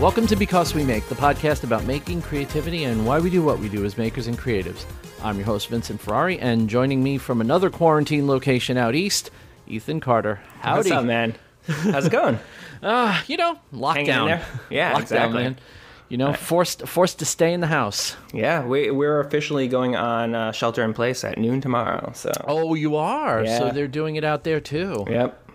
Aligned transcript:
Welcome 0.00 0.26
to 0.28 0.36
Because 0.36 0.74
We 0.74 0.82
Make, 0.82 1.06
the 1.08 1.14
podcast 1.14 1.62
about 1.62 1.84
making, 1.84 2.22
creativity, 2.22 2.84
and 2.84 3.04
why 3.04 3.18
we 3.20 3.28
do 3.28 3.42
what 3.42 3.58
we 3.58 3.68
do 3.68 3.84
as 3.84 3.98
makers 3.98 4.28
and 4.28 4.38
creatives. 4.38 4.86
I'm 5.22 5.36
your 5.36 5.44
host, 5.44 5.68
Vincent 5.68 6.00
Ferrari, 6.00 6.38
and 6.38 6.70
joining 6.70 7.02
me 7.02 7.18
from 7.18 7.42
another 7.42 7.68
quarantine 7.68 8.26
location 8.26 8.78
out 8.78 8.94
east, 8.94 9.30
Ethan 9.66 10.00
Carter. 10.00 10.40
Howdy. 10.60 10.78
What's 10.78 10.90
up, 10.90 11.04
man? 11.04 11.34
How's 11.66 12.06
it 12.06 12.12
going? 12.12 12.38
Uh, 12.82 13.20
you 13.26 13.36
know, 13.36 13.58
lockdown. 13.74 14.24
there? 14.28 14.46
Yeah, 14.70 14.94
lockdown, 14.94 15.00
exactly. 15.02 15.42
man. 15.42 15.58
You 16.08 16.16
know, 16.16 16.32
forced 16.32 16.88
forced 16.88 17.18
to 17.18 17.26
stay 17.26 17.52
in 17.52 17.60
the 17.60 17.66
house. 17.66 18.16
yeah, 18.32 18.64
we, 18.64 18.90
we're 18.90 19.20
officially 19.20 19.68
going 19.68 19.96
on 19.96 20.34
uh, 20.34 20.50
shelter 20.52 20.82
in 20.82 20.94
place 20.94 21.22
at 21.22 21.36
noon 21.36 21.60
tomorrow. 21.60 22.12
So, 22.14 22.32
Oh, 22.48 22.72
you 22.72 22.96
are. 22.96 23.44
So 23.46 23.70
they're 23.70 23.86
doing 23.86 24.16
it 24.16 24.24
out 24.24 24.44
there 24.44 24.60
too. 24.60 25.04
yep, 25.10 25.46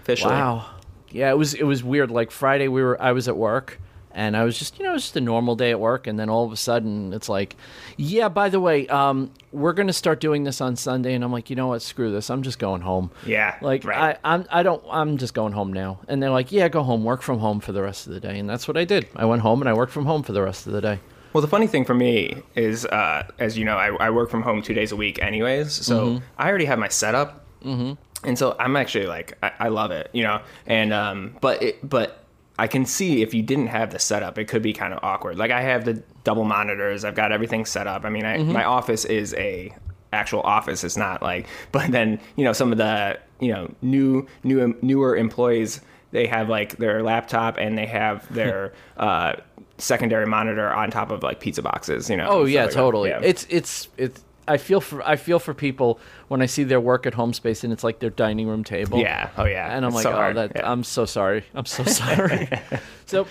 officially. 0.00 0.32
Wow. 0.34 0.70
Yeah, 1.12 1.30
it 1.30 1.38
was 1.38 1.54
it 1.54 1.62
was 1.62 1.84
weird. 1.84 2.10
Like 2.10 2.32
Friday, 2.32 2.66
we 2.66 2.82
were 2.82 3.00
I 3.00 3.12
was 3.12 3.28
at 3.28 3.36
work, 3.36 3.78
and 4.14 4.36
I 4.36 4.44
was 4.44 4.58
just 4.58 4.78
you 4.78 4.84
know 4.84 4.90
it 4.90 4.94
was 4.94 5.02
just 5.02 5.16
a 5.16 5.20
normal 5.20 5.56
day 5.56 5.70
at 5.70 5.80
work, 5.80 6.06
and 6.06 6.18
then 6.18 6.28
all 6.28 6.44
of 6.44 6.52
a 6.52 6.56
sudden 6.56 7.12
it's 7.12 7.28
like, 7.28 7.56
yeah. 7.96 8.28
By 8.28 8.48
the 8.48 8.60
way, 8.60 8.86
um, 8.88 9.30
we're 9.52 9.72
gonna 9.72 9.92
start 9.92 10.20
doing 10.20 10.44
this 10.44 10.60
on 10.60 10.76
Sunday, 10.76 11.14
and 11.14 11.22
I'm 11.24 11.32
like, 11.32 11.50
you 11.50 11.56
know 11.56 11.68
what? 11.68 11.82
Screw 11.82 12.10
this. 12.12 12.30
I'm 12.30 12.42
just 12.42 12.58
going 12.58 12.80
home. 12.82 13.10
Yeah, 13.26 13.56
Like 13.60 13.84
right. 13.84 14.18
I 14.24 14.34
I'm 14.34 14.46
I 14.50 14.62
don't 14.62 14.82
I'm 14.90 15.18
just 15.18 15.34
going 15.34 15.52
home 15.52 15.72
now. 15.72 16.00
And 16.08 16.22
they're 16.22 16.30
like, 16.30 16.52
yeah, 16.52 16.68
go 16.68 16.82
home, 16.82 17.04
work 17.04 17.22
from 17.22 17.38
home 17.38 17.60
for 17.60 17.72
the 17.72 17.82
rest 17.82 18.06
of 18.06 18.12
the 18.14 18.20
day, 18.20 18.38
and 18.38 18.48
that's 18.48 18.66
what 18.66 18.76
I 18.76 18.84
did. 18.84 19.06
I 19.16 19.24
went 19.24 19.42
home 19.42 19.60
and 19.62 19.68
I 19.68 19.72
worked 19.74 19.92
from 19.92 20.06
home 20.06 20.22
for 20.22 20.32
the 20.32 20.42
rest 20.42 20.66
of 20.66 20.72
the 20.72 20.80
day. 20.80 21.00
Well, 21.32 21.40
the 21.40 21.48
funny 21.48 21.66
thing 21.66 21.86
for 21.86 21.94
me 21.94 22.42
is, 22.54 22.84
uh, 22.84 23.26
as 23.38 23.56
you 23.56 23.64
know, 23.64 23.78
I, 23.78 23.88
I 23.96 24.10
work 24.10 24.28
from 24.28 24.42
home 24.42 24.60
two 24.60 24.74
days 24.74 24.92
a 24.92 24.96
week, 24.96 25.22
anyways. 25.22 25.72
So 25.72 26.06
Mm-hmm. 26.06 26.24
I 26.36 26.48
already 26.48 26.66
have 26.66 26.78
my 26.78 26.88
setup, 26.88 27.46
mm-hmm. 27.64 27.94
and 28.28 28.38
so 28.38 28.54
I'm 28.58 28.76
actually 28.76 29.06
like, 29.06 29.38
I, 29.42 29.52
I 29.58 29.68
love 29.68 29.92
it, 29.92 30.10
you 30.12 30.24
know. 30.24 30.42
And 30.66 30.92
um, 30.92 31.36
but 31.40 31.62
it, 31.62 31.88
but 31.88 32.21
I 32.62 32.68
can 32.68 32.86
see 32.86 33.22
if 33.22 33.34
you 33.34 33.42
didn't 33.42 33.66
have 33.66 33.90
the 33.90 33.98
setup, 33.98 34.38
it 34.38 34.44
could 34.46 34.62
be 34.62 34.72
kind 34.72 34.92
of 34.94 35.00
awkward. 35.02 35.36
Like 35.36 35.50
I 35.50 35.62
have 35.62 35.84
the 35.84 35.94
double 36.22 36.44
monitors, 36.44 37.04
I've 37.04 37.16
got 37.16 37.32
everything 37.32 37.64
set 37.66 37.88
up. 37.88 38.04
I 38.04 38.08
mean, 38.08 38.24
I, 38.24 38.36
Mm-hmm. 38.38 38.52
my 38.52 38.62
office 38.64 39.04
is 39.04 39.34
a 39.34 39.74
actual 40.12 40.42
office. 40.42 40.84
It's 40.84 40.96
not 40.96 41.22
like, 41.22 41.48
but 41.72 41.90
then 41.90 42.20
you 42.36 42.44
know, 42.44 42.52
some 42.52 42.70
of 42.70 42.78
the 42.78 43.18
you 43.40 43.52
know 43.52 43.74
new 43.82 44.26
new 44.44 44.76
newer 44.80 45.16
employees 45.16 45.80
they 46.12 46.26
have 46.28 46.48
like 46.48 46.76
their 46.76 47.02
laptop 47.02 47.56
and 47.58 47.76
they 47.76 47.86
have 47.86 48.32
their 48.32 48.72
uh, 48.96 49.32
secondary 49.78 50.26
monitor 50.26 50.70
on 50.70 50.90
top 50.90 51.10
of 51.10 51.22
like 51.24 51.40
pizza 51.40 51.62
boxes. 51.62 52.08
You 52.08 52.16
know. 52.16 52.28
Oh 52.28 52.44
yeah, 52.44 52.64
like 52.66 52.74
totally. 52.74 53.10
Yeah. 53.10 53.20
It's 53.24 53.44
it's 53.50 53.88
it's. 53.96 54.22
I 54.48 54.56
feel 54.56 54.80
for 54.80 55.02
I 55.02 55.16
feel 55.16 55.38
for 55.38 55.54
people 55.54 56.00
when 56.28 56.42
I 56.42 56.46
see 56.46 56.64
their 56.64 56.80
work 56.80 57.06
at 57.06 57.14
home 57.14 57.32
space 57.32 57.62
and 57.64 57.72
it's 57.72 57.84
like 57.84 58.00
their 58.00 58.10
dining 58.10 58.48
room 58.48 58.64
table. 58.64 58.98
Yeah. 58.98 59.30
Oh, 59.36 59.44
yeah. 59.44 59.74
And 59.74 59.84
I'm 59.84 59.90
It's 59.90 59.96
like, 59.96 60.02
so 60.02 60.12
oh, 60.12 60.16
hard. 60.16 60.36
that 60.36 60.52
Yeah. 60.56 60.70
I'm 60.70 60.84
so 60.84 61.04
sorry. 61.04 61.44
I'm 61.54 61.66
so 61.66 61.84
sorry. 61.84 62.48
so 63.06 63.26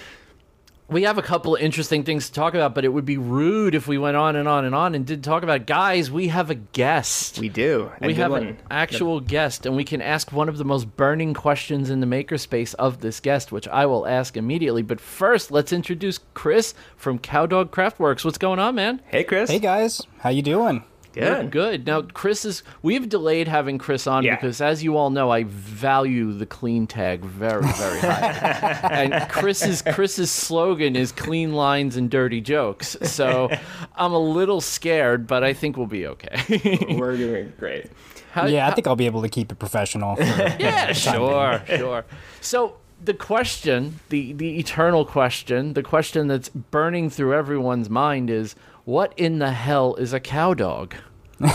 we 0.88 1.04
have 1.04 1.18
a 1.18 1.22
couple 1.22 1.56
of 1.56 1.62
interesting 1.62 2.04
things 2.04 2.28
to 2.28 2.34
talk 2.34 2.54
about, 2.54 2.76
but 2.76 2.84
it 2.84 2.90
would 2.90 3.06
be 3.06 3.18
rude 3.18 3.76
if 3.76 3.88
we 3.88 3.98
went 3.98 4.18
on 4.18 4.36
and 4.36 4.46
on 4.48 4.66
and 4.66 4.76
on 4.76 4.94
and 4.94 5.06
didn't 5.06 5.24
talk 5.24 5.42
about. 5.42 5.66
Guys, 5.66 6.12
we 6.12 6.28
have 6.28 6.50
a 6.50 6.56
guest. 6.56 7.40
we 7.40 7.48
do. 7.48 7.90
A 8.02 8.08
We 8.08 8.14
have 8.16 8.32
one. 8.32 8.46
an 8.46 8.58
actual 8.70 9.22
guest, 9.22 9.66
and 9.66 9.78
we 9.78 9.86
can 9.86 10.02
ask 10.02 10.34
one 10.34 10.50
of 10.50 10.58
the 10.58 10.66
most 10.66 10.98
burning 10.98 11.34
questions 11.34 11.90
in 11.90 12.02
the 12.02 12.08
makerspace 12.08 12.76
of 12.76 13.00
this 13.00 13.22
guest, 13.22 13.54
which 13.54 13.70
I 13.70 13.86
will 13.86 14.06
ask 14.06 14.36
immediately. 14.36 14.82
But 14.82 15.00
first, 15.00 15.50
let's 15.50 15.72
introduce 15.72 16.20
Chris 16.34 16.74
from 16.98 17.20
Cowdog 17.20 17.70
Craftworks. 17.70 18.26
What's 18.26 18.38
going 18.38 18.60
on, 18.60 18.76
man? 18.76 19.02
Hey, 19.08 19.24
Chris. 19.24 19.50
Hey 19.50 19.60
guys, 19.60 20.02
how 20.20 20.30
you 20.30 20.42
doing? 20.42 20.84
We're 21.16 21.42
Good. 21.44 21.52
good. 21.52 21.86
Now, 21.88 22.02
Chris 22.04 22.46
is. 22.46 22.64
We've 22.82 23.08
delayed 23.10 23.48
having 23.48 23.78
Chris 23.78 24.08
on 24.08 24.24
Yeah. 24.24 24.36
because, 24.36 24.62
as 24.62 24.84
you 24.84 24.96
all 24.98 25.10
know, 25.10 25.30
I 25.30 25.44
value 25.46 26.32
the 26.32 26.46
clean 26.46 26.88
tag 26.88 27.22
very, 27.26 27.62
very 27.64 28.00
high. 28.00 28.80
and 28.92 29.30
Chris's 29.30 29.82
Chris's 29.82 30.32
slogan 30.32 30.96
is 30.96 31.12
"clean 31.12 31.54
lines 31.54 31.98
and 31.98 32.10
dirty 32.10 32.40
jokes." 32.42 32.96
So 33.04 33.50
I'm 33.96 34.14
a 34.14 34.20
little 34.20 34.62
scared, 34.62 35.28
but 35.28 35.44
I 35.44 35.54
think 35.54 35.76
we'll 35.78 35.88
be 35.88 36.08
okay. 36.08 36.86
We're 36.98 37.18
doing 37.18 37.54
great. 37.60 37.88
How- 38.32 38.46
yeah, 38.46 38.68
I 38.68 38.72
think 38.74 38.88
I'll 38.88 38.96
be 38.96 39.06
able 39.08 39.22
to 39.24 39.30
keep 39.30 39.52
it 39.52 39.60
professional. 39.60 40.16
for- 40.16 40.22
yeah, 40.60 40.94
sure, 40.94 41.62
sure. 41.68 42.06
So 42.40 42.78
the 43.04 43.14
question, 43.14 44.00
the 44.10 44.32
the 44.34 44.60
eternal 44.60 45.04
question, 45.04 45.74
the 45.74 45.84
question 45.84 46.28
that's 46.28 46.48
burning 46.48 47.10
through 47.10 47.34
everyone's 47.34 47.90
mind 47.90 48.30
is, 48.30 48.56
what 48.86 49.14
in 49.18 49.40
the 49.40 49.52
hell 49.52 49.96
is 49.96 50.14
a 50.14 50.20
cow 50.20 50.54
dog? 50.54 50.96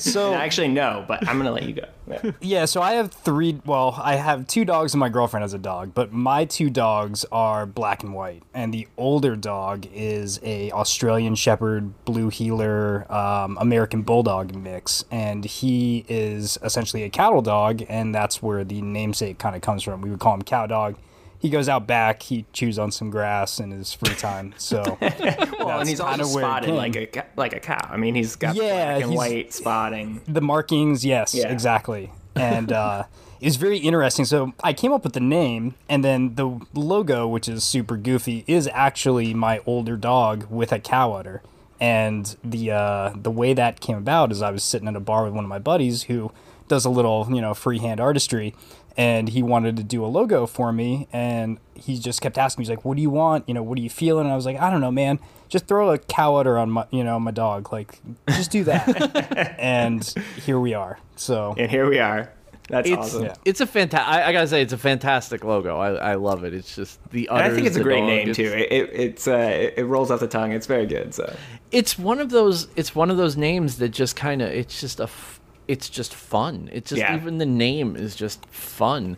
so 0.00 0.34
Actually, 0.34 0.66
no, 0.68 1.04
but 1.06 1.26
I'm 1.28 1.38
gonna 1.38 1.52
let 1.52 1.62
you 1.62 1.74
go. 1.74 1.84
Yeah. 2.08 2.30
yeah, 2.40 2.64
so 2.64 2.82
I 2.82 2.94
have 2.94 3.12
three. 3.12 3.60
Well, 3.64 3.94
I 4.02 4.16
have 4.16 4.48
two 4.48 4.64
dogs, 4.64 4.92
and 4.92 4.98
my 4.98 5.08
girlfriend 5.08 5.42
has 5.42 5.54
a 5.54 5.58
dog. 5.58 5.94
But 5.94 6.12
my 6.12 6.44
two 6.44 6.68
dogs 6.68 7.24
are 7.30 7.64
black 7.64 8.02
and 8.02 8.12
white, 8.12 8.42
and 8.52 8.74
the 8.74 8.88
older 8.96 9.36
dog 9.36 9.86
is 9.92 10.40
a 10.42 10.72
Australian 10.72 11.36
Shepherd, 11.36 12.04
Blue 12.04 12.28
Heeler, 12.28 13.06
um, 13.12 13.56
American 13.60 14.02
Bulldog 14.02 14.52
mix, 14.52 15.04
and 15.12 15.44
he 15.44 16.04
is 16.08 16.58
essentially 16.62 17.04
a 17.04 17.10
cattle 17.10 17.42
dog, 17.42 17.84
and 17.88 18.12
that's 18.12 18.42
where 18.42 18.64
the 18.64 18.82
namesake 18.82 19.38
kind 19.38 19.54
of 19.54 19.62
comes 19.62 19.84
from. 19.84 20.00
We 20.00 20.10
would 20.10 20.18
call 20.20 20.34
him 20.34 20.42
Cow 20.42 20.66
Dog. 20.66 20.96
He 21.40 21.50
goes 21.50 21.68
out 21.68 21.86
back, 21.86 22.22
he 22.22 22.46
chews 22.52 22.78
on 22.78 22.90
some 22.90 23.10
grass 23.10 23.60
in 23.60 23.70
his 23.70 23.92
free 23.92 24.14
time. 24.14 24.54
So 24.56 24.82
Well, 25.00 25.80
and 25.80 25.88
he's 25.88 26.00
also 26.00 26.16
kinda 26.16 26.26
where 26.26 26.44
it 26.44 26.46
spotted 26.46 26.70
like 26.70 26.96
a 26.96 27.24
like 27.36 27.52
a 27.54 27.60
cow. 27.60 27.88
I 27.90 27.96
mean, 27.96 28.14
he's 28.14 28.34
got 28.36 28.56
Yeah, 28.56 28.94
black 28.98 29.02
and 29.04 29.14
white 29.14 29.52
spotting. 29.52 30.20
The 30.26 30.40
markings, 30.40 31.04
yes, 31.04 31.34
Yeah. 31.34 31.52
exactly. 31.52 32.10
And 32.34 32.72
uh, 32.72 33.04
it's 33.40 33.56
very 33.56 33.78
interesting. 33.78 34.24
So 34.24 34.52
I 34.64 34.72
came 34.72 34.92
up 34.92 35.04
with 35.04 35.12
the 35.12 35.20
name, 35.20 35.74
and 35.88 36.04
then 36.04 36.34
the 36.34 36.60
logo, 36.74 37.28
which 37.28 37.48
is 37.48 37.62
super 37.64 37.96
goofy, 37.96 38.44
is 38.48 38.68
actually 38.72 39.32
my 39.34 39.60
older 39.66 39.96
dog 39.96 40.46
with 40.50 40.72
a 40.72 40.78
cow 40.80 41.12
udder. 41.12 41.42
And 41.80 42.36
the 42.42 42.72
uh, 42.72 43.12
the 43.14 43.30
way 43.30 43.54
that 43.54 43.78
came 43.80 43.96
about 43.96 44.32
is 44.32 44.42
I 44.42 44.50
was 44.50 44.64
sitting 44.64 44.88
at 44.88 44.96
a 44.96 45.00
bar 45.00 45.22
with 45.24 45.32
one 45.34 45.44
of 45.44 45.48
my 45.48 45.60
buddies 45.60 46.04
who 46.04 46.32
does 46.66 46.84
a 46.84 46.90
little, 46.90 47.28
you 47.30 47.40
know, 47.40 47.54
freehand 47.54 48.00
artistry, 48.00 48.54
and 48.96 49.28
he 49.28 49.42
wanted 49.42 49.76
to 49.76 49.82
do 49.84 50.04
a 50.04 50.06
logo 50.08 50.46
for 50.46 50.72
me, 50.72 51.06
and 51.12 51.58
he 51.74 51.98
just 51.98 52.20
kept 52.20 52.36
asking 52.38 52.60
me, 52.62 52.64
he's 52.64 52.70
like, 52.70 52.84
"What 52.84 52.96
do 52.96 53.02
you 53.02 53.10
want? 53.10 53.48
You 53.48 53.54
know, 53.54 53.62
what 53.62 53.78
are 53.78 53.82
you 53.82 53.90
feeling?" 53.90 54.24
And 54.24 54.32
I 54.32 54.36
was 54.36 54.46
like, 54.46 54.58
"I 54.60 54.70
don't 54.70 54.80
know, 54.80 54.90
man. 54.90 55.18
Just 55.48 55.66
throw 55.66 55.90
a 55.90 55.98
cow 55.98 56.36
udder 56.36 56.58
on 56.58 56.70
my, 56.70 56.86
you 56.90 57.04
know, 57.04 57.18
my 57.20 57.30
dog. 57.30 57.72
Like, 57.72 58.00
just 58.30 58.50
do 58.50 58.64
that." 58.64 59.56
and 59.58 60.04
here 60.44 60.58
we 60.60 60.74
are. 60.74 60.98
So 61.16 61.54
And 61.56 61.70
here 61.70 61.88
we 61.88 61.98
are. 61.98 62.32
That's 62.70 62.86
It's 62.86 62.98
awesome. 62.98 63.24
Yeah. 63.24 63.34
it's 63.46 63.62
a 63.62 63.66
fantastic. 63.66 64.06
I, 64.08 64.28
I 64.28 64.32
gotta 64.32 64.46
say, 64.46 64.60
it's 64.60 64.74
a 64.74 64.78
fantastic 64.78 65.42
logo. 65.42 65.78
I, 65.78 65.94
I 66.10 66.14
love 66.16 66.44
it. 66.44 66.52
It's 66.52 66.76
just 66.76 66.98
the. 67.10 67.26
And 67.30 67.38
I 67.38 67.48
think 67.48 67.66
it's 67.66 67.76
a 67.76 67.82
great 67.82 68.00
dog, 68.00 68.08
name 68.08 68.28
it's- 68.28 68.36
too. 68.36 68.44
It, 68.44 68.70
it 68.70 68.90
it's 68.92 69.26
uh, 69.26 69.32
it, 69.36 69.74
it 69.78 69.84
rolls 69.86 70.10
off 70.10 70.20
the 70.20 70.28
tongue. 70.28 70.52
It's 70.52 70.66
very 70.66 70.84
good. 70.84 71.14
So 71.14 71.34
It's 71.70 71.98
one 71.98 72.18
of 72.20 72.28
those. 72.28 72.68
It's 72.76 72.94
one 72.94 73.10
of 73.10 73.16
those 73.16 73.38
names 73.38 73.78
that 73.78 73.88
just 73.90 74.16
kind 74.16 74.42
of. 74.42 74.50
It's 74.50 74.80
just 74.82 75.00
a. 75.00 75.04
F- 75.04 75.37
it's 75.68 75.88
just 75.88 76.14
fun. 76.14 76.68
It's 76.72 76.90
just 76.90 77.00
Yeah. 77.00 77.14
even 77.14 77.38
the 77.38 77.46
name 77.46 77.94
is 77.96 78.16
just 78.16 78.44
fun. 78.46 79.16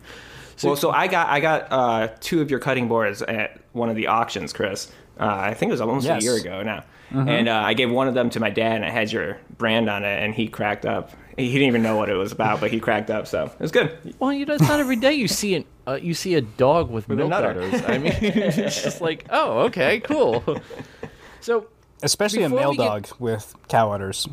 So, 0.57 0.67
well, 0.69 0.75
so 0.77 0.91
I 0.91 1.07
got 1.07 1.27
I 1.29 1.39
got 1.39 1.71
uh, 1.71 2.09
two 2.19 2.41
of 2.41 2.51
your 2.51 2.59
cutting 2.59 2.87
boards 2.87 3.21
at 3.23 3.59
one 3.73 3.89
of 3.89 3.95
the 3.95 4.07
auctions, 4.07 4.53
Chris. 4.53 4.91
Uh, 5.19 5.25
I 5.25 5.53
think 5.53 5.69
it 5.69 5.73
was 5.73 5.81
almost 5.81 6.05
Yes. 6.05 6.21
a 6.21 6.23
year 6.25 6.35
ago 6.35 6.61
now. 6.63 6.83
And 7.13 7.49
uh, 7.49 7.61
I 7.65 7.73
gave 7.73 7.91
one 7.91 8.07
of 8.07 8.13
them 8.13 8.29
to 8.29 8.39
my 8.39 8.49
dad, 8.49 8.77
and 8.77 8.85
it 8.85 8.91
had 8.91 9.11
your 9.11 9.37
brand 9.57 9.89
on 9.89 10.05
it, 10.05 10.23
and 10.23 10.33
he 10.33 10.47
cracked 10.47 10.85
up. 10.85 11.11
He 11.35 11.47
he 11.47 11.53
didn't 11.53 11.67
even 11.67 11.83
know 11.83 11.97
what 11.97 12.07
it 12.09 12.13
was 12.13 12.31
about, 12.31 12.61
but 12.61 12.71
he 12.71 12.79
cracked 12.79 13.09
up. 13.09 13.27
So 13.27 13.45
it 13.45 13.59
was 13.59 13.71
good. 13.71 13.97
well, 14.19 14.31
you 14.31 14.45
know, 14.45 14.53
it's 14.53 14.65
not 14.67 14.79
every 14.79 14.95
day 14.95 15.13
you 15.13 15.27
see 15.27 15.55
an 15.55 15.65
uh, 15.87 15.99
you 16.01 16.13
see 16.13 16.35
a 16.35 16.41
dog 16.41 16.89
with, 16.89 17.09
a 17.09 17.15
milk 17.15 17.29
nutter. 17.29 17.49
udders. 17.49 17.81
I 17.85 17.97
mean, 17.97 18.13
it's 18.21 18.81
just 18.81 19.01
like, 19.01 19.25
oh, 19.29 19.61
okay, 19.65 19.99
cool. 19.99 20.43
So, 21.41 21.65
especially 22.03 22.43
a 22.43 22.49
male 22.49 22.69
we 22.71 22.77
get- 22.77 22.85
dog 22.85 23.07
with 23.19 23.55
cow 23.67 23.91
udders. 23.91 24.27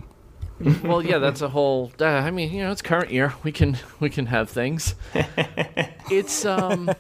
well, 0.83 1.05
yeah, 1.05 1.19
that's 1.19 1.41
a 1.41 1.49
whole. 1.49 1.93
Uh, 2.01 2.07
I 2.07 2.31
mean, 2.31 2.53
you 2.53 2.63
know, 2.63 2.73
it's 2.73 2.83
current 2.83 3.11
year. 3.11 3.35
We 3.43 3.53
can 3.53 3.79
we 4.01 4.11
can 4.11 4.27
have 4.27 4.51
things. 4.51 4.95
it's 5.15 6.45
um. 6.45 6.91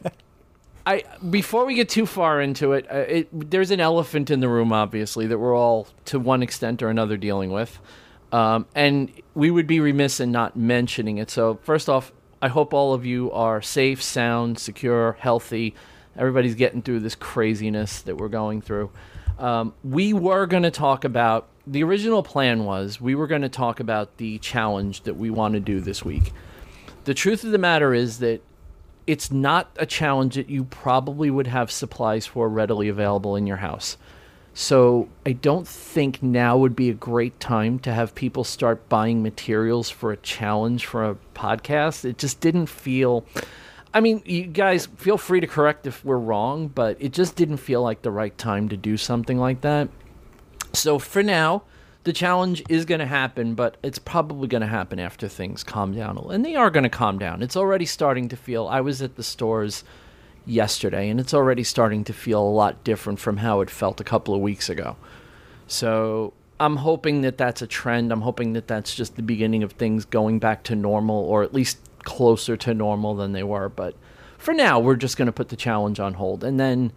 I 0.86 1.04
before 1.28 1.66
we 1.66 1.74
get 1.74 1.88
too 1.88 2.06
far 2.06 2.40
into 2.40 2.72
it, 2.72 2.86
uh, 2.90 2.98
it, 2.98 3.50
there's 3.50 3.70
an 3.70 3.80
elephant 3.80 4.30
in 4.30 4.40
the 4.40 4.48
room, 4.48 4.72
obviously, 4.72 5.26
that 5.26 5.38
we're 5.38 5.56
all 5.56 5.88
to 6.06 6.18
one 6.18 6.42
extent 6.42 6.82
or 6.82 6.88
another 6.88 7.16
dealing 7.16 7.50
with, 7.50 7.78
um, 8.32 8.64
and 8.74 9.12
we 9.34 9.50
would 9.50 9.66
be 9.66 9.80
remiss 9.80 10.20
in 10.20 10.32
not 10.32 10.56
mentioning 10.56 11.18
it. 11.18 11.30
So 11.30 11.58
first 11.62 11.88
off, 11.90 12.12
I 12.40 12.48
hope 12.48 12.72
all 12.72 12.94
of 12.94 13.04
you 13.04 13.30
are 13.32 13.60
safe, 13.60 14.02
sound, 14.02 14.58
secure, 14.58 15.16
healthy. 15.20 15.74
Everybody's 16.16 16.54
getting 16.54 16.80
through 16.80 17.00
this 17.00 17.14
craziness 17.14 18.02
that 18.02 18.16
we're 18.16 18.28
going 18.28 18.62
through. 18.62 18.90
Um, 19.38 19.74
we 19.84 20.12
were 20.12 20.46
going 20.46 20.62
to 20.64 20.70
talk 20.70 21.04
about 21.04 21.48
the 21.70 21.82
original 21.82 22.22
plan 22.22 22.64
was 22.64 23.00
we 23.00 23.14
were 23.14 23.26
going 23.26 23.42
to 23.42 23.48
talk 23.48 23.78
about 23.78 24.16
the 24.16 24.38
challenge 24.38 25.02
that 25.02 25.16
we 25.16 25.30
want 25.30 25.54
to 25.54 25.60
do 25.60 25.80
this 25.80 26.04
week. 26.04 26.32
The 27.04 27.14
truth 27.14 27.44
of 27.44 27.52
the 27.52 27.58
matter 27.58 27.92
is 27.94 28.18
that 28.18 28.40
it's 29.06 29.30
not 29.30 29.70
a 29.76 29.86
challenge 29.86 30.34
that 30.34 30.50
you 30.50 30.64
probably 30.64 31.30
would 31.30 31.46
have 31.46 31.70
supplies 31.70 32.26
for 32.26 32.48
readily 32.48 32.88
available 32.88 33.36
in 33.36 33.46
your 33.46 33.58
house. 33.58 33.96
So 34.54 35.08
I 35.24 35.32
don't 35.32 35.68
think 35.68 36.22
now 36.22 36.56
would 36.58 36.74
be 36.74 36.90
a 36.90 36.94
great 36.94 37.38
time 37.38 37.78
to 37.80 37.92
have 37.92 38.14
people 38.14 38.44
start 38.44 38.88
buying 38.88 39.22
materials 39.22 39.88
for 39.88 40.10
a 40.10 40.16
challenge 40.16 40.84
for 40.84 41.08
a 41.08 41.16
podcast. 41.34 42.04
It 42.04 42.18
just 42.18 42.40
didn't 42.40 42.66
feel. 42.66 43.24
I 43.94 44.00
mean, 44.00 44.20
you 44.24 44.44
guys 44.46 44.86
feel 44.96 45.16
free 45.16 45.40
to 45.40 45.46
correct 45.46 45.86
if 45.86 46.04
we're 46.04 46.18
wrong, 46.18 46.68
but 46.68 46.96
it 47.00 47.12
just 47.12 47.36
didn't 47.36 47.58
feel 47.58 47.82
like 47.82 48.02
the 48.02 48.10
right 48.10 48.36
time 48.36 48.68
to 48.70 48.76
do 48.76 48.96
something 48.96 49.38
like 49.38 49.60
that. 49.60 49.88
So 50.72 50.98
for 50.98 51.22
now, 51.22 51.62
the 52.04 52.12
challenge 52.12 52.62
is 52.68 52.84
going 52.84 53.00
to 53.00 53.06
happen, 53.06 53.54
but 53.54 53.76
it's 53.82 53.98
probably 53.98 54.48
going 54.48 54.60
to 54.60 54.66
happen 54.66 54.98
after 54.98 55.28
things 55.28 55.62
calm 55.62 55.94
down. 55.94 56.18
And 56.30 56.44
they 56.44 56.54
are 56.54 56.70
going 56.70 56.84
to 56.84 56.88
calm 56.88 57.18
down. 57.18 57.42
It's 57.42 57.56
already 57.56 57.86
starting 57.86 58.28
to 58.28 58.36
feel. 58.36 58.66
I 58.68 58.80
was 58.80 59.02
at 59.02 59.16
the 59.16 59.22
stores 59.22 59.84
yesterday, 60.46 61.10
and 61.10 61.20
it's 61.20 61.34
already 61.34 61.64
starting 61.64 62.04
to 62.04 62.12
feel 62.12 62.40
a 62.40 62.48
lot 62.48 62.82
different 62.84 63.20
from 63.20 63.38
how 63.38 63.60
it 63.60 63.70
felt 63.70 64.00
a 64.00 64.04
couple 64.04 64.34
of 64.34 64.40
weeks 64.40 64.68
ago. 64.68 64.96
So 65.66 66.32
I'm 66.58 66.76
hoping 66.76 67.20
that 67.22 67.36
that's 67.36 67.62
a 67.62 67.66
trend. 67.66 68.10
I'm 68.10 68.22
hoping 68.22 68.54
that 68.54 68.68
that's 68.68 68.94
just 68.94 69.16
the 69.16 69.22
beginning 69.22 69.62
of 69.62 69.72
things 69.72 70.04
going 70.04 70.38
back 70.38 70.62
to 70.64 70.74
normal, 70.74 71.16
or 71.16 71.42
at 71.42 71.52
least 71.52 71.78
closer 72.04 72.56
to 72.56 72.72
normal 72.72 73.14
than 73.14 73.32
they 73.32 73.42
were. 73.42 73.68
But 73.68 73.94
for 74.38 74.54
now, 74.54 74.78
we're 74.78 74.96
just 74.96 75.16
going 75.16 75.26
to 75.26 75.32
put 75.32 75.50
the 75.50 75.56
challenge 75.56 76.00
on 76.00 76.14
hold. 76.14 76.42
And 76.42 76.58
then, 76.58 76.92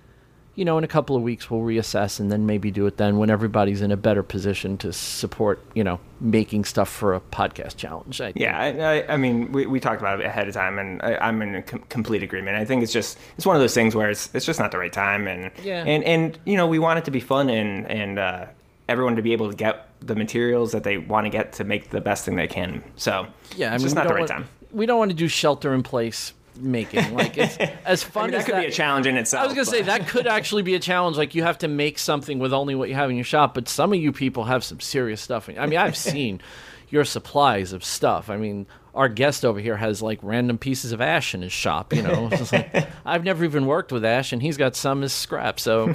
you 0.62 0.66
know, 0.66 0.78
in 0.78 0.84
a 0.84 0.88
couple 0.88 1.16
of 1.16 1.24
weeks, 1.24 1.50
we'll 1.50 1.62
reassess 1.62 2.20
and 2.20 2.32
then 2.32 2.46
maybe 2.46 2.70
do 2.70 2.86
it 2.86 2.98
then 2.98 3.18
when 3.18 3.32
everybody's 3.32 3.82
in 3.82 3.92
a 3.92 3.98
better 3.98 4.22
position 4.22 4.78
to 4.78 4.94
support, 4.94 5.60
you 5.74 5.84
know, 5.84 6.00
making 6.20 6.66
stuff 6.66 6.88
for 6.88 7.16
a 7.16 7.20
podcast 7.20 7.78
challenge. 7.78 8.22
I, 8.22 8.32
Yeah, 8.36 8.56
I, 8.60 8.68
I, 9.00 9.14
I 9.14 9.18
mean, 9.18 9.52
we, 9.52 9.66
we 9.66 9.80
talked 9.80 10.00
about 10.02 10.20
it 10.20 10.26
ahead 10.28 10.48
of 10.48 10.54
time, 10.54 10.78
and 10.78 11.02
I, 11.02 11.16
I'm 11.16 11.42
in 11.42 11.56
a 11.56 11.64
com- 11.64 11.84
complete 11.90 12.22
agreement. 12.22 12.58
I 12.58 12.64
think 12.66 12.84
it's 12.84 12.94
just 12.94 13.18
it's 13.38 13.46
one 13.48 13.56
of 13.56 13.60
those 13.60 13.74
things 13.74 13.96
where 13.96 14.12
it's 14.12 14.30
it's 14.36 14.46
just 14.46 14.60
not 14.60 14.70
the 14.72 14.78
right 14.78 14.94
time, 14.94 15.28
and 15.28 15.50
Yeah. 15.64 15.84
and 15.84 16.04
and 16.04 16.38
you 16.46 16.58
know 16.58 16.68
we 16.68 16.78
want 16.78 17.00
it 17.00 17.06
to 17.06 17.12
be 17.12 17.22
fun 17.22 17.50
and 17.50 17.90
and 17.90 18.20
uh, 18.20 18.46
everyone 18.88 19.16
to 19.16 19.24
be 19.24 19.34
able 19.34 19.50
to 19.50 19.56
get 19.56 19.88
the 20.02 20.16
materials 20.16 20.74
that 20.74 20.84
they 20.84 21.00
want 21.00 21.26
to 21.26 21.32
get 21.32 21.54
to 21.54 21.64
make 21.64 21.90
the 21.90 22.02
best 22.02 22.24
thing 22.26 22.36
they 22.36 22.48
can. 22.48 22.84
So 22.98 23.26
Yeah, 23.56 23.72
I 23.72 23.76
it's 23.76 23.82
mean, 23.82 23.86
just 23.88 23.96
not 23.96 24.08
the 24.08 24.14
right 24.14 24.20
want- 24.20 24.30
time. 24.30 24.48
We 24.72 24.86
don't 24.86 25.00
want 25.00 25.10
to 25.10 25.18
do 25.18 25.28
shelter 25.28 25.74
in 25.74 25.82
place 25.82 26.34
making. 26.58 27.14
Like, 27.14 27.38
it's 27.38 27.58
as 27.86 28.04
I 28.04 28.08
fun 28.08 28.24
mean, 28.26 28.32
that 28.32 28.38
as 28.40 28.46
could 28.46 28.56
that 28.56 28.62
be 28.62 28.68
a 28.68 28.72
challenge 28.72 29.08
in 29.08 29.18
itself. 29.18 29.44
I 29.44 29.46
was 29.46 29.54
gonna 29.54 29.66
say 29.66 29.82
that 29.84 30.08
could 30.08 30.28
actually 30.28 30.64
be 30.64 30.76
a 30.76 30.80
challenge. 30.80 31.18
Like 31.18 31.36
you 31.36 31.44
have 31.44 31.58
to 31.60 31.68
make 31.68 32.00
something 32.00 32.40
with 32.40 32.54
only 32.54 32.76
what 32.76 32.90
you 32.90 32.96
have 32.96 33.10
in 33.10 33.16
your 33.16 33.26
shop. 33.26 33.54
But 33.54 33.68
some 33.68 33.94
of 33.94 34.00
you 34.00 34.12
people 34.12 34.46
have 34.46 34.64
some 34.64 34.80
serious 34.80 35.22
stuff. 35.22 35.50
I 35.58 35.66
mean, 35.66 35.80
I've 35.80 35.98
seen 36.12 36.42
your 36.90 37.06
supplies 37.06 37.74
of 37.74 37.84
stuff. 37.84 38.30
I 38.30 38.38
mean, 38.38 38.68
our 38.94 39.08
guest 39.08 39.46
over 39.46 39.60
here 39.60 39.78
has 39.78 40.02
like 40.02 40.20
random 40.22 40.58
pieces 40.58 40.92
of 40.92 41.02
ash 41.02 41.34
in 41.34 41.42
his 41.42 41.54
shop. 41.54 41.94
You 41.94 42.02
know, 42.02 42.30
like, 42.52 42.88
I've 43.06 43.24
never 43.24 43.44
even 43.46 43.66
worked 43.66 43.92
with 43.92 44.04
ash, 44.04 44.34
and 44.34 44.42
he's 44.42 44.58
got 44.58 44.76
some 44.76 45.04
as 45.04 45.14
scrap. 45.14 45.60
So. 45.60 45.94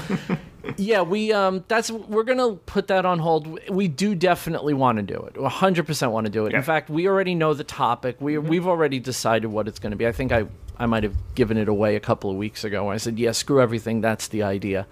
Yeah, 0.76 1.02
we 1.02 1.32
um 1.32 1.64
that's 1.68 1.90
we're 1.90 2.24
going 2.24 2.38
to 2.38 2.60
put 2.66 2.88
that 2.88 3.04
on 3.04 3.18
hold. 3.18 3.58
We 3.68 3.88
do 3.88 4.14
definitely 4.14 4.74
want 4.74 4.96
to 4.96 5.02
do 5.02 5.18
it. 5.20 5.34
100% 5.34 6.10
want 6.10 6.26
to 6.26 6.32
do 6.32 6.46
it. 6.46 6.52
Yeah. 6.52 6.58
In 6.58 6.64
fact, 6.64 6.90
we 6.90 7.08
already 7.08 7.34
know 7.34 7.54
the 7.54 7.64
topic. 7.64 8.16
We 8.20 8.38
we've 8.38 8.66
already 8.66 9.00
decided 9.00 9.48
what 9.48 9.68
it's 9.68 9.78
going 9.78 9.90
to 9.90 9.96
be. 9.96 10.06
I 10.06 10.12
think 10.12 10.32
I 10.32 10.46
I 10.78 10.86
might 10.86 11.02
have 11.02 11.14
given 11.34 11.56
it 11.56 11.68
away 11.68 11.96
a 11.96 12.00
couple 12.00 12.30
of 12.30 12.36
weeks 12.36 12.64
ago. 12.64 12.90
I 12.90 12.96
said, 12.98 13.18
"Yeah, 13.18 13.32
screw 13.32 13.60
everything. 13.60 14.00
That's 14.00 14.28
the 14.28 14.42
idea." 14.42 14.86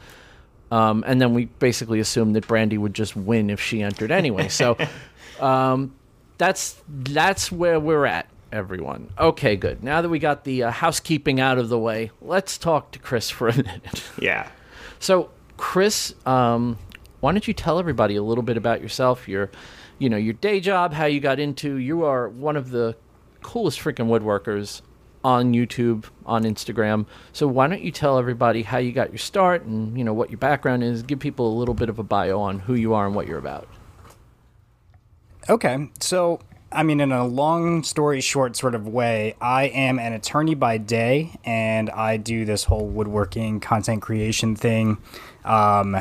Um, 0.71 1.05
and 1.07 1.21
then 1.21 1.35
we 1.35 1.45
basically 1.45 2.01
assumed 2.01 2.35
that 2.37 2.47
Brandy 2.49 2.79
would 2.79 2.95
just 2.95 3.15
win 3.15 3.51
if 3.51 3.61
she 3.61 3.83
entered 3.83 4.11
anyway. 4.11 4.49
So 4.49 4.77
um, 5.41 5.95
that's 6.39 6.81
that's 6.89 7.53
where 7.53 7.79
we're 7.79 8.07
at, 8.07 8.29
everyone. 8.51 9.11
Okay, 9.19 9.57
good. 9.57 9.85
Now 9.85 10.03
that 10.03 10.09
we 10.09 10.19
got 10.19 10.45
the 10.45 10.65
uh, 10.65 10.71
housekeeping 10.71 11.39
out 11.39 11.59
of 11.59 11.69
the 11.69 11.79
way, 11.79 12.11
let's 12.21 12.59
talk 12.59 12.91
to 12.93 12.99
Chris 12.99 13.31
for 13.31 13.49
a 13.49 13.57
minute. 13.57 14.03
yeah. 14.19 14.49
So, 15.01 15.31
Chris, 15.65 16.15
um, 16.27 16.79
why 17.21 17.33
don't 17.33 17.49
you 17.49 17.55
tell 17.55 17.79
everybody 17.79 18.17
a 18.17 18.23
little 18.23 18.45
bit 18.45 18.59
about 18.59 18.83
yourself, 18.83 19.27
your, 19.27 19.51
you 19.99 20.11
know, 20.11 20.17
your 20.19 20.35
day 20.35 20.61
job, 20.61 20.93
how 20.93 21.07
you 21.07 21.21
got 21.21 21.41
into? 21.41 21.77
You 21.77 22.05
are 22.05 22.29
one 22.29 22.55
of 22.55 22.71
the 22.71 22.95
coolest 23.43 23.81
freaking 23.81 24.07
woodworkers 24.07 24.83
on 25.25 25.55
YouTube, 25.55 26.05
on 26.27 26.45
Instagram. 26.45 27.07
So 27.33 27.49
why 27.49 27.67
don't 27.67 27.81
you 27.81 27.91
tell 27.91 28.19
everybody 28.19 28.63
how 28.63 28.77
you 28.77 28.93
got 28.93 29.09
your 29.09 29.19
start 29.19 29.65
and 29.65 29.97
you 29.97 30.05
know 30.05 30.13
what 30.13 30.29
your 30.29 30.39
background 30.39 30.85
is? 30.85 31.03
Give 31.03 31.19
people 31.19 31.53
a 31.53 31.57
little 31.59 31.75
bit 31.75 31.89
of 31.89 31.99
a 31.99 32.05
bio 32.05 32.39
on 32.41 32.59
who 32.59 32.75
you 32.75 32.93
are 32.93 33.07
and 33.07 33.15
what 33.15 33.27
you're 33.27 33.39
about. 33.39 33.67
Okay, 35.49 35.89
so 35.99 36.41
I 36.75 36.83
mean, 36.83 37.01
in 37.01 37.13
a 37.13 37.25
long 37.25 37.85
story 37.85 38.21
short 38.21 38.57
sort 38.57 38.75
of 38.75 38.89
way, 38.89 39.37
I 39.41 39.65
am 39.65 40.01
an 40.01 40.13
attorney 40.13 40.57
by 40.57 40.77
day, 40.79 41.39
and 41.45 41.89
I 41.89 42.17
do 42.17 42.45
this 42.45 42.65
whole 42.65 42.87
woodworking 42.87 43.61
content 43.61 44.03
creation 44.03 44.57
thing. 44.57 44.99
Um, 45.45 45.97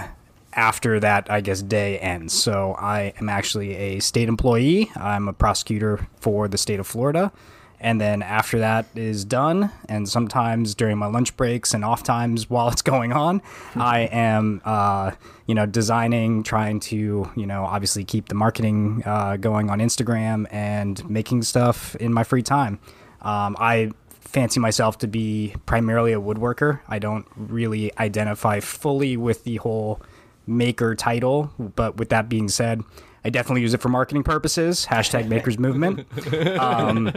after 0.56 1.00
that, 1.00 1.30
I 1.30 1.42
guess 1.42 1.62
day 1.62 2.00
ends. 2.00 2.34
So 2.34 2.76
I 2.78 3.14
am 3.20 3.30
actually 3.30 3.76
a 3.76 4.00
state 4.00 4.30
employee. 4.30 4.92
I'm 4.96 5.28
a 5.28 5.34
prosecutor 5.34 6.08
for 6.20 6.48
the 6.48 6.58
state 6.58 6.80
of 6.80 6.88
Florida. 6.88 7.32
And 7.80 8.00
then 8.00 8.22
after 8.22 8.60
that 8.60 8.86
is 8.96 9.26
done, 9.26 9.70
and 9.90 10.08
sometimes 10.08 10.74
during 10.74 10.98
my 10.98 11.08
lunch 11.08 11.36
breaks 11.36 11.74
and 11.74 11.84
off 11.84 12.02
times 12.02 12.50
while 12.50 12.70
it's 12.70 12.82
going 12.82 13.12
on, 13.12 13.42
I 13.76 14.02
am, 14.12 14.62
uh, 14.64 15.12
you 15.48 15.54
know, 15.54 15.66
designing, 15.66 16.44
trying 16.44 16.80
to, 16.82 17.30
you 17.36 17.46
know, 17.46 17.66
obviously 17.66 18.06
keep 18.06 18.30
the 18.30 18.36
marketing 18.36 19.04
uh, 19.06 19.36
going 19.36 19.70
on 19.70 19.80
Instagram 19.80 20.48
and 20.50 21.08
making 21.10 21.44
stuff 21.44 21.96
in 21.98 22.14
my 22.14 22.24
free 22.24 22.42
time. 22.42 22.80
Um, 23.22 23.56
I 23.60 23.92
fancy 24.34 24.60
myself 24.60 24.98
to 24.98 25.08
be 25.08 25.56
primarily 25.66 26.12
a 26.12 26.20
woodworker. 26.20 26.80
I 26.90 27.00
don't 27.00 27.26
really 27.38 27.96
identify 27.98 28.60
fully 28.60 29.16
with 29.16 29.44
the 29.44 29.58
whole 29.58 30.02
maker 30.48 30.96
title, 30.96 31.52
but 31.58 31.98
with 31.98 32.10
that 32.10 32.28
being 32.28 32.50
said, 32.50 32.82
I 33.24 33.30
definitely 33.30 33.62
use 33.62 33.74
it 33.74 33.82
for 33.82 33.90
marketing 33.90 34.24
purposes. 34.24 34.86
Hashtag 34.90 35.28
makers 35.30 35.58
movement. 35.58 36.06
Um, 36.60 37.14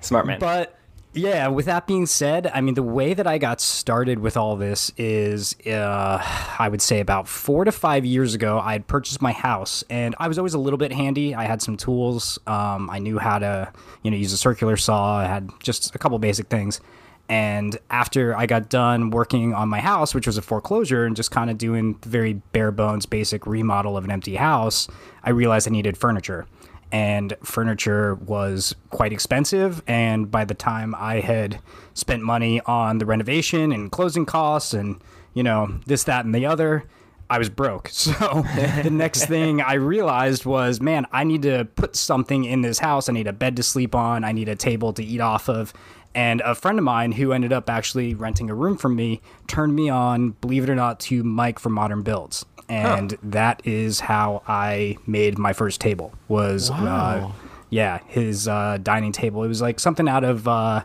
Smart 0.00 0.26
man. 0.26 0.38
But 0.38 0.78
yeah, 1.16 1.48
with 1.48 1.66
that 1.66 1.86
being 1.86 2.06
said, 2.06 2.50
I 2.52 2.60
mean, 2.60 2.74
the 2.74 2.82
way 2.82 3.14
that 3.14 3.26
I 3.26 3.38
got 3.38 3.60
started 3.60 4.18
with 4.18 4.36
all 4.36 4.56
this 4.56 4.92
is, 4.96 5.56
uh, 5.66 6.18
I 6.58 6.68
would 6.68 6.82
say 6.82 7.00
about 7.00 7.26
four 7.26 7.64
to 7.64 7.72
five 7.72 8.04
years 8.04 8.34
ago, 8.34 8.58
I 8.58 8.72
had 8.72 8.86
purchased 8.86 9.22
my 9.22 9.32
house 9.32 9.82
and 9.88 10.14
I 10.18 10.28
was 10.28 10.38
always 10.38 10.54
a 10.54 10.58
little 10.58 10.78
bit 10.78 10.92
handy. 10.92 11.34
I 11.34 11.44
had 11.44 11.62
some 11.62 11.76
tools. 11.76 12.38
Um, 12.46 12.90
I 12.90 12.98
knew 12.98 13.18
how 13.18 13.38
to, 13.38 13.72
you 14.02 14.10
know, 14.10 14.16
use 14.16 14.32
a 14.32 14.36
circular 14.36 14.76
saw. 14.76 15.18
I 15.18 15.24
had 15.24 15.50
just 15.62 15.94
a 15.94 15.98
couple 15.98 16.18
basic 16.18 16.48
things. 16.48 16.80
And 17.28 17.76
after 17.90 18.36
I 18.36 18.46
got 18.46 18.68
done 18.68 19.10
working 19.10 19.52
on 19.52 19.68
my 19.68 19.80
house, 19.80 20.14
which 20.14 20.26
was 20.26 20.38
a 20.38 20.42
foreclosure, 20.42 21.04
and 21.06 21.16
just 21.16 21.32
kind 21.32 21.50
of 21.50 21.58
doing 21.58 21.98
very 22.04 22.34
bare 22.34 22.70
bones, 22.70 23.04
basic 23.04 23.46
remodel 23.46 23.96
of 23.96 24.04
an 24.04 24.12
empty 24.12 24.36
house, 24.36 24.86
I 25.24 25.30
realized 25.30 25.66
I 25.66 25.72
needed 25.72 25.96
furniture 25.96 26.46
and 26.92 27.34
furniture 27.42 28.14
was 28.14 28.74
quite 28.90 29.12
expensive. 29.12 29.82
And 29.86 30.30
by 30.30 30.44
the 30.44 30.54
time 30.54 30.94
I 30.96 31.20
had 31.20 31.60
spent 31.94 32.22
money 32.22 32.60
on 32.66 32.98
the 32.98 33.06
renovation 33.06 33.72
and 33.72 33.90
closing 33.90 34.26
costs 34.26 34.72
and, 34.72 35.00
you 35.34 35.42
know, 35.42 35.78
this, 35.86 36.04
that, 36.04 36.24
and 36.24 36.34
the 36.34 36.46
other, 36.46 36.84
I 37.28 37.38
was 37.38 37.48
broke. 37.48 37.90
So 37.92 38.44
the 38.82 38.90
next 38.90 39.24
thing 39.26 39.60
I 39.60 39.74
realized 39.74 40.44
was, 40.44 40.80
man, 40.80 41.06
I 41.12 41.24
need 41.24 41.42
to 41.42 41.64
put 41.64 41.96
something 41.96 42.44
in 42.44 42.62
this 42.62 42.78
house. 42.78 43.08
I 43.08 43.12
need 43.12 43.26
a 43.26 43.32
bed 43.32 43.56
to 43.56 43.62
sleep 43.62 43.94
on, 43.94 44.24
I 44.24 44.32
need 44.32 44.48
a 44.48 44.56
table 44.56 44.92
to 44.94 45.04
eat 45.04 45.20
off 45.20 45.48
of. 45.48 45.72
And 46.14 46.40
a 46.42 46.54
friend 46.54 46.78
of 46.78 46.84
mine 46.84 47.12
who 47.12 47.32
ended 47.32 47.52
up 47.52 47.68
actually 47.68 48.14
renting 48.14 48.48
a 48.48 48.54
room 48.54 48.78
from 48.78 48.96
me 48.96 49.20
turned 49.48 49.74
me 49.74 49.90
on, 49.90 50.30
believe 50.30 50.64
it 50.64 50.70
or 50.70 50.74
not, 50.74 50.98
to 51.00 51.22
Mike 51.22 51.58
from 51.58 51.74
Modern 51.74 52.02
Builds 52.02 52.46
and 52.68 53.16
that 53.22 53.62
is 53.64 54.00
how 54.00 54.42
I 54.46 54.96
made 55.06 55.38
my 55.38 55.52
first 55.52 55.80
table. 55.80 56.12
Was 56.28 56.70
uh, 56.70 57.30
yeah, 57.70 58.00
his 58.06 58.48
uh, 58.48 58.78
dining 58.82 59.12
table. 59.12 59.42
It 59.44 59.48
was 59.48 59.62
like 59.62 59.80
something 59.80 60.08
out 60.08 60.24
of 60.24 60.46
uh, 60.46 60.84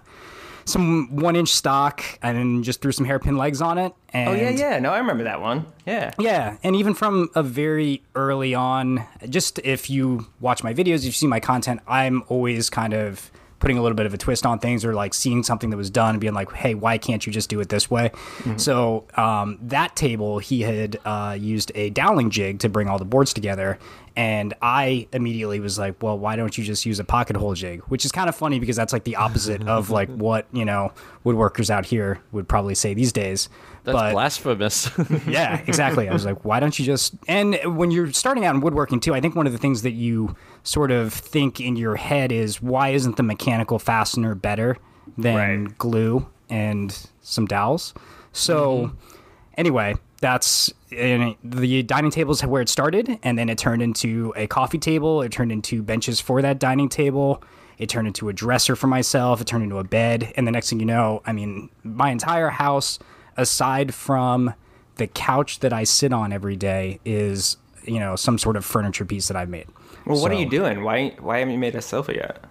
some 0.65 1.15
one 1.15 1.35
inch 1.35 1.49
stock, 1.49 2.03
and 2.21 2.37
then 2.37 2.63
just 2.63 2.81
threw 2.81 2.91
some 2.91 3.05
hairpin 3.05 3.37
legs 3.37 3.61
on 3.61 3.77
it. 3.77 3.93
And 4.09 4.29
oh 4.29 4.33
yeah, 4.33 4.49
yeah. 4.49 4.79
No, 4.79 4.91
I 4.91 4.99
remember 4.99 5.23
that 5.23 5.41
one. 5.41 5.65
Yeah. 5.85 6.13
yeah, 6.19 6.57
and 6.63 6.75
even 6.75 6.93
from 6.93 7.29
a 7.35 7.43
very 7.43 8.03
early 8.15 8.53
on, 8.53 9.05
just 9.29 9.59
if 9.59 9.89
you 9.89 10.27
watch 10.39 10.63
my 10.63 10.73
videos, 10.73 10.99
if 10.99 11.05
you 11.05 11.11
see 11.11 11.27
my 11.27 11.39
content, 11.39 11.81
I'm 11.87 12.23
always 12.27 12.69
kind 12.69 12.93
of 12.93 13.31
putting 13.61 13.77
a 13.77 13.81
little 13.81 13.95
bit 13.95 14.05
of 14.05 14.13
a 14.13 14.17
twist 14.17 14.45
on 14.45 14.59
things 14.59 14.83
or 14.83 14.93
like 14.93 15.13
seeing 15.13 15.43
something 15.43 15.69
that 15.69 15.77
was 15.77 15.89
done 15.89 16.15
and 16.15 16.19
being 16.19 16.33
like, 16.33 16.51
hey, 16.51 16.73
why 16.73 16.97
can't 16.97 17.25
you 17.25 17.31
just 17.31 17.49
do 17.49 17.59
it 17.61 17.69
this 17.69 17.89
way? 17.89 18.11
So 18.57 19.05
um, 19.15 19.57
that 19.61 19.95
table, 19.95 20.39
he 20.39 20.61
had 20.61 20.99
uh, 21.05 21.37
used 21.39 21.71
a 21.75 21.91
doweling 21.91 22.29
jig 22.31 22.59
to 22.59 22.69
bring 22.69 22.89
all 22.89 22.97
the 22.97 23.05
boards 23.05 23.33
together. 23.33 23.79
And 24.15 24.53
I 24.61 25.07
immediately 25.13 25.59
was 25.59 25.79
like, 25.79 26.01
well, 26.03 26.17
why 26.19 26.35
don't 26.35 26.57
you 26.57 26.63
just 26.63 26.85
use 26.85 26.99
a 26.99 27.03
pocket 27.03 27.37
hole 27.37 27.53
jig? 27.53 27.81
Which 27.83 28.03
is 28.03 28.11
kind 28.11 28.27
of 28.27 28.35
funny 28.35 28.59
because 28.59 28.75
that's 28.75 28.91
like 28.91 29.05
the 29.05 29.15
opposite 29.15 29.65
of 29.67 29.89
like 29.99 30.09
what, 30.09 30.47
you 30.51 30.65
know, 30.65 30.91
woodworkers 31.25 31.69
out 31.69 31.85
here 31.85 32.21
would 32.31 32.47
probably 32.47 32.75
say 32.75 32.93
these 32.93 33.13
days. 33.13 33.47
That's 33.83 33.95
but, 33.95 34.11
blasphemous. 34.11 34.91
yeah, 35.27 35.61
exactly. 35.65 36.09
I 36.09 36.13
was 36.13 36.25
like, 36.25 36.43
why 36.43 36.59
don't 36.59 36.77
you 36.77 36.85
just? 36.85 37.15
And 37.27 37.57
when 37.63 37.89
you're 37.89 38.11
starting 38.11 38.45
out 38.45 38.53
in 38.53 38.61
woodworking 38.61 38.99
too, 38.99 39.13
I 39.13 39.21
think 39.21 39.35
one 39.35 39.47
of 39.47 39.53
the 39.53 39.59
things 39.59 39.81
that 39.83 39.91
you 39.91 40.35
sort 40.63 40.91
of 40.91 41.13
think 41.13 41.61
in 41.61 41.75
your 41.77 41.95
head 41.95 42.31
is, 42.31 42.61
why 42.61 42.89
isn't 42.89 43.17
the 43.17 43.23
mechanical 43.23 43.79
fastener 43.79 44.35
better 44.35 44.77
than 45.17 45.65
Right. 45.65 45.77
glue 45.77 46.27
and 46.49 47.07
some 47.21 47.45
dowels? 47.45 47.93
So, 48.33 48.87
mm-hmm. 48.87 49.17
anyway, 49.57 49.95
that's 50.21 50.71
and 50.91 51.35
the 51.43 51.83
dining 51.83 52.11
table 52.11 52.31
is 52.31 52.45
where 52.45 52.61
it 52.61 52.69
started, 52.69 53.19
and 53.23 53.37
then 53.37 53.49
it 53.49 53.57
turned 53.57 53.81
into 53.81 54.33
a 54.35 54.47
coffee 54.47 54.77
table. 54.77 55.21
It 55.21 55.31
turned 55.31 55.51
into 55.51 55.81
benches 55.83 56.21
for 56.21 56.41
that 56.41 56.59
dining 56.59 56.89
table. 56.89 57.43
It 57.77 57.89
turned 57.89 58.07
into 58.07 58.29
a 58.29 58.33
dresser 58.33 58.75
for 58.75 58.87
myself. 58.87 59.41
It 59.41 59.47
turned 59.47 59.63
into 59.63 59.79
a 59.79 59.83
bed. 59.83 60.31
And 60.35 60.45
the 60.45 60.51
next 60.51 60.69
thing 60.69 60.79
you 60.79 60.85
know, 60.85 61.23
I 61.25 61.33
mean, 61.33 61.69
my 61.83 62.11
entire 62.11 62.49
house, 62.49 62.99
aside 63.35 63.93
from 63.95 64.53
the 64.97 65.07
couch 65.07 65.59
that 65.61 65.73
I 65.73 65.83
sit 65.83 66.13
on 66.13 66.31
every 66.31 66.55
day, 66.55 66.99
is, 67.03 67.57
you 67.83 67.99
know, 67.99 68.15
some 68.15 68.37
sort 68.37 68.55
of 68.55 68.63
furniture 68.63 69.05
piece 69.05 69.27
that 69.29 69.35
I've 69.35 69.49
made. 69.49 69.65
Well, 70.05 70.21
what 70.21 70.31
are 70.31 70.35
you 70.35 70.49
doing? 70.49 70.83
Why 70.83 71.15
why 71.19 71.39
haven't 71.39 71.53
you 71.53 71.59
made 71.59 71.75
a 71.75 71.81
sofa 71.81 72.13
yet? 72.13 72.43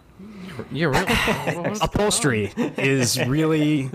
You're 0.71 0.91
really 0.91 1.07
upholstery 1.81 2.53
is 2.77 3.19
really 3.27 3.89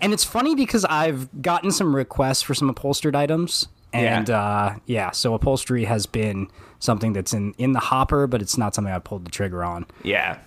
and 0.00 0.12
it's 0.12 0.22
funny 0.24 0.54
because 0.54 0.84
i've 0.84 1.42
gotten 1.42 1.72
some 1.72 1.94
requests 1.96 2.42
for 2.42 2.54
some 2.54 2.70
upholstered 2.70 3.16
items 3.16 3.66
and 3.92 4.28
Yeah. 4.28 4.40
uh 4.40 4.76
yeah 4.86 5.10
so 5.10 5.34
upholstery 5.34 5.84
has 5.84 6.06
been 6.06 6.48
something 6.78 7.14
that's 7.14 7.32
in 7.34 7.52
in 7.58 7.72
the 7.72 7.80
hopper 7.80 8.26
but 8.28 8.42
it's 8.42 8.56
not 8.56 8.74
something 8.76 8.92
i 8.92 8.98
pulled 9.00 9.24
the 9.24 9.30
trigger 9.30 9.64
on 9.64 9.86
Yeah. 10.04 10.38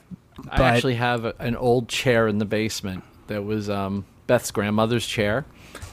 I 0.52 0.62
actually 0.62 0.96
have 0.96 1.26
an 1.40 1.56
old 1.56 1.90
chair 1.90 2.28
in 2.28 2.38
the 2.38 2.46
basement 2.46 3.04
that 3.26 3.44
was 3.44 3.72
um, 3.72 4.06
Beth's 4.28 4.52
grandmother's 4.52 5.06
chair, 5.08 5.46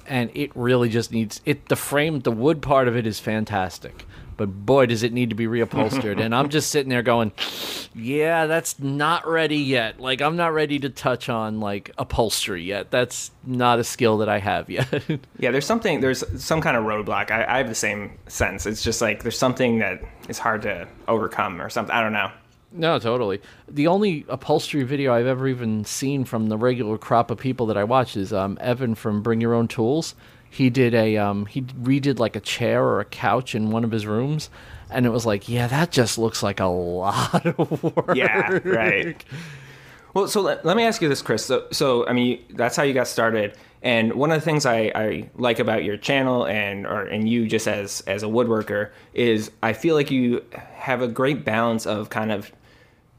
and 0.06 0.30
it 0.34 0.50
really 0.54 0.90
just 0.90 1.12
needs 1.12 1.40
it. 1.46 1.70
The 1.70 1.76
frame, 1.76 2.20
the 2.20 2.30
wood 2.30 2.60
part 2.60 2.86
of 2.86 2.94
it 2.94 3.06
is 3.06 3.18
fantastic, 3.18 4.04
but 4.36 4.46
boy, 4.46 4.86
does 4.86 5.02
it 5.02 5.12
need 5.12 5.30
to 5.30 5.36
be 5.36 5.46
reupholstered. 5.46 6.20
and 6.20 6.34
I'm 6.34 6.48
just 6.48 6.70
sitting 6.70 6.88
there 6.90 7.02
going, 7.02 7.32
"Yeah, 7.94 8.46
that's 8.46 8.78
not 8.78 9.26
ready 9.26 9.58
yet. 9.58 10.00
Like 10.00 10.20
I'm 10.20 10.36
not 10.36 10.52
ready 10.52 10.78
to 10.80 10.90
touch 10.90 11.28
on 11.28 11.60
like 11.60 11.90
upholstery 11.98 12.62
yet. 12.62 12.90
That's 12.90 13.30
not 13.44 13.78
a 13.78 13.84
skill 13.84 14.18
that 14.18 14.28
I 14.28 14.38
have 14.38 14.70
yet." 14.70 15.02
Yeah, 15.38 15.50
there's 15.50 15.66
something, 15.66 16.00
there's 16.00 16.24
some 16.42 16.60
kind 16.60 16.76
of 16.76 16.84
roadblock. 16.84 17.30
I, 17.30 17.44
I 17.44 17.58
have 17.58 17.68
the 17.68 17.74
same 17.74 18.18
sense. 18.28 18.66
It's 18.66 18.82
just 18.82 19.02
like 19.02 19.22
there's 19.22 19.38
something 19.38 19.78
that 19.80 20.00
is 20.28 20.38
hard 20.38 20.62
to 20.62 20.88
overcome 21.08 21.60
or 21.60 21.68
something. 21.68 21.94
I 21.94 22.02
don't 22.02 22.12
know. 22.12 22.30
No, 22.76 22.98
totally. 22.98 23.40
The 23.68 23.86
only 23.86 24.24
upholstery 24.28 24.82
video 24.82 25.14
I've 25.14 25.26
ever 25.26 25.46
even 25.46 25.84
seen 25.84 26.24
from 26.24 26.48
the 26.48 26.56
regular 26.56 26.98
crop 26.98 27.30
of 27.30 27.38
people 27.38 27.66
that 27.66 27.76
I 27.76 27.84
watch 27.84 28.16
is 28.16 28.32
um, 28.32 28.58
Evan 28.60 28.96
from 28.96 29.22
Bring 29.22 29.40
Your 29.40 29.54
Own 29.54 29.68
Tools. 29.68 30.16
He 30.54 30.70
did 30.70 30.94
a 30.94 31.16
um, 31.16 31.46
he 31.46 31.62
redid 31.62 32.20
like 32.20 32.36
a 32.36 32.40
chair 32.40 32.84
or 32.84 33.00
a 33.00 33.04
couch 33.04 33.56
in 33.56 33.70
one 33.70 33.82
of 33.82 33.90
his 33.90 34.06
rooms, 34.06 34.50
and 34.88 35.04
it 35.04 35.10
was 35.10 35.26
like, 35.26 35.48
yeah, 35.48 35.66
that 35.66 35.90
just 35.90 36.16
looks 36.16 36.44
like 36.44 36.60
a 36.60 36.64
lot 36.66 37.44
of 37.44 37.82
work. 37.82 38.14
Yeah, 38.16 38.60
right. 38.64 39.24
Well, 40.14 40.28
so 40.28 40.40
let, 40.42 40.64
let 40.64 40.76
me 40.76 40.84
ask 40.84 41.02
you 41.02 41.08
this, 41.08 41.22
Chris. 41.22 41.44
So, 41.44 41.66
so 41.72 42.06
I 42.06 42.12
mean, 42.12 42.44
that's 42.50 42.76
how 42.76 42.84
you 42.84 42.94
got 42.94 43.08
started. 43.08 43.56
And 43.82 44.14
one 44.14 44.30
of 44.30 44.40
the 44.40 44.44
things 44.44 44.64
I, 44.64 44.92
I 44.94 45.28
like 45.34 45.58
about 45.58 45.82
your 45.82 45.96
channel 45.96 46.46
and 46.46 46.86
or 46.86 47.02
and 47.02 47.28
you 47.28 47.48
just 47.48 47.66
as 47.66 48.00
as 48.02 48.22
a 48.22 48.26
woodworker 48.26 48.90
is 49.12 49.50
I 49.62 49.72
feel 49.72 49.96
like 49.96 50.10
you 50.12 50.44
have 50.52 51.02
a 51.02 51.08
great 51.08 51.44
balance 51.44 51.84
of 51.84 52.10
kind 52.10 52.30
of 52.30 52.52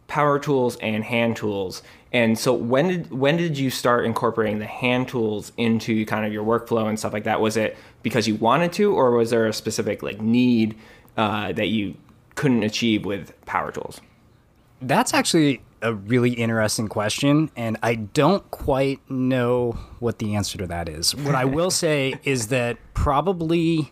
power 0.08 0.40
tools 0.40 0.78
and 0.78 1.04
hand 1.04 1.36
tools. 1.36 1.84
And 2.16 2.40
so 2.40 2.54
when 2.54 2.88
did 2.88 3.12
when 3.12 3.36
did 3.36 3.58
you 3.58 3.70
start 3.70 4.06
incorporating 4.06 4.60
the 4.60 4.66
hand 4.66 5.10
tools 5.10 5.52
into 5.58 6.06
kind 6.06 6.26
of 6.26 6.32
your 6.32 6.46
workflow 6.46 6.88
and 6.88 6.98
stuff 6.98 7.12
like 7.12 7.26
that? 7.26 7.42
Was 7.42 7.58
it 7.58 7.76
because 8.04 8.26
you 8.26 8.36
wanted 8.36 8.72
to, 8.74 8.94
or 8.96 9.12
was 9.12 9.32
there 9.32 9.46
a 9.48 9.52
specific 9.54 10.02
like 10.02 10.22
need 10.22 10.78
uh, 11.18 11.52
that 11.52 11.68
you 11.68 11.96
couldn't 12.36 12.64
achieve 12.64 13.06
with 13.06 13.34
power 13.46 13.70
tools? 13.72 14.00
That's 14.82 15.14
actually 15.14 15.62
a 15.82 15.94
really 15.94 16.32
interesting 16.34 16.88
question, 16.88 17.52
and 17.58 17.76
I 17.84 17.96
don't 17.96 18.50
quite 18.50 19.00
know 19.12 19.74
what 20.00 20.20
the 20.20 20.36
answer 20.36 20.58
to 20.60 20.68
that 20.68 20.88
is. 20.88 21.14
What 21.16 21.36
I 21.36 21.44
will 21.46 21.72
say 21.86 22.16
is 22.24 22.48
that 22.48 22.78
probably, 22.94 23.92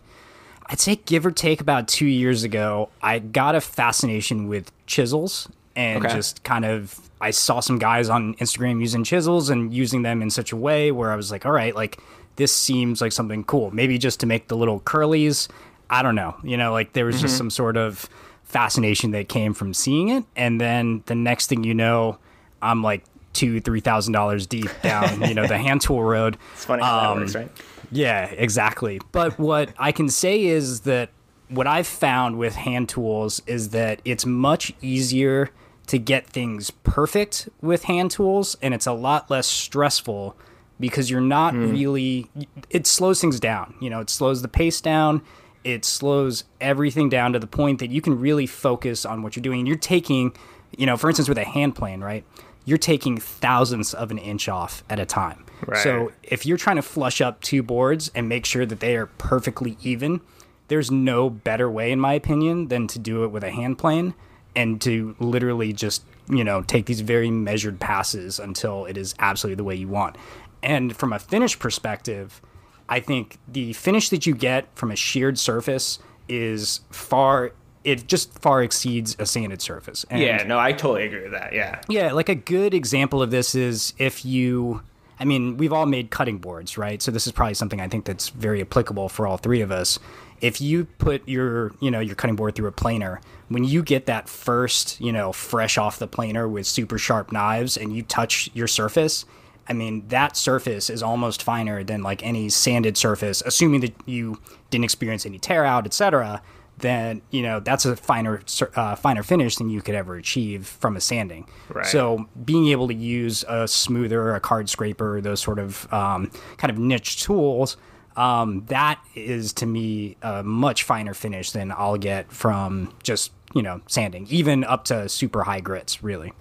I'd 0.67 0.79
say 0.79 0.95
give 0.95 1.25
or 1.25 1.31
take 1.31 1.59
about 1.61 1.87
two 1.89 2.05
years 2.07 2.43
ago, 2.43 2.89
I 3.01 3.19
got 3.19 3.53
a 3.55 3.61
fascination 3.61 4.47
with 4.47 4.71
chisels 4.85 5.49
and 5.75 6.05
Okay. 6.05 6.13
just 6.15 6.43
kind 6.43 6.63
of. 6.65 7.09
I 7.23 7.31
saw 7.31 7.59
some 7.61 7.79
guys 7.79 8.09
on 8.09 8.35
Instagram 8.35 8.79
using 8.81 9.03
chisels 9.03 9.49
and 9.49 9.73
using 9.73 10.01
them 10.03 10.21
in 10.21 10.29
such 10.29 10.51
a 10.51 10.55
way 10.57 10.91
where 10.91 11.11
I 11.11 11.15
was 11.15 11.31
like, 11.31 11.45
all 11.45 11.51
right, 11.53 11.73
like 11.75 11.99
this 12.35 12.51
seems 12.53 12.99
like 13.01 13.11
something 13.11 13.43
cool. 13.45 13.71
Maybe 13.71 13.97
just 13.97 14.19
to 14.19 14.25
make 14.25 14.47
the 14.49 14.57
little 14.57 14.79
curlies. 14.81 15.47
I 15.89 16.01
don't 16.03 16.15
know. 16.15 16.35
You 16.43 16.57
know, 16.57 16.71
like 16.71 16.93
there 16.93 17.05
was 17.05 17.21
just 17.21 17.37
some 17.37 17.49
sort 17.49 17.77
of 17.77 18.09
fascination 18.43 19.11
that 19.11 19.29
came 19.29 19.53
from 19.53 19.73
seeing 19.73 20.09
it, 20.09 20.23
and 20.35 20.59
then 20.59 21.03
the 21.05 21.15
next 21.15 21.47
thing 21.47 21.63
you 21.63 21.73
know, 21.73 22.17
I'm 22.61 22.83
like 22.83 23.03
two, 23.33 23.59
three 23.61 23.79
thousand 23.79 24.13
dollars 24.13 24.45
deep 24.47 24.69
down, 24.81 25.21
you 25.27 25.33
know, 25.33 25.47
the 25.47 25.57
hand 25.57 25.81
tool 25.81 26.03
road. 26.03 26.37
It's 26.53 26.65
funny 26.65 26.83
how 26.83 27.11
Um, 27.11 27.17
that 27.19 27.21
works, 27.23 27.35
right? 27.35 27.51
Yeah, 27.91 28.25
exactly. 28.25 28.99
But 29.11 29.37
what 29.39 29.69
I 29.77 29.91
can 29.91 30.09
say 30.09 30.43
is 30.43 30.81
that 30.81 31.09
what 31.49 31.67
I've 31.67 31.87
found 31.87 32.37
with 32.37 32.55
hand 32.55 32.89
tools 32.89 33.41
is 33.45 33.69
that 33.69 34.01
it's 34.05 34.25
much 34.25 34.73
easier 34.81 35.51
to 35.87 35.99
get 35.99 36.27
things 36.27 36.71
perfect 36.71 37.49
with 37.61 37.83
hand 37.83 38.11
tools 38.11 38.55
and 38.61 38.73
it's 38.73 38.87
a 38.87 38.93
lot 38.93 39.29
less 39.29 39.47
stressful 39.47 40.35
because 40.79 41.09
you're 41.09 41.21
not 41.21 41.53
hmm. 41.53 41.71
really 41.71 42.29
it 42.69 42.87
slows 42.87 43.21
things 43.21 43.39
down. 43.39 43.75
You 43.79 43.89
know, 43.89 43.99
it 43.99 44.09
slows 44.09 44.41
the 44.41 44.47
pace 44.47 44.81
down. 44.81 45.21
It 45.63 45.85
slows 45.85 46.43
everything 46.59 47.09
down 47.09 47.33
to 47.33 47.39
the 47.39 47.47
point 47.47 47.79
that 47.79 47.89
you 47.89 48.01
can 48.01 48.19
really 48.19 48.45
focus 48.47 49.05
on 49.05 49.21
what 49.23 49.35
you're 49.35 49.43
doing. 49.43 49.65
You're 49.65 49.77
taking, 49.77 50.35
you 50.77 50.85
know, 50.85 50.97
for 50.97 51.09
instance 51.09 51.29
with 51.29 51.37
a 51.37 51.45
hand 51.45 51.75
plane, 51.75 52.01
right? 52.01 52.25
You're 52.65 52.77
taking 52.77 53.17
thousandths 53.17 53.93
of 53.93 54.11
an 54.11 54.17
inch 54.17 54.47
off 54.47 54.83
at 54.89 54.99
a 54.99 55.05
time. 55.05 55.45
Right. 55.65 55.81
So 55.81 56.11
if 56.23 56.45
you're 56.45 56.57
trying 56.57 56.77
to 56.77 56.81
flush 56.81 57.21
up 57.21 57.41
two 57.41 57.61
boards 57.61 58.09
and 58.15 58.27
make 58.27 58.45
sure 58.45 58.65
that 58.65 58.79
they 58.79 58.95
are 58.95 59.05
perfectly 59.05 59.77
even, 59.83 60.21
there's 60.69 60.89
no 60.89 61.29
better 61.29 61.69
way, 61.69 61.91
in 61.91 61.99
my 61.99 62.13
opinion, 62.13 62.69
than 62.69 62.87
to 62.87 62.99
do 62.99 63.23
it 63.23 63.27
with 63.27 63.43
a 63.43 63.51
hand 63.51 63.77
plane 63.77 64.15
and 64.55 64.81
to 64.81 65.15
literally 65.19 65.73
just, 65.73 66.03
you 66.29 66.43
know, 66.43 66.61
take 66.61 66.85
these 66.85 67.01
very 67.01 67.31
measured 67.31 67.79
passes 67.79 68.39
until 68.39 68.85
it 68.85 68.97
is 68.97 69.15
absolutely 69.19 69.55
the 69.55 69.63
way 69.63 69.75
you 69.75 69.87
want. 69.87 70.15
And 70.61 70.95
from 70.95 71.11
a 71.11 71.19
finish 71.19 71.57
perspective, 71.59 72.41
I 72.87 72.99
think 72.99 73.37
the 73.47 73.73
finish 73.73 74.09
that 74.09 74.25
you 74.25 74.35
get 74.35 74.67
from 74.75 74.91
a 74.91 74.95
sheared 74.95 75.37
surface 75.39 75.99
is 76.29 76.81
far, 76.89 77.51
it 77.83 78.07
just 78.07 78.37
far 78.39 78.63
exceeds 78.63 79.15
a 79.19 79.25
sanded 79.25 79.61
surface. 79.61 80.05
And 80.09 80.21
Yeah, 80.21 80.43
no, 80.43 80.59
I 80.59 80.71
totally 80.71 81.05
agree 81.05 81.23
with 81.23 81.33
that. 81.33 81.53
Yeah. 81.53 81.81
yeah, 81.89 82.13
like 82.13 82.29
a 82.29 82.35
good 82.35 82.73
example 82.73 83.21
of 83.21 83.31
this 83.31 83.55
is 83.55 83.93
if 83.97 84.23
you, 84.25 84.81
I 85.19 85.25
mean, 85.25 85.57
we've 85.57 85.73
all 85.73 85.85
made 85.85 86.11
cutting 86.11 86.37
boards, 86.37 86.77
right? 86.77 87.01
So 87.01 87.11
this 87.11 87.27
is 87.27 87.33
probably 87.33 87.55
something 87.55 87.81
I 87.81 87.87
think 87.87 88.05
that's 88.05 88.29
very 88.29 88.61
applicable 88.61 89.09
for 89.09 89.27
all 89.27 89.37
three 89.37 89.61
of 89.61 89.71
us. 89.71 89.99
If 90.41 90.59
you 90.59 90.85
put 90.85 91.27
your, 91.27 91.71
you 91.79 91.89
know, 91.89 91.99
your 91.99 92.15
cutting 92.15 92.35
board 92.35 92.55
through 92.55 92.67
a 92.67 92.73
planer, 92.73 93.21
when 93.53 93.63
you 93.63 93.83
get 93.83 94.05
that 94.07 94.27
first, 94.27 94.99
you 94.99 95.11
know, 95.11 95.31
fresh 95.31 95.77
off 95.77 95.99
the 95.99 96.07
planer 96.07 96.47
with 96.47 96.65
super 96.65 96.97
sharp 96.97 97.31
knives 97.31 97.77
and 97.77 97.95
you 97.95 98.03
touch 98.03 98.49
your 98.53 98.67
surface, 98.67 99.25
I 99.67 99.73
mean, 99.73 100.07
that 100.09 100.35
surface 100.35 100.89
is 100.89 101.01
almost 101.01 101.41
finer 101.41 101.83
than 101.83 102.03
like 102.03 102.23
any 102.23 102.49
sanded 102.49 102.97
surface, 102.97 103.41
assuming 103.45 103.81
that 103.81 103.93
you 104.05 104.39
didn't 104.69 104.83
experience 104.83 105.25
any 105.25 105.39
tear 105.39 105.63
out, 105.63 105.85
etc. 105.85 106.41
Then 106.77 107.21
you 107.29 107.43
know 107.43 107.59
that's 107.59 107.85
a 107.85 107.95
finer, 107.95 108.41
uh, 108.75 108.95
finer 108.95 109.23
finish 109.23 109.55
than 109.57 109.69
you 109.69 109.81
could 109.81 109.95
ever 109.95 110.15
achieve 110.15 110.67
from 110.67 110.97
a 110.97 111.01
sanding. 111.01 111.47
Right. 111.69 111.85
So 111.85 112.27
being 112.43 112.67
able 112.67 112.87
to 112.87 112.93
use 112.93 113.45
a 113.47 113.67
smoother, 113.67 114.33
a 114.35 114.39
card 114.39 114.69
scraper, 114.69 115.21
those 115.21 115.39
sort 115.39 115.59
of 115.59 115.91
um, 115.93 116.31
kind 116.57 116.71
of 116.71 116.77
niche 116.79 117.23
tools, 117.23 117.77
um, 118.15 118.65
that 118.67 118.99
is 119.15 119.53
to 119.53 119.65
me 119.65 120.17
a 120.21 120.43
much 120.43 120.83
finer 120.83 121.13
finish 121.13 121.51
than 121.51 121.71
I'll 121.71 121.97
get 121.97 122.31
from 122.31 122.93
just 123.03 123.31
you 123.53 123.61
know 123.61 123.81
sanding, 123.87 124.27
even 124.29 124.63
up 124.63 124.85
to 124.85 125.09
super 125.09 125.43
high 125.43 125.59
grits, 125.59 126.03
really. 126.03 126.33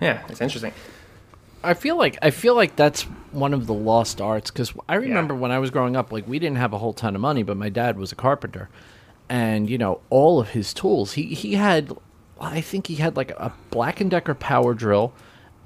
Yeah, 0.00 0.24
it's 0.28 0.40
interesting. 0.40 0.72
I 1.62 1.74
feel 1.74 1.96
like 1.96 2.18
I 2.22 2.30
feel 2.30 2.54
like 2.54 2.76
that's 2.76 3.02
one 3.32 3.52
of 3.52 3.66
the 3.66 3.74
lost 3.74 4.20
arts 4.20 4.50
because 4.50 4.72
I 4.88 4.94
remember 4.96 5.34
when 5.34 5.50
I 5.50 5.58
was 5.58 5.70
growing 5.70 5.96
up, 5.96 6.12
like 6.12 6.26
we 6.28 6.38
didn't 6.38 6.58
have 6.58 6.72
a 6.72 6.78
whole 6.78 6.92
ton 6.92 7.14
of 7.14 7.20
money, 7.20 7.42
but 7.42 7.56
my 7.56 7.68
dad 7.68 7.98
was 7.98 8.12
a 8.12 8.14
carpenter, 8.14 8.68
and 9.28 9.68
you 9.68 9.78
know 9.78 10.00
all 10.10 10.38
of 10.38 10.50
his 10.50 10.72
tools. 10.72 11.14
He 11.14 11.34
he 11.34 11.54
had, 11.54 11.92
I 12.40 12.60
think 12.60 12.86
he 12.86 12.96
had 12.96 13.16
like 13.16 13.30
a 13.30 13.52
Black 13.70 14.00
and 14.00 14.10
Decker 14.10 14.34
power 14.34 14.74
drill, 14.74 15.12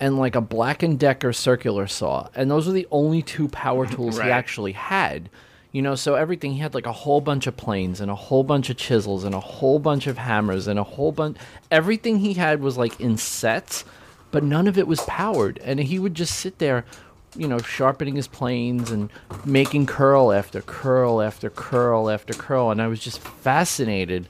and 0.00 0.18
like 0.18 0.34
a 0.34 0.40
Black 0.40 0.82
and 0.82 0.98
Decker 0.98 1.32
circular 1.32 1.86
saw, 1.86 2.28
and 2.34 2.50
those 2.50 2.66
were 2.66 2.72
the 2.72 2.88
only 2.90 3.22
two 3.22 3.48
power 3.48 3.86
tools 3.94 4.18
Right. 4.18 4.26
he 4.26 4.30
actually 4.32 4.72
had. 4.72 5.30
You 5.72 5.82
know, 5.82 5.94
so 5.94 6.16
everything 6.16 6.54
he 6.54 6.58
had 6.58 6.74
like 6.74 6.86
a 6.86 6.92
whole 6.92 7.20
bunch 7.20 7.46
of 7.46 7.56
planes 7.56 8.00
and 8.00 8.10
a 8.10 8.14
whole 8.16 8.42
bunch 8.42 8.70
of 8.70 8.76
chisels 8.76 9.22
and 9.22 9.36
a 9.36 9.40
whole 9.40 9.78
bunch 9.78 10.08
of 10.08 10.18
hammers 10.18 10.66
and 10.66 10.80
a 10.80 10.82
whole 10.82 11.12
bunch. 11.12 11.36
Everything 11.70 12.18
he 12.18 12.34
had 12.34 12.60
was 12.60 12.76
like 12.76 13.00
in 13.00 13.16
sets 13.16 13.84
but 14.32 14.42
none 14.44 14.66
of 14.68 14.78
it 14.78 14.86
was 14.86 15.00
powered. 15.02 15.58
And 15.58 15.80
he 15.80 15.98
would 15.98 16.14
just 16.14 16.36
sit 16.36 16.58
there, 16.58 16.84
you 17.36 17.48
know, 17.48 17.58
sharpening 17.58 18.14
his 18.16 18.28
planes 18.28 18.90
and 18.90 19.10
making 19.44 19.86
curl 19.86 20.32
after 20.32 20.60
curl 20.60 21.20
after 21.20 21.50
curl 21.50 22.08
after 22.10 22.32
curl. 22.32 22.70
And 22.70 22.80
I 22.80 22.86
was 22.86 23.00
just 23.00 23.18
fascinated 23.18 24.28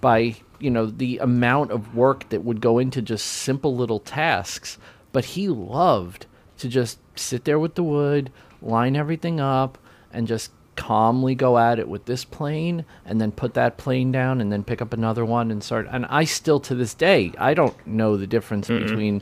by, 0.00 0.36
you 0.58 0.70
know, 0.70 0.86
the 0.86 1.18
amount 1.18 1.70
of 1.70 1.94
work 1.94 2.28
that 2.30 2.44
would 2.44 2.60
go 2.60 2.78
into 2.78 3.00
just 3.02 3.26
simple 3.26 3.76
little 3.76 4.00
tasks. 4.00 4.78
But 5.18 5.24
he 5.24 5.48
loved 5.48 6.26
to 6.58 6.68
just 6.68 7.00
sit 7.16 7.44
there 7.44 7.58
with 7.58 7.74
the 7.74 7.82
wood, 7.82 8.30
line 8.62 8.94
everything 8.94 9.40
up, 9.40 9.76
and 10.12 10.28
just 10.28 10.52
calmly 10.76 11.34
go 11.34 11.58
at 11.58 11.80
it 11.80 11.88
with 11.88 12.04
this 12.04 12.24
plane 12.24 12.84
and 13.04 13.20
then 13.20 13.32
put 13.32 13.54
that 13.54 13.78
plane 13.78 14.12
down 14.12 14.40
and 14.40 14.52
then 14.52 14.62
pick 14.62 14.80
up 14.80 14.92
another 14.92 15.24
one 15.24 15.50
and 15.50 15.64
start 15.64 15.88
and 15.90 16.06
I 16.06 16.22
still 16.22 16.60
to 16.60 16.76
this 16.76 16.94
day 16.94 17.32
I 17.36 17.52
don't 17.52 17.84
know 17.84 18.16
the 18.16 18.28
difference 18.28 18.68
between 18.68 19.20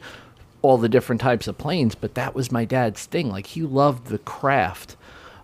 all 0.60 0.76
the 0.76 0.90
different 0.90 1.22
types 1.22 1.48
of 1.48 1.56
planes, 1.56 1.94
but 1.94 2.14
that 2.14 2.34
was 2.34 2.52
my 2.52 2.66
dad's 2.66 3.06
thing. 3.06 3.30
Like 3.30 3.46
he 3.46 3.62
loved 3.62 4.08
the 4.08 4.18
craft 4.18 4.96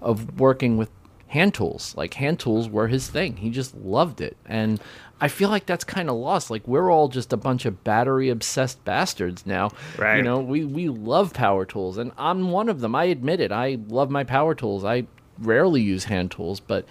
of 0.02 0.38
working 0.38 0.76
with 0.76 0.90
hand 1.28 1.54
tools. 1.54 1.94
Like 1.96 2.12
hand 2.12 2.40
tools 2.40 2.68
were 2.68 2.88
his 2.88 3.08
thing. 3.08 3.38
He 3.38 3.48
just 3.48 3.74
loved 3.74 4.20
it. 4.20 4.36
And 4.44 4.82
I 5.22 5.28
feel 5.28 5.50
like 5.50 5.66
that's 5.66 5.84
kind 5.84 6.10
of 6.10 6.16
lost. 6.16 6.50
Like 6.50 6.66
we're 6.66 6.90
all 6.90 7.06
just 7.06 7.32
a 7.32 7.36
bunch 7.36 7.64
of 7.64 7.84
battery 7.84 8.28
obsessed 8.28 8.84
bastards 8.84 9.46
now. 9.46 9.70
Right. 9.96 10.16
You 10.16 10.22
know, 10.24 10.40
we 10.40 10.64
we 10.64 10.88
love 10.88 11.32
power 11.32 11.64
tools 11.64 11.96
and 11.96 12.10
I'm 12.18 12.50
one 12.50 12.68
of 12.68 12.80
them. 12.80 12.96
I 12.96 13.04
admit 13.04 13.38
it. 13.38 13.52
I 13.52 13.78
love 13.86 14.10
my 14.10 14.24
power 14.24 14.56
tools. 14.56 14.84
I 14.84 15.06
rarely 15.38 15.80
use 15.80 16.04
hand 16.04 16.32
tools, 16.32 16.58
but 16.58 16.86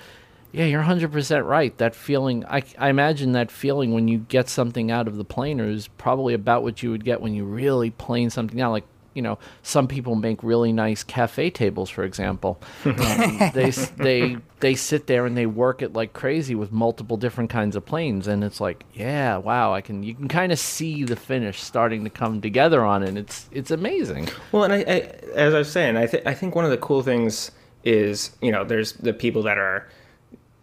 yeah, 0.54 0.66
you're 0.66 0.84
100% 0.84 1.46
right. 1.46 1.78
That 1.78 1.94
feeling, 1.94 2.46
I, 2.46 2.64
I 2.78 2.90
imagine 2.90 3.34
that 3.34 3.52
feeling 3.52 3.94
when 3.94 4.08
you 4.08 4.20
get 4.20 4.50
something 4.50 4.92
out 4.92 5.08
of 5.08 5.18
the 5.18 5.24
planer 5.24 5.66
is 5.66 5.88
probably 5.88 6.34
about 6.34 6.64
what 6.64 6.82
you 6.82 6.92
would 6.92 7.06
get 7.06 7.22
when 7.22 7.34
you 7.34 7.46
really 7.46 7.90
plane 7.90 8.30
something 8.30 8.60
out. 8.60 8.72
Like, 8.72 8.86
you 9.14 9.22
know, 9.22 9.38
some 9.64 9.88
people 9.88 10.16
make 10.16 10.44
really 10.44 10.72
nice 10.72 11.04
cafe 11.04 11.50
tables, 11.50 11.90
for 11.90 12.04
example. 12.04 12.62
Um, 13.02 13.52
they, 13.54 13.72
they, 13.98 14.38
they 14.60 14.76
sit 14.76 15.08
there 15.08 15.26
and 15.26 15.36
they 15.36 15.46
work 15.46 15.82
it 15.82 15.94
like 15.94 16.14
crazy 16.14 16.54
with 16.56 16.72
multiple 16.72 17.18
different 17.18 17.50
kinds 17.50 17.76
of 17.76 17.86
planes. 17.86 18.28
And 18.28 18.44
it's 18.44 18.62
like, 18.62 18.84
yeah, 18.94 19.38
wow, 19.38 19.74
I 19.74 19.82
can, 19.82 20.04
you 20.04 20.14
can 20.14 20.28
kind 20.28 20.52
of 20.52 20.60
see 20.60 21.04
the 21.04 21.16
finish 21.16 21.62
starting 21.62 22.04
to 22.04 22.10
come 22.10 22.42
together 22.42 22.84
on 22.84 23.02
it. 23.02 23.18
It's, 23.18 23.50
it's 23.52 23.72
amazing. 23.72 24.30
Well, 24.52 24.64
and 24.64 24.74
I, 24.74 24.78
I 24.80 25.00
as 25.36 25.54
I 25.54 25.60
was 25.60 25.72
saying, 25.72 25.98
I, 25.98 26.06
th- 26.06 26.24
I 26.26 26.34
think 26.34 26.54
one 26.54 26.66
of 26.66 26.72
the 26.72 26.78
cool 26.78 27.02
things 27.02 27.52
is, 27.84 28.32
you 28.42 28.52
know, 28.52 28.64
there's 28.64 28.94
the 28.94 29.14
people 29.14 29.44
that 29.44 29.58
are 29.58 29.88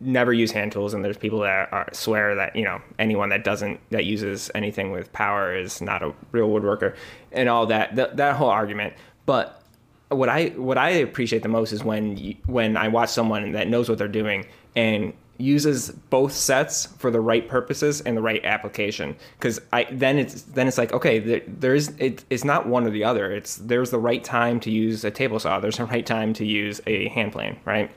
never 0.01 0.33
use 0.33 0.53
hand 0.53 0.73
tools 0.73 0.95
and 0.95 1.05
there's 1.05 1.17
people 1.17 1.41
that 1.41 1.73
are, 1.73 1.89
swear 1.93 2.35
that 2.35 2.55
you 2.55 2.65
know 2.65 2.81
anyone 2.99 3.29
that 3.31 3.45
doesn't 3.45 3.81
that 3.91 4.05
uses 4.05 4.51
anything 4.55 4.93
with 4.93 5.13
power 5.13 5.55
is 5.55 5.81
not 5.81 6.03
a 6.03 6.13
real 6.33 6.49
woodworker 6.49 6.95
and 7.33 7.49
all 7.49 7.67
that 7.67 7.95
that, 7.97 8.17
that 8.17 8.37
whole 8.37 8.51
argument. 8.51 8.95
But 9.27 9.63
what 10.09 10.29
i 10.29 10.47
what 10.51 10.79
i 10.79 10.89
appreciate 10.89 11.43
the 11.43 11.49
most 11.49 11.73
is 11.73 11.85
when 11.85 12.17
you, 12.17 12.35
when 12.47 12.79
i 12.79 12.89
watch 12.89 13.11
someone 13.11 13.53
that 13.53 13.69
knows 13.69 13.91
what 13.91 13.99
they're 13.99 14.09
doing 14.09 14.47
and 14.75 15.13
uses 15.39 15.91
both 15.91 16.33
sets 16.33 16.87
for 16.87 17.11
the 17.11 17.21
right 17.21 17.49
purposes 17.49 18.01
and 18.01 18.17
the 18.17 18.21
right 18.21 18.45
application. 18.45 19.17
Because 19.39 19.61
i 19.73 19.87
then 19.91 20.19
it's 20.19 20.43
then 20.43 20.67
it's 20.69 20.79
like 20.79 20.93
okay 20.93 21.19
there, 21.21 21.43
there's 21.47 21.89
it, 21.91 22.25
it's 22.29 22.45
not 22.45 22.67
one 22.67 22.85
or 22.85 22.91
the 22.91 23.05
other. 23.05 23.33
It's 23.33 23.57
there's 23.57 23.91
the 23.91 23.99
right 23.99 24.23
time 24.23 24.61
to 24.61 24.71
use 24.71 25.05
a 25.05 25.11
table 25.11 25.39
saw. 25.39 25.61
There's 25.61 25.79
a 25.79 25.85
right 25.87 26.05
time 26.05 26.33
to 26.35 26.45
use 26.45 26.81
a 26.87 27.09
hand 27.09 27.33
plane 27.33 27.59
right? 27.65 27.91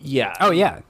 Yeah. 0.00 0.34
Oh 0.40 0.50
yeah, 0.50 0.80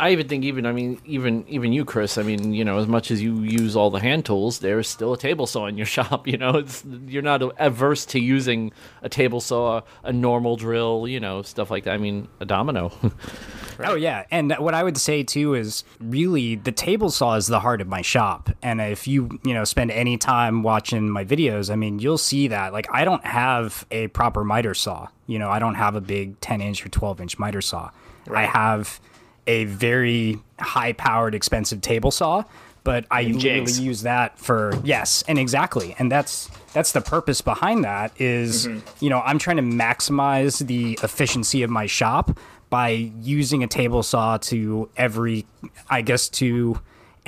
I 0.00 0.10
even 0.12 0.28
think 0.28 0.44
even 0.44 0.66
I 0.66 0.72
mean 0.72 1.00
even 1.04 1.44
even 1.46 1.72
you 1.72 1.84
Chris 1.84 2.16
I 2.16 2.22
mean 2.22 2.54
you 2.54 2.64
know 2.64 2.78
as 2.78 2.86
much 2.86 3.10
as 3.10 3.22
you 3.22 3.40
use 3.40 3.76
all 3.76 3.90
the 3.90 4.00
hand 4.00 4.24
tools 4.24 4.60
there's 4.60 4.88
still 4.88 5.12
a 5.12 5.18
table 5.18 5.46
saw 5.46 5.66
in 5.66 5.76
your 5.76 5.86
shop 5.96 6.26
you 6.26 6.38
know 6.38 6.56
it's 6.56 6.82
you're 7.06 7.22
not 7.22 7.42
averse 7.58 8.06
to 8.06 8.18
using 8.18 8.72
a 9.02 9.08
table 9.08 9.40
saw 9.40 9.82
a 10.02 10.12
normal 10.12 10.56
drill 10.56 11.06
you 11.06 11.20
know 11.20 11.42
stuff 11.42 11.70
like 11.70 11.84
that 11.84 11.94
I 11.94 11.98
mean 11.98 12.28
a 12.40 12.46
domino 12.46 12.92
Oh 13.82 13.94
yeah, 13.94 14.24
and 14.30 14.52
what 14.58 14.74
I 14.74 14.82
would 14.82 14.98
say 14.98 15.22
too 15.22 15.54
is 15.54 15.84
really 16.00 16.56
the 16.56 16.72
table 16.72 17.10
saw 17.10 17.36
is 17.36 17.46
the 17.46 17.60
heart 17.60 17.80
of 17.80 17.88
my 17.88 18.02
shop. 18.02 18.50
And 18.62 18.80
if 18.80 19.08
you 19.08 19.40
you 19.44 19.54
know 19.54 19.64
spend 19.64 19.90
any 19.90 20.18
time 20.18 20.62
watching 20.62 21.08
my 21.08 21.24
videos, 21.24 21.70
I 21.70 21.76
mean 21.76 21.98
you'll 21.98 22.18
see 22.18 22.48
that 22.48 22.72
like 22.72 22.86
I 22.92 23.04
don't 23.04 23.24
have 23.24 23.86
a 23.90 24.08
proper 24.08 24.44
miter 24.44 24.74
saw. 24.74 25.08
You 25.26 25.38
know 25.38 25.48
I 25.48 25.58
don't 25.58 25.76
have 25.76 25.94
a 25.94 26.00
big 26.00 26.38
ten 26.40 26.60
inch 26.60 26.84
or 26.84 26.88
twelve 26.90 27.20
inch 27.20 27.38
miter 27.38 27.62
saw. 27.62 27.90
I 28.30 28.44
have 28.44 29.00
a 29.50 29.64
very 29.64 30.38
high 30.58 30.92
powered 30.92 31.34
expensive 31.34 31.80
table 31.80 32.10
saw. 32.10 32.44
But 32.82 33.04
I 33.10 33.22
literally 33.24 33.40
jigs. 33.40 33.78
use 33.78 34.02
that 34.02 34.38
for 34.38 34.72
yes, 34.82 35.22
and 35.28 35.38
exactly, 35.38 35.94
and 35.98 36.10
that's 36.10 36.48
that's 36.72 36.92
the 36.92 37.02
purpose 37.02 37.42
behind 37.42 37.84
that 37.84 38.18
is, 38.18 38.66
mm-hmm. 38.68 39.04
you 39.04 39.10
know 39.10 39.20
I'm 39.20 39.38
trying 39.38 39.58
to 39.58 39.62
maximize 39.62 40.66
the 40.66 40.98
efficiency 41.02 41.62
of 41.62 41.68
my 41.68 41.84
shop 41.84 42.38
by 42.70 42.90
using 43.20 43.62
a 43.62 43.66
table 43.66 44.02
saw 44.02 44.38
to 44.38 44.88
every 44.96 45.44
i 45.90 46.00
guess 46.00 46.28
to 46.28 46.80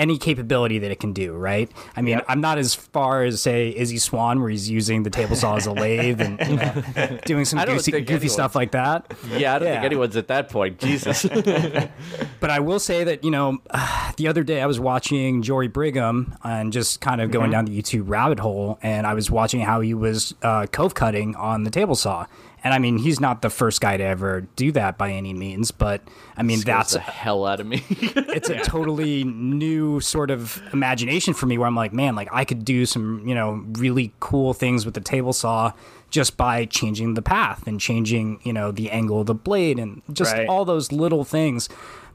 any 0.02 0.16
capability 0.18 0.78
that 0.82 0.90
it 0.90 1.00
can 1.00 1.12
do 1.12 1.28
right? 1.50 1.68
I 1.96 2.00
mean 2.02 2.16
Yep. 2.18 2.24
i'm 2.32 2.40
not 2.48 2.56
as 2.58 2.74
far 2.74 3.22
as 3.28 3.40
say 3.40 3.58
izzy 3.82 3.98
swan 3.98 4.40
where 4.40 4.50
he's 4.50 4.68
using 4.68 5.02
the 5.04 5.10
table 5.18 5.36
saw 5.36 5.56
as 5.56 5.66
a 5.66 5.72
lathe 5.84 6.20
and 6.20 6.32
you 6.50 6.56
know, 6.56 7.18
doing 7.32 7.44
some 7.44 7.58
goofy, 7.64 7.96
anyone- 7.96 8.28
stuff 8.28 8.54
like 8.60 8.72
that. 8.72 8.98
Yeah 9.36 9.54
I 9.54 9.58
don't 9.58 9.68
think 9.74 9.84
anyone's 9.84 10.16
at 10.16 10.28
that 10.28 10.48
point. 10.56 10.78
Jesus. 10.78 11.24
But 12.40 12.50
I 12.50 12.58
will 12.58 12.80
say 12.80 13.04
that 13.04 13.22
you 13.22 13.30
know, 13.30 13.58
the 14.16 14.26
other 14.28 14.42
day 14.42 14.60
I 14.60 14.66
was 14.66 14.80
watching 14.80 15.42
Jory 15.42 15.68
Brigham 15.68 16.34
and 16.42 16.72
just 16.72 17.00
kind 17.00 17.20
of 17.20 17.30
going 17.30 17.50
down 17.52 17.66
the 17.66 17.80
YouTube 17.80 18.08
rabbit 18.08 18.40
hole, 18.40 18.78
and 18.82 19.06
I 19.06 19.14
was 19.14 19.30
watching 19.30 19.60
how 19.60 19.80
he 19.80 19.94
was 19.94 20.34
uh, 20.42 20.66
cove 20.66 20.94
cutting 20.94 21.36
on 21.36 21.62
the 21.62 21.70
table 21.70 21.94
saw. 21.94 22.26
And 22.64 22.72
I 22.72 22.78
mean, 22.78 22.98
he's 22.98 23.18
not 23.18 23.42
the 23.42 23.50
first 23.50 23.80
guy 23.80 23.96
to 23.96 24.04
ever 24.04 24.42
do 24.54 24.70
that 24.72 24.96
by 24.96 25.10
any 25.10 25.34
means, 25.34 25.72
but 25.72 26.00
I 26.36 26.42
mean, 26.44 26.58
that's 26.60 26.92
that's 26.92 26.92
the 26.92 27.00
hell 27.00 27.44
out 27.44 27.58
of 27.58 27.66
me 27.66 27.82
it's 27.90 28.48
a 28.48 28.60
totally 28.60 29.24
new 29.24 29.98
sort 30.00 30.30
of 30.30 30.62
imagination 30.72 31.34
for 31.34 31.46
me 31.46 31.58
where 31.58 31.66
I'm 31.66 31.74
like, 31.74 31.92
man, 31.92 32.14
like 32.14 32.28
I 32.32 32.44
could 32.44 32.64
do 32.64 32.86
some, 32.86 33.26
you 33.26 33.34
know, 33.34 33.64
really 33.72 34.12
cool 34.20 34.54
things 34.54 34.84
with 34.84 34.94
the 34.94 35.00
table 35.00 35.32
saw 35.32 35.72
just 36.10 36.36
by 36.36 36.64
changing 36.66 37.14
the 37.14 37.22
path 37.22 37.66
and 37.66 37.80
changing, 37.80 38.38
you 38.44 38.52
know, 38.52 38.70
the 38.70 38.90
angle 38.90 39.20
of 39.22 39.26
the 39.26 39.34
blade 39.34 39.78
and 39.78 40.02
just 40.12 40.32
Right. 40.32 40.46
all 40.46 40.64
those 40.64 40.92
little 40.92 41.24
things. 41.24 41.68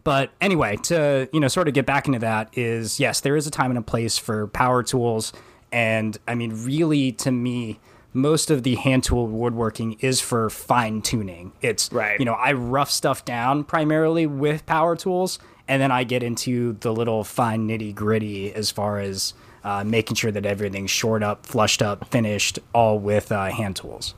But 0.03 0.31
anyway, 0.39 0.77
to, 0.83 1.27
you 1.33 1.39
know, 1.41 1.49
sort 1.49 1.67
of 1.67 1.73
get 1.73 1.85
back 1.85 2.07
into 2.07 2.19
that 2.19 2.57
is 2.57 2.99
yes, 2.99 3.19
there 3.19 3.35
is 3.35 3.47
a 3.47 3.51
time 3.51 3.71
and 3.71 3.77
a 3.77 3.81
place 3.81 4.17
for 4.17 4.47
power 4.47 4.81
tools. 4.81 5.33
And 5.73 6.17
I 6.27 6.35
mean, 6.35 6.63
really 6.63 7.11
to 7.13 7.31
me, 7.31 7.79
most 8.17 8.49
of 8.49 8.63
the 8.63 8.75
hand 8.75 9.03
tool 9.03 9.27
woodworking 9.27 9.93
is 9.99 10.19
for 10.19 10.49
fine 10.49 11.01
tuning. 11.01 11.51
It's 11.61 11.89
Right. 11.93 12.19
you 12.19 12.25
know, 12.25 12.33
I 12.33 12.53
rough 12.53 12.89
stuff 12.89 13.23
down 13.23 13.63
primarily 13.63 14.25
with 14.25 14.65
power 14.65 14.95
tools, 14.95 15.39
and 15.67 15.81
then 15.81 15.91
I 15.91 16.03
get 16.03 16.23
into 16.23 16.73
the 16.79 16.91
little 16.91 17.23
fine 17.23 17.67
nitty 17.67 17.93
gritty 17.93 18.53
as 18.53 18.71
far 18.71 18.99
as 18.99 19.33
uh, 19.63 19.83
making 19.83 20.15
sure 20.15 20.31
that 20.31 20.45
everything's 20.45 20.91
shored 20.91 21.23
up, 21.23 21.45
flushed 21.45 21.81
up, 21.81 22.09
finished, 22.09 22.57
all 22.73 22.99
with 22.99 23.31
uh, 23.31 23.51
hand 23.51 23.75
tools. 23.75 24.15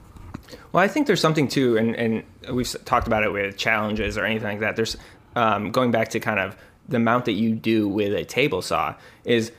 Well, 0.71 0.83
I 0.83 0.87
think 0.87 1.07
there's 1.07 1.21
something 1.21 1.47
too, 1.47 1.77
and, 1.77 1.95
and 1.95 2.23
we've 2.51 2.73
talked 2.85 3.07
about 3.07 3.23
it 3.23 3.31
with 3.31 3.57
challenges 3.57 4.17
or 4.17 4.25
anything 4.25 4.47
like 4.47 4.59
that. 4.61 4.75
There's 4.75 4.95
um, 5.35 5.71
going 5.71 5.91
back 5.91 6.09
to 6.09 6.19
kind 6.19 6.39
of 6.39 6.55
the 6.87 6.97
amount 6.97 7.25
that 7.25 7.33
you 7.33 7.53
do 7.53 7.87
with 7.87 8.13
a 8.13 8.23
table 8.23 8.61
saw 8.61 8.95
is 9.23 9.51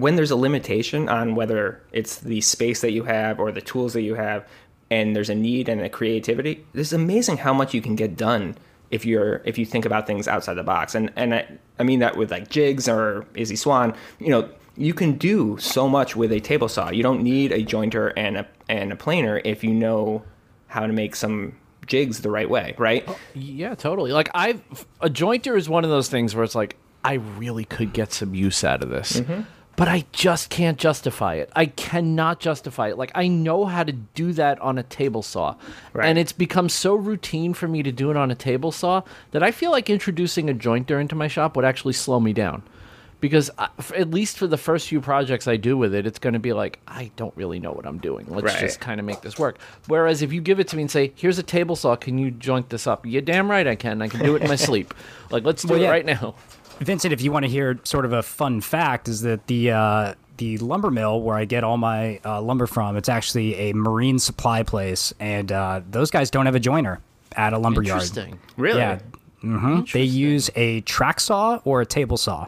when 0.00 0.16
there's 0.16 0.30
a 0.30 0.36
limitation 0.36 1.08
on 1.08 1.34
whether 1.34 1.82
it's 1.92 2.16
the 2.18 2.40
space 2.40 2.80
that 2.80 2.92
you 2.92 3.04
have 3.04 3.38
or 3.38 3.52
the 3.52 3.60
tools 3.60 3.92
that 3.92 4.02
you 4.02 4.14
have, 4.14 4.46
and 4.90 5.14
there's 5.14 5.30
a 5.30 5.34
need 5.34 5.68
and 5.68 5.80
a 5.80 5.88
creativity. 5.88 6.66
It's 6.74 6.92
amazing 6.92 7.38
how 7.38 7.54
much 7.54 7.74
you 7.74 7.80
can 7.80 7.94
get 7.96 8.16
done 8.16 8.56
if 8.90 9.04
you're 9.04 9.40
if 9.44 9.56
you 9.56 9.64
think 9.64 9.84
about 9.84 10.06
things 10.06 10.26
outside 10.26 10.54
the 10.54 10.62
box. 10.62 10.94
And 10.94 11.12
and 11.16 11.34
I, 11.34 11.46
I 11.78 11.82
mean 11.84 12.00
that 12.00 12.16
with 12.16 12.30
like 12.30 12.48
jigs 12.48 12.88
or 12.88 13.26
Izzy 13.34 13.56
Swan. 13.56 13.94
You 14.18 14.30
know, 14.30 14.50
you 14.76 14.94
can 14.94 15.12
do 15.16 15.58
so 15.58 15.88
much 15.88 16.16
with 16.16 16.32
a 16.32 16.40
table 16.40 16.68
saw. 16.68 16.90
You 16.90 17.02
don't 17.02 17.22
need 17.22 17.52
a 17.52 17.64
jointer 17.64 18.12
and 18.16 18.38
a 18.38 18.48
and 18.68 18.92
a 18.92 18.96
planer 18.96 19.40
if 19.44 19.62
you 19.62 19.72
know 19.72 20.22
how 20.66 20.86
to 20.86 20.92
make 20.92 21.16
some 21.16 21.56
jigs 21.86 22.20
the 22.20 22.30
right 22.30 22.48
way, 22.48 22.74
right? 22.78 23.04
Oh, 23.06 23.18
yeah, 23.34 23.74
totally. 23.74 24.12
Like 24.12 24.30
I, 24.32 24.60
a 25.00 25.10
jointer 25.10 25.56
is 25.56 25.68
one 25.68 25.84
of 25.84 25.90
those 25.90 26.08
things 26.08 26.34
where 26.34 26.44
it's 26.44 26.54
like 26.54 26.76
I 27.04 27.14
really 27.14 27.64
could 27.64 27.92
get 27.92 28.12
some 28.12 28.34
use 28.34 28.62
out 28.64 28.82
of 28.82 28.90
this, 28.90 29.20
mm-hmm. 29.20 29.42
But 29.80 29.88
I 29.88 30.04
just 30.12 30.50
can't 30.50 30.76
justify 30.76 31.36
it. 31.36 31.50
I 31.56 31.64
cannot 31.64 32.38
justify 32.38 32.88
it. 32.88 32.98
Like 32.98 33.12
I 33.14 33.28
know 33.28 33.64
how 33.64 33.82
to 33.82 33.92
do 33.92 34.34
that 34.34 34.60
on 34.60 34.76
a 34.76 34.82
table 34.82 35.22
saw, 35.22 35.54
Right. 35.94 36.06
and 36.06 36.18
it's 36.18 36.32
become 36.32 36.68
so 36.68 36.94
routine 36.94 37.54
for 37.54 37.66
me 37.66 37.82
to 37.82 37.90
do 37.90 38.10
it 38.10 38.16
on 38.18 38.30
a 38.30 38.34
table 38.34 38.72
saw 38.72 39.02
that 39.30 39.42
I 39.42 39.50
feel 39.52 39.70
like 39.70 39.88
introducing 39.88 40.50
a 40.50 40.54
jointer 40.54 41.00
into 41.00 41.14
my 41.14 41.28
shop 41.28 41.56
would 41.56 41.64
actually 41.64 41.94
slow 41.94 42.20
me 42.20 42.34
down. 42.34 42.62
Because 43.20 43.50
I, 43.58 43.68
f- 43.78 43.92
at 43.96 44.10
least 44.10 44.38
for 44.38 44.46
the 44.46 44.56
first 44.56 44.88
few 44.88 45.00
projects 45.00 45.46
I 45.48 45.56
do 45.56 45.76
with 45.76 45.94
it, 45.94 46.06
it's 46.06 46.18
going 46.18 46.32
to 46.34 46.38
be 46.38 46.52
like 46.54 46.78
I 46.88 47.10
don't 47.16 47.36
really 47.36 47.58
know 47.58 47.72
what 47.72 47.86
I'm 47.86 47.98
doing. 47.98 48.26
Let's 48.28 48.44
Right. 48.54 48.60
just 48.60 48.80
kind 48.80 48.98
of 49.00 49.04
make 49.06 49.22
this 49.22 49.38
work. 49.38 49.58
Whereas 49.88 50.20
if 50.22 50.30
you 50.32 50.40
give 50.42 50.58
it 50.60 50.68
to 50.68 50.76
me 50.76 50.82
and 50.82 50.90
say, 50.90 51.12
"Here's 51.16 51.38
a 51.38 51.42
table 51.42 51.74
saw, 51.76 51.96
can 51.96 52.16
you 52.18 52.30
joint 52.30 52.68
this 52.70 52.86
up?" 52.86 53.04
You 53.06 53.20
damn 53.22 53.50
right 53.50 53.66
I 53.66 53.76
can. 53.76 54.00
I 54.02 54.08
can 54.08 54.24
do 54.24 54.36
it 54.36 54.42
in 54.42 54.48
my 54.48 54.56
sleep. 54.68 54.92
Like 55.30 55.44
let's 55.44 55.62
do 55.62 55.68
Well, 55.74 55.80
it 55.80 55.84
yeah. 55.84 55.90
right 55.90 56.06
now. 56.06 56.34
Vincent, 56.80 57.12
if 57.12 57.20
you 57.20 57.30
want 57.30 57.44
to 57.44 57.50
hear 57.50 57.78
sort 57.84 58.04
of 58.04 58.12
a 58.12 58.22
fun 58.22 58.60
fact, 58.60 59.08
is 59.08 59.20
that 59.22 59.46
the 59.46 59.70
uh, 59.70 60.14
the 60.38 60.56
lumber 60.58 60.90
mill 60.90 61.20
where 61.20 61.36
I 61.36 61.44
get 61.44 61.62
all 61.62 61.76
my 61.76 62.18
uh, 62.24 62.40
lumber 62.40 62.66
from, 62.66 62.96
it's 62.96 63.08
actually 63.08 63.54
a 63.56 63.74
marine 63.74 64.18
supply 64.18 64.62
place, 64.62 65.12
and 65.20 65.52
uh, 65.52 65.82
those 65.90 66.10
guys 66.10 66.30
don't 66.30 66.46
have 66.46 66.54
a 66.54 66.60
joiner 66.60 67.00
at 67.36 67.52
a 67.52 67.58
lumber 67.58 67.82
yard. 67.82 68.02
Interesting. 68.02 68.38
Really? 68.56 68.80
Yeah. 68.80 68.98
hmm 69.40 69.82
They 69.92 70.04
use 70.04 70.50
a 70.56 70.80
track 70.82 71.20
saw 71.20 71.60
or 71.64 71.80
a 71.82 71.86
table 71.86 72.16
saw. 72.16 72.46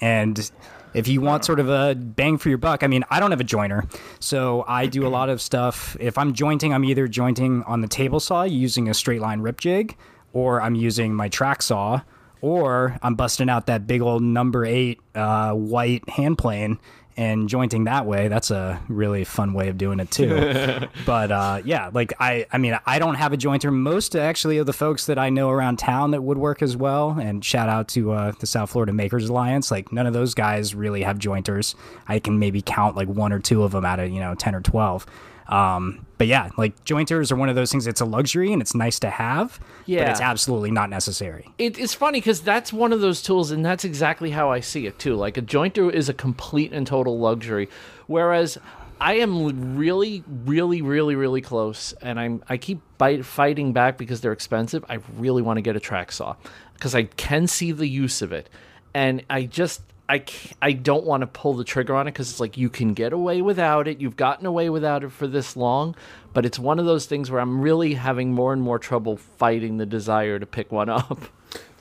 And 0.00 0.50
if 0.94 1.06
you 1.06 1.20
want 1.20 1.44
sort 1.44 1.60
of 1.60 1.68
a 1.68 1.94
bang 1.94 2.38
for 2.38 2.48
your 2.48 2.58
buck, 2.58 2.82
I 2.82 2.86
mean, 2.86 3.04
I 3.10 3.20
don't 3.20 3.30
have 3.30 3.40
a 3.40 3.44
joiner. 3.44 3.84
So 4.20 4.64
I 4.66 4.86
do 4.86 5.06
a 5.06 5.08
lot 5.10 5.28
of 5.28 5.42
stuff. 5.42 5.96
If 6.00 6.16
I'm 6.16 6.32
jointing, 6.32 6.72
I'm 6.72 6.84
either 6.84 7.06
jointing 7.08 7.62
on 7.64 7.80
the 7.82 7.88
table 7.88 8.20
saw 8.20 8.44
using 8.44 8.88
a 8.88 8.94
straight 8.94 9.20
line 9.20 9.40
rip 9.40 9.60
jig, 9.60 9.96
or 10.32 10.62
I'm 10.62 10.74
using 10.74 11.14
my 11.14 11.28
track 11.28 11.62
saw, 11.62 12.00
or 12.40 12.98
I'm 13.02 13.14
busting 13.14 13.48
out 13.48 13.66
that 13.66 13.86
big 13.86 14.00
old 14.00 14.22
number 14.22 14.64
eight 14.64 15.00
uh, 15.14 15.52
white 15.52 16.08
hand 16.08 16.38
plane 16.38 16.78
and 17.18 17.48
jointing 17.48 17.84
that 17.84 18.06
way. 18.06 18.28
That's 18.28 18.52
a 18.52 18.80
really 18.88 19.24
fun 19.24 19.52
way 19.52 19.68
of 19.68 19.76
doing 19.76 19.98
it 19.98 20.08
too. 20.08 20.86
but 21.06 21.32
uh, 21.32 21.60
yeah, 21.64 21.90
like 21.92 22.12
I, 22.20 22.46
I 22.52 22.58
mean, 22.58 22.78
I 22.86 23.00
don't 23.00 23.16
have 23.16 23.32
a 23.32 23.36
jointer. 23.36 23.72
Most 23.72 24.14
actually 24.14 24.58
of 24.58 24.66
the 24.66 24.72
folks 24.72 25.06
that 25.06 25.18
I 25.18 25.28
know 25.28 25.50
around 25.50 25.80
town 25.80 26.12
that 26.12 26.22
woodwork 26.22 26.62
as 26.62 26.76
well, 26.76 27.18
and 27.20 27.44
shout 27.44 27.68
out 27.68 27.88
to 27.88 28.12
uh, 28.12 28.32
the 28.38 28.46
South 28.46 28.70
Florida 28.70 28.92
Makers 28.92 29.28
Alliance. 29.28 29.72
Like 29.72 29.90
none 29.90 30.06
of 30.06 30.12
those 30.12 30.32
guys 30.32 30.76
really 30.76 31.02
have 31.02 31.18
jointers. 31.18 31.74
I 32.06 32.20
can 32.20 32.38
maybe 32.38 32.62
count 32.62 32.94
like 32.94 33.08
one 33.08 33.32
or 33.32 33.40
two 33.40 33.64
of 33.64 33.72
them 33.72 33.84
out 33.84 33.98
of 33.98 34.10
you 34.10 34.20
know 34.20 34.36
ten 34.36 34.54
or 34.54 34.60
twelve. 34.60 35.04
Um, 35.48 36.06
but 36.18 36.26
yeah, 36.26 36.50
like 36.56 36.84
jointers 36.84 37.32
are 37.32 37.36
one 37.36 37.48
of 37.48 37.54
those 37.54 37.70
things. 37.70 37.86
It's 37.86 38.00
a 38.00 38.04
luxury 38.04 38.52
and 38.52 38.60
it's 38.60 38.74
nice 38.74 38.98
to 39.00 39.08
have. 39.10 39.58
but 39.60 39.68
Yeah. 39.86 40.10
it's 40.10 40.20
absolutely 40.20 40.70
not 40.70 40.90
necessary. 40.90 41.48
It, 41.58 41.78
it's 41.78 41.94
funny 41.94 42.18
because 42.20 42.40
that's 42.40 42.72
one 42.72 42.92
of 42.92 43.00
those 43.00 43.22
tools, 43.22 43.50
and 43.50 43.64
that's 43.64 43.84
exactly 43.84 44.30
how 44.32 44.50
I 44.50 44.60
see 44.60 44.86
it 44.86 44.98
too. 44.98 45.14
Like 45.14 45.36
a 45.38 45.42
jointer 45.42 45.90
is 45.92 46.08
a 46.08 46.14
complete 46.14 46.72
and 46.72 46.86
total 46.86 47.18
luxury, 47.18 47.68
whereas 48.08 48.58
I 49.00 49.14
am 49.14 49.76
really, 49.78 50.24
really, 50.44 50.82
really, 50.82 51.14
really 51.14 51.40
close, 51.40 51.92
and 52.02 52.18
I'm 52.18 52.42
I 52.48 52.56
keep 52.56 52.80
bite, 52.98 53.24
fighting 53.24 53.72
back 53.72 53.96
because 53.96 54.20
they're 54.20 54.32
expensive. 54.32 54.84
I 54.88 54.98
really 55.16 55.40
want 55.40 55.56
to 55.58 55.62
get 55.62 55.76
a 55.76 55.80
track 55.80 56.10
saw 56.10 56.34
because 56.74 56.94
I 56.96 57.04
can 57.04 57.46
see 57.46 57.70
the 57.70 57.86
use 57.86 58.22
of 58.22 58.32
it, 58.32 58.48
and 58.92 59.24
I 59.30 59.44
just. 59.44 59.82
I, 60.08 60.24
I 60.62 60.72
don't 60.72 61.04
want 61.04 61.20
to 61.20 61.26
pull 61.26 61.54
the 61.54 61.64
trigger 61.64 61.94
on 61.94 62.08
it 62.08 62.12
because 62.12 62.30
it's 62.30 62.40
like 62.40 62.56
you 62.56 62.70
can 62.70 62.94
get 62.94 63.12
away 63.12 63.42
without 63.42 63.86
it. 63.86 64.00
You've 64.00 64.16
gotten 64.16 64.46
away 64.46 64.70
without 64.70 65.04
it 65.04 65.12
for 65.12 65.26
this 65.26 65.56
long, 65.56 65.94
but 66.32 66.46
it's 66.46 66.58
one 66.58 66.78
of 66.78 66.86
those 66.86 67.04
things 67.06 67.30
where 67.30 67.40
I'm 67.40 67.60
really 67.60 67.94
having 67.94 68.32
more 68.32 68.52
and 68.54 68.62
more 68.62 68.78
trouble 68.78 69.16
fighting 69.18 69.76
the 69.76 69.84
desire 69.86 70.38
to 70.38 70.46
pick 70.46 70.72
one 70.72 70.88
up. 70.88 71.18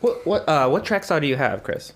What 0.01 0.25
what 0.27 0.49
uh, 0.49 0.67
what 0.69 0.83
track 0.85 1.03
saw 1.05 1.19
do 1.19 1.27
you 1.27 1.37
have, 1.37 1.63
Chris? 1.63 1.93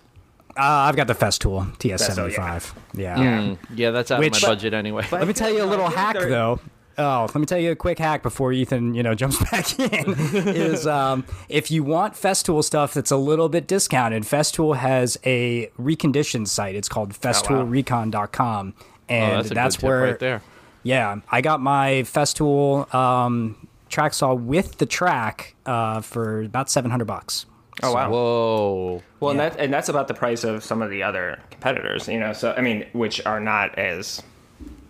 Uh, 0.58 0.62
I've 0.64 0.96
got 0.98 1.08
the 1.08 1.16
Festool 1.16 1.66
TS75. 1.78 2.36
Festool, 2.36 2.74
yeah. 2.94 3.18
Mm, 3.18 3.58
yeah, 3.76 3.92
that's 3.92 4.12
out 4.12 4.20
Which- 4.20 4.38
of 4.38 4.42
my 4.44 4.48
budget 4.50 4.74
anyway. 4.74 5.06
Let 5.12 5.28
me 5.28 5.34
tell 5.34 5.50
you 5.54 5.64
a 5.64 5.66
little 5.66 5.88
hack 5.90 6.16
they're- 6.18 6.30
though. 6.30 6.60
Oh, 7.04 7.26
let 7.26 7.36
me 7.36 7.46
tell 7.48 7.58
you 7.58 7.72
a 7.72 7.76
quick 7.76 7.98
hack 7.98 8.22
before 8.22 8.54
Ethan, 8.54 8.94
you 8.94 9.02
know, 9.02 9.16
jumps 9.22 9.38
back 9.50 9.80
in. 9.80 10.14
is 10.36 10.86
um, 10.86 11.26
if 11.50 11.72
you 11.72 11.84
want 11.84 12.14
Festool 12.14 12.64
stuff 12.64 12.94
that's 12.94 13.10
a 13.12 13.18
little 13.18 13.50
bit 13.50 13.66
discounted, 13.68 14.24
Festool 14.24 14.76
has 14.78 15.18
a 15.26 15.68
reconditioned 15.80 16.48
site. 16.48 16.76
It's 16.76 16.88
called 16.90 17.14
festoolrecon.com, 17.14 18.74
oh, 18.78 18.86
and 19.10 19.32
that's 19.40 19.52
a 19.52 19.54
that's, 19.54 19.76
good 19.78 19.82
tip 19.82 19.88
where 19.88 20.02
right 20.04 20.20
there. 20.20 20.42
yeah, 20.84 21.18
I 21.32 21.42
got 21.42 21.60
my 21.62 22.04
Festool 22.06 22.94
um, 22.94 23.68
track 23.90 24.14
saw 24.14 24.34
with 24.34 24.78
the 24.78 24.86
track 24.86 25.56
uh, 25.66 26.02
for 26.02 26.42
about 26.44 26.70
seven 26.70 26.92
hundred 26.92 27.06
bucks. 27.06 27.46
Oh 27.84 27.94
wow. 27.94 28.12
Whoa. 28.12 29.04
Well, 29.20 29.34
Yeah. 29.36 29.42
and 29.44 29.52
that 29.56 29.60
and 29.60 29.74
that's 29.74 29.90
about 29.90 30.08
the 30.08 30.14
price 30.14 30.44
of 30.44 30.64
some 30.64 30.82
of 30.82 30.90
the 30.90 31.02
other 31.04 31.40
competitors, 31.50 32.08
you 32.08 32.20
know. 32.20 32.34
So 32.34 32.54
I 32.56 32.62
mean, 32.62 32.86
which 32.94 33.26
are 33.26 33.40
not 33.40 33.78
as 33.80 34.22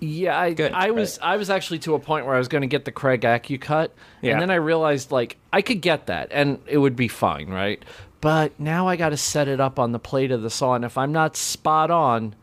Yeah, 0.04 0.38
I, 0.38 0.54
Good, 0.54 0.72
I 0.74 0.90
was 0.92 1.20
I 1.22 1.38
was 1.38 1.52
actually 1.52 1.78
to 1.80 1.94
a 1.94 2.00
point 2.00 2.26
where 2.26 2.34
I 2.34 2.40
was 2.40 2.48
going 2.48 2.62
to 2.64 2.68
get 2.68 2.86
the 2.86 2.92
Kreg 2.92 3.22
AccuCut, 3.22 3.90
Yeah. 4.22 4.32
and 4.34 4.42
then 4.42 4.50
I 4.50 4.56
realized 4.56 5.12
like 5.12 5.38
I 5.54 5.62
could 5.62 5.80
get 5.82 6.08
that 6.08 6.30
and 6.32 6.60
it 6.66 6.80
would 6.80 6.96
be 6.96 7.08
fine, 7.08 7.50
right? 7.50 7.84
But 8.20 8.60
now 8.60 8.88
I 8.88 8.96
got 8.96 9.10
to 9.10 9.18
set 9.18 9.48
it 9.48 9.60
up 9.60 9.78
on 9.80 9.92
the 9.92 10.00
plate 10.00 10.32
of 10.32 10.42
the 10.42 10.50
saw, 10.50 10.74
and 10.74 10.84
if 10.86 10.98
I'm 10.98 11.12
not 11.12 11.36
spot 11.38 11.90
on, 11.92 12.36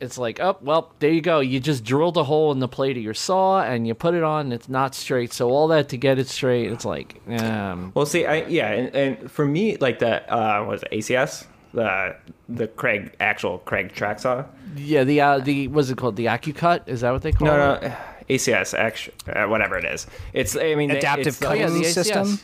it's 0.00 0.16
like, 0.18 0.40
oh 0.40 0.56
well, 0.62 0.92
there 0.98 1.10
you 1.10 1.20
go. 1.20 1.40
You 1.40 1.60
just 1.60 1.84
drilled 1.84 2.16
a 2.16 2.24
hole 2.24 2.52
in 2.52 2.58
the 2.60 2.68
plate 2.68 2.96
of 2.96 3.02
your 3.02 3.14
saw, 3.14 3.62
and 3.62 3.86
you 3.86 3.94
put 3.94 4.14
it 4.14 4.22
on, 4.22 4.46
and 4.46 4.52
it's 4.54 4.68
not 4.70 4.94
straight. 4.94 5.32
So 5.32 5.50
all 5.50 5.68
that 5.68 5.90
to 5.90 5.96
get 5.98 6.18
it 6.18 6.28
straight, 6.28 6.70
it's 6.72 6.84
like, 6.86 7.20
um, 7.40 7.92
well. 7.94 8.06
See, 8.06 8.24
I 8.26 8.44
yeah, 8.46 8.70
and, 8.70 8.94
and 8.94 9.30
for 9.30 9.44
me, 9.46 9.76
like 9.76 9.98
the 9.98 10.22
uh, 10.34 10.64
was 10.64 10.82
it, 10.82 10.90
ACS, 10.92 11.46
the 11.74 12.16
the 12.48 12.68
Kreg 12.68 13.12
actual 13.20 13.60
Kreg 13.66 13.92
track 13.92 14.18
saw. 14.20 14.44
yeah, 14.76 15.04
the 15.04 15.20
uh, 15.20 15.38
the 15.38 15.68
what's 15.68 15.90
it 15.90 15.96
called? 15.98 16.16
The 16.16 16.26
AccuCut 16.26 16.88
is 16.88 17.00
that 17.02 17.10
what 17.12 17.22
they 17.22 17.32
call 17.32 17.48
No, 17.48 17.74
it? 17.74 17.82
no, 17.82 17.88
no, 17.88 17.94
ACS, 18.28 18.72
actual, 18.78 19.12
uh, 19.34 19.46
whatever 19.46 19.76
it 19.76 19.84
is. 19.84 20.06
It's 20.32 20.56
I 20.56 20.74
mean 20.74 20.90
Adaptive 20.90 21.26
it's 21.26 21.42
like- 21.42 21.58
yeah, 21.58 21.66
cutting 21.66 21.82
the 21.82 21.88
system? 21.88 22.38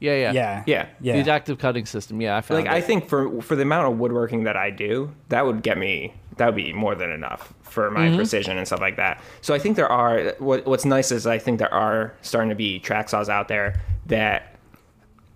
Yeah, 0.00 0.14
yeah, 0.14 0.32
Yeah, 0.32 0.62
Yeah. 0.66 0.86
yeah. 1.00 1.12
The 1.12 1.20
adaptive 1.20 1.58
cutting 1.58 1.84
system. 1.84 2.22
Yeah, 2.22 2.36
I 2.36 2.40
found 2.40 2.64
like 2.64 2.72
it. 2.72 2.74
I 2.74 2.80
think 2.80 3.06
for 3.06 3.40
for 3.42 3.54
the 3.54 3.62
amount 3.62 3.92
of 3.92 3.98
woodworking 3.98 4.44
that 4.44 4.56
I 4.56 4.70
do, 4.70 5.12
that 5.28 5.44
would 5.44 5.62
get 5.62 5.76
me 5.78 6.14
that 6.38 6.46
would 6.46 6.54
be 6.56 6.72
more 6.72 6.94
than 6.94 7.10
enough 7.10 7.52
for 7.62 7.90
my 7.90 8.16
precision 8.16 8.56
and 8.56 8.66
stuff 8.66 8.80
like 8.80 8.96
that. 8.96 9.20
So 9.42 9.52
I 9.52 9.58
think 9.58 9.76
there 9.76 9.92
are 9.92 10.32
what 10.38 10.64
what's 10.66 10.86
nice 10.86 11.12
is 11.12 11.26
I 11.26 11.36
think 11.38 11.58
there 11.58 11.72
are 11.74 12.14
starting 12.22 12.48
to 12.48 12.56
be 12.56 12.78
track 12.78 13.10
saws 13.10 13.28
out 13.28 13.48
there 13.48 13.78
that 14.06 14.49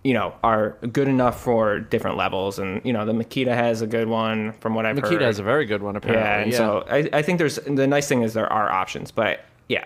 you 0.05 0.13
know 0.13 0.33
are 0.43 0.77
good 0.93 1.07
enough 1.07 1.41
for 1.41 1.79
different 1.79 2.15
levels 2.15 2.59
and 2.59 2.79
you 2.85 2.93
know 2.93 3.05
the 3.05 3.11
Makita 3.11 3.53
has 3.55 3.81
a 3.81 3.87
good 3.87 4.07
one 4.07 4.53
from 4.61 4.75
what 4.75 4.85
I've 4.85 4.97
heard. 4.99 5.05
Makita 5.19 5.21
has 5.21 5.39
a 5.39 5.43
very 5.43 5.65
good 5.65 5.81
one 5.81 5.95
apparently. 5.95 6.23
yeah, 6.29 6.41
and 6.43 6.53
so 6.53 6.85
I, 6.89 7.09
I 7.19 7.21
think 7.23 7.39
there's 7.39 7.55
the 7.55 7.87
nice 7.87 8.07
thing 8.07 8.21
is 8.21 8.33
there 8.33 8.51
are 8.53 8.71
options, 8.71 9.09
but 9.09 9.43
yeah, 9.67 9.85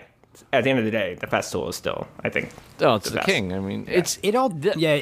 at 0.52 0.62
the 0.64 0.68
end 0.70 0.78
of 0.78 0.84
the 0.84 0.90
day, 0.90 1.14
the 1.18 1.26
Festool 1.26 1.70
is 1.70 1.76
still 1.76 2.06
I 2.22 2.28
think 2.28 2.50
oh, 2.82 2.96
it's 2.96 3.08
the, 3.08 3.16
best. 3.16 3.26
king. 3.28 3.54
I 3.54 3.60
mean, 3.60 3.86
it's 3.88 4.18
it 4.22 4.34
all 4.34 4.52
yeah 4.76 5.00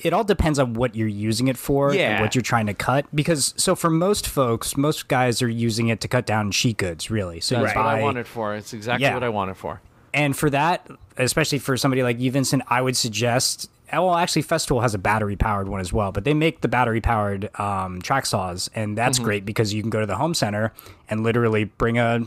it 0.00 0.12
all 0.14 0.24
depends 0.24 0.58
on 0.58 0.72
what 0.72 0.96
you're 0.96 1.08
using 1.08 1.48
it 1.48 1.58
for 1.58 1.92
Yeah. 1.94 2.12
and 2.14 2.22
what 2.22 2.34
you're 2.34 2.40
trying 2.54 2.66
to 2.66 2.74
cut 2.74 3.04
because 3.14 3.52
so 3.58 3.74
for 3.74 3.90
most 3.90 4.26
folks 4.26 4.78
most 4.78 5.08
guys 5.08 5.42
are 5.42 5.48
using 5.48 5.88
it 5.88 6.00
to 6.00 6.08
cut 6.08 6.24
down 6.24 6.50
sheet 6.52 6.78
goods 6.78 7.10
really 7.10 7.38
so 7.40 7.56
you 7.58 7.64
that's 7.64 7.76
what 7.76 7.84
I 7.84 7.96
buy- 7.96 8.02
want 8.02 8.16
it 8.16 8.26
for. 8.26 8.54
It's 8.54 8.72
exactly 8.72 9.04
Yeah. 9.04 9.12
what 9.14 9.22
I 9.22 9.28
want 9.28 9.50
it 9.50 9.58
for. 9.58 9.82
and 10.14 10.34
for 10.34 10.48
that 10.48 10.88
especially 11.18 11.58
for 11.58 11.76
somebody 11.76 12.02
like 12.02 12.18
you 12.18 12.30
vincent 12.30 12.62
i 12.68 12.80
would 12.80 12.96
suggest 12.96 13.68
well 13.98 14.16
actually 14.16 14.42
festool 14.42 14.82
has 14.82 14.94
a 14.94 14.98
battery 14.98 15.36
powered 15.36 15.68
one 15.68 15.80
as 15.80 15.92
well 15.92 16.12
but 16.12 16.24
they 16.24 16.34
make 16.34 16.60
the 16.60 16.68
battery 16.68 17.00
powered 17.00 17.48
um, 17.60 18.00
track 18.02 18.26
saws 18.26 18.70
and 18.74 18.96
that's 18.98 19.18
Mm-hmm. 19.18 19.24
great 19.24 19.44
because 19.44 19.72
you 19.74 19.80
can 19.82 19.90
go 19.90 20.00
to 20.00 20.06
the 20.06 20.16
home 20.16 20.34
center 20.34 20.72
and 21.08 21.22
literally 21.22 21.64
bring 21.64 21.98
a 21.98 22.20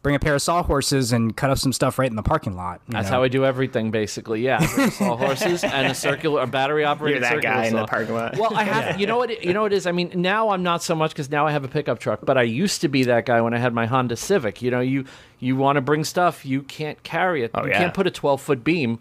bring 0.00 0.14
a 0.14 0.18
pair 0.20 0.36
of 0.36 0.40
sawhorses 0.40 1.12
and 1.12 1.36
cut 1.36 1.50
up 1.50 1.58
some 1.58 1.72
stuff 1.72 1.98
right 1.98 2.08
in 2.08 2.14
the 2.14 2.22
parking 2.22 2.54
lot 2.54 2.80
That's 2.88 3.10
know? 3.10 3.16
how 3.16 3.22
I 3.24 3.28
do 3.28 3.44
everything, 3.44 3.90
basically. 3.90 4.40
Yeah, 4.42 4.60
saw 4.90 5.16
horses 5.16 5.64
and 5.64 5.88
a 5.88 5.94
circular, 5.94 6.40
a 6.42 6.46
battery 6.46 6.84
operated 6.84 7.22
You're 7.22 7.30
that 7.30 7.42
guy 7.42 7.64
in 7.66 7.74
the 7.74 7.80
saw. 7.80 7.86
parking 7.86 8.14
lot. 8.14 8.38
Well, 8.38 8.54
I 8.54 8.62
have. 8.62 9.00
You 9.00 9.06
know 9.08 9.18
what? 9.18 9.44
You 9.44 9.52
know 9.52 9.62
what 9.62 9.72
it 9.72 9.76
is. 9.76 9.86
I 9.88 9.92
mean, 9.92 10.12
now 10.14 10.50
I'm 10.50 10.62
not 10.62 10.84
so 10.84 10.94
much 10.94 11.10
because 11.10 11.28
now 11.30 11.48
I 11.48 11.50
have 11.50 11.64
a 11.64 11.68
pickup 11.68 11.98
truck. 11.98 12.20
But 12.24 12.38
I 12.38 12.42
used 12.42 12.80
to 12.82 12.88
be 12.88 13.02
that 13.04 13.26
guy 13.26 13.40
when 13.40 13.54
I 13.54 13.58
had 13.58 13.74
my 13.74 13.86
Honda 13.86 14.14
Civic. 14.16 14.62
You 14.62 14.70
know, 14.70 14.80
you 14.80 15.04
you 15.40 15.56
want 15.56 15.76
to 15.76 15.80
bring 15.80 16.04
stuff, 16.04 16.46
you 16.46 16.62
can't 16.62 17.02
carry 17.02 17.42
it. 17.42 17.50
Oh, 17.54 17.64
you 17.64 17.70
yeah. 17.70 17.78
can't 17.78 17.92
put 17.92 18.06
a 18.06 18.10
12 18.12 18.40
foot 18.40 18.62
beam 18.62 19.00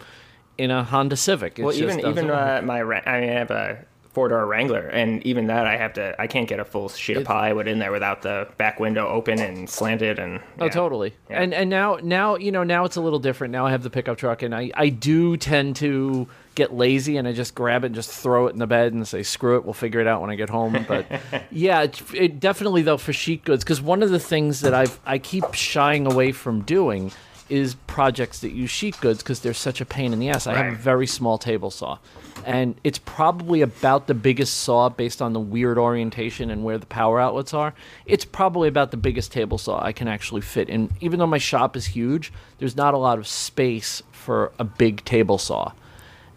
in 0.58 0.72
a 0.72 0.84
Honda 0.84 1.16
Civic. 1.16 1.60
It 1.60 1.64
Well, 1.64 1.76
even 1.76 2.00
even 2.00 2.30
uh, 2.30 2.62
my 2.64 2.82
I 2.82 3.20
mean, 3.22 3.30
I 3.30 3.34
have 3.34 3.52
a 3.52 3.86
four 4.18 4.30
door 4.30 4.48
Wrangler, 4.48 4.88
and 4.88 5.24
even 5.28 5.46
that 5.46 5.68
I 5.68 5.78
have 5.78 5.94
to 5.94 6.20
I 6.20 6.26
can't 6.26 6.50
get 6.50 6.60
a 6.60 6.66
full 6.66 6.90
sheet 6.90 7.18
of 7.18 7.26
plywood 7.26 7.68
in 7.68 7.78
there 7.78 7.92
without 7.92 8.24
the 8.24 8.48
back 8.58 8.80
window 8.80 9.08
open 9.08 9.40
and 9.40 9.70
slanted 9.70 10.18
and. 10.18 10.40
Oh, 10.60 10.70
totally. 10.70 11.14
Yeah. 11.30 11.44
And 11.44 11.54
and 11.54 11.70
now 11.70 12.00
now 12.02 12.36
you 12.36 12.52
know 12.52 12.64
now 12.64 12.84
it's 12.86 12.96
a 12.96 13.02
little 13.02 13.20
different. 13.20 13.52
Now 13.52 13.68
I 13.68 13.70
have 13.70 13.84
the 13.84 13.92
pickup 13.92 14.18
truck, 14.18 14.42
and 14.42 14.56
I 14.56 14.72
I 14.74 14.90
do 14.90 15.38
tend 15.38 15.76
to 15.76 16.28
get 16.56 16.74
lazy, 16.74 17.18
and 17.18 17.28
I 17.28 17.32
just 17.34 17.54
grab 17.54 17.84
it 17.84 17.88
and 17.88 17.96
just 17.96 18.10
throw 18.10 18.48
it 18.48 18.54
in 18.54 18.58
the 18.58 18.66
bed 18.66 18.92
and 18.92 19.08
say 19.08 19.22
screw 19.22 19.58
it, 19.58 19.66
we'll 19.66 19.76
figure 19.76 20.00
it 20.00 20.08
out 20.08 20.22
when 20.22 20.32
I 20.32 20.36
get 20.36 20.50
home. 20.50 20.74
But 20.88 21.06
yeah, 21.52 21.84
it, 21.84 22.02
it 22.16 22.40
definitely 22.40 22.82
though 22.82 22.98
for 22.98 23.14
sheet 23.14 23.44
goods 23.46 23.64
because 23.64 23.82
one 23.82 24.02
of 24.02 24.10
the 24.10 24.20
things 24.20 24.62
that 24.62 24.74
I've 24.74 25.00
I 25.06 25.20
keep 25.20 25.54
shying 25.54 26.12
away 26.12 26.32
from 26.32 26.62
doing 26.62 27.12
is 27.50 27.76
projects 27.88 28.40
that 28.40 28.52
use 28.52 28.70
sheet 28.70 29.00
goods 29.00 29.24
because 29.24 29.40
they're 29.40 29.54
such 29.54 29.82
a 29.82 29.86
pain 29.86 30.14
in 30.14 30.20
the 30.20 30.30
ass. 30.30 30.48
I 30.48 30.56
have 30.56 30.74
a 30.74 30.76
very 30.76 31.08
small 31.08 31.38
table 31.38 31.72
saw. 31.72 31.98
And 32.46 32.76
it's 32.84 33.00
probably 33.00 33.62
about 33.62 34.08
the 34.08 34.14
biggest 34.14 34.60
saw 34.62 34.90
based 34.90 35.22
on 35.22 35.34
the 35.34 35.40
weird 35.40 35.78
orientation 35.78 36.50
and 36.50 36.64
where 36.64 36.78
the 36.78 36.86
power 36.86 37.20
outlets 37.20 37.54
are. 37.54 37.74
It's 38.06 38.26
probably 38.26 38.68
about 38.68 38.92
the 38.92 38.98
biggest 38.98 39.32
table 39.32 39.58
saw 39.58 39.84
I 39.84 39.92
can 39.92 40.08
actually 40.08 40.42
fit 40.42 40.70
in. 40.70 40.92
Even 41.02 41.20
though 41.20 41.28
my 41.28 41.38
shop 41.38 41.76
is 41.76 41.88
huge, 41.88 42.32
there's 42.60 42.76
not 42.76 42.94
a 42.94 42.98
lot 42.98 43.18
of 43.18 43.28
space 43.28 44.04
for 44.12 44.52
a 44.60 44.64
big 44.64 45.04
table 45.04 45.38
saw. 45.38 45.72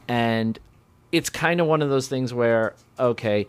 And 0.09 0.59
it's 1.13 1.31
kind 1.31 1.61
of 1.61 1.67
one 1.67 1.83
of 1.83 1.91
those 1.91 2.09
things 2.09 2.33
where, 2.33 2.75
okay, 2.99 3.47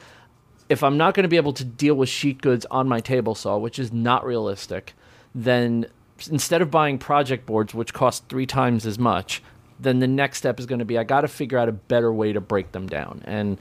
if 0.69 0.83
I'm 0.83 0.97
not 0.97 1.13
going 1.13 1.23
to 1.23 1.29
be 1.29 1.37
able 1.37 1.53
to 1.53 1.65
deal 1.65 1.95
with 1.95 2.09
sheet 2.09 2.41
goods 2.41 2.65
on 2.71 2.87
my 2.87 2.99
table 2.99 3.35
saw, 3.35 3.57
which 3.57 3.77
is 3.77 3.91
not 3.91 4.25
realistic, 4.25 4.93
then 5.33 5.87
instead 6.27 6.61
of 6.61 6.71
buying 6.71 6.97
project 6.97 7.45
boards, 7.45 7.73
which 7.73 7.93
cost 7.93 8.27
three 8.29 8.45
times 8.45 8.85
as 8.85 8.99
much, 8.99 9.41
then 9.79 9.99
the 9.99 10.07
next 10.07 10.37
step 10.37 10.59
is 10.59 10.65
going 10.65 10.79
to 10.79 10.85
be 10.85 10.97
I 10.97 11.03
got 11.03 11.21
to 11.21 11.27
figure 11.27 11.57
out 11.57 11.69
a 11.69 11.73
better 11.73 12.11
way 12.13 12.33
to 12.33 12.41
break 12.41 12.71
them 12.71 12.87
down. 12.87 13.21
And 13.25 13.57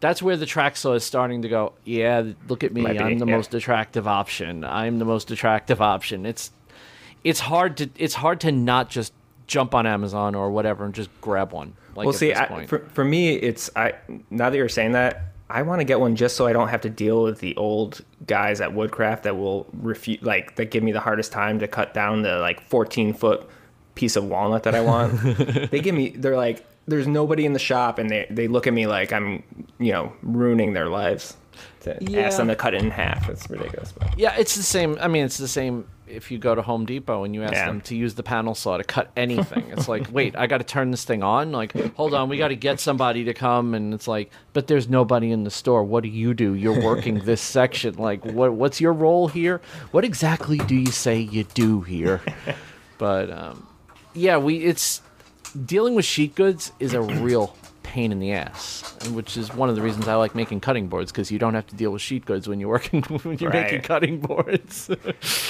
that's 0.00 0.22
where 0.22 0.36
the 0.36 0.46
track 0.46 0.76
saw 0.76 0.94
is 0.94 1.04
starting 1.04 1.42
to 1.42 1.48
go, 1.48 1.74
yeah, 1.84 2.24
look 2.48 2.64
at 2.64 2.72
me. 2.72 2.82
Be, 2.84 2.98
I'm 2.98 3.18
the 3.18 3.26
yeah. 3.26 3.36
most 3.36 3.54
attractive 3.54 4.06
option. 4.08 4.64
I'm 4.64 4.98
the 4.98 5.04
most 5.04 5.30
attractive 5.30 5.80
option. 5.80 6.26
It's 6.26 6.50
it's 7.22 7.40
hard 7.40 7.76
to 7.78 7.90
it's 7.96 8.14
hard 8.14 8.40
to 8.40 8.52
not 8.52 8.88
just 8.88 9.12
jump 9.46 9.74
on 9.74 9.86
Amazon 9.86 10.34
or 10.34 10.50
whatever 10.50 10.84
and 10.84 10.94
just 10.94 11.10
grab 11.20 11.52
one. 11.52 11.74
Like 11.94 12.06
well, 12.06 12.12
see, 12.12 12.32
I, 12.32 12.66
for 12.66 12.78
for 12.94 13.04
me, 13.04 13.34
it's 13.34 13.70
I. 13.76 13.94
Now 14.30 14.50
that 14.50 14.56
you're 14.56 14.68
saying 14.68 14.92
that, 14.92 15.29
I 15.50 15.62
want 15.62 15.80
to 15.80 15.84
get 15.84 16.00
one 16.00 16.16
just 16.16 16.36
so 16.36 16.46
I 16.46 16.52
don't 16.52 16.68
have 16.68 16.80
to 16.82 16.90
deal 16.90 17.22
with 17.22 17.40
the 17.40 17.56
old 17.56 18.00
guys 18.26 18.60
at 18.60 18.72
Woodcraft 18.72 19.24
that 19.24 19.36
will 19.36 19.66
refuse, 19.72 20.22
like 20.22 20.56
that 20.56 20.70
give 20.70 20.82
me 20.82 20.92
the 20.92 21.00
hardest 21.00 21.32
time 21.32 21.58
to 21.58 21.68
cut 21.68 21.92
down 21.94 22.22
the 22.22 22.38
like 22.38 22.60
14 22.62 23.12
foot 23.14 23.48
piece 23.94 24.16
of 24.16 24.24
walnut 24.24 24.62
that 24.64 24.74
I 24.74 24.80
want. 24.80 25.12
they 25.70 25.80
give 25.80 25.94
me, 25.94 26.10
they're 26.10 26.36
like, 26.36 26.64
there's 26.86 27.06
nobody 27.06 27.44
in 27.46 27.52
the 27.52 27.58
shop, 27.58 27.98
and 27.98 28.10
they 28.10 28.26
they 28.30 28.48
look 28.48 28.66
at 28.66 28.72
me 28.72 28.86
like 28.86 29.12
I'm, 29.12 29.42
you 29.78 29.92
know, 29.92 30.12
ruining 30.22 30.72
their 30.72 30.88
lives. 30.88 31.36
To 31.80 31.96
Yeah. 32.00 32.20
ask 32.22 32.38
them 32.38 32.48
to 32.48 32.56
cut 32.56 32.74
it 32.74 32.82
in 32.82 32.90
half, 32.90 33.28
it's 33.28 33.48
ridiculous. 33.48 33.92
But. 33.92 34.18
Yeah, 34.18 34.34
it's 34.36 34.56
the 34.56 34.62
same. 34.62 34.96
I 35.00 35.06
mean, 35.08 35.24
it's 35.24 35.36
the 35.38 35.46
same. 35.48 35.86
If 36.10 36.30
you 36.30 36.38
go 36.38 36.54
to 36.54 36.62
Home 36.62 36.84
Depot 36.86 37.24
and 37.24 37.34
you 37.34 37.42
ask 37.42 37.54
Yeah. 37.54 37.66
them 37.66 37.80
to 37.82 37.96
use 37.96 38.14
the 38.14 38.22
panel 38.22 38.54
saw 38.54 38.76
to 38.76 38.84
cut 38.84 39.10
anything. 39.16 39.64
It's 39.70 39.88
like, 39.88 40.08
wait, 40.12 40.36
I 40.36 40.46
got 40.46 40.58
to 40.58 40.64
turn 40.64 40.90
this 40.90 41.04
thing 41.04 41.22
on. 41.22 41.52
Like, 41.52 41.72
hold 41.94 42.14
on, 42.14 42.28
we 42.28 42.36
got 42.36 42.48
to 42.48 42.56
get 42.56 42.80
somebody 42.80 43.24
to 43.24 43.34
come, 43.34 43.74
and 43.74 43.94
it's 43.94 44.08
like, 44.08 44.30
but 44.52 44.66
there's 44.66 44.88
nobody 44.88 45.30
in 45.30 45.44
the 45.44 45.50
store. 45.50 45.84
What 45.84 46.02
do 46.02 46.08
you 46.08 46.34
do? 46.34 46.54
You're 46.54 46.82
working 46.82 47.20
this 47.24 47.40
section. 47.40 47.94
Like, 47.94 48.24
what 48.24 48.52
what's 48.54 48.80
your 48.80 48.92
role 48.92 49.28
here? 49.28 49.60
What 49.92 50.04
exactly 50.04 50.58
do 50.58 50.74
you 50.74 50.90
say 50.90 51.18
you 51.18 51.44
do 51.44 51.80
here? 51.82 52.20
But 52.98 53.30
um, 53.30 53.66
yeah, 54.12 54.36
we 54.36 54.56
it's 54.58 55.00
dealing 55.64 55.94
with 55.94 56.04
sheet 56.04 56.34
goods 56.34 56.70
is 56.78 56.92
a 56.92 57.00
real 57.00 57.56
pain 57.90 58.12
in 58.12 58.20
the 58.20 58.30
ass, 58.30 58.94
which 59.10 59.36
is 59.36 59.52
one 59.52 59.68
of 59.68 59.74
the 59.74 59.82
reasons 59.82 60.06
I 60.06 60.14
like 60.14 60.36
making 60.36 60.60
cutting 60.60 60.86
boards 60.86 61.10
because 61.10 61.32
you 61.32 61.40
don't 61.40 61.54
have 61.54 61.66
to 61.66 61.74
deal 61.74 61.90
with 61.90 62.00
sheet 62.00 62.24
goods 62.24 62.46
when 62.46 62.60
you're 62.60 62.68
working 62.68 63.02
when 63.22 63.36
you're 63.38 63.52
making 63.52 63.82
cutting 63.82 64.20
boards. 64.20 64.88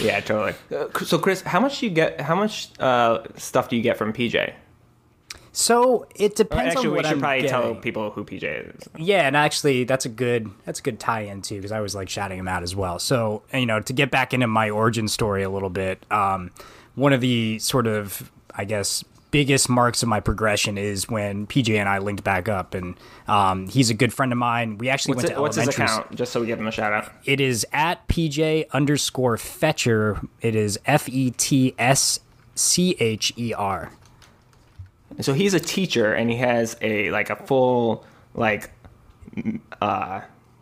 Yeah, 0.01 0.21
totally. 0.21 0.55
Uh, 0.75 0.87
so, 1.05 1.19
Chris, 1.19 1.43
how 1.43 1.61
much 1.61 1.81
do 1.81 1.87
you 1.87 1.93
get? 1.93 2.21
How 2.23 2.35
much 2.35 2.71
uh, 2.81 3.23
stuff 3.37 3.69
do 3.69 3.77
you 3.77 3.83
get 3.83 3.99
from 3.99 4.15
PJ? 4.15 4.55
So 5.53 6.07
it 6.15 6.37
depends 6.37 6.77
Actually, 6.77 6.87
on 6.87 6.93
we 6.93 6.97
what 6.97 7.05
should 7.07 7.13
I'm 7.15 7.21
probably 7.21 7.43
getting. 7.43 7.51
tell 7.51 7.75
people 7.75 8.11
who 8.11 8.25
PJ 8.25 8.77
is. 8.77 8.89
Yeah, 8.97 9.27
and 9.27 9.37
actually, 9.37 9.85
that's 9.85 10.07
a 10.07 10.09
good 10.09 10.51
that's 10.65 10.79
a 10.79 10.83
good 10.83 10.99
tie-in 10.99 11.43
too 11.43 11.57
because 11.57 11.73
I 11.73 11.81
was 11.81 11.95
like 11.95 12.09
shouting 12.09 12.39
him 12.39 12.49
out 12.49 12.63
as 12.63 12.75
well. 12.75 12.99
So 12.99 13.43
you 13.53 13.67
know, 13.67 13.81
to 13.81 13.93
get 13.93 14.11
back 14.11 14.33
into 14.33 14.47
my 14.47 14.71
origin 14.71 15.09
story 15.09 15.43
a 15.43 15.51
little 15.51 15.71
bit, 15.71 16.05
um, 16.11 16.51
one 16.95 17.13
of 17.13 17.21
the 17.21 17.59
sort 17.59 17.87
of 17.87 18.31
I 18.55 18.65
guess 18.65 19.05
biggest 19.31 19.69
marks 19.69 20.03
of 20.03 20.09
my 20.09 20.21
progression 20.21 20.79
is 20.79 21.09
when 21.09 21.47
PJ 21.47 21.77
and 21.79 21.89
I 21.89 21.99
linked 21.99 22.25
back 22.25 22.49
up, 22.49 22.75
and 22.75 22.97
um, 23.29 23.69
he's 23.69 23.91
a 23.91 23.95
good 23.95 24.13
friend 24.13 24.33
of 24.33 24.39
mine. 24.39 24.79
We 24.79 24.89
actually 24.89 25.15
What's, 25.15 25.25
went 25.25 25.33
it, 25.33 25.35
to 25.37 25.41
what's 25.41 25.57
his 25.57 25.69
account? 25.69 26.15
Just 26.15 26.33
so 26.33 26.41
we 26.41 26.47
give 26.47 26.59
him 26.59 26.67
a 26.67 26.73
shout 26.73 26.93
out. 26.93 27.13
It 27.25 27.41
is 27.41 27.67
at 27.73 28.07
PJ 28.09 28.71
underscore 28.71 29.37
Fetscher. 29.37 30.27
It 30.41 30.55
is 30.55 30.79
F 30.87 31.09
E 31.09 31.31
T 31.31 31.75
S 31.79 32.21
C 32.55 32.97
H 32.99 33.33
E 33.37 33.53
R. 33.55 33.93
So 35.21 35.33
he's 35.33 35.55
a 35.55 35.61
teacher, 35.61 36.13
and 36.15 36.31
he 36.31 36.37
has 36.37 36.77
a 36.81 37.11
like 37.11 37.31
a 37.31 37.37
full 37.37 38.05
like 38.35 38.71
uh 39.81 40.21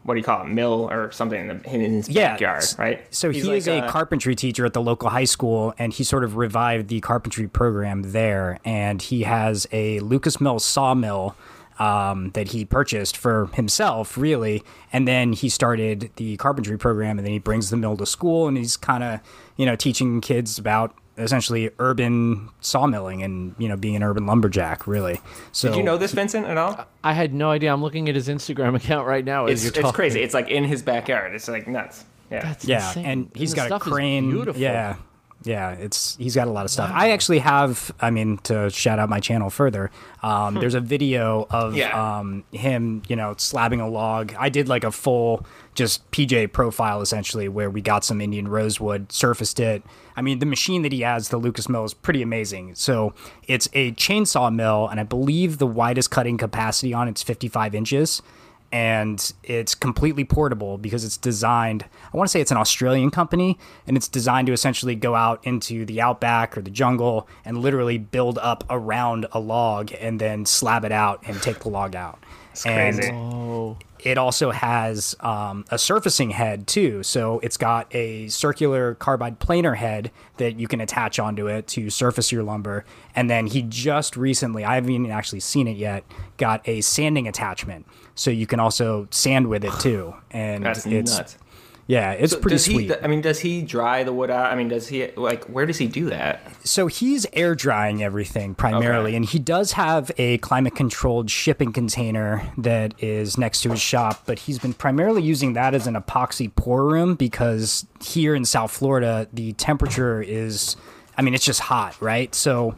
what 0.09 0.15
do 0.15 0.21
you 0.21 0.25
call 0.25 0.41
it 0.41 0.49
mill 0.49 0.89
or 0.91 1.13
something 1.13 1.39
in, 1.39 1.49
the, 1.49 1.75
in 1.75 1.81
his 1.81 2.09
Yeah, 2.09 2.33
backyard, 2.33 2.65
right? 2.79 3.15
So 3.15 3.31
He's 3.31 3.43
he 3.43 3.49
like 3.51 3.59
is 3.59 3.69
a 3.69 3.85
uh, 3.85 3.91
carpentry 3.91 4.35
teacher 4.35 4.65
at 4.65 4.73
the 4.73 4.81
local 4.81 5.11
high 5.11 5.25
school, 5.25 5.75
and 5.79 5.93
he 5.93 6.03
sort 6.03 6.25
of 6.25 6.37
revived 6.37 6.89
the 6.89 7.01
carpentry 7.01 7.47
program 7.47 8.01
there. 8.13 8.59
And 8.65 9.03
he 9.03 9.25
has 9.25 9.67
a 9.71 10.01
Lucas 10.01 10.41
Mill 10.41 10.61
sawmill 10.61 11.37
um, 11.79 12.31
that 12.31 12.49
he 12.49 12.65
purchased 12.65 13.19
for 13.19 13.49
himself, 13.53 14.17
really. 14.17 14.63
And 14.95 15.07
then 15.07 15.35
he 15.35 15.51
started 15.51 16.11
the 16.17 16.39
carpentry 16.39 16.79
program, 16.79 17.19
and 17.19 17.27
then 17.27 17.33
he 17.33 17.39
brings 17.39 17.69
the 17.69 17.77
mill 17.77 17.97
to 17.99 18.07
school, 18.07 18.49
and 18.49 18.57
he's 18.57 18.79
kind 18.79 19.05
of, 19.05 19.21
you 19.57 19.67
know, 19.67 19.77
teaching 19.77 20.23
kids 20.23 20.59
about 20.59 20.95
essentially 21.19 21.71
urban 21.79 22.49
sawmilling 22.61 23.23
and 23.23 23.55
you 23.59 23.69
know 23.69 23.77
being 23.77 23.97
an 23.97 24.03
urban 24.03 24.27
lumberjack, 24.27 24.87
really. 24.87 25.21
So 25.53 25.69
Did 25.69 25.77
you 25.79 25.83
know 25.83 25.97
this, 25.99 26.13
Vincent, 26.13 26.47
at 26.47 26.57
all? 26.57 26.87
I 27.05 27.13
had 27.13 27.35
no 27.35 27.51
idea. 27.51 27.73
I'm 27.73 27.83
looking 27.83 28.09
at 28.09 28.15
his 28.15 28.29
Instagram 28.29 28.75
account 28.83 29.07
right 29.07 29.25
now 29.25 29.47
as 29.47 29.65
It's, 29.65 29.77
you're 29.77 29.85
it's 29.87 29.95
crazy. 29.95 30.21
It's 30.23 30.35
like 30.35 30.49
in 30.49 30.65
his 30.65 30.83
backyard. 30.83 31.35
It's 31.35 31.49
like 31.49 31.67
nuts. 31.69 32.05
Yeah. 32.31 32.43
That's 32.43 32.65
Yeah, 32.65 32.87
insane. 32.89 33.05
and 33.07 33.31
he's 33.35 33.51
the 33.51 33.57
got 33.69 33.73
a 33.73 33.79
crane. 33.79 34.31
beautiful. 34.31 34.61
Yeah, 34.61 34.97
yeah, 35.45 35.71
it's 35.73 36.17
he's 36.17 36.35
got 36.35 36.49
a 36.49 36.51
lot 36.51 36.65
of 36.65 36.71
stuff. 36.71 36.91
I 36.93 37.11
actually 37.11 37.39
have. 37.39 37.93
I 38.01 38.11
mean, 38.11 38.39
to 38.45 38.71
shout 38.71 38.99
out 38.99 39.09
my 39.09 39.21
channel 39.21 39.51
further, 39.51 39.91
um, 40.23 40.55
there's 40.55 40.75
a 40.75 40.81
video 40.81 41.47
of 41.51 41.77
Yeah. 41.77 42.19
um, 42.19 42.45
him, 42.53 43.03
you 43.09 43.15
know, 43.17 43.35
slabbing 43.37 43.81
a 43.81 43.87
log. 43.89 44.35
I 44.39 44.49
did 44.49 44.69
like 44.69 44.83
a 44.85 44.91
full 44.91 45.47
just 45.75 46.11
PJ 46.11 46.53
profile 46.53 47.01
essentially, 47.01 47.49
where 47.49 47.71
we 47.71 47.81
got 47.81 48.05
some 48.05 48.21
Indian 48.21 48.49
rosewood, 48.49 49.13
surfaced 49.13 49.61
it. 49.61 49.83
I 50.17 50.23
mean, 50.23 50.41
the 50.41 50.47
machine 50.47 50.83
that 50.83 50.91
he 50.91 51.03
has, 51.03 51.29
the 51.29 51.37
Lucas 51.39 51.69
Mill, 51.69 51.85
is 51.85 51.95
pretty 51.95 52.21
amazing. 52.23 52.75
So 52.75 53.15
it's 53.47 53.69
a 53.75 53.93
chainsaw 53.93 54.53
mill, 54.53 54.89
and 54.89 54.99
I 54.99 55.05
believe 55.05 55.59
the 55.59 55.67
widest 55.69 56.11
cutting 56.11 56.37
capacity 56.37 56.93
on 56.93 57.07
it's 57.07 57.23
55 57.23 57.77
inches 57.77 58.23
and 58.71 59.33
it's 59.43 59.75
completely 59.75 60.25
portable 60.25 60.77
because 60.77 61.05
it's 61.05 61.17
designed 61.17 61.85
i 62.13 62.17
want 62.17 62.29
to 62.29 62.31
say 62.31 62.41
it's 62.41 62.51
an 62.51 62.57
australian 62.57 63.11
company 63.11 63.59
and 63.87 63.97
it's 63.97 64.09
designed 64.09 64.47
to 64.47 64.53
essentially 64.53 64.95
go 64.95 65.15
out 65.15 65.41
into 65.45 65.87
the 65.87 66.01
outback 66.01 66.57
or 66.57 66.61
the 66.61 66.71
jungle 66.71 67.29
and 67.45 67.59
literally 67.59 67.99
build 67.99 68.39
up 68.39 68.65
around 68.69 69.27
a 69.33 69.41
log 69.41 69.91
and 70.01 70.21
then 70.21 70.45
slab 70.45 70.85
it 70.85 70.93
out 70.93 71.21
and 71.27 71.41
take 71.43 71.61
the 71.61 71.69
log 71.69 71.95
out 71.95 72.19
and 72.65 72.97
crazy. 72.97 73.13
it 74.01 74.17
also 74.19 74.51
has 74.51 75.17
um, 75.21 75.65
a 75.71 75.79
surfacing 75.79 76.31
head 76.31 76.67
too. 76.67 77.03
So 77.03 77.41
it's 77.41 77.57
got 77.57 77.93
a 77.95 78.29
circular 78.29 78.95
carbide 78.95 79.39
planer 79.39 79.75
head 79.75 80.11
that 80.37 80.59
you 80.59 80.69
can 80.69 80.81
attach 80.81 81.19
onto 81.19 81.47
it 81.49 81.67
to 81.69 81.91
surface 81.91 82.31
your 82.31 82.43
lumber. 82.43 82.85
And 83.15 83.29
then 83.29 83.47
he 83.47 83.63
just 83.63 84.17
recently, 84.17 84.65
I 84.65 84.77
haven't 84.77 84.91
even 84.91 85.11
actually 85.11 85.41
seen 85.41 85.67
it 85.67 85.77
yet, 85.77 86.05
got 86.37 86.67
a 86.69 86.81
sanding 86.81 87.27
attachment. 87.27 87.87
So 88.19 88.31
you 88.31 88.47
can 88.47 88.59
also 88.61 89.07
sand 89.11 89.47
with 89.47 89.65
it 89.65 89.73
too. 89.81 90.15
And 90.31 90.65
That's 90.67 90.85
it's 90.87 91.17
nuts. 91.19 91.39
yeah, 91.87 92.13
it's 92.13 92.33
So 92.33 92.41
pretty 92.41 92.59
sweet. 92.59 92.91
He, 92.91 92.95
I 93.03 93.07
mean, 93.07 93.21
does 93.23 93.39
he 93.41 93.63
dry 93.63 94.03
the 94.05 94.13
wood 94.13 94.31
out? 94.31 94.53
I 94.53 94.57
mean, 94.57 94.69
does 94.69 94.89
he 94.89 95.07
like 95.17 95.45
where 95.45 95.65
does 95.67 95.79
he 95.79 95.87
do 95.87 96.11
that? 96.11 96.41
so 96.65 96.87
he's 96.87 97.27
air 97.33 97.55
drying 97.55 98.03
everything 98.03 98.55
primarily, 98.55 99.11
Okay. 99.13 99.17
and 99.17 99.25
he 99.25 99.39
does 99.39 99.73
have 99.73 100.11
a 100.19 100.37
climate 100.39 100.75
controlled 100.75 101.31
shipping 101.31 101.73
container 101.73 102.43
that 102.59 102.93
is 103.03 103.39
next 103.39 103.63
to 103.63 103.71
his 103.71 103.81
shop, 103.81 104.25
but 104.27 104.41
he's 104.41 104.59
been 104.59 104.75
primarily 104.75 105.23
using 105.23 105.55
that 105.55 105.73
as 105.75 105.87
an 105.87 105.95
epoxy 105.95 106.55
pour 106.55 106.85
room 106.85 107.15
because 107.15 107.87
here 108.05 108.35
in 108.35 108.45
South 108.45 108.71
Florida, 108.73 109.27
the 109.33 109.55
temperature 109.55 110.21
is, 110.21 110.77
I 111.17 111.23
mean, 111.23 111.33
it's 111.35 111.45
just 111.45 111.61
hot, 111.61 111.97
right? 112.03 112.35
So 112.35 112.75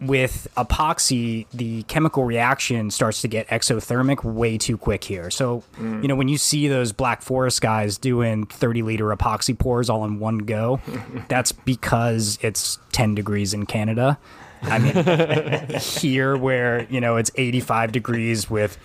with 0.00 0.46
epoxy, 0.56 1.46
the 1.52 1.82
chemical 1.84 2.24
reaction 2.24 2.90
starts 2.90 3.20
to 3.22 3.28
get 3.28 3.48
exothermic 3.48 4.22
way 4.24 4.56
too 4.56 4.76
quick 4.76 5.04
here. 5.04 5.30
So, 5.30 5.64
you 5.78 6.08
know, 6.08 6.14
when 6.14 6.28
you 6.28 6.38
see 6.38 6.68
those 6.68 6.92
Black 6.92 7.22
Forest 7.22 7.60
guys 7.60 7.98
doing 7.98 8.46
30 8.46 8.82
liter 8.82 9.06
epoxy 9.06 9.58
pours 9.58 9.90
all 9.90 10.04
in 10.04 10.20
one 10.20 10.38
go, 10.38 10.80
that's 11.28 11.52
because 11.52 12.38
it's 12.42 12.78
10 12.92 13.14
degrees 13.14 13.52
in 13.52 13.66
Canada. 13.66 14.18
I 14.62 14.78
mean, 14.78 15.80
here 15.80 16.36
where, 16.36 16.86
you 16.90 17.00
know, 17.00 17.16
it's 17.16 17.30
85 17.36 17.92
degrees 17.92 18.48
with 18.50 18.78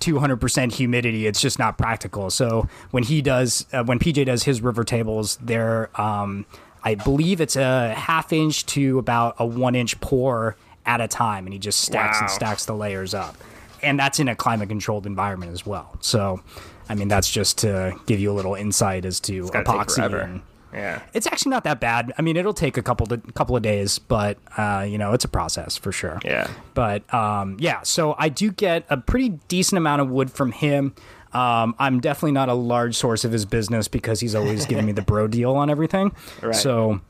200% 0.00 0.72
humidity, 0.72 1.26
it's 1.26 1.40
just 1.40 1.58
not 1.58 1.76
practical. 1.76 2.30
So 2.30 2.68
when 2.90 3.02
he 3.02 3.20
does, 3.20 3.66
uh, 3.72 3.84
when 3.84 3.98
PJ 3.98 4.26
does 4.26 4.44
his 4.44 4.60
river 4.60 4.84
tables, 4.84 5.38
they're, 5.42 5.90
um, 6.00 6.46
I 6.82 6.94
believe 6.94 7.40
it's 7.40 7.56
a 7.56 7.94
half 7.94 8.32
inch 8.32 8.66
to 8.66 8.98
about 8.98 9.34
a 9.38 9.46
one 9.46 9.74
inch 9.74 10.00
pour 10.00 10.56
at 10.86 11.00
a 11.00 11.08
time, 11.08 11.46
and 11.46 11.52
he 11.52 11.58
just 11.58 11.80
stacks 11.82 12.20
and 12.20 12.30
stacks 12.30 12.64
the 12.64 12.74
layers 12.74 13.14
up. 13.14 13.36
And 13.82 13.98
that's 13.98 14.18
in 14.18 14.28
a 14.28 14.34
climate 14.34 14.68
controlled 14.68 15.06
environment 15.06 15.52
as 15.52 15.64
well. 15.66 15.96
So, 16.00 16.40
I 16.88 16.94
mean, 16.94 17.08
that's 17.08 17.30
just 17.30 17.58
to 17.58 17.94
give 18.06 18.18
you 18.20 18.30
a 18.30 18.34
little 18.34 18.54
insight 18.54 19.04
as 19.04 19.20
to 19.20 19.44
epoxy. 19.44 20.22
And 20.24 20.42
Yeah. 20.72 21.00
it's 21.14 21.26
actually 21.26 21.50
not 21.50 21.64
that 21.64 21.78
bad. 21.78 22.12
I 22.18 22.22
mean, 22.22 22.36
it'll 22.36 22.52
take 22.54 22.76
a 22.76 22.82
couple 22.82 23.12
of, 23.12 23.34
couple 23.34 23.54
of 23.56 23.62
days, 23.62 23.98
but 23.98 24.38
uh, 24.56 24.84
you 24.88 24.98
know, 24.98 25.12
it's 25.12 25.24
a 25.24 25.28
process 25.28 25.76
for 25.76 25.92
sure. 25.92 26.18
Yeah. 26.24 26.48
But 26.74 27.12
um, 27.14 27.56
yeah, 27.60 27.82
so 27.82 28.14
I 28.18 28.28
do 28.30 28.50
get 28.50 28.84
a 28.90 28.96
pretty 28.96 29.30
decent 29.48 29.76
amount 29.78 30.02
of 30.02 30.10
wood 30.10 30.30
from 30.30 30.52
him. 30.52 30.94
Um, 31.32 31.74
I'm 31.78 32.00
definitely 32.00 32.32
not 32.32 32.48
a 32.48 32.54
large 32.54 32.96
source 32.96 33.24
of 33.24 33.32
his 33.32 33.44
business 33.44 33.88
because 33.88 34.20
he's 34.20 34.34
always 34.34 34.66
giving 34.66 34.86
me 34.86 34.92
the 34.92 35.02
bro 35.02 35.28
deal 35.28 35.54
on 35.54 35.70
everything. 35.70 36.12
Right. 36.42 36.54
So, 36.54 37.00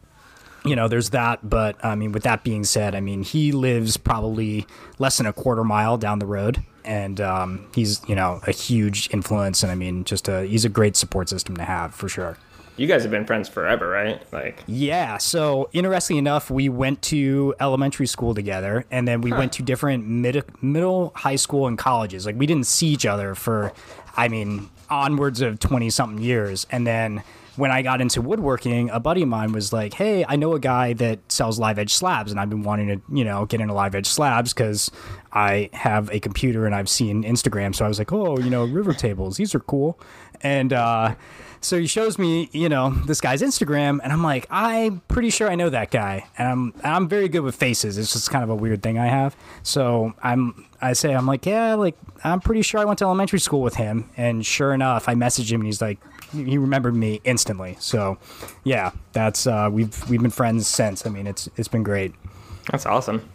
you 0.65 0.75
know, 0.75 0.89
there's 0.89 1.11
that. 1.11 1.49
But 1.49 1.83
I 1.85 1.95
mean, 1.95 2.13
with 2.13 2.25
that 2.25 2.43
being 2.45 2.65
said, 2.65 2.95
I 2.95 3.01
mean, 3.01 3.23
he 3.23 3.53
lives 3.53 3.97
probably 3.97 4.67
less 4.99 5.19
than 5.19 5.27
a 5.27 5.33
quarter 5.33 5.65
mile 5.65 5.97
down 5.99 6.19
the 6.19 6.27
road. 6.27 6.63
And 6.85 7.21
um, 7.21 7.67
he's, 7.75 8.01
you 8.09 8.15
know, 8.15 8.41
a 8.47 8.53
huge 8.53 9.11
influence. 9.13 9.63
And 9.63 9.71
I 9.71 9.75
mean, 9.75 10.05
just 10.05 10.27
a, 10.29 10.45
he's 10.47 10.65
a 10.65 10.71
great 10.71 10.97
support 10.97 11.29
system 11.29 11.57
to 11.57 11.65
have 11.65 11.95
for 11.95 12.09
sure. 12.09 12.39
You 12.79 12.87
guys 12.87 13.03
have 13.03 13.11
been 13.11 13.27
friends 13.27 13.49
forever, 13.49 13.89
right? 13.89 14.23
Like 14.33 14.63
Yeah. 14.69 15.19
So 15.19 15.69
interestingly 15.73 16.19
enough, 16.19 16.49
we 16.49 16.69
went 16.69 17.03
to 17.03 17.53
elementary 17.59 18.07
school 18.07 18.37
together, 18.37 18.85
and 18.93 19.07
then 19.07 19.21
we 19.21 19.33
went 19.33 19.53
to 19.55 19.65
different 19.65 20.07
mid- 20.07 20.45
middle, 20.63 21.13
high 21.17 21.35
school, 21.35 21.67
and 21.67 21.77
colleges. 21.77 22.25
Like 22.25 22.37
we 22.39 22.47
didn't 22.47 22.69
see 22.69 22.87
each 22.87 23.05
other 23.05 23.35
for, 23.35 23.73
I 24.19 24.29
mean, 24.29 24.69
onwards 24.91 25.41
of 25.41 25.59
twenty 25.59 25.89
something 25.91 26.23
years, 26.23 26.67
and 26.71 26.87
then. 26.87 27.23
When 27.57 27.73
I 27.73 27.83
got 27.83 28.01
into 28.01 28.23
woodworking, 28.23 28.89
a 28.91 29.01
buddy 29.01 29.23
of 29.23 29.29
mine 29.29 29.51
was 29.51 29.73
like, 29.73 29.93
"Hey, 29.95 30.25
I 30.29 30.37
know 30.37 30.55
a 30.55 30.61
guy 30.61 30.93
that 30.93 31.19
sells 31.27 31.59
live 31.59 31.77
edge 31.77 31.93
slabs, 31.93 32.31
and 32.31 32.39
I've 32.39 32.49
been 32.49 32.63
wanting 32.63 32.87
to, 32.87 33.01
you 33.13 33.25
know, 33.25 33.47
get 33.47 33.61
into 33.61 33.75
live 33.75 33.97
edge 33.97 34.07
slabs 34.07 34.53
because 34.53 34.93
I 35.33 35.69
have 35.73 36.09
a 36.13 36.21
computer 36.21 36.67
and 36.67 36.75
I've 36.75 36.89
seen 36.89 37.25
Instagram. 37.25 37.75
So 37.75 37.85
I 37.85 37.89
was 37.89 37.99
like, 37.99 38.13
oh, 38.13 38.39
you 38.39 38.49
know, 38.49 38.65
river 38.65 38.95
tables, 38.95 39.39
these 39.39 39.57
are 39.57 39.59
cool. 39.59 39.99
And 40.41 40.73
uh, 40.73 41.17
so 41.61 41.81
he 41.81 41.89
shows 41.89 42.17
me, 42.17 42.49
you 42.53 42.69
know, 42.69 42.91
this 42.91 43.21
guy's 43.21 43.43
Instagram, 43.43 43.99
and 44.05 44.13
I'm 44.13 44.23
like, 44.23 44.47
I'm 44.51 45.01
pretty 45.09 45.31
sure 45.31 45.51
I 45.51 45.57
know 45.57 45.69
that 45.69 45.91
guy, 45.91 46.29
and 46.39 46.47
I'm 46.49 46.75
I'm 46.85 47.09
very 47.09 47.29
good 47.29 47.41
with 47.41 47.57
faces. 47.57 47.99
It's 47.99 48.13
just 48.13 48.31
kind 48.31 48.45
of 48.45 48.51
a 48.51 48.55
weird 48.55 48.85
thing 48.85 49.01
I 49.01 49.07
have. 49.07 49.37
So 49.65 50.15
I'm 50.23 50.65
I 50.81 50.93
say 50.93 51.15
I'm 51.15 51.27
like, 51.27 51.47
yeah, 51.47 51.75
like 51.75 51.97
I'm 52.25 52.41
pretty 52.41 52.63
sure 52.63 52.81
I 52.81 52.85
went 52.85 52.99
to 53.01 53.05
elementary 53.05 53.41
school 53.41 53.63
with 53.63 53.75
him, 53.75 54.11
and 54.17 54.45
sure 54.45 54.73
enough, 54.73 55.09
I 55.09 55.15
messaged 55.15 55.51
him, 55.51 55.61
and 55.61 55.67
he's 55.67 55.81
like, 55.81 55.99
he 56.33 56.59
remembered 56.59 56.95
me 56.95 57.21
instantly. 57.25 57.77
So, 57.81 58.19
yeah, 58.65 58.93
that's 59.13 59.47
uh, 59.47 59.69
we've 59.73 60.09
we've 60.09 60.23
been 60.23 60.31
friends 60.31 60.67
since. 60.67 61.07
I 61.07 61.11
mean, 61.11 61.27
it's 61.27 61.49
it's 61.57 61.69
been 61.69 61.83
great. 61.83 62.15
That's 62.71 62.87
awesome. 62.87 63.29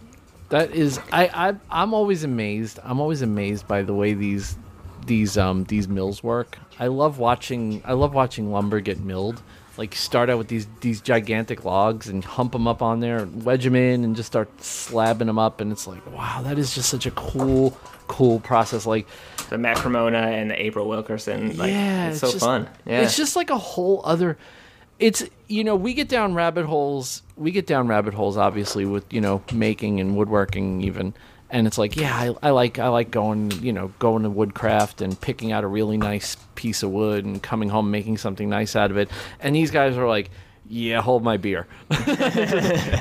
That 0.50 0.72
is, 0.72 1.00
I, 1.12 1.50
I 1.50 1.56
I'm 1.70 1.94
always 1.94 2.24
amazed. 2.24 2.80
I'm 2.84 3.00
always 3.00 3.22
amazed 3.22 3.68
by 3.68 3.82
the 3.82 3.94
way 3.94 4.14
these 4.14 4.58
these 5.06 5.38
um 5.38 5.64
these 5.66 5.88
mills 5.88 6.24
work. 6.24 6.58
I 6.80 6.88
love 6.88 7.20
watching 7.20 7.82
I 7.86 7.94
love 7.94 8.14
watching 8.14 8.52
lumber 8.52 8.80
get 8.80 9.00
milled. 9.00 9.42
Like 9.78 9.96
start 9.96 10.30
out 10.30 10.38
with 10.38 10.50
these 10.50 10.68
these 10.82 11.02
gigantic 11.02 11.66
logs 11.66 12.08
and 12.08 12.24
hump 12.24 12.52
them 12.52 12.68
up 12.68 12.82
on 12.84 13.00
there, 13.00 13.18
and 13.20 13.44
wedge 13.44 13.64
them 13.64 13.76
in, 13.76 14.04
and 14.04 14.16
just 14.16 14.28
start 14.28 14.56
slabbing 14.58 15.26
them 15.26 15.40
up. 15.40 15.62
And 15.62 15.72
it's 15.72 15.88
like, 15.88 16.06
wow, 16.12 16.42
that 16.44 16.60
is 16.60 16.76
just 16.76 16.90
such 16.90 17.06
a 17.08 17.12
cool 17.12 17.76
cool 18.08 18.40
process. 18.40 18.86
Like 18.86 19.08
The 19.50 19.58
Matt 19.58 19.78
Cremona 19.78 20.18
and 20.20 20.52
the 20.52 20.62
April 20.64 20.88
Wilkerson. 20.88 21.58
Like, 21.58 21.72
yeah, 21.72 22.10
it's, 22.10 22.20
so 22.20 22.32
just- 22.32 22.44
fun. 22.46 22.70
Yeah. 22.86 23.02
It's 23.02 23.18
just 23.18 23.36
like 23.36 23.50
a 23.50 23.58
whole 23.58 24.02
other. 24.06 24.38
It's 25.00 25.24
you 25.48 25.64
know 25.64 25.76
we 25.76 25.96
get 25.96 26.08
down 26.08 26.36
rabbit 26.36 26.66
holes. 26.66 27.24
We 27.36 27.50
get 27.52 27.66
down 27.66 27.88
rabbit 27.88 28.14
holes 28.14 28.38
obviously 28.38 28.86
with 28.86 29.12
you 29.12 29.22
know 29.22 29.42
making 29.52 30.00
and 30.00 30.16
woodworking 30.16 30.82
even, 30.84 31.16
and 31.54 31.66
it's 31.68 31.78
like 31.78 31.96
yeah 31.96 32.14
I, 32.42 32.48
I 32.48 32.50
like 32.50 32.80
I 32.80 32.90
like 32.90 33.10
going 33.12 33.52
you 33.64 33.72
know 33.72 33.94
going 34.00 34.24
to 34.24 34.30
woodcraft 34.30 35.00
and 35.02 35.20
picking 35.22 35.54
out 35.54 35.64
a 35.64 35.68
really 35.68 35.96
nice 35.98 36.36
piece 36.56 36.84
of 36.84 36.90
wood 36.92 37.24
and 37.24 37.42
coming 37.42 37.70
home 37.70 37.90
making 37.92 38.18
something 38.18 38.50
nice 38.50 38.76
out 38.76 38.92
of 38.92 38.98
it. 38.98 39.10
And 39.40 39.56
these 39.56 39.72
guys 39.72 39.96
are 39.96 40.08
like. 40.08 40.30
Yeah, 40.70 41.02
hold 41.02 41.24
my 41.24 41.36
beer. 41.36 41.68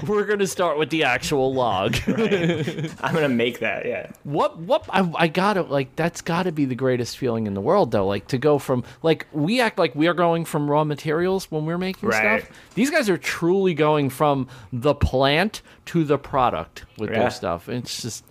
We're 0.06 0.24
gonna 0.26 0.48
start 0.48 0.78
with 0.78 0.90
the 0.90 1.04
actual 1.04 1.54
log. 1.54 1.96
I'm 2.06 3.14
gonna 3.14 3.28
make 3.28 3.60
that. 3.60 3.86
Yeah. 3.86 4.10
What 4.24 4.58
what 4.58 4.84
I, 4.90 5.08
I 5.16 5.28
gotta 5.28 5.62
like 5.62 5.94
that's 5.96 6.20
gotta 6.22 6.50
be 6.52 6.64
the 6.64 6.74
greatest 6.74 7.16
feeling 7.16 7.46
in 7.46 7.54
the 7.54 7.60
world 7.60 7.92
though 7.92 8.06
like 8.06 8.26
to 8.28 8.38
go 8.38 8.58
from 8.58 8.84
like 9.02 9.26
we 9.32 9.60
act 9.60 9.78
like 9.78 9.94
we 9.94 10.08
are 10.08 10.14
going 10.14 10.44
from 10.44 10.68
raw 10.70 10.82
materials 10.84 11.50
when 11.50 11.64
we're 11.64 11.78
making 11.78 12.08
Right. 12.08 12.42
stuff 12.42 12.56
these 12.74 12.90
guys 12.90 13.08
are 13.08 13.16
truly 13.16 13.74
going 13.74 14.10
from 14.10 14.48
the 14.72 14.94
plant 14.94 15.62
to 15.86 16.04
the 16.04 16.18
product 16.18 16.84
with 16.98 17.10
Yeah. 17.10 17.20
their 17.20 17.30
stuff 17.30 17.68
it's 17.68 18.02
just 18.02 18.24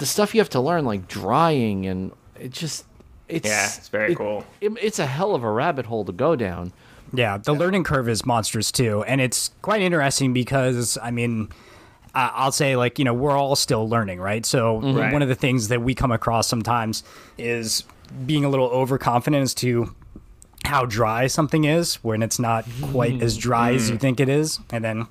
the 0.00 0.06
stuff 0.06 0.34
you 0.34 0.40
have 0.40 0.50
to 0.50 0.60
learn 0.60 0.84
like 0.84 1.06
drying 1.06 1.86
and 1.86 2.10
it 2.38 2.50
just 2.50 2.84
it's 3.28 3.46
Yeah, 3.48 3.66
it's 3.66 3.88
very 3.88 4.12
it- 4.12 4.18
cool. 4.18 4.44
it- 4.60 4.72
it's 4.82 4.98
a 4.98 5.06
hell 5.06 5.34
of 5.36 5.44
a 5.44 5.50
rabbit 5.50 5.86
hole 5.86 6.04
to 6.06 6.12
go 6.12 6.34
down 6.34 6.72
Yeah, 7.12 7.38
the 7.38 7.52
learning 7.52 7.84
curve 7.84 8.08
is 8.08 8.24
monstrous 8.24 8.70
too, 8.72 9.02
and 9.04 9.20
it's 9.20 9.50
quite 9.62 9.82
interesting 9.82 10.32
because 10.32 10.96
I 11.02 11.10
mean, 11.10 11.48
I- 12.14 12.32
I'll 12.34 12.52
say 12.52 12.76
like 12.76 12.98
you 12.98 13.04
know 13.04 13.14
we're 13.14 13.36
all 13.36 13.56
still 13.56 13.88
learning, 13.88 14.20
right? 14.20 14.44
So 14.46 14.80
mm-hmm. 14.80 14.96
Right. 14.98 15.12
one 15.12 15.22
of 15.22 15.28
the 15.28 15.34
things 15.34 15.68
that 15.68 15.82
we 15.82 15.94
come 15.94 16.12
across 16.12 16.46
sometimes 16.48 17.02
is 17.38 17.84
being 18.26 18.44
a 18.44 18.48
little 18.48 18.68
overconfident 18.68 19.42
as 19.42 19.54
to 19.54 19.94
how 20.64 20.84
dry 20.86 21.26
something 21.26 21.64
is 21.64 21.96
when 21.96 22.22
it's 22.22 22.38
not 22.38 22.64
quite 22.92 23.20
as 23.22 23.34
mm-hmm. 23.34 23.48
dry 23.48 23.72
as 23.74 23.82
mm-hmm. 23.84 23.92
you 23.92 23.98
think 23.98 24.20
it 24.20 24.28
is, 24.28 24.60
and 24.72 24.84
then 24.84 25.06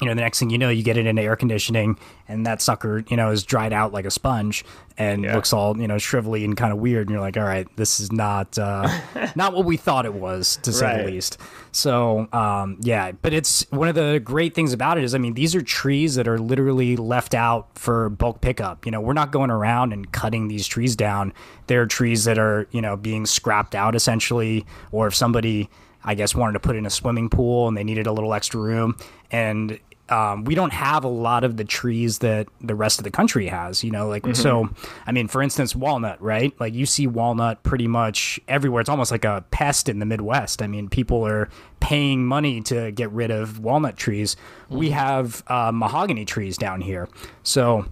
you 0.00 0.06
know 0.06 0.14
the 0.14 0.20
next 0.20 0.38
thing 0.38 0.50
you 0.50 0.58
know 0.58 0.68
you 0.68 0.82
get 0.82 0.96
it 0.96 1.06
into 1.06 1.20
air 1.22 1.34
conditioning 1.36 1.98
and 2.28 2.46
that 2.46 2.62
sucker 2.62 3.02
you 3.08 3.16
know 3.16 3.30
is 3.30 3.42
dried 3.42 3.72
out 3.72 3.92
like 3.92 4.04
a 4.04 4.10
sponge 4.10 4.64
and 4.96 5.24
Yeah. 5.24 5.34
looks 5.34 5.52
all 5.52 5.76
you 5.80 5.88
know 5.88 5.96
shrivelly 5.96 6.44
and 6.44 6.56
kind 6.56 6.72
of 6.72 6.78
weird 6.78 7.08
and 7.08 7.10
you're 7.14 7.20
like 7.20 7.36
all 7.36 7.42
right 7.44 7.66
this 7.76 7.98
is 8.00 8.12
not 8.12 8.56
uh 8.58 8.88
not 9.36 9.54
what 9.54 9.64
we 9.64 9.76
thought 9.76 10.04
it 10.06 10.14
was 10.14 10.58
to 10.62 10.72
say 10.72 10.86
Right. 10.86 11.04
the 11.06 11.10
least 11.10 11.38
so 11.72 12.28
um 12.32 12.76
yeah 12.80 13.10
but 13.12 13.32
it's 13.32 13.66
one 13.70 13.88
of 13.88 13.94
the 13.96 14.20
great 14.22 14.54
things 14.54 14.72
about 14.72 14.98
it 14.98 15.04
is 15.04 15.14
i 15.14 15.18
mean 15.18 15.34
these 15.34 15.54
are 15.54 15.62
trees 15.62 16.14
that 16.14 16.28
are 16.28 16.38
literally 16.38 16.96
left 16.96 17.34
out 17.34 17.68
for 17.76 18.08
bulk 18.08 18.40
pickup 18.40 18.86
you 18.86 18.92
know 18.92 19.00
we're 19.00 19.12
not 19.14 19.32
going 19.32 19.50
around 19.50 19.92
and 19.92 20.12
cutting 20.12 20.48
these 20.48 20.66
trees 20.66 20.94
down 20.94 21.32
they're 21.66 21.86
trees 21.86 22.24
that 22.24 22.38
are 22.38 22.66
you 22.70 22.80
know 22.80 22.96
being 22.96 23.26
scrapped 23.26 23.74
out 23.74 23.94
essentially 23.96 24.64
or 24.92 25.06
if 25.08 25.14
somebody 25.14 25.68
I 26.08 26.14
guess 26.14 26.34
wanted 26.34 26.54
to 26.54 26.60
put 26.60 26.74
in 26.74 26.86
a 26.86 26.90
swimming 26.90 27.28
pool 27.28 27.68
and 27.68 27.76
they 27.76 27.84
needed 27.84 28.06
a 28.06 28.12
little 28.12 28.32
extra 28.32 28.58
room. 28.58 28.96
And 29.30 29.78
um, 30.08 30.44
we 30.44 30.54
don't 30.54 30.72
have 30.72 31.04
a 31.04 31.08
lot 31.08 31.44
of 31.44 31.58
the 31.58 31.64
trees 31.64 32.20
that 32.20 32.48
the 32.62 32.74
rest 32.74 32.98
of 32.98 33.04
the 33.04 33.10
country 33.10 33.46
has, 33.48 33.84
you 33.84 33.90
know, 33.90 34.08
like 34.08 34.24
so. 34.34 34.70
I 35.06 35.12
mean, 35.12 35.28
for 35.28 35.42
instance, 35.42 35.76
walnut, 35.76 36.20
right? 36.22 36.58
Like 36.58 36.72
you 36.72 36.86
see 36.86 37.06
walnut 37.06 37.62
pretty 37.62 37.86
much 37.86 38.40
everywhere. 38.48 38.80
It's 38.80 38.88
almost 38.88 39.10
like 39.10 39.26
a 39.26 39.44
pest 39.50 39.86
in 39.86 39.98
the 39.98 40.06
Midwest. 40.06 40.62
I 40.62 40.66
mean, 40.66 40.88
people 40.88 41.26
are 41.26 41.50
paying 41.80 42.24
money 42.24 42.62
to 42.62 42.90
get 42.92 43.10
rid 43.10 43.30
of 43.30 43.58
walnut 43.58 43.98
trees. 43.98 44.34
We 44.70 44.88
have 44.92 45.42
uh, 45.46 45.72
mahogany 45.74 46.24
trees 46.24 46.56
down 46.56 46.80
here, 46.80 47.06
so. 47.42 47.84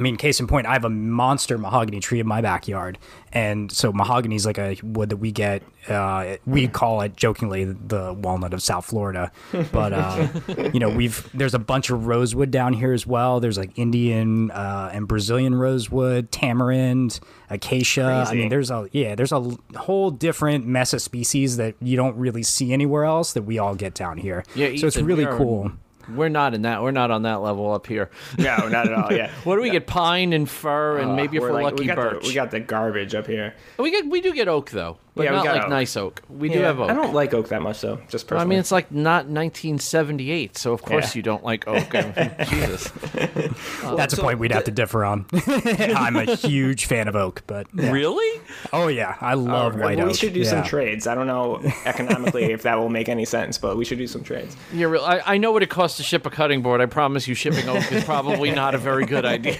I 0.00 0.02
mean, 0.02 0.16
case 0.16 0.40
in 0.40 0.46
point, 0.46 0.66
I 0.66 0.72
have 0.72 0.86
a 0.86 0.88
monster 0.88 1.58
mahogany 1.58 2.00
tree 2.00 2.20
in 2.20 2.26
my 2.26 2.40
backyard, 2.40 2.96
and 3.34 3.70
so 3.70 3.92
mahogany 3.92 4.34
is 4.34 4.46
like 4.46 4.56
a 4.56 4.74
wood 4.82 5.10
that 5.10 5.18
we 5.18 5.30
get. 5.30 5.62
Uh, 5.86 6.36
we 6.46 6.68
call 6.68 7.02
it 7.02 7.16
jokingly 7.16 7.64
the 7.64 8.14
walnut 8.14 8.54
of 8.54 8.62
South 8.62 8.86
Florida, 8.86 9.30
but 9.72 9.92
uh, 9.92 10.26
you 10.72 10.80
know, 10.80 10.88
we've 10.88 11.28
there's 11.34 11.52
a 11.52 11.58
bunch 11.58 11.90
of 11.90 12.06
rosewood 12.06 12.50
down 12.50 12.72
here 12.72 12.94
as 12.94 13.06
well. 13.06 13.40
There's 13.40 13.58
like 13.58 13.78
Indian 13.78 14.50
uh, 14.52 14.88
and 14.90 15.06
Brazilian 15.06 15.54
rosewood, 15.54 16.32
tamarind, 16.32 17.20
acacia. 17.50 18.24
I 18.26 18.32
mean, 18.32 18.48
there's 18.48 18.70
a 18.70 18.88
yeah, 18.92 19.14
there's 19.14 19.32
a 19.32 19.54
whole 19.76 20.10
different 20.10 20.66
mess 20.66 20.94
of 20.94 21.02
species 21.02 21.58
that 21.58 21.74
you 21.82 21.96
don't 21.96 22.16
really 22.16 22.42
see 22.42 22.72
anywhere 22.72 23.04
else 23.04 23.34
that 23.34 23.42
we 23.42 23.58
all 23.58 23.74
get 23.74 23.92
down 23.92 24.16
here. 24.16 24.44
yeah 24.54 24.74
so 24.76 24.86
it's 24.86 24.96
really 24.96 25.26
cool. 25.26 25.72
We're 26.14 26.28
not 26.28 26.54
in 26.54 26.62
that 26.62 26.82
we're 26.82 26.90
not 26.90 27.10
on 27.10 27.22
that 27.22 27.40
level 27.42 27.72
up 27.72 27.86
here 27.86 28.10
No, 28.38 28.56
not 28.68 28.86
at 28.86 28.92
all. 28.92 29.12
Yeah. 29.12 29.30
what 29.44 29.56
do 29.56 29.62
we 29.62 29.70
get 29.70 29.86
pine 29.86 30.32
and 30.32 30.48
fir 30.48 30.98
and 30.98 31.10
uh, 31.12 31.14
maybe 31.14 31.36
if 31.36 31.42
We're 31.42 31.48
we're, 31.52 31.54
like- 31.62 31.64
lucky 31.72 31.82
we 31.82 31.86
got 31.86 31.96
birch 31.96 32.22
The, 32.22 32.28
we 32.28 32.34
got 32.34 32.50
the 32.50 32.60
garbage 32.60 33.14
up 33.14 33.26
here. 33.26 33.54
We 33.78 33.90
get 33.90 34.06
we 34.06 34.20
do 34.20 34.32
get 34.32 34.48
oak 34.48 34.70
though, 34.70 34.98
but 35.20 35.24
Yeah, 35.24 35.30
we 35.32 35.36
not 35.36 35.44
got 35.44 35.54
like 35.56 35.62
oak. 35.64 35.70
nice 35.70 35.96
oak. 35.96 36.22
We 36.28 36.48
do 36.48 36.58
have 36.60 36.80
oak. 36.80 36.90
I 36.90 36.94
don't 36.94 37.14
like 37.14 37.34
oak 37.34 37.48
that 37.48 37.62
much 37.62 37.80
though. 37.80 37.98
Just 38.08 38.26
personally. 38.26 38.42
I 38.42 38.48
mean, 38.48 38.58
it's 38.58 38.72
like 38.72 38.90
not 38.90 39.26
1978, 39.26 40.56
so 40.56 40.72
of 40.72 40.82
course 40.82 41.14
Yeah. 41.14 41.18
you 41.18 41.22
don't 41.22 41.44
like 41.44 41.66
oak. 41.68 41.94
I 41.94 42.02
mean, 42.38 42.48
Jesus, 42.48 42.90
That's 43.96 44.14
a 44.14 44.16
point 44.20 44.38
we'd 44.38 44.52
have 44.52 44.64
to 44.64 44.70
differ 44.70 45.04
on. 45.04 45.26
I'm 45.46 46.16
a 46.16 46.34
huge 46.34 46.86
fan 46.86 47.08
of 47.08 47.16
oak, 47.16 47.42
but 47.46 47.66
yeah. 47.74 47.90
really? 47.90 48.40
oh 48.72 48.88
yeah, 48.88 49.16
I 49.20 49.34
love 49.34 49.74
Well, 49.74 49.84
white 49.84 49.96
we 49.98 50.02
oak. 50.02 50.08
We 50.08 50.14
should 50.14 50.32
do 50.34 50.40
Yeah. 50.40 50.50
some 50.50 50.62
trades. 50.64 51.06
I 51.06 51.14
don't 51.14 51.26
know 51.26 51.60
economically 51.84 52.44
if 52.52 52.62
that 52.62 52.78
will 52.78 52.88
make 52.90 53.08
any 53.08 53.24
sense, 53.24 53.58
but 53.58 53.76
we 53.76 53.84
should 53.84 53.98
do 53.98 54.06
some 54.06 54.22
trades. 54.22 54.56
You're 54.72 54.88
real. 54.88 55.04
I, 55.04 55.20
I 55.26 55.38
know 55.38 55.52
what 55.52 55.62
it 55.62 55.70
costs 55.70 55.96
to 55.98 56.02
ship 56.02 56.26
a 56.26 56.30
cutting 56.30 56.62
board. 56.62 56.80
I 56.80 56.86
promise 56.86 57.26
you, 57.28 57.34
shipping 57.34 57.68
oak 57.68 57.90
is 57.92 58.04
probably 58.04 58.50
not 58.50 58.74
a 58.74 58.78
very 58.78 59.06
good 59.06 59.24
idea. 59.24 59.58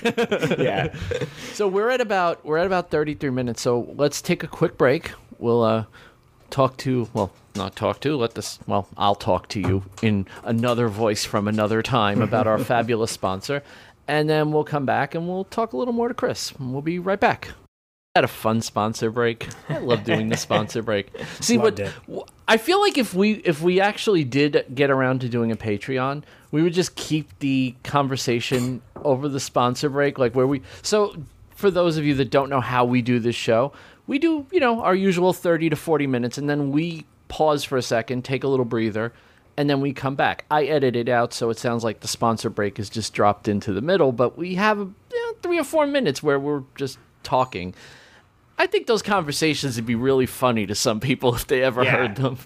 Yeah. 0.59 0.95
so 1.53 1.67
we're 1.69 1.91
at 1.91 2.01
about 2.01 2.45
we're 2.45 2.59
at 2.59 2.67
about 2.67 2.91
33 2.91 3.31
minutes. 3.31 3.61
So 3.63 3.93
let's 3.97 4.21
take 4.23 4.43
a 4.43 4.47
quick 4.47 4.77
break. 4.79 5.13
We'll 5.41 5.63
uh, 5.63 5.85
talk 6.51 6.77
to 6.79 7.09
well, 7.15 7.33
not 7.57 7.75
talk 7.77 8.01
to. 8.01 8.17
Let 8.17 8.35
this. 8.35 8.59
Well, 8.67 8.89
I'll 8.97 9.15
talk 9.15 9.49
to 9.49 9.61
you 9.61 9.85
in 10.03 10.27
another 10.45 10.89
voice 10.89 11.25
from 11.25 11.49
another 11.49 11.83
time 11.83 12.23
about 12.23 12.47
our 12.47 12.59
fabulous 12.65 13.11
sponsor, 13.11 13.63
and 14.07 14.29
then 14.29 14.53
we'll 14.53 14.65
come 14.65 14.87
back 14.87 15.15
and 15.15 15.29
we'll 15.29 15.45
talk 15.45 15.73
a 15.73 15.77
little 15.77 15.95
more 15.95 16.09
to 16.09 16.15
Chris. 16.15 16.53
And 16.53 16.73
we'll 16.73 16.83
be 16.83 16.99
right 16.99 17.19
back. 17.21 17.51
Had 18.17 18.25
a 18.25 18.29
fun 18.29 18.61
sponsor 18.61 19.09
break. 19.11 19.47
I 19.69 19.79
love 19.79 20.03
doing 20.03 20.29
the 20.31 20.37
sponsor 20.37 20.83
break. 20.83 21.13
See 21.41 21.57
what 21.57 21.79
Loved 21.79 21.81
it. 21.81 21.93
w- 22.07 22.25
I 22.49 22.57
feel 22.57 22.81
like 22.81 22.99
if 22.99 23.15
we 23.15 23.35
if 23.35 23.63
we 23.63 23.81
actually 23.81 24.25
did 24.25 24.67
get 24.75 24.91
around 24.91 25.21
to 25.21 25.29
doing 25.29 25.53
a 25.53 25.57
Patreon, 25.57 26.25
we 26.51 26.63
would 26.63 26.75
just 26.75 26.97
keep 26.97 27.39
the 27.39 27.77
conversation 27.85 28.83
over 29.05 29.29
the 29.29 29.39
sponsor 29.39 29.89
break, 29.89 30.19
like 30.19 30.35
where 30.35 30.47
we. 30.49 30.61
So 30.83 31.15
for 31.55 31.71
those 31.71 31.99
of 31.99 32.05
you 32.05 32.15
that 32.15 32.31
don't 32.31 32.51
know 32.51 32.61
how 32.61 32.85
we 32.85 33.01
do 33.01 33.21
this 33.21 33.37
show, 33.37 33.73
we 34.11 34.19
do 34.19 34.45
you 34.51 34.59
know 34.59 34.83
our 34.83 34.95
usual 34.95 35.33
thirty 35.33 35.71
to 35.71 35.77
forty 35.77 36.09
minutes, 36.09 36.37
and 36.37 36.51
then 36.51 36.73
we 36.73 37.07
pause 37.29 37.63
for 37.63 37.79
a 37.79 37.83
second, 37.83 38.25
take 38.25 38.43
a 38.43 38.49
little 38.49 38.65
breather, 38.65 39.13
and 39.57 39.71
then 39.71 39.81
we 39.81 39.93
come 39.93 40.17
back. 40.17 40.45
I 40.51 40.65
edit 40.65 40.97
it 40.97 41.09
out 41.09 41.33
so 41.33 41.49
it 41.49 41.59
sounds 41.59 41.85
like 41.85 42.01
the 42.01 42.09
sponsor 42.09 42.51
break 42.51 42.81
is 42.81 42.91
just 42.91 43.15
dropped 43.15 43.47
into 43.47 43.73
the 43.73 43.81
middle, 43.81 44.11
but 44.11 44.37
we 44.37 44.57
have 44.57 44.79
you 44.79 44.95
know, 45.13 45.33
three 45.43 45.61
or 45.61 45.65
four 45.65 45.87
minutes 45.87 46.25
where 46.25 46.41
we're 46.41 46.65
just 46.75 46.99
talking. 47.23 47.73
I 48.61 48.67
think 48.67 48.87
those 48.87 49.01
conversations 49.01 49.77
would 49.77 49.87
be 49.87 49.95
really 49.95 50.27
funny 50.27 50.67
to 50.67 50.75
some 50.75 51.01
people 51.01 51.35
if 51.35 51.47
they 51.47 51.63
ever 51.63 51.83
Yeah. 51.83 51.97
heard 51.97 52.17
them. 52.17 52.37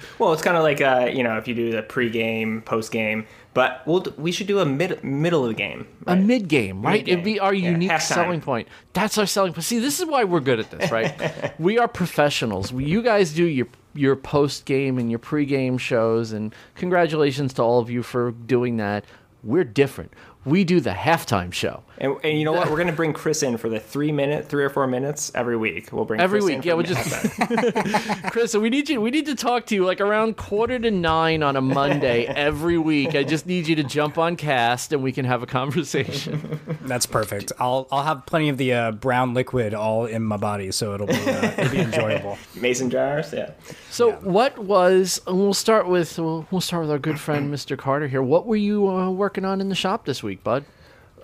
Well, 0.20 0.32
it's 0.32 0.42
kind 0.42 0.56
of 0.56 0.62
like 0.62 0.80
uh, 0.80 1.10
you 1.12 1.22
know 1.24 1.36
if 1.36 1.48
you 1.48 1.54
do 1.54 1.72
the 1.72 1.82
pre-game, 1.82 2.62
post-game, 2.62 3.26
but 3.54 3.82
we'll 3.86 4.04
we 4.16 4.30
should 4.30 4.46
do 4.46 4.60
a 4.60 4.64
mid 4.64 5.02
middle 5.02 5.42
of 5.42 5.48
the 5.48 5.54
game. 5.54 5.86
a 6.06 6.14
right? 6.14 6.22
mid 6.22 6.46
game, 6.48 6.80
right? 6.82 6.98
Mid-game. 6.98 7.12
It'd 7.14 7.24
be 7.24 7.40
our 7.40 7.52
Yeah, 7.52 7.70
unique 7.70 7.90
halftime. 7.90 8.14
selling 8.14 8.40
point. 8.40 8.68
That's 8.92 9.18
our 9.18 9.26
selling 9.26 9.52
point. 9.52 9.64
See, 9.64 9.80
this 9.80 9.98
is 9.98 10.06
why 10.06 10.22
we're 10.24 10.40
good 10.40 10.60
at 10.60 10.70
this, 10.70 10.90
right? 10.92 11.12
we 11.58 11.76
are 11.78 11.88
professionals. 11.88 12.72
You 12.72 13.02
guys 13.02 13.32
do 13.32 13.44
your 13.44 13.66
your 13.94 14.14
post 14.16 14.64
game 14.66 14.98
and 14.98 15.10
your 15.10 15.18
pre 15.18 15.44
game 15.44 15.76
shows, 15.78 16.32
and 16.32 16.54
congratulations 16.76 17.52
to 17.54 17.62
all 17.62 17.80
of 17.80 17.90
you 17.90 18.02
for 18.04 18.30
doing 18.30 18.76
that. 18.76 19.04
We're 19.42 19.64
different. 19.64 20.12
we 20.46 20.62
do 20.64 20.78
the 20.80 20.90
halftime 20.90 21.52
show. 21.52 21.82
And, 21.98 22.16
and 22.24 22.38
you 22.38 22.44
know 22.44 22.52
what? 22.52 22.70
We're 22.70 22.76
gonna 22.78 22.92
bring 23.02 23.12
Chris 23.12 23.42
in 23.42 23.56
for 23.56 23.68
the 23.68 23.78
three 23.80 24.12
minute, 24.12 24.48
three 24.48 24.64
or 24.64 24.70
four 24.70 24.86
minutes 24.86 25.30
every 25.34 25.56
week. 25.56 25.92
We'll 25.92 26.04
bring 26.04 26.18
Chris. 26.18 26.24
Every 26.24 26.40
Chris 26.40 26.46
week, 26.46 26.56
in 26.56 26.62
yeah, 26.62 26.74
we'll 26.74 26.84
just- 26.86 28.24
Chris, 28.32 28.52
so 28.52 28.60
we 28.60 28.70
need 28.70 28.88
you. 28.88 29.00
We 29.00 29.10
need 29.10 29.26
to 29.26 29.34
talk 29.34 29.66
to 29.66 29.74
you 29.74 29.84
like 29.84 30.00
around 30.00 30.36
quarter 30.36 30.78
to 30.78 30.90
nine 30.90 31.42
on 31.42 31.56
a 31.56 31.60
Monday 31.60 32.26
every 32.26 32.78
week. 32.78 33.14
I 33.14 33.22
just 33.22 33.46
need 33.46 33.66
you 33.68 33.76
to 33.76 33.84
jump 33.84 34.18
on 34.18 34.36
cast 34.36 34.92
and 34.92 35.02
we 35.02 35.12
can 35.12 35.24
have 35.24 35.42
a 35.42 35.46
conversation. 35.46 36.60
That's 36.82 37.06
perfect. 37.06 37.52
I'll 37.58 37.86
I'll 37.90 38.02
have 38.02 38.26
plenty 38.26 38.48
of 38.48 38.58
the 38.58 38.72
uh, 38.72 38.90
brown 38.92 39.34
liquid 39.34 39.74
all 39.74 40.06
in 40.06 40.22
my 40.22 40.36
body, 40.36 40.72
so 40.72 40.94
it'll 40.94 41.06
be 41.06 41.14
uh, 41.14 41.52
it'll 41.58 41.70
be 41.72 41.78
enjoyable. 41.80 42.38
Mason 42.54 42.90
jars, 42.90 43.32
yeah. 43.32 43.52
So, 43.90 44.12
what 44.12 44.58
was? 44.58 45.20
and 45.26 45.38
We'll 45.38 45.54
start 45.54 45.86
with 45.88 46.18
we'll, 46.18 46.46
we'll 46.50 46.60
start 46.60 46.82
with 46.82 46.90
our 46.90 46.98
good 46.98 47.20
friend 47.20 47.52
Mr. 47.52 47.76
Carter 47.78 48.08
here. 48.08 48.22
What 48.22 48.46
were 48.46 48.56
you 48.56 48.88
uh, 48.88 49.10
working 49.10 49.44
on 49.44 49.60
in 49.60 49.68
the 49.68 49.74
shop 49.74 50.04
this 50.04 50.22
week, 50.22 50.42
bud? 50.42 50.64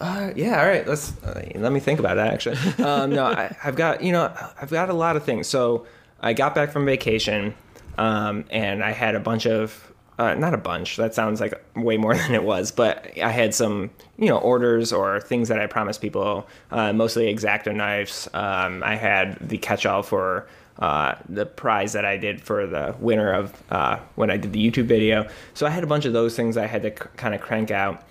Uh, 0.01 0.33
yeah, 0.35 0.59
all 0.61 0.67
right. 0.67 0.87
Let's 0.87 1.13
uh, 1.23 1.43
let 1.57 1.73
me 1.73 1.81
think 1.81 2.01
about 2.01 2.15
that. 2.15 2.33
Actually, 2.33 2.57
um, 2.85 3.11
no, 3.11 3.27
I, 3.27 3.55
I've 3.63 3.77
got 3.77 4.03
you 4.03 4.13
know 4.13 4.33
I've 4.61 4.71
got 4.71 4.89
a 4.89 4.95
lot 4.95 5.17
of 5.17 5.25
things. 5.25 5.47
So 5.47 5.87
I 6.21 6.33
got 6.33 6.55
back 6.55 6.71
from 6.71 6.87
vacation, 6.87 7.55
um, 7.99 8.47
and 8.51 8.83
I 8.83 8.93
had 8.93 9.15
a 9.15 9.21
bunch 9.21 9.47
of 9.47 9.93
uh, 10.19 10.35
not 10.35 10.55
a 10.55 10.59
bunch. 10.59 10.97
That 10.97 11.15
sounds 11.15 11.39
like 11.41 11.53
way 11.77 11.99
more 11.99 12.15
than 12.17 12.35
it 12.35 12.43
was, 12.45 12.73
but 12.73 13.11
I 13.19 13.31
had 13.31 13.55
some 13.55 13.91
you 14.17 14.29
know 14.29 14.39
orders 14.39 14.91
or 14.91 15.21
things 15.21 15.49
that 15.49 15.61
I 15.61 15.67
promised 15.67 16.01
people. 16.01 16.49
Uh, 16.71 16.95
mostly 16.95 17.33
exacto 17.35 17.75
knives. 17.75 18.27
Um, 18.33 18.83
I 18.83 18.97
had 18.97 19.37
the 19.49 19.59
catch-all 19.59 20.03
for. 20.03 20.47
Uh, 20.79 21.15
the 21.29 21.45
prize 21.45 21.93
that 21.93 22.07
I 22.07 22.17
did 22.17 22.41
for 22.41 22.67
the 22.67 22.97
winner 22.99 23.31
of 23.35 23.53
uh, 23.71 23.99
when 24.15 24.31
I 24.31 24.39
did 24.39 24.55
the 24.55 24.71
YouTube 24.71 24.87
video. 24.87 25.29
So 25.53 25.67
I 25.67 25.69
had 25.69 25.85
a 25.85 25.87
bunch 25.87 26.07
of 26.07 26.15
those 26.15 26.35
things 26.35 26.57
I 26.57 26.65
had 26.67 26.81
to 26.85 26.89
c- 26.89 27.11
kind 27.19 27.35
of 27.35 27.43
crank 27.43 27.71
out. 27.71 28.03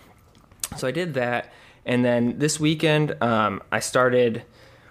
So 0.78 0.88
I 0.88 0.92
did 0.92 1.16
that, 1.16 1.52
and 1.90 2.06
then 2.06 2.38
this 2.38 2.60
weekend 2.60 3.22
um, 3.22 3.62
I 3.72 3.82
started. 3.82 4.44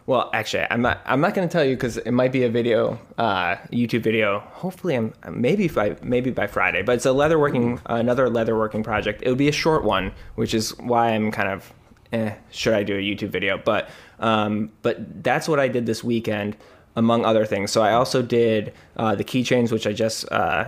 Well, 0.06 0.30
actually, 0.32 0.66
I'm 0.70 0.82
not. 0.82 1.00
I'm 1.06 1.20
not 1.20 1.34
going 1.34 1.46
to 1.48 1.52
tell 1.52 1.64
you 1.64 1.76
because 1.76 1.96
it 1.98 2.10
might 2.10 2.32
be 2.32 2.42
a 2.42 2.50
video, 2.50 2.98
uh, 3.18 3.56
YouTube 3.70 4.02
video. 4.02 4.40
Hopefully, 4.40 4.96
I'm 4.96 5.14
maybe 5.30 5.68
by 5.68 5.96
maybe 6.02 6.30
by 6.30 6.48
Friday. 6.48 6.82
But 6.82 6.96
it's 6.96 7.06
a 7.06 7.10
leatherworking, 7.10 7.80
another 7.86 8.28
leatherworking 8.28 8.82
project. 8.82 9.22
It 9.22 9.28
would 9.28 9.38
be 9.38 9.48
a 9.48 9.52
short 9.52 9.84
one, 9.84 10.12
which 10.34 10.54
is 10.54 10.76
why 10.78 11.10
I'm 11.10 11.30
kind 11.30 11.50
of, 11.50 11.72
eh, 12.12 12.34
should 12.50 12.74
I 12.74 12.82
do 12.82 12.96
a 12.96 13.00
YouTube 13.00 13.30
video? 13.30 13.58
But 13.58 13.90
um, 14.18 14.72
but 14.82 15.22
that's 15.22 15.46
what 15.46 15.60
I 15.60 15.68
did 15.68 15.86
this 15.86 16.02
weekend, 16.02 16.56
among 16.96 17.24
other 17.24 17.46
things. 17.46 17.70
So 17.70 17.82
I 17.82 17.92
also 17.92 18.22
did 18.22 18.72
uh, 18.96 19.14
the 19.14 19.24
keychains, 19.24 19.70
which 19.70 19.86
I 19.86 19.92
just 19.92 20.30
uh, 20.32 20.64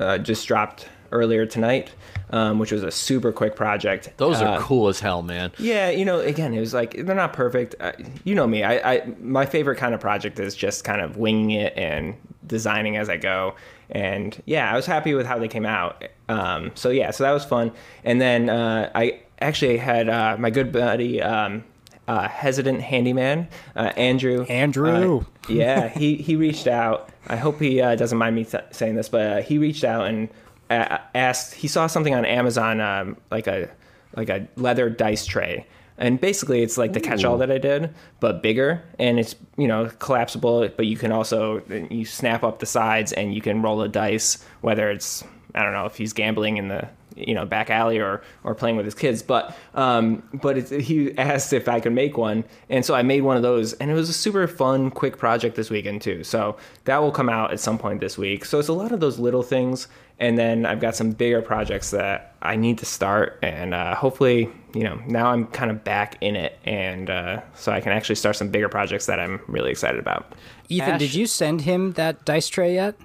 uh, 0.00 0.18
just 0.18 0.48
dropped 0.48 0.88
earlier 1.12 1.46
tonight, 1.46 1.92
um, 2.30 2.58
which 2.58 2.72
was 2.72 2.82
a 2.82 2.90
super 2.90 3.32
quick 3.32 3.56
project. 3.56 4.10
Those 4.16 4.40
are 4.42 4.56
Uh, 4.58 4.60
cool 4.60 4.88
as 4.88 5.00
hell, 5.00 5.22
man. 5.22 5.52
yeah, 5.58 5.90
you 5.90 6.04
know, 6.04 6.20
again, 6.20 6.52
it 6.54 6.60
was 6.60 6.74
like 6.74 7.04
they're 7.04 7.14
not 7.14 7.32
perfect. 7.32 7.74
Uh, 7.80 7.92
you 8.24 8.34
know 8.34 8.46
me. 8.46 8.62
I, 8.64 8.94
I 8.94 9.06
my 9.20 9.46
favorite 9.46 9.76
kind 9.76 9.94
of 9.94 10.00
project 10.00 10.38
is 10.38 10.54
just 10.54 10.84
kind 10.84 11.00
of 11.00 11.16
winging 11.16 11.50
it 11.52 11.72
and 11.76 12.14
designing 12.46 12.96
as 12.96 13.08
I 13.08 13.16
go. 13.16 13.54
And 13.90 14.40
yeah, 14.44 14.70
I 14.70 14.76
was 14.76 14.86
happy 14.86 15.14
with 15.14 15.26
how 15.26 15.38
they 15.38 15.48
came 15.48 15.64
out. 15.66 16.04
Um, 16.28 16.72
so 16.74 16.90
yeah, 16.90 17.10
so 17.10 17.24
that 17.24 17.32
was 17.32 17.44
fun. 17.44 17.72
And 18.04 18.20
then 18.20 18.50
uh, 18.50 18.90
I 18.94 19.20
actually 19.40 19.78
had 19.78 20.08
uh, 20.08 20.36
my 20.38 20.50
good 20.50 20.72
buddy. 20.72 21.22
Um, 21.22 21.64
uh, 22.06 22.26
hesitant 22.26 22.80
handyman 22.80 23.46
uh, 23.76 23.92
Andrew. 23.94 24.42
Andrew. 24.44 25.18
Uh, 25.20 25.24
yeah, 25.52 25.88
he 25.88 26.14
he 26.16 26.36
reached 26.36 26.66
out. 26.66 27.10
I 27.26 27.36
hope 27.36 27.60
he 27.60 27.82
uh, 27.82 27.96
doesn't 27.96 28.16
mind 28.16 28.34
me 28.34 28.44
th- 28.44 28.64
saying 28.70 28.94
this, 28.94 29.10
but 29.10 29.20
uh, 29.26 29.42
he 29.42 29.58
reached 29.58 29.84
out 29.84 30.06
and 30.06 30.30
uh, 30.30 30.32
asked. 30.70 31.54
He 31.54 31.68
saw 31.68 31.86
something 31.86 32.14
on 32.14 32.24
Amazon, 32.24 32.80
um, 32.80 33.16
like 33.30 33.46
a 33.46 33.68
like 34.16 34.28
a 34.28 34.48
leather 34.56 34.88
dice 34.88 35.26
tray, 35.26 35.66
and 35.98 36.20
basically 36.20 36.62
it's 36.62 36.78
like 36.78 36.92
the 36.92 37.00
catch-all 37.00 37.38
that 37.38 37.50
I 37.50 37.58
did, 37.58 37.94
but 38.20 38.42
bigger, 38.42 38.82
and 38.98 39.18
it's 39.18 39.34
you 39.56 39.68
know 39.68 39.90
collapsible, 39.98 40.68
but 40.76 40.86
you 40.86 40.96
can 40.96 41.12
also 41.12 41.62
you 41.90 42.04
snap 42.04 42.42
up 42.42 42.58
the 42.58 42.66
sides 42.66 43.12
and 43.12 43.34
you 43.34 43.40
can 43.40 43.62
roll 43.62 43.82
a 43.82 43.88
dice, 43.88 44.44
whether 44.60 44.90
it's 44.90 45.24
I 45.54 45.62
don't 45.62 45.72
know 45.72 45.86
if 45.86 45.96
he's 45.96 46.12
gambling 46.12 46.56
in 46.56 46.68
the 46.68 46.88
you 47.26 47.34
know 47.34 47.44
back 47.44 47.70
alley 47.70 47.98
or 47.98 48.22
or 48.44 48.54
playing 48.54 48.76
with 48.76 48.84
his 48.84 48.94
kids 48.94 49.22
but 49.22 49.56
um 49.74 50.22
but 50.34 50.56
it's, 50.58 50.70
he 50.70 51.16
asked 51.18 51.52
if 51.52 51.68
i 51.68 51.80
could 51.80 51.92
make 51.92 52.16
one 52.16 52.44
and 52.68 52.84
so 52.84 52.94
i 52.94 53.02
made 53.02 53.22
one 53.22 53.36
of 53.36 53.42
those 53.42 53.72
and 53.74 53.90
it 53.90 53.94
was 53.94 54.08
a 54.08 54.12
super 54.12 54.46
fun 54.46 54.90
quick 54.90 55.18
project 55.18 55.56
this 55.56 55.70
weekend 55.70 56.02
too. 56.02 56.24
So 56.24 56.56
that 56.84 56.98
will 56.98 57.12
come 57.12 57.28
out 57.28 57.52
at 57.52 57.60
some 57.60 57.78
point 57.78 58.00
this 58.00 58.18
week. 58.18 58.44
So 58.44 58.58
it's 58.58 58.68
a 58.68 58.72
lot 58.72 58.92
of 58.92 59.00
those 59.00 59.18
little 59.18 59.42
things 59.42 59.88
and 60.20 60.36
then 60.36 60.66
i've 60.66 60.80
got 60.80 60.96
some 60.96 61.12
bigger 61.12 61.40
projects 61.40 61.92
that 61.92 62.34
i 62.42 62.56
need 62.56 62.76
to 62.76 62.84
start 62.84 63.38
and 63.40 63.72
uh, 63.72 63.94
hopefully 63.94 64.50
you 64.74 64.82
know 64.82 65.00
now 65.06 65.28
i'm 65.28 65.46
kind 65.46 65.70
of 65.70 65.84
back 65.84 66.16
in 66.20 66.34
it 66.34 66.58
and 66.64 67.08
uh, 67.08 67.40
so 67.54 67.70
i 67.70 67.80
can 67.80 67.92
actually 67.92 68.16
start 68.16 68.34
some 68.34 68.48
bigger 68.48 68.68
projects 68.68 69.06
that 69.06 69.20
i'm 69.20 69.40
really 69.46 69.70
excited 69.70 70.00
about. 70.00 70.32
Ethan, 70.68 70.94
Ash- 70.94 70.98
did 70.98 71.14
you 71.14 71.26
send 71.26 71.60
him 71.60 71.92
that 71.92 72.24
dice 72.24 72.48
tray 72.48 72.74
yet? 72.74 72.96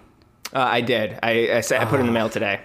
uh, 0.53 0.59
i 0.59 0.81
did. 0.81 1.19
I 1.21 1.57
I, 1.57 1.61
sa- 1.61 1.77
I 1.77 1.85
put 1.85 1.99
it 1.99 2.01
in 2.01 2.07
the 2.07 2.13
mail 2.13 2.29
today 2.29 2.61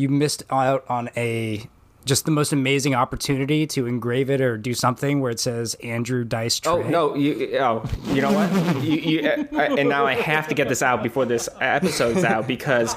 You 0.00 0.08
missed 0.08 0.44
out 0.50 0.84
on 0.88 1.10
a 1.16 1.68
just 2.06 2.24
the 2.24 2.30
most 2.30 2.50
amazing 2.54 2.94
opportunity 2.94 3.66
to 3.66 3.86
engrave 3.86 4.30
it 4.30 4.40
or 4.40 4.56
do 4.56 4.72
something 4.72 5.20
where 5.20 5.30
it 5.30 5.38
says 5.38 5.74
Andrew 5.82 6.24
Dice 6.24 6.58
Tray. 6.58 6.72
Oh 6.72 6.80
no! 6.82 7.14
You 7.14 7.58
oh, 7.58 7.84
you 8.06 8.22
know 8.22 8.32
what? 8.32 8.82
you, 8.82 8.96
you, 8.96 9.28
uh, 9.28 9.58
and 9.78 9.90
now 9.90 10.06
I 10.06 10.14
have 10.14 10.48
to 10.48 10.54
get 10.54 10.70
this 10.70 10.80
out 10.82 11.02
before 11.02 11.26
this 11.26 11.50
episode's 11.60 12.24
out 12.24 12.46
because 12.48 12.94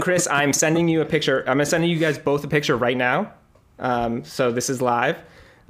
Chris, 0.00 0.28
I'm 0.30 0.52
sending 0.52 0.86
you 0.86 1.00
a 1.00 1.06
picture. 1.06 1.42
I'm 1.48 1.64
sending 1.64 1.88
you 1.88 1.98
guys 1.98 2.18
both 2.18 2.44
a 2.44 2.48
picture 2.48 2.76
right 2.76 2.96
now. 2.96 3.32
Um, 3.78 4.22
so 4.24 4.52
this 4.52 4.68
is 4.68 4.82
live. 4.82 5.16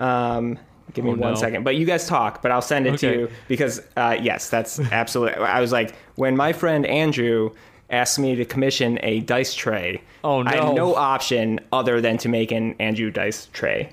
Um, 0.01 0.59
give 0.93 1.05
me 1.05 1.13
Oh, 1.13 1.15
one 1.15 1.35
no. 1.35 1.35
second. 1.37 1.63
But 1.63 1.77
you 1.77 1.87
guys 1.87 2.09
talk. 2.09 2.43
But 2.43 2.51
I'll 2.51 2.61
send 2.61 2.89
it 2.89 2.95
Okay. 2.95 3.13
to 3.15 3.19
you 3.21 3.29
because 3.47 3.81
uh, 3.97 4.17
yes, 4.21 4.51
that's 4.51 4.81
absolutely. 4.81 5.37
I 5.45 5.61
was 5.61 5.71
like 5.71 5.95
when 6.17 6.37
my 6.37 6.53
friend 6.53 6.85
Andrew 6.87 7.51
asked 7.95 8.19
me 8.19 8.35
to 8.37 8.45
commission 8.45 8.99
a 9.03 9.21
dice 9.21 9.55
tray. 9.55 10.03
Oh, 10.23 10.43
no! 10.43 10.51
I 10.51 10.57
had 10.57 10.75
no 10.75 10.95
option 10.95 11.61
other 11.73 12.01
than 12.01 12.19
to 12.19 12.29
make 12.29 12.53
an 12.53 12.75
Andrew 12.79 13.11
dice 13.11 13.49
tray. 13.53 13.91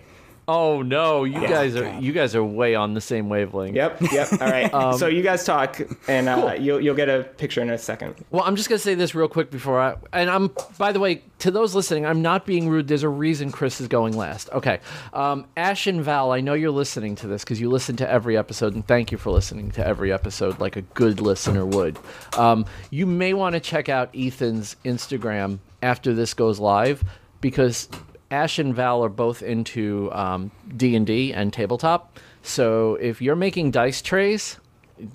Oh 0.54 0.82
no, 0.82 1.24
you 1.24 1.40
guys 1.48 1.78
are 1.78 1.98
you 2.02 2.12
guys 2.12 2.36
are 2.36 2.44
way 2.44 2.76
on 2.76 2.94
the 2.94 3.00
same 3.00 3.30
wavelength. 3.30 3.74
Yep, 3.74 4.02
yep. 4.12 4.34
All 4.34 4.38
right. 4.40 4.70
Um, 4.82 4.98
so 4.98 5.08
you 5.08 5.22
guys 5.22 5.44
talk, 5.44 5.80
and 6.08 6.30
uh, 6.30 6.56
you'll 6.58 6.80
you'll 6.82 6.96
get 6.96 7.10
a 7.10 7.24
picture 7.24 7.62
in 7.62 7.70
a 7.70 7.78
second. 7.78 8.16
Well, 8.32 8.44
I'm 8.44 8.56
just 8.56 8.70
gonna 8.70 8.80
say 8.80 8.96
this 8.96 9.14
real 9.14 9.28
quick 9.28 9.52
before 9.52 9.80
I. 9.80 9.96
And 10.14 10.30
I'm, 10.30 10.50
by 10.78 10.92
the 10.92 11.00
way, 11.00 11.24
to 11.40 11.52
those 11.52 11.76
listening, 11.76 12.06
I'm 12.06 12.22
not 12.22 12.46
being 12.46 12.70
rude. 12.70 12.88
There's 12.88 13.04
a 13.04 13.10
reason 13.10 13.52
Chris 13.52 13.82
is 13.82 13.88
going 13.88 14.16
last. 14.16 14.50
Okay, 14.52 14.80
um, 15.14 15.46
Ash 15.58 15.88
and 15.88 16.02
Val, 16.02 16.32
I 16.32 16.40
know 16.42 16.54
you're 16.54 16.72
listening 16.72 17.16
to 17.18 17.28
this 17.28 17.44
because 17.44 17.60
you 17.60 17.70
listen 17.70 17.96
to 17.98 18.10
every 18.10 18.38
episode, 18.38 18.74
and 18.74 18.86
thank 18.88 19.12
you 19.12 19.18
for 19.18 19.30
listening 19.30 19.72
to 19.72 19.86
every 19.86 20.12
episode 20.12 20.60
like 20.60 20.76
a 20.76 20.82
good 20.82 21.20
listener 21.22 21.66
would. 21.66 22.00
Um, 22.38 22.66
you 22.90 23.06
may 23.06 23.34
want 23.34 23.54
to 23.54 23.60
check 23.60 23.90
out 23.90 24.10
Ethan's 24.16 24.76
Instagram 24.86 25.60
after 25.84 26.14
this 26.14 26.34
goes 26.34 26.60
live 26.60 27.04
because 27.42 27.90
Ash 28.32 28.58
and 28.58 28.74
Val 28.74 29.04
are 29.04 29.10
both 29.10 29.44
into 29.44 30.10
um, 30.14 30.52
D 30.76 30.96
and 30.96 31.06
D 31.06 31.34
and 31.34 31.52
tabletop. 31.52 32.18
So 32.42 32.96
if 32.96 33.22
you're 33.22 33.36
making 33.36 33.72
dice 33.72 34.02
trays, 34.02 34.58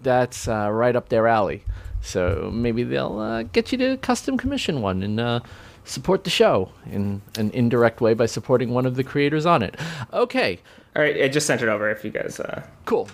that's 0.02 0.46
uh, 0.46 0.70
right 0.70 0.94
up 0.94 1.08
their 1.08 1.26
alley. 1.26 1.64
So 2.02 2.50
maybe 2.52 2.84
they'll 2.84 3.18
uh, 3.18 3.42
get 3.44 3.72
you 3.72 3.78
to 3.78 3.96
custom 3.96 4.36
commission 4.36 4.80
one 4.80 5.02
and 5.02 5.18
uh, 5.18 5.40
support 5.84 6.24
the 6.24 6.30
show 6.30 6.70
in 6.90 7.22
an 7.36 7.50
indirect 7.50 8.00
way 8.00 8.14
by 8.14 8.26
supporting 8.26 8.70
one 8.70 8.86
of 8.86 8.96
the 8.96 9.02
creators 9.02 9.46
on 9.46 9.62
it. 9.62 9.76
Okay, 10.12 10.60
All 10.94 11.02
right, 11.02 11.22
I 11.22 11.28
just 11.28 11.46
sent 11.46 11.62
it 11.62 11.68
over. 11.68 11.90
If 11.90 12.04
you 12.04 12.10
guys, 12.10 12.38
uh, 12.38 12.62
cool. 12.84 13.08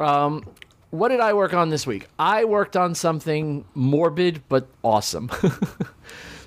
Um, 0.00 0.44
what 0.90 1.08
did 1.08 1.20
I 1.20 1.34
work 1.34 1.52
on 1.52 1.68
this 1.68 1.86
week? 1.86 2.06
I 2.18 2.44
worked 2.44 2.76
on 2.76 2.94
something 2.94 3.64
morbid 3.74 4.42
but 4.48 4.68
awesome. 4.82 5.30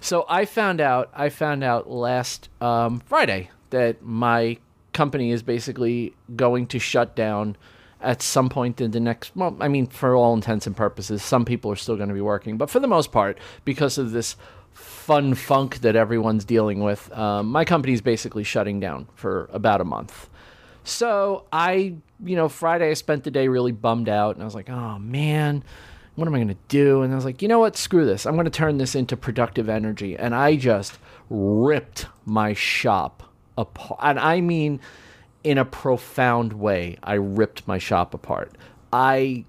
so 0.01 0.25
I 0.27 0.43
found 0.43 0.81
out 0.81 1.09
I 1.13 1.29
found 1.29 1.63
out 1.63 1.89
last 1.89 2.49
um, 2.59 2.99
Friday 3.05 3.49
that 3.69 4.03
my 4.03 4.57
company 4.91 5.31
is 5.31 5.41
basically 5.41 6.13
going 6.35 6.67
to 6.67 6.79
shut 6.79 7.15
down 7.15 7.55
at 8.01 8.21
some 8.21 8.49
point 8.49 8.81
in 8.81 8.91
the 8.91 8.99
next 8.99 9.33
well 9.35 9.55
I 9.61 9.69
mean 9.69 9.87
for 9.87 10.15
all 10.15 10.33
intents 10.33 10.67
and 10.67 10.75
purposes 10.75 11.23
some 11.23 11.45
people 11.45 11.71
are 11.71 11.77
still 11.77 11.95
going 11.95 12.09
to 12.09 12.15
be 12.15 12.21
working 12.21 12.57
but 12.57 12.69
for 12.69 12.81
the 12.81 12.87
most 12.87 13.13
part 13.13 13.37
because 13.63 13.97
of 13.97 14.11
this 14.11 14.35
fun 14.73 15.33
funk 15.33 15.79
that 15.79 15.95
everyone's 15.95 16.45
dealing 16.45 16.81
with 16.81 17.11
um, 17.17 17.47
my 17.47 17.65
company 17.65 17.93
is 17.93 18.01
basically 18.01 18.43
shutting 18.43 18.79
down 18.79 19.07
for 19.15 19.49
about 19.51 19.81
a 19.81 19.83
month. 19.83 20.29
So 20.83 21.45
I, 21.51 21.95
you 22.23 22.35
know, 22.35 22.49
Friday 22.49 22.89
I 22.89 22.93
spent 22.93 23.23
the 23.23 23.31
day 23.31 23.47
really 23.47 23.71
bummed 23.71 24.09
out 24.09 24.35
and 24.35 24.41
I 24.41 24.45
was 24.45 24.55
like, 24.55 24.69
oh 24.69 24.97
man, 24.99 25.63
what 26.15 26.27
am 26.27 26.35
I 26.35 26.39
going 26.39 26.49
to 26.49 26.57
do? 26.67 27.01
And 27.01 27.13
I 27.13 27.15
was 27.15 27.25
like, 27.25 27.41
you 27.41 27.47
know 27.47 27.59
what? 27.59 27.77
Screw 27.77 28.05
this. 28.05 28.25
I'm 28.25 28.35
going 28.35 28.45
to 28.45 28.51
turn 28.51 28.77
this 28.77 28.95
into 28.95 29.15
productive 29.15 29.69
energy. 29.69 30.17
And 30.17 30.35
I 30.35 30.55
just 30.55 30.99
ripped 31.29 32.07
my 32.25 32.53
shop 32.53 33.23
apart. 33.57 33.99
And 34.03 34.19
I 34.19 34.41
mean, 34.41 34.81
in 35.43 35.57
a 35.57 35.65
profound 35.65 36.53
way, 36.53 36.97
I 37.01 37.13
ripped 37.13 37.67
my 37.67 37.77
shop 37.77 38.13
apart. 38.13 38.57
I, 38.91 39.45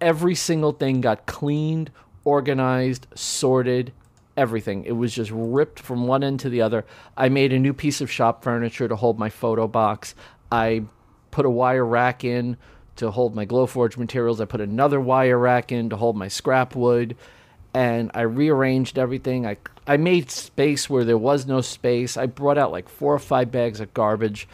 every 0.00 0.34
single 0.34 0.72
thing 0.72 1.02
got 1.02 1.26
cleaned, 1.26 1.90
organized, 2.24 3.06
sorted, 3.14 3.92
everything. 4.36 4.84
It 4.84 4.92
was 4.92 5.14
just 5.14 5.30
ripped 5.32 5.78
from 5.78 6.06
one 6.06 6.24
end 6.24 6.40
to 6.40 6.48
the 6.48 6.62
other. 6.62 6.86
I 7.16 7.28
made 7.28 7.52
a 7.52 7.58
new 7.58 7.74
piece 7.74 8.00
of 8.00 8.10
shop 8.10 8.42
furniture 8.42 8.88
to 8.88 8.96
hold 8.96 9.18
my 9.18 9.28
photo 9.28 9.68
box. 9.68 10.14
I 10.50 10.84
put 11.30 11.46
a 11.46 11.50
wire 11.50 11.84
rack 11.84 12.24
in 12.24 12.56
to 13.02 13.10
hold 13.10 13.34
my 13.34 13.46
Glowforge 13.46 13.96
materials. 13.96 14.40
I 14.40 14.46
put 14.46 14.60
another 14.60 15.00
wire 15.00 15.38
rack 15.38 15.70
in 15.70 15.90
to 15.90 15.96
hold 15.96 16.16
my 16.16 16.28
scrap 16.28 16.74
wood. 16.74 17.16
And 17.74 18.10
I 18.14 18.22
rearranged 18.22 18.98
everything. 18.98 19.46
I, 19.46 19.56
I 19.86 19.96
made 19.96 20.30
space 20.30 20.90
where 20.90 21.04
there 21.04 21.18
was 21.18 21.46
no 21.46 21.60
space. 21.60 22.16
I 22.16 22.26
brought 22.26 22.58
out 22.58 22.70
like 22.70 22.88
four 22.88 23.14
or 23.14 23.18
five 23.18 23.50
bags 23.50 23.80
of 23.80 23.94
garbage. 23.94 24.46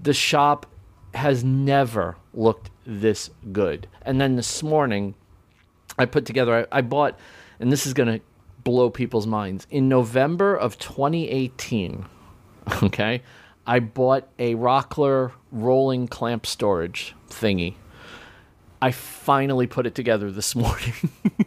The 0.00 0.14
shop 0.14 0.66
has 1.14 1.42
never 1.42 2.16
looked 2.32 2.70
this 2.86 3.30
good. 3.52 3.88
And 4.02 4.20
then 4.20 4.36
this 4.36 4.62
morning, 4.62 5.14
I 5.98 6.06
put 6.06 6.26
together, 6.26 6.68
I, 6.72 6.78
I 6.78 6.80
bought, 6.82 7.18
and 7.58 7.72
this 7.72 7.86
is 7.86 7.94
to 7.94 8.20
blow 8.62 8.90
people's 8.90 9.26
minds. 9.26 9.66
In 9.70 9.88
November 9.88 10.54
of 10.54 10.78
2018, 10.78 12.06
okay, 12.84 13.22
I 13.66 13.80
bought 13.80 14.28
a 14.38 14.54
Rockler 14.54 15.32
rolling 15.50 16.08
clamp 16.08 16.46
storage 16.46 17.14
thingy. 17.28 17.74
I 18.82 18.92
finally 18.92 19.66
put 19.66 19.86
it 19.86 19.94
together 19.94 20.30
this 20.30 20.54
morning. 20.56 20.94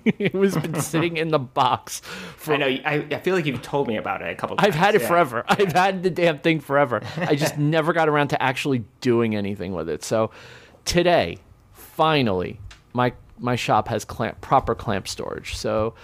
it 0.06 0.34
was 0.34 0.56
been 0.56 0.80
sitting 0.82 1.18
in 1.18 1.30
the 1.30 1.40
box 1.40 2.02
for 2.38 2.54
I 2.54 2.58
know. 2.58 2.68
I, 2.68 3.06
I 3.12 3.20
feel 3.20 3.36
like 3.36 3.46
you've 3.46 3.62
told 3.62 3.88
me 3.88 3.98
about 3.98 4.22
it 4.22 4.30
a 4.30 4.36
couple. 4.36 4.58
Times. 4.58 4.68
I've 4.68 4.76
had 4.76 4.96
it 4.96 5.02
yeah. 5.02 5.08
forever. 5.08 5.44
I've 5.48 5.72
had 5.72 6.04
the 6.04 6.10
damn 6.10 6.40
thing 6.40 6.60
forever. 6.60 7.02
I 7.18 7.36
just 7.36 7.58
never 7.58 7.94
got 7.94 8.10
around 8.10 8.30
to 8.30 8.42
actually 8.42 8.84
doing 9.02 9.36
anything 9.36 9.74
with 9.74 9.90
it. 9.90 10.04
So 10.04 10.32
today, 10.86 11.38
finally, 11.74 12.60
my 12.94 13.14
my 13.40 13.56
shop 13.56 13.88
has 13.88 14.06
clamp 14.06 14.40
proper 14.42 14.76
clamp 14.76 15.08
storage. 15.08 15.56
So 15.56 15.96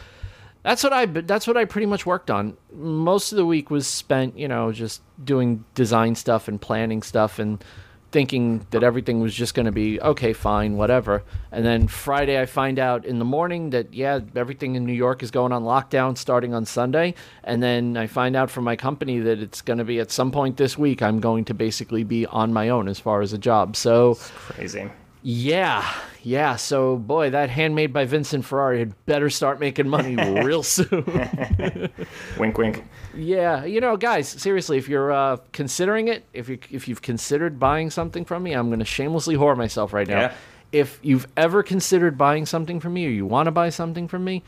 that's 0.63 0.83
what 0.83 0.93
I 0.93 1.05
that's 1.05 1.47
what 1.47 1.57
I 1.57 1.65
pretty 1.65 1.85
much 1.85 2.05
worked 2.05 2.31
on. 2.31 2.57
Most 2.73 3.31
of 3.31 3.37
the 3.37 3.45
week 3.45 3.69
was 3.69 3.87
spent, 3.87 4.37
you 4.37 4.47
know, 4.47 4.71
just 4.71 5.01
doing 5.23 5.63
design 5.75 6.15
stuff 6.15 6.47
and 6.47 6.59
planning 6.59 7.01
stuff 7.01 7.39
and 7.39 7.63
thinking 8.11 8.65
that 8.71 8.83
everything 8.83 9.19
was 9.19 9.33
just 9.33 9.53
going 9.53 9.65
to 9.65 9.71
be 9.71 10.01
okay, 10.01 10.33
fine, 10.33 10.77
whatever. 10.77 11.23
And 11.51 11.65
then 11.65 11.87
Friday, 11.87 12.41
I 12.41 12.45
find 12.45 12.79
out 12.79 13.05
in 13.05 13.19
the 13.19 13.25
morning 13.25 13.69
that 13.71 13.93
yeah, 13.93 14.19
everything 14.35 14.75
in 14.75 14.85
New 14.85 14.93
York 14.93 15.21
is 15.21 15.31
going 15.31 15.51
on 15.51 15.63
lockdown 15.63 16.17
starting 16.17 16.53
on 16.53 16.65
Sunday. 16.65 17.13
And 17.43 17.61
then 17.61 17.97
I 17.97 18.07
find 18.07 18.35
out 18.35 18.49
from 18.49 18.63
my 18.63 18.75
company 18.75 19.19
that 19.19 19.39
it's 19.39 19.61
going 19.61 19.79
to 19.79 19.85
be 19.85 19.99
at 19.99 20.11
some 20.11 20.31
point 20.31 20.57
this 20.57 20.77
week. 20.77 21.01
I'm 21.01 21.19
going 21.19 21.45
to 21.45 21.53
basically 21.53 22.03
be 22.03 22.25
on 22.25 22.51
my 22.51 22.69
own 22.69 22.87
as 22.87 22.99
far 22.99 23.21
as 23.21 23.33
a 23.33 23.37
job. 23.37 23.75
So 23.75 24.11
it's 24.11 24.31
Crazy. 24.31 24.89
Yeah, 25.21 25.93
yeah. 26.23 26.55
So 26.55 26.95
boy, 26.97 27.29
that 27.31 27.49
handmade 27.49 27.91
by 27.91 28.05
Vincent 28.05 28.45
Ferrari 28.45 28.79
had 28.79 29.05
better 29.05 29.29
start 29.29 29.59
making 29.59 29.87
money 29.89 30.15
real 30.43 30.63
soon. 30.63 31.03
Wink, 32.37 32.57
wink. 32.57 32.85
Yeah, 33.15 33.65
you 33.65 33.81
know, 33.81 33.97
guys, 33.97 34.29
seriously, 34.29 34.77
if 34.77 34.87
you're 34.87 35.11
uh, 35.11 35.37
considering 35.51 36.07
it, 36.07 36.25
if 36.33 36.47
you 36.49 36.59
if 36.71 36.87
you've 36.87 37.01
considered 37.01 37.59
buying 37.59 37.89
something 37.89 38.23
from 38.25 38.43
me, 38.43 38.53
I'm 38.53 38.67
going 38.69 38.79
to 38.79 38.85
shamelessly 38.85 39.35
whore 39.35 39.57
myself 39.57 39.91
right 39.93 40.07
now. 40.07 40.19
Yeah. 40.21 40.33
If 40.71 40.99
you've 41.01 41.27
ever 41.35 41.63
considered 41.63 42.17
buying 42.17 42.45
something 42.45 42.79
from 42.79 42.93
me, 42.93 43.05
or 43.07 43.09
you 43.09 43.25
want 43.25 43.47
to 43.47 43.51
buy 43.51 43.69
something 43.69 44.07
from 44.07 44.23
me, 44.23 44.43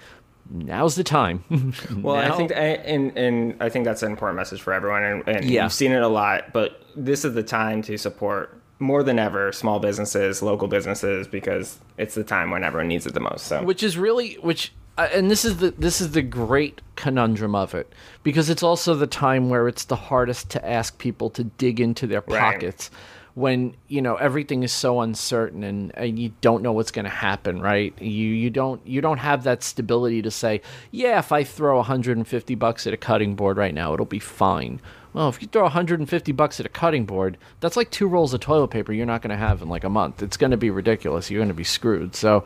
now's 0.51 0.95
the 0.95 1.03
time. 1.03 1.43
Well, 2.01 2.15
I 2.15 2.27
Now- 2.27 2.37
think, 2.37 2.51
and 2.55 3.17
and 3.17 3.55
I 3.59 3.69
think 3.69 3.85
that's 3.85 4.03
an 4.03 4.11
important 4.11 4.37
message 4.37 4.61
for 4.61 4.71
everyone, 4.71 5.03
and, 5.03 5.23
and 5.27 5.45
Yeah. 5.45 5.63
you've 5.63 5.73
seen 5.73 5.91
it 5.91 6.01
a 6.03 6.07
lot. 6.07 6.53
But 6.53 6.79
this 6.95 7.25
is 7.25 7.33
the 7.33 7.43
time 7.43 7.81
to 7.83 7.97
support 7.97 8.60
more 8.81 9.03
than 9.03 9.19
ever 9.19 9.51
small 9.53 9.79
businesses, 9.79 10.41
local 10.41 10.67
businesses, 10.67 11.27
because 11.27 11.79
it's 11.97 12.15
the 12.15 12.23
time 12.23 12.51
when 12.51 12.63
everyone 12.63 12.87
needs 12.89 13.05
it 13.05 13.13
the 13.13 13.19
most. 13.21 13.45
So 13.47 13.63
which 13.63 13.83
is 13.83 13.97
really 13.97 14.33
which 14.41 14.73
uh, 14.97 15.07
and 15.13 15.31
this 15.31 15.45
is 15.45 15.57
the 15.57 15.71
this 15.71 16.01
is 16.01 16.11
the 16.11 16.21
great 16.21 16.81
conundrum 16.95 17.55
of 17.55 17.73
it 17.73 17.93
because 18.23 18.49
it's 18.49 18.63
also 18.63 18.93
the 18.93 19.07
time 19.07 19.49
where 19.49 19.67
it's 19.67 19.85
the 19.85 19.95
hardest 19.95 20.49
to 20.49 20.67
ask 20.69 20.97
people 20.97 21.29
to 21.29 21.43
dig 21.45 21.79
into 21.79 22.07
their 22.07 22.23
Right. 22.27 22.39
pockets 22.39 22.91
when 23.33 23.73
you 23.87 24.01
know 24.01 24.15
everything 24.15 24.61
is 24.61 24.73
so 24.73 24.99
uncertain 24.99 25.63
and, 25.63 25.95
and 25.97 26.19
you 26.19 26.33
don't 26.41 26.61
know 26.61 26.73
what's 26.73 26.91
going 26.91 27.05
to 27.05 27.09
happen 27.09 27.61
right 27.61 27.93
you 28.01 28.27
you 28.27 28.49
don't 28.49 28.85
you 28.85 28.99
don't 28.99 29.19
have 29.19 29.43
that 29.45 29.63
stability 29.63 30.21
to 30.21 30.29
say 30.29 30.59
yeah 30.91 31.17
if 31.17 31.31
i 31.31 31.41
throw 31.41 31.77
150 31.77 32.55
bucks 32.55 32.85
at 32.85 32.93
a 32.93 32.97
cutting 32.97 33.33
board 33.35 33.55
right 33.55 33.73
now 33.73 33.93
it'll 33.93 34.05
be 34.05 34.19
fine 34.19 34.81
well 35.13 35.29
if 35.29 35.41
you 35.41 35.47
throw 35.47 35.63
150 35.63 36.31
bucks 36.31 36.59
at 36.59 36.65
a 36.65 36.69
cutting 36.69 37.05
board 37.05 37.37
that's 37.59 37.77
like 37.77 37.91
two 37.91 38.07
rolls 38.07 38.33
of 38.33 38.39
toilet 38.39 38.69
paper 38.69 38.93
you're 38.93 39.05
not 39.05 39.21
going 39.21 39.31
to 39.31 39.37
have 39.37 39.61
in 39.61 39.69
like 39.69 39.83
a 39.83 39.89
month 39.89 40.21
it's 40.21 40.37
going 40.37 40.51
to 40.51 40.57
be 40.57 40.69
ridiculous 40.69 41.29
you're 41.29 41.39
going 41.39 41.47
to 41.47 41.53
be 41.53 41.63
screwed 41.63 42.15
so 42.15 42.43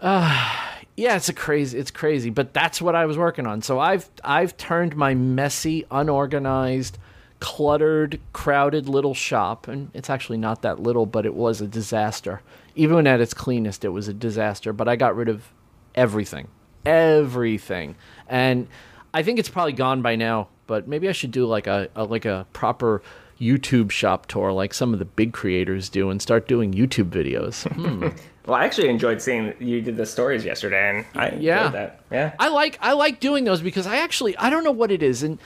uh, 0.00 0.68
yeah, 0.98 1.14
it's 1.14 1.28
a 1.28 1.32
crazy 1.32 1.78
it's 1.78 1.92
crazy, 1.92 2.28
but 2.30 2.52
that's 2.52 2.82
what 2.82 2.96
I 2.96 3.06
was 3.06 3.16
working 3.16 3.46
on. 3.46 3.62
So 3.62 3.78
I've 3.78 4.10
I've 4.24 4.56
turned 4.56 4.96
my 4.96 5.14
messy, 5.14 5.84
unorganized, 5.92 6.98
cluttered, 7.38 8.20
crowded 8.32 8.88
little 8.88 9.14
shop 9.14 9.68
and 9.68 9.90
it's 9.94 10.10
actually 10.10 10.38
not 10.38 10.62
that 10.62 10.80
little, 10.80 11.06
but 11.06 11.24
it 11.24 11.34
was 11.34 11.60
a 11.60 11.68
disaster. 11.68 12.42
Even 12.74 13.06
at 13.06 13.20
its 13.20 13.32
cleanest, 13.32 13.84
it 13.84 13.90
was 13.90 14.08
a 14.08 14.12
disaster, 14.12 14.72
but 14.72 14.88
I 14.88 14.96
got 14.96 15.14
rid 15.14 15.28
of 15.28 15.52
everything. 15.94 16.48
Everything. 16.84 17.94
And 18.28 18.66
I 19.14 19.22
think 19.22 19.38
it's 19.38 19.48
probably 19.48 19.74
gone 19.74 20.02
by 20.02 20.16
now, 20.16 20.48
but 20.68 20.86
maybe 20.86 21.08
I 21.08 21.12
should 21.12 21.32
do 21.32 21.44
like 21.46 21.66
a, 21.66 21.88
a 21.96 22.04
like 22.04 22.24
a 22.24 22.46
proper 22.52 23.02
YouTube 23.40 23.90
shop 23.90 24.26
tour 24.26 24.52
like 24.52 24.72
some 24.74 24.92
of 24.92 24.98
the 25.00 25.04
big 25.04 25.32
creators 25.32 25.88
do 25.88 26.10
and 26.10 26.22
start 26.22 26.46
doing 26.46 26.72
YouTube 26.72 27.10
videos. 27.10 27.66
Hmm. 27.74 28.08
well, 28.46 28.56
I 28.60 28.64
actually 28.64 28.88
enjoyed 28.88 29.20
seeing 29.20 29.54
you 29.60 29.80
did 29.82 29.96
the 29.96 30.06
stories 30.06 30.44
yesterday, 30.44 30.90
and 30.90 31.06
I 31.20 31.36
Yeah. 31.36 31.68
that. 31.70 32.00
Yeah. 32.12 32.34
I 32.38 32.48
like 32.48 32.78
I 32.80 32.92
like 32.92 33.18
doing 33.18 33.42
those 33.44 33.60
because 33.60 33.86
I 33.88 33.96
actually 33.96 34.36
I 34.38 34.48
don't 34.50 34.62
know 34.64 34.70
what 34.72 34.92
it 34.92 35.02
is, 35.02 35.22
and 35.24 35.38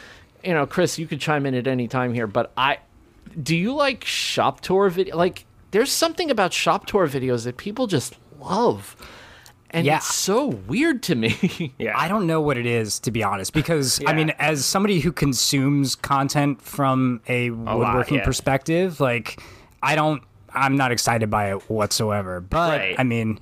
you 0.45 0.53
know, 0.55 0.67
Chris, 0.67 0.99
you 0.99 1.07
could 1.07 1.21
chime 1.21 1.47
in 1.47 1.55
at 1.55 1.67
any 1.67 1.89
time 1.89 2.13
here, 2.15 2.27
but 2.27 2.53
I 2.57 2.79
do 3.43 3.57
you 3.57 3.75
like 3.75 4.05
shop 4.05 4.61
tour 4.61 4.91
video? 4.91 5.17
Like, 5.17 5.47
there's 5.71 5.91
something 5.91 6.31
about 6.31 6.53
shop 6.53 6.87
tour 6.87 7.07
videos 7.09 7.45
that 7.45 7.57
people 7.57 7.87
just 7.87 8.17
love, 8.41 8.97
and 9.73 9.87
Yeah. 9.87 9.97
it's 9.97 10.15
so 10.15 10.47
weird 10.47 11.03
to 11.05 11.15
me. 11.15 11.75
yeah. 11.79 11.99
I 11.99 12.09
don't 12.09 12.27
know 12.27 12.41
what 12.41 12.57
it 12.57 12.67
is 12.67 12.99
to 13.01 13.11
be 13.11 13.23
honest, 13.23 13.53
because 13.53 14.01
I 14.07 14.13
mean, 14.13 14.31
as 14.39 14.65
somebody 14.65 15.01
who 15.01 15.13
consumes 15.13 15.95
content 15.95 16.61
from 16.63 17.21
a 17.29 17.51
woodworking 17.51 18.19
yeah. 18.19 18.25
perspective, 18.25 19.01
like 19.01 19.41
I 19.83 19.95
don't, 19.97 20.23
I'm 20.55 20.77
not 20.77 20.93
excited 20.93 21.31
by 21.31 21.51
it 21.53 21.71
whatsoever. 21.71 22.41
But 22.41 22.79
Right. 22.79 22.95
I 22.99 23.05
mean, 23.05 23.39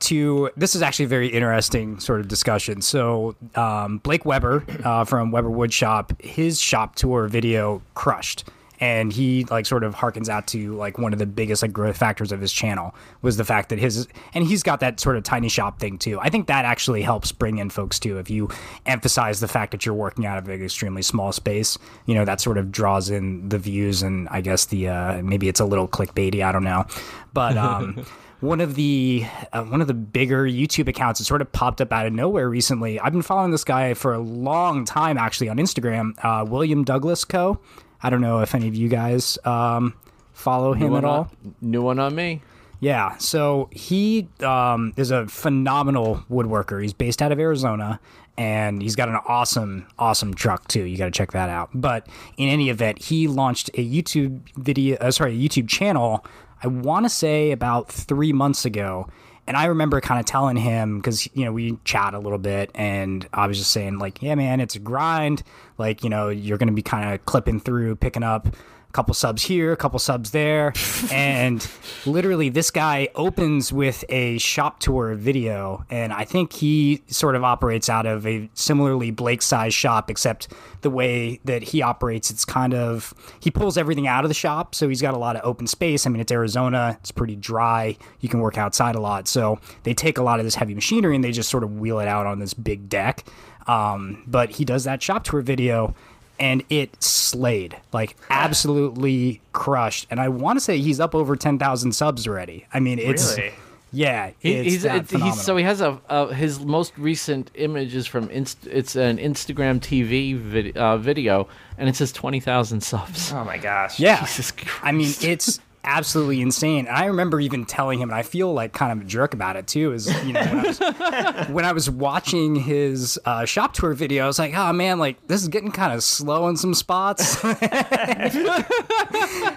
to 0.00 0.50
this 0.56 0.74
is 0.74 0.82
actually 0.82 1.04
a 1.04 1.08
very 1.08 1.28
interesting 1.28 2.00
sort 2.00 2.20
of 2.20 2.28
discussion. 2.28 2.82
So 2.82 3.36
um, 3.54 3.98
Blake 3.98 4.24
Weber 4.24 4.64
uh, 4.84 5.04
from 5.04 5.30
Weber 5.30 5.48
Woodshop, 5.50 6.20
his 6.20 6.60
shop 6.60 6.96
tour 6.96 7.28
video 7.28 7.82
crushed. 7.94 8.44
And 8.82 9.12
he 9.12 9.44
like 9.44 9.64
sort 9.64 9.84
of 9.84 9.94
harkens 9.94 10.28
out 10.28 10.48
to 10.48 10.74
like 10.74 10.98
one 10.98 11.12
of 11.12 11.20
the 11.20 11.26
biggest 11.26 11.62
like 11.62 11.72
growth 11.72 11.96
factors 11.96 12.32
of 12.32 12.40
his 12.40 12.52
channel 12.52 12.96
was 13.22 13.36
the 13.36 13.44
fact 13.44 13.68
that 13.68 13.78
his 13.78 14.08
and 14.34 14.44
he's 14.44 14.64
got 14.64 14.80
that 14.80 14.98
sort 14.98 15.16
of 15.16 15.22
tiny 15.22 15.48
shop 15.48 15.78
thing 15.78 15.98
too. 15.98 16.18
I 16.20 16.30
think 16.30 16.48
that 16.48 16.64
actually 16.64 17.02
helps 17.02 17.30
bring 17.30 17.58
in 17.58 17.70
folks 17.70 18.00
too. 18.00 18.18
If 18.18 18.28
you 18.28 18.48
emphasize 18.84 19.38
the 19.38 19.46
fact 19.46 19.70
that 19.70 19.86
you're 19.86 19.94
working 19.94 20.26
out 20.26 20.36
of 20.36 20.48
an 20.48 20.60
extremely 20.60 21.02
small 21.02 21.30
space, 21.30 21.78
you 22.06 22.14
know 22.16 22.24
that 22.24 22.40
sort 22.40 22.58
of 22.58 22.72
draws 22.72 23.08
in 23.08 23.48
the 23.48 23.58
views 23.58 24.02
and 24.02 24.28
I 24.30 24.40
guess 24.40 24.64
the 24.64 24.88
uh, 24.88 25.22
maybe 25.22 25.46
it's 25.46 25.60
a 25.60 25.64
little 25.64 25.86
clickbaity. 25.86 26.44
I 26.44 26.50
don't 26.50 26.64
know, 26.64 26.84
but 27.32 27.56
um, 27.56 28.04
one 28.40 28.60
of 28.60 28.74
the 28.74 29.24
uh, 29.52 29.62
one 29.62 29.80
of 29.80 29.86
the 29.86 29.94
bigger 29.94 30.44
YouTube 30.44 30.88
accounts 30.88 31.20
that 31.20 31.24
sort 31.24 31.40
of 31.40 31.52
popped 31.52 31.80
up 31.80 31.92
out 31.92 32.06
of 32.06 32.12
nowhere 32.12 32.50
recently. 32.50 32.98
I've 32.98 33.12
been 33.12 33.22
following 33.22 33.52
this 33.52 33.62
guy 33.62 33.94
for 33.94 34.12
a 34.12 34.18
long 34.18 34.84
time 34.84 35.16
actually 35.16 35.48
on 35.48 35.58
Instagram. 35.58 36.12
Uh, 36.24 36.44
William 36.44 36.82
Douglas 36.82 37.24
Co. 37.24 37.60
I 38.02 38.10
don't 38.10 38.20
know 38.20 38.40
if 38.40 38.54
any 38.54 38.68
of 38.68 38.74
you 38.74 38.88
guys 38.88 39.38
um, 39.44 39.94
follow 40.32 40.72
him 40.72 40.94
at 40.96 41.04
all. 41.04 41.30
New 41.60 41.82
one 41.82 41.98
on 41.98 42.14
me. 42.14 42.42
Yeah, 42.80 43.16
so 43.18 43.68
he 43.70 44.26
um, 44.42 44.92
is 44.96 45.12
a 45.12 45.28
phenomenal 45.28 46.24
woodworker. 46.28 46.82
He's 46.82 46.92
based 46.92 47.22
out 47.22 47.30
of 47.30 47.38
Arizona, 47.38 48.00
and 48.36 48.82
he's 48.82 48.96
got 48.96 49.08
an 49.08 49.18
awesome, 49.28 49.86
awesome 50.00 50.34
truck 50.34 50.66
too. 50.66 50.82
You 50.82 50.98
got 50.98 51.04
to 51.04 51.12
check 51.12 51.30
that 51.30 51.48
out. 51.48 51.70
But 51.72 52.08
in 52.38 52.48
any 52.48 52.70
event, 52.70 53.00
he 53.00 53.28
launched 53.28 53.68
a 53.74 53.88
YouTube 53.88 54.40
video, 54.56 54.96
uh, 54.96 55.12
sorry, 55.12 55.32
a 55.32 55.48
YouTube 55.48 55.68
channel. 55.68 56.26
I 56.60 56.66
want 56.66 57.04
to 57.04 57.08
say 57.08 57.52
about 57.52 57.88
three 57.88 58.32
months 58.32 58.64
ago, 58.64 59.08
and 59.46 59.56
I 59.56 59.66
remember 59.66 60.00
kind 60.00 60.20
of 60.20 60.26
telling 60.26 60.56
him 60.56 60.98
because 60.98 61.28
you 61.34 61.44
know 61.44 61.52
we 61.52 61.78
chat 61.84 62.14
a 62.14 62.18
little 62.18 62.38
bit, 62.38 62.70
and 62.74 63.28
I 63.32 63.46
was 63.46 63.58
just 63.58 63.70
saying 63.70 63.98
like, 63.98 64.22
yeah, 64.22 64.34
man, 64.34 64.60
it's 64.60 64.76
a 64.76 64.78
grind. 64.78 65.42
Like 65.78 66.04
you 66.04 66.10
know, 66.10 66.28
you're 66.28 66.58
going 66.58 66.68
to 66.68 66.74
be 66.74 66.82
kind 66.82 67.12
of 67.12 67.24
clipping 67.26 67.60
through, 67.60 67.96
picking 67.96 68.22
up 68.22 68.48
a 68.92 68.94
couple 68.94 69.14
subs 69.14 69.42
here, 69.42 69.72
a 69.72 69.76
couple 69.76 69.98
subs 69.98 70.32
there, 70.32 70.74
and 71.10 71.66
literally 72.04 72.50
this 72.50 72.70
guy 72.70 73.08
opens 73.14 73.72
with 73.72 74.04
a 74.10 74.36
shop 74.36 74.80
tour 74.80 75.14
video, 75.14 75.86
and 75.88 76.12
I 76.12 76.24
think 76.24 76.52
he 76.52 77.02
sort 77.06 77.34
of 77.34 77.42
operates 77.42 77.88
out 77.88 78.04
of 78.04 78.26
a 78.26 78.50
similarly 78.52 79.10
Blake 79.10 79.40
size 79.40 79.72
shop, 79.72 80.10
except 80.10 80.52
the 80.82 80.90
way 80.90 81.40
that 81.44 81.62
he 81.62 81.80
operates, 81.80 82.30
it's 82.30 82.44
kind 82.44 82.74
of 82.74 83.14
he 83.40 83.50
pulls 83.50 83.78
everything 83.78 84.06
out 84.06 84.24
of 84.24 84.28
the 84.28 84.34
shop, 84.34 84.74
so 84.74 84.90
he's 84.90 85.00
got 85.00 85.14
a 85.14 85.18
lot 85.18 85.36
of 85.36 85.42
open 85.42 85.66
space. 85.66 86.06
I 86.06 86.10
mean, 86.10 86.20
it's 86.20 86.32
Arizona, 86.32 86.98
it's 87.00 87.12
pretty 87.12 87.36
dry, 87.36 87.96
you 88.20 88.28
can 88.28 88.40
work 88.40 88.58
outside 88.58 88.94
a 88.94 89.00
lot, 89.00 89.26
so 89.26 89.58
they 89.84 89.94
take 89.94 90.18
a 90.18 90.22
lot 90.22 90.38
of 90.38 90.44
this 90.44 90.56
heavy 90.56 90.74
machinery 90.74 91.14
and 91.14 91.24
they 91.24 91.32
just 91.32 91.48
sort 91.48 91.64
of 91.64 91.80
wheel 91.80 91.98
it 91.98 92.08
out 92.08 92.26
on 92.26 92.40
this 92.40 92.52
big 92.52 92.90
deck. 92.90 93.24
Um, 93.66 94.24
but 94.26 94.50
he 94.50 94.64
does 94.64 94.84
that 94.84 95.02
shop 95.02 95.24
tour 95.24 95.40
video 95.40 95.94
and 96.38 96.62
it 96.70 97.02
slayed, 97.02 97.76
like 97.92 98.16
absolutely 98.30 99.40
crushed. 99.52 100.06
And 100.10 100.20
I 100.20 100.28
want 100.28 100.56
to 100.56 100.60
say 100.60 100.78
he's 100.78 101.00
up 101.00 101.14
over 101.14 101.36
10,000 101.36 101.92
subs 101.92 102.26
already. 102.26 102.66
I 102.72 102.80
mean, 102.80 102.98
it's. 102.98 103.36
Really? 103.36 103.52
Yeah, 103.94 104.30
He, 104.38 104.54
it's 104.54 104.64
he's, 104.64 104.82
that 104.84 104.96
it's, 105.02 105.12
he's 105.12 105.42
so 105.42 105.54
he 105.54 105.64
has 105.64 105.82
a, 105.82 106.00
a 106.08 106.32
his 106.32 106.60
most 106.60 106.96
recent 106.96 107.50
image 107.54 107.94
is 107.94 108.06
from 108.06 108.30
inst, 108.30 108.66
it's 108.66 108.96
an 108.96 109.18
Instagram 109.18 109.80
TV 109.80 110.34
vid, 110.34 110.74
uh, 110.78 110.96
video 110.96 111.46
and 111.76 111.90
it 111.90 111.96
says 111.96 112.10
twenty 112.10 112.40
thousand 112.40 112.80
subs. 112.80 113.32
Oh 113.34 113.44
my 113.44 113.58
gosh. 113.58 114.00
Yeah. 114.00 114.20
Jesus 114.20 114.50
Christ. 114.50 114.80
I 114.82 114.92
mean, 114.92 115.12
it's 115.20 115.60
absolutely 115.84 116.40
insane. 116.40 116.86
And 116.86 116.96
I 116.96 117.06
remember 117.06 117.40
even 117.40 117.64
telling 117.64 117.98
him, 117.98 118.10
and 118.10 118.18
I 118.18 118.22
feel 118.22 118.52
like 118.52 118.72
kind 118.72 118.92
of 118.92 119.06
a 119.06 119.08
jerk 119.08 119.34
about 119.34 119.56
it 119.56 119.66
too. 119.66 119.92
Is 119.92 120.06
you 120.24 120.32
know 120.32 120.40
when 120.40 120.58
I 120.58 120.62
was, 120.62 120.78
when 121.48 121.64
I 121.64 121.72
was 121.72 121.90
watching 121.90 122.54
his 122.54 123.18
uh, 123.24 123.44
shop 123.44 123.74
tour 123.74 123.92
video, 123.94 124.24
I 124.24 124.26
was 124.26 124.38
like, 124.38 124.54
oh 124.54 124.72
man, 124.72 124.98
like 124.98 125.26
this 125.26 125.42
is 125.42 125.48
getting 125.48 125.72
kind 125.72 125.92
of 125.92 126.02
slow 126.02 126.48
in 126.48 126.56
some 126.56 126.74
spots. 126.74 127.42
you 127.44 127.50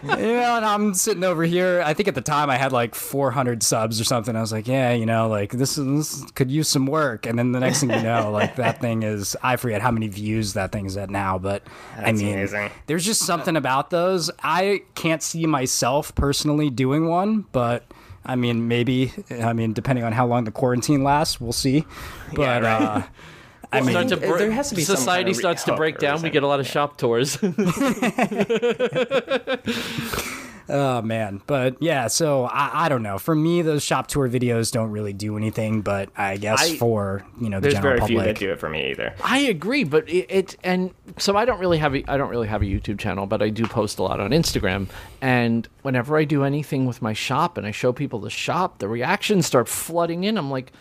know, 0.03 0.57
and 0.57 0.65
I'm 0.65 0.93
sitting 0.93 1.23
over 1.23 1.43
here. 1.43 1.82
I 1.86 1.93
think 1.93 2.07
at 2.07 2.15
the 2.15 2.21
time 2.21 2.49
I 2.49 2.57
had 2.57 2.71
like 2.71 2.95
400 2.95 3.61
subs 3.63 3.99
or 4.01 4.03
something. 4.03 4.36
I 4.36 4.41
was 4.41 4.51
like, 4.51 4.67
yeah, 4.67 4.91
you 4.93 5.05
know, 5.05 5.28
like 5.28 5.51
this, 5.51 5.78
is, 5.78 6.21
this 6.21 6.32
could 6.32 6.51
use 6.51 6.67
some 6.67 6.86
work. 6.86 7.26
And 7.26 7.38
then 7.38 7.51
the 7.51 7.59
next 7.59 7.82
thing 7.82 7.91
you 7.91 8.01
know, 8.01 8.32
like 8.32 8.55
that 8.55 8.82
thing 8.82 9.03
is, 9.03 9.36
I 9.43 9.57
forget 9.57 9.82
how 9.82 9.91
many 9.91 10.07
views 10.07 10.53
that 10.53 10.71
thing's 10.71 10.97
at 10.97 11.09
now, 11.09 11.38
but 11.38 11.63
I 11.97 12.11
mean, 12.11 12.34
amazing. 12.34 12.71
there's 12.88 13.05
just 13.05 13.21
something 13.21 13.55
about 13.55 13.89
those. 13.89 14.32
I 14.41 14.84
can't 14.95 15.21
see 15.21 15.45
myself 15.45 16.14
personally 16.16 16.70
doing 16.70 17.07
one, 17.07 17.45
but 17.51 17.86
I 18.26 18.36
mean, 18.36 18.68
maybe. 18.68 19.13
I 19.32 19.53
mean, 19.53 19.74
depending 19.74 20.03
on 20.03 20.11
how 20.11 20.26
long 20.26 20.45
the 20.45 20.51
quarantine 20.51 21.03
lasts, 21.03 21.39
we'll 21.39 21.53
see. 21.53 21.86
But 22.34 22.63
right. 22.63 22.63
uh, 22.63 23.03
I 23.72 23.82
mean, 23.82 23.91
Start 23.91 24.07
to 24.09 24.16
there 24.38 24.51
has 24.51 24.70
to 24.70 24.76
be 24.76 24.84
society 24.84 25.07
kind 25.07 25.30
of 25.30 25.38
re- 25.38 25.41
starts 25.41 25.63
to 25.66 25.76
break 25.76 25.99
down. 25.99 26.22
We 26.22 26.30
get 26.30 26.43
a 26.43 26.47
lot 26.47 26.59
of 26.59 26.68
shop 26.68 26.97
tours. 26.97 27.38
oh 30.70 31.01
man. 31.01 31.41
But 31.47 31.82
yeah, 31.82 32.07
so 32.07 32.45
I, 32.45 32.86
I 32.86 32.89
don't 32.89 33.03
know. 33.03 33.18
For 33.18 33.36
me, 33.36 33.61
those 33.61 33.84
shop 33.84 34.07
tour 34.07 34.28
videos 34.28 34.72
don't 34.72 34.91
really 34.91 35.13
do 35.13 35.38
anything. 35.38 35.82
But 35.82 36.09
I 36.18 36.38
guess 36.38 36.72
I- 36.72 36.78
for 36.78 37.26
you 37.39 37.49
know 37.49 37.57
the 37.59 37.63
There's 37.70 37.74
general 37.76 37.97
very 37.97 38.07
few 38.07 38.18
that 38.18 38.24
public, 38.24 38.38
do 38.39 38.51
it 38.51 38.59
for 38.59 38.70
me 38.70 38.91
either. 38.91 39.13
I 39.24 39.39
agree, 39.39 39.84
but 39.84 40.09
it, 40.09 40.26
it 40.30 40.57
and 40.63 40.93
so 41.18 41.36
I 41.38 41.45
don't 41.45 41.59
really 41.59 41.78
have 41.78 41.95
a 41.95 42.03
I 42.09 42.18
don't 42.18 42.30
really 42.30 42.47
have 42.47 42.61
a 42.61 42.66
YouTube 42.66 42.99
channel, 42.99 43.26
but 43.26 43.41
I 43.41 43.49
do 43.49 43.66
post 43.66 43.99
a 43.99 44.03
lot 44.03 44.20
on 44.20 44.32
Instagram. 44.32 44.88
And 45.22 45.68
whenever 45.82 46.18
I 46.18 46.24
do 46.24 46.43
anything 46.43 46.86
with 46.86 47.01
my 47.01 47.13
shop 47.13 47.57
and 47.57 47.66
I 47.66 47.72
show 47.72 47.93
people 47.93 48.20
the 48.20 48.30
shop, 48.30 48.80
the 48.80 48.88
reactions 48.88 49.45
start 49.45 49.68
flooding 49.68 50.24
in. 50.24 50.38
I'm 50.38 50.51
like, 50.51 50.72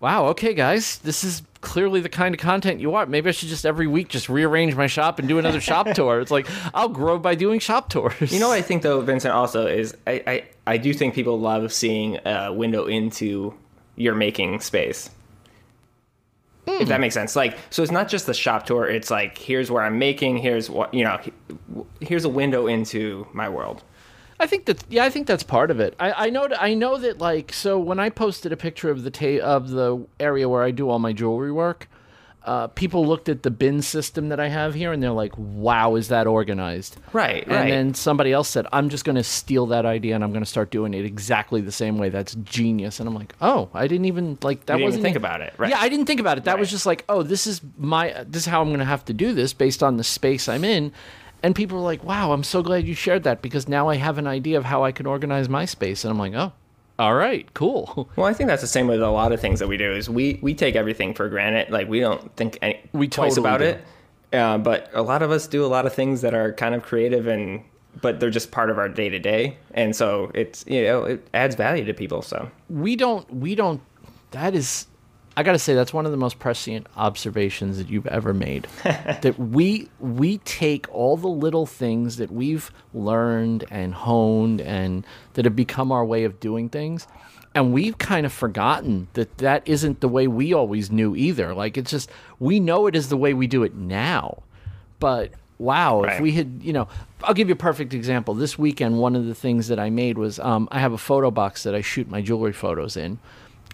wow, 0.00 0.26
okay, 0.26 0.54
guys, 0.54 0.98
this 0.98 1.24
is 1.24 1.42
clearly 1.60 2.00
the 2.00 2.08
kind 2.08 2.34
of 2.34 2.40
content 2.40 2.80
you 2.80 2.90
want. 2.90 3.10
Maybe 3.10 3.28
I 3.28 3.32
should 3.32 3.48
just 3.48 3.66
every 3.66 3.86
week 3.86 4.08
just 4.08 4.28
rearrange 4.28 4.74
my 4.76 4.86
shop 4.86 5.18
and 5.18 5.26
do 5.26 5.38
another 5.38 5.60
shop 5.60 5.90
tour. 5.94 6.20
It's 6.20 6.30
like 6.30 6.46
I'll 6.72 6.88
grow 6.88 7.18
by 7.18 7.34
doing 7.34 7.60
shop 7.60 7.90
tours. 7.90 8.32
You 8.32 8.40
know 8.40 8.48
what 8.48 8.58
I 8.58 8.62
think 8.62 8.82
though, 8.82 9.00
Vincent, 9.00 9.34
also 9.34 9.66
is 9.66 9.96
I, 10.06 10.22
I, 10.26 10.44
I 10.66 10.76
do 10.76 10.94
think 10.94 11.14
people 11.14 11.38
love 11.40 11.72
seeing 11.72 12.18
a 12.24 12.52
window 12.52 12.86
into 12.86 13.54
your 13.96 14.14
making 14.14 14.60
space. 14.60 15.10
If 16.66 16.82
hmm. 16.82 16.88
that 16.88 17.00
makes 17.00 17.14
sense. 17.14 17.34
Like 17.34 17.58
so 17.70 17.82
it's 17.82 17.92
not 17.92 18.08
just 18.08 18.26
the 18.26 18.34
shop 18.34 18.66
tour, 18.66 18.86
it's 18.86 19.10
like 19.10 19.36
here's 19.38 19.70
where 19.70 19.82
I'm 19.82 19.98
making, 19.98 20.38
here's 20.38 20.70
what 20.70 20.94
you 20.94 21.04
know, 21.04 21.18
here's 22.00 22.24
a 22.24 22.28
window 22.28 22.66
into 22.66 23.26
my 23.32 23.48
world. 23.48 23.82
I 24.40 24.46
think 24.46 24.66
that 24.66 24.84
yeah, 24.88 25.04
I 25.04 25.10
think 25.10 25.26
that's 25.26 25.42
part 25.42 25.70
of 25.70 25.80
it. 25.80 25.94
I, 25.98 26.26
I 26.26 26.30
know 26.30 26.48
I 26.58 26.74
know 26.74 26.96
that 26.98 27.18
like 27.18 27.52
so 27.52 27.78
when 27.78 27.98
I 27.98 28.08
posted 28.10 28.52
a 28.52 28.56
picture 28.56 28.90
of 28.90 29.02
the 29.02 29.10
ta- 29.10 29.44
of 29.44 29.70
the 29.70 30.06
area 30.20 30.48
where 30.48 30.62
I 30.62 30.70
do 30.70 30.88
all 30.88 31.00
my 31.00 31.12
jewelry 31.12 31.50
work, 31.50 31.88
uh, 32.44 32.68
people 32.68 33.04
looked 33.04 33.28
at 33.28 33.42
the 33.42 33.50
bin 33.50 33.82
system 33.82 34.28
that 34.28 34.38
I 34.38 34.46
have 34.48 34.74
here 34.74 34.92
and 34.92 35.02
they're 35.02 35.10
like, 35.10 35.32
"Wow, 35.36 35.96
is 35.96 36.06
that 36.08 36.28
organized?" 36.28 36.98
Right, 37.12 37.42
And 37.42 37.52
right. 37.52 37.68
then 37.68 37.94
somebody 37.94 38.32
else 38.32 38.48
said, 38.48 38.66
"I'm 38.72 38.88
just 38.90 39.04
going 39.04 39.16
to 39.16 39.24
steal 39.24 39.66
that 39.66 39.84
idea 39.84 40.14
and 40.14 40.22
I'm 40.22 40.30
going 40.30 40.44
to 40.44 40.48
start 40.48 40.70
doing 40.70 40.94
it 40.94 41.04
exactly 41.04 41.60
the 41.60 41.72
same 41.72 41.98
way. 41.98 42.08
That's 42.08 42.36
genius." 42.36 43.00
And 43.00 43.08
I'm 43.08 43.16
like, 43.16 43.34
"Oh, 43.40 43.68
I 43.74 43.88
didn't 43.88 44.06
even 44.06 44.38
like 44.42 44.66
that 44.66 44.78
wasn't 44.80 45.02
think 45.02 45.14
even- 45.16 45.22
about 45.24 45.40
it, 45.40 45.52
right. 45.58 45.70
Yeah, 45.70 45.80
I 45.80 45.88
didn't 45.88 46.06
think 46.06 46.20
about 46.20 46.38
it. 46.38 46.44
That 46.44 46.60
was 46.60 46.70
just 46.70 46.86
like, 46.86 47.04
"Oh, 47.08 47.24
this 47.24 47.48
is 47.48 47.60
my 47.76 48.24
this 48.26 48.42
is 48.42 48.46
how 48.46 48.60
I'm 48.62 48.68
going 48.68 48.78
to 48.78 48.84
have 48.84 49.04
to 49.06 49.12
do 49.12 49.32
this 49.34 49.52
based 49.52 49.82
on 49.82 49.96
the 49.96 50.04
space 50.04 50.48
I'm 50.48 50.64
in." 50.64 50.92
And 51.42 51.54
people 51.54 51.78
are 51.78 51.82
like, 51.82 52.02
"Wow, 52.04 52.32
I'm 52.32 52.42
so 52.44 52.62
glad 52.62 52.86
you 52.86 52.94
shared 52.94 53.22
that 53.24 53.42
because 53.42 53.68
now 53.68 53.88
I 53.88 53.96
have 53.96 54.18
an 54.18 54.26
idea 54.26 54.58
of 54.58 54.64
how 54.64 54.84
I 54.84 54.92
can 54.92 55.06
organize 55.06 55.48
my 55.48 55.64
space." 55.64 56.04
And 56.04 56.10
I'm 56.10 56.18
like, 56.18 56.34
"Oh, 56.34 56.52
all 56.98 57.14
right, 57.14 57.52
cool." 57.54 58.08
Well, 58.16 58.26
I 58.26 58.32
think 58.34 58.48
that's 58.48 58.62
the 58.62 58.68
same 58.68 58.86
with 58.88 59.00
a 59.02 59.10
lot 59.10 59.32
of 59.32 59.40
things 59.40 59.60
that 59.60 59.68
we 59.68 59.76
do. 59.76 59.92
Is 59.92 60.10
we 60.10 60.38
we 60.42 60.54
take 60.54 60.74
everything 60.76 61.14
for 61.14 61.28
granted. 61.28 61.70
Like 61.70 61.88
we 61.88 62.00
don't 62.00 62.34
think 62.36 62.58
any, 62.60 62.80
We 62.92 63.06
twice 63.08 63.36
totally 63.36 63.48
about 63.48 63.58
do. 63.60 63.64
it. 63.66 64.36
Uh, 64.36 64.58
but 64.58 64.90
a 64.92 65.02
lot 65.02 65.22
of 65.22 65.30
us 65.30 65.46
do 65.46 65.64
a 65.64 65.68
lot 65.68 65.86
of 65.86 65.94
things 65.94 66.20
that 66.22 66.34
are 66.34 66.52
kind 66.52 66.74
of 66.74 66.82
creative 66.82 67.26
and 67.26 67.62
but 68.02 68.20
they're 68.20 68.30
just 68.30 68.50
part 68.50 68.68
of 68.70 68.78
our 68.78 68.88
day 68.88 69.08
to 69.08 69.18
day, 69.18 69.56
and 69.74 69.94
so 69.96 70.30
it's 70.34 70.64
you 70.66 70.82
know 70.84 71.04
it 71.04 71.26
adds 71.34 71.54
value 71.54 71.84
to 71.84 71.94
people. 71.94 72.22
So 72.22 72.50
we 72.68 72.96
don't 72.96 73.32
we 73.32 73.54
don't 73.54 73.80
that 74.32 74.54
is 74.54 74.86
i 75.38 75.42
gotta 75.44 75.58
say 75.58 75.72
that's 75.72 75.94
one 75.94 76.04
of 76.04 76.10
the 76.10 76.18
most 76.18 76.38
prescient 76.40 76.86
observations 76.96 77.78
that 77.78 77.88
you've 77.88 78.08
ever 78.08 78.34
made. 78.34 78.66
That 79.22 79.38
we 79.38 79.88
we 80.00 80.38
take 80.38 80.92
all 80.92 81.16
the 81.16 81.28
little 81.28 81.66
things 81.66 82.16
that 82.16 82.30
we've 82.30 82.70
learned 82.92 83.64
and 83.70 83.94
honed 83.94 84.60
and 84.60 85.06
that 85.34 85.44
have 85.44 85.56
become 85.56 85.92
our 85.92 86.04
way 86.04 86.24
of 86.24 86.40
doing 86.40 86.68
things 86.68 87.06
and 87.54 87.72
we've 87.72 87.98
kind 87.98 88.26
of 88.26 88.32
forgotten 88.32 89.08
that 89.14 89.38
that 89.38 89.66
isn't 89.66 90.00
the 90.00 90.08
way 90.08 90.26
we 90.26 90.52
always 90.52 90.90
knew 90.90 91.16
either. 91.16 91.54
Like 91.54 91.76
it's 91.76 91.90
just 91.90 92.10
we 92.38 92.60
know 92.60 92.86
it 92.86 92.94
is 92.96 93.08
the 93.08 93.16
way 93.16 93.34
we 93.34 93.46
do 93.46 93.62
it 93.62 93.74
now 93.74 94.42
but 94.98 95.32
wow 95.58 96.02
if 96.02 96.20
we 96.20 96.32
had 96.32 96.60
you 96.62 96.72
know 96.72 96.86
i'll 97.24 97.34
give 97.34 97.48
you 97.48 97.54
a 97.54 97.56
perfect 97.56 97.94
example. 97.94 98.34
This 98.34 98.58
weekend 98.58 98.98
one 98.98 99.16
of 99.16 99.26
the 99.26 99.34
things 99.34 99.68
that 99.68 99.78
i 99.78 99.90
made 99.90 100.18
was 100.18 100.38
um, 100.40 100.68
i 100.70 100.80
have 100.80 100.92
a 100.92 100.98
photo 100.98 101.30
box 101.30 101.62
that 101.62 101.74
i 101.74 101.80
shoot 101.80 102.08
my 102.08 102.20
jewelry 102.20 102.52
photos 102.52 102.96
in 102.96 103.18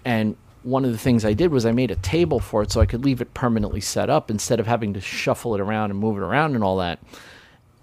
and 0.04 0.36
one 0.64 0.84
of 0.84 0.92
the 0.92 0.98
things 0.98 1.24
i 1.24 1.32
did 1.32 1.50
was 1.50 1.64
i 1.64 1.72
made 1.72 1.90
a 1.90 1.96
table 1.96 2.40
for 2.40 2.62
it 2.62 2.72
so 2.72 2.80
i 2.80 2.86
could 2.86 3.04
leave 3.04 3.20
it 3.20 3.32
permanently 3.34 3.80
set 3.80 4.10
up 4.10 4.30
instead 4.30 4.58
of 4.58 4.66
having 4.66 4.94
to 4.94 5.00
shuffle 5.00 5.54
it 5.54 5.60
around 5.60 5.90
and 5.90 6.00
move 6.00 6.16
it 6.16 6.22
around 6.22 6.54
and 6.54 6.64
all 6.64 6.78
that 6.78 6.98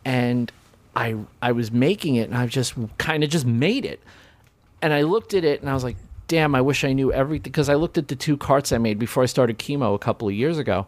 and 0.03 0.51
i 0.95 1.15
i 1.41 1.51
was 1.51 1.71
making 1.71 2.15
it 2.15 2.27
and 2.27 2.38
i 2.38 2.45
just 2.45 2.73
kind 2.97 3.23
of 3.23 3.29
just 3.29 3.45
made 3.45 3.86
it 3.86 4.01
and 4.82 4.93
I 4.93 5.03
looked 5.03 5.34
at 5.34 5.43
it 5.43 5.61
and 5.61 5.69
I 5.69 5.73
was 5.73 5.84
like, 5.84 5.97
damn, 6.27 6.55
I 6.55 6.61
wish 6.61 6.84
I 6.84 6.93
knew 6.93 7.13
everything. 7.13 7.43
Because 7.43 7.69
I 7.69 7.75
looked 7.75 7.97
at 7.97 8.07
the 8.07 8.15
two 8.15 8.38
carts 8.38 8.71
I 8.71 8.77
made 8.77 8.97
before 8.97 9.23
I 9.23 9.27
started 9.27 9.59
chemo 9.59 9.93
a 9.93 9.99
couple 9.99 10.27
of 10.27 10.34
years 10.34 10.57
ago. 10.57 10.88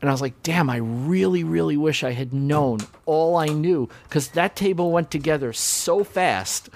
And 0.00 0.10
I 0.10 0.12
was 0.12 0.20
like, 0.20 0.42
damn, 0.42 0.68
I 0.68 0.76
really, 0.76 1.44
really 1.44 1.76
wish 1.76 2.04
I 2.04 2.12
had 2.12 2.32
known 2.32 2.78
all 3.06 3.36
I 3.36 3.46
knew. 3.46 3.88
Because 4.04 4.28
that 4.28 4.56
table 4.56 4.90
went 4.90 5.10
together 5.10 5.52
so 5.52 6.04
fast. 6.04 6.68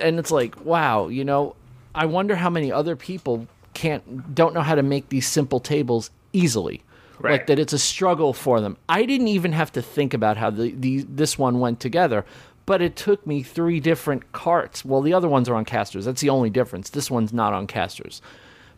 And 0.00 0.18
it's 0.18 0.30
like, 0.30 0.64
wow, 0.64 1.08
you 1.08 1.24
know, 1.24 1.56
I 1.94 2.06
wonder 2.06 2.36
how 2.36 2.50
many 2.50 2.70
other 2.70 2.96
people 2.96 3.48
can't, 3.80 4.34
don't 4.34 4.52
know 4.52 4.60
how 4.60 4.74
to 4.74 4.82
make 4.82 5.08
these 5.08 5.26
simple 5.26 5.58
tables 5.58 6.10
easily. 6.34 6.82
Like 7.22 7.46
that 7.46 7.58
it's 7.58 7.72
a 7.72 7.78
struggle 7.78 8.32
for 8.32 8.60
them. 8.60 8.76
I 8.88 9.04
didn't 9.04 9.28
even 9.28 9.52
have 9.52 9.72
to 9.72 9.82
think 9.82 10.14
about 10.14 10.36
how 10.38 10.50
the, 10.50 10.70
the 10.70 11.04
this 11.06 11.38
one 11.38 11.60
went 11.60 11.78
together, 11.80 12.24
but 12.64 12.80
it 12.80 12.96
took 12.96 13.26
me 13.26 13.42
three 13.42 13.78
different 13.78 14.32
carts. 14.32 14.84
Well, 14.84 15.02
the 15.02 15.12
other 15.12 15.28
ones 15.28 15.48
are 15.48 15.54
on 15.54 15.64
casters. 15.66 16.06
That's 16.06 16.20
the 16.22 16.30
only 16.30 16.48
difference. 16.48 16.90
This 16.90 17.10
one's 17.10 17.32
not 17.32 17.52
on 17.52 17.66
casters. 17.66 18.22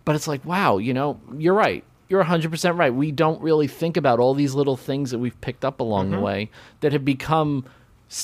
But 0.05 0.17
it's 0.17 0.27
like, 0.27 0.45
wow, 0.45 0.79
you 0.79 0.93
know, 0.93 1.21
you're 1.37 1.55
right. 1.55 1.85
You're 2.09 2.25
100% 2.25 2.77
right. 2.77 2.93
We 2.93 3.13
don't 3.13 3.41
really 3.41 3.69
think 3.69 3.97
about 3.97 4.19
all 4.19 4.35
these 4.35 4.55
little 4.55 4.77
things 4.77 5.13
that 5.13 5.19
we've 5.19 5.41
picked 5.41 5.65
up 5.65 5.79
along 5.79 6.11
the 6.11 6.19
way 6.19 6.51
that 6.81 6.93
have 6.93 7.05
become 7.05 7.65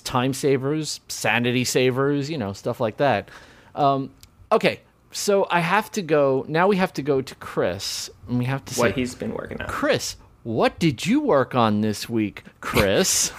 time 0.04 0.34
savers, 0.34 1.00
sanity 1.08 1.64
savers, 1.64 2.28
you 2.28 2.38
know, 2.38 2.52
stuff 2.52 2.80
like 2.80 2.96
that. 2.96 3.30
Um, 3.74 4.10
okay, 4.50 4.80
so 5.18 5.46
I 5.50 5.60
have 5.60 5.90
to 5.92 6.02
go. 6.02 6.44
Now 6.48 6.68
we 6.68 6.76
have 6.76 6.92
to 6.94 7.02
go 7.02 7.20
to 7.20 7.34
Chris, 7.34 8.08
and 8.28 8.38
we 8.38 8.44
have 8.44 8.64
to 8.66 8.78
what 8.78 8.90
say, 8.90 9.00
he's 9.00 9.14
been 9.14 9.34
working 9.34 9.60
on. 9.60 9.68
Chris, 9.68 10.16
what 10.44 10.78
did 10.78 11.04
you 11.04 11.20
work 11.20 11.54
on 11.54 11.80
this 11.80 12.08
week, 12.08 12.44
Chris? 12.60 13.32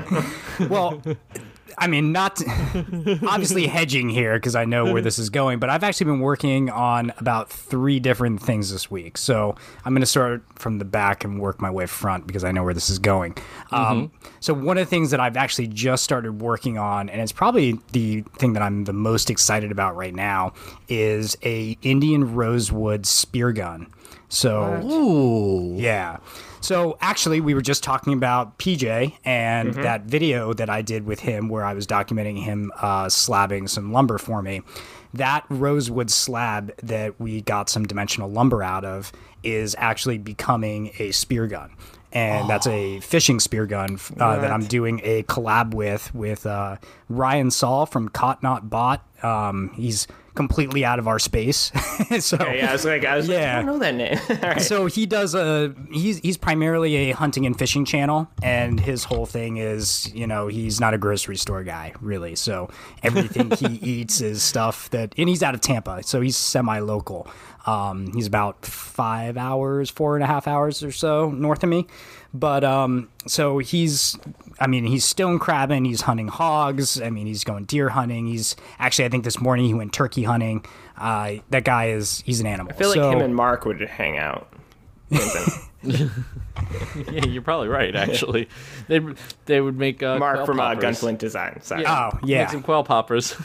well, 0.68 1.02
I 1.78 1.86
mean, 1.86 2.12
not 2.12 2.42
obviously 2.74 3.66
hedging 3.66 4.08
here 4.08 4.34
because 4.34 4.54
I 4.54 4.64
know 4.64 4.92
where 4.92 5.02
this 5.02 5.18
is 5.18 5.30
going, 5.30 5.58
but 5.58 5.70
I've 5.70 5.84
actually 5.84 6.06
been 6.06 6.20
working 6.20 6.70
on 6.70 7.12
about 7.18 7.50
three 7.50 8.00
different 8.00 8.42
things 8.42 8.72
this 8.72 8.90
week. 8.90 9.16
So 9.18 9.54
I'm 9.84 9.92
going 9.92 10.02
to 10.02 10.06
start 10.06 10.42
from 10.56 10.78
the 10.78 10.84
back 10.84 11.24
and 11.24 11.40
work 11.40 11.60
my 11.60 11.70
way 11.70 11.86
front 11.86 12.26
because 12.26 12.44
I 12.44 12.52
know 12.52 12.64
where 12.64 12.74
this 12.74 12.90
is 12.90 12.98
going. 12.98 13.36
Um, 13.70 14.10
so 14.40 14.54
one 14.54 14.78
of 14.78 14.86
the 14.86 14.90
things 14.90 15.10
that 15.10 15.20
I've 15.20 15.36
actually 15.36 15.68
just 15.68 16.04
started 16.04 16.40
working 16.40 16.78
on, 16.78 17.08
and 17.08 17.20
it's 17.20 17.32
probably 17.32 17.78
the 17.92 18.22
thing 18.38 18.52
that 18.54 18.62
I'm 18.62 18.84
the 18.84 18.92
most 18.92 19.30
excited 19.30 19.70
about 19.70 19.96
right 19.96 20.14
now, 20.14 20.52
is 20.88 21.36
a 21.42 21.76
Indian 21.82 22.34
rosewood 22.34 23.06
spear 23.06 23.52
gun. 23.52 23.92
So 24.28 24.80
Ooh. 24.84 25.74
yeah. 25.76 26.18
So 26.60 26.98
actually, 27.00 27.40
we 27.40 27.54
were 27.54 27.62
just 27.62 27.82
talking 27.82 28.12
about 28.12 28.58
PJ 28.58 29.14
and 29.24 29.74
that 29.74 30.02
video 30.02 30.52
that 30.54 30.68
I 30.68 30.82
did 30.82 31.04
with 31.04 31.20
him, 31.20 31.48
where 31.48 31.64
I 31.64 31.74
was 31.74 31.86
documenting 31.86 32.42
him 32.42 32.72
uh, 32.76 33.06
slabbing 33.06 33.68
some 33.68 33.92
lumber 33.92 34.18
for 34.18 34.42
me. 34.42 34.62
That 35.14 35.44
rosewood 35.48 36.10
slab 36.10 36.76
that 36.82 37.18
we 37.20 37.40
got 37.42 37.70
some 37.70 37.86
dimensional 37.86 38.30
lumber 38.30 38.62
out 38.62 38.84
of 38.84 39.12
is 39.42 39.74
actually 39.78 40.18
becoming 40.18 40.92
a 40.98 41.12
spear 41.12 41.46
gun. 41.46 41.70
And 42.10 42.48
that's 42.48 42.66
a 42.66 43.00
fishing 43.00 43.38
spear 43.38 43.66
gun 43.66 43.98
uh, 44.18 44.36
that 44.40 44.50
I'm 44.50 44.64
doing 44.64 45.00
a 45.04 45.24
collab 45.24 45.74
with 45.74 46.14
with 46.14 46.46
uh, 46.46 46.76
Ryan 47.10 47.50
Saul 47.50 47.84
from 47.84 48.08
Caught 48.08 48.42
Not 48.42 48.70
Bought. 48.70 49.04
Um, 49.22 49.70
he's 49.74 50.06
completely 50.38 50.84
out 50.84 50.98
of 51.00 51.06
our 51.08 51.18
space, 51.18 51.72
so 52.20 52.36
Yeah, 52.40 52.68
I 52.70 52.72
was 52.72 52.84
like, 52.84 53.04
I 53.04 53.16
was 53.16 53.28
like, 53.28 53.38
I 53.38 53.56
don't 53.56 53.66
know 53.66 53.78
that 53.80 53.94
name. 53.94 54.18
Right. 54.42 54.62
so 54.62 54.86
he 54.86 55.04
does 55.04 55.34
a 55.34 55.74
he's 55.92 56.18
he's 56.20 56.36
primarily 56.36 57.10
a 57.10 57.10
hunting 57.12 57.44
and 57.44 57.58
fishing 57.58 57.84
channel 57.84 58.28
and 58.42 58.78
his 58.78 59.02
whole 59.04 59.26
thing 59.26 59.56
is 59.58 60.10
you 60.14 60.26
know 60.26 60.46
he's 60.46 60.78
not 60.80 60.94
a 60.94 60.98
grocery 60.98 61.36
store 61.36 61.64
guy 61.64 61.92
really. 62.00 62.36
So 62.36 62.70
everything 63.02 63.50
he 63.50 63.74
eats 64.00 64.20
is 64.20 64.42
stuff 64.42 64.88
that 64.90 65.12
and 65.18 65.28
he's 65.28 65.42
out 65.42 65.54
of 65.54 65.60
tampa 65.60 66.02
so 66.04 66.20
he's 66.20 66.36
semi-local. 66.36 67.28
Um, 67.66 68.12
he's 68.14 68.26
about 68.26 68.64
five 68.64 69.36
hours 69.36 69.90
four 69.90 70.14
and 70.16 70.22
a 70.24 70.26
half 70.26 70.46
hours 70.46 70.82
or 70.82 70.92
so 70.92 71.30
north 71.30 71.62
of 71.64 71.68
me 71.68 71.86
but 72.34 72.64
um, 72.64 73.08
so 73.26 73.58
he's 73.58 74.16
i 74.60 74.66
mean 74.66 74.84
he's 74.84 75.04
stone 75.04 75.38
crabbing 75.38 75.84
he's 75.84 76.02
hunting 76.02 76.28
hogs 76.28 77.00
i 77.00 77.10
mean 77.10 77.26
he's 77.26 77.44
going 77.44 77.64
deer 77.64 77.90
hunting 77.90 78.26
he's 78.26 78.56
actually 78.80 79.04
i 79.04 79.08
think 79.08 79.22
this 79.22 79.40
morning 79.40 79.66
he 79.66 79.72
went 79.74 79.92
turkey 79.92 80.24
hunting 80.24 80.64
uh, 80.96 81.34
that 81.50 81.64
guy 81.64 81.90
is 81.90 82.22
he's 82.26 82.40
an 82.40 82.46
animal 82.46 82.72
I 82.72 82.76
feel 82.76 82.88
like 82.88 82.98
him 82.98 83.20
and 83.20 83.36
Mark 83.36 83.64
would 83.64 83.80
hang 83.80 84.18
out. 84.18 84.52
Yeah, 87.10 87.24
you're 87.24 87.42
probably 87.42 87.68
right. 87.68 87.94
Actually, 87.94 88.48
they 88.88 89.00
they 89.46 89.60
would 89.60 89.78
make 89.78 90.02
uh, 90.02 90.18
Mark 90.18 90.36
quail 90.36 90.46
from 90.46 90.60
uh, 90.60 90.74
poppers. 90.74 91.00
Gunflint 91.00 91.18
Design. 91.18 91.60
Sorry. 91.62 91.82
Yeah. 91.82 92.10
Oh, 92.12 92.18
yeah. 92.24 92.38
make 92.40 92.50
some 92.50 92.62
quail 92.62 92.82
poppers. 92.84 93.36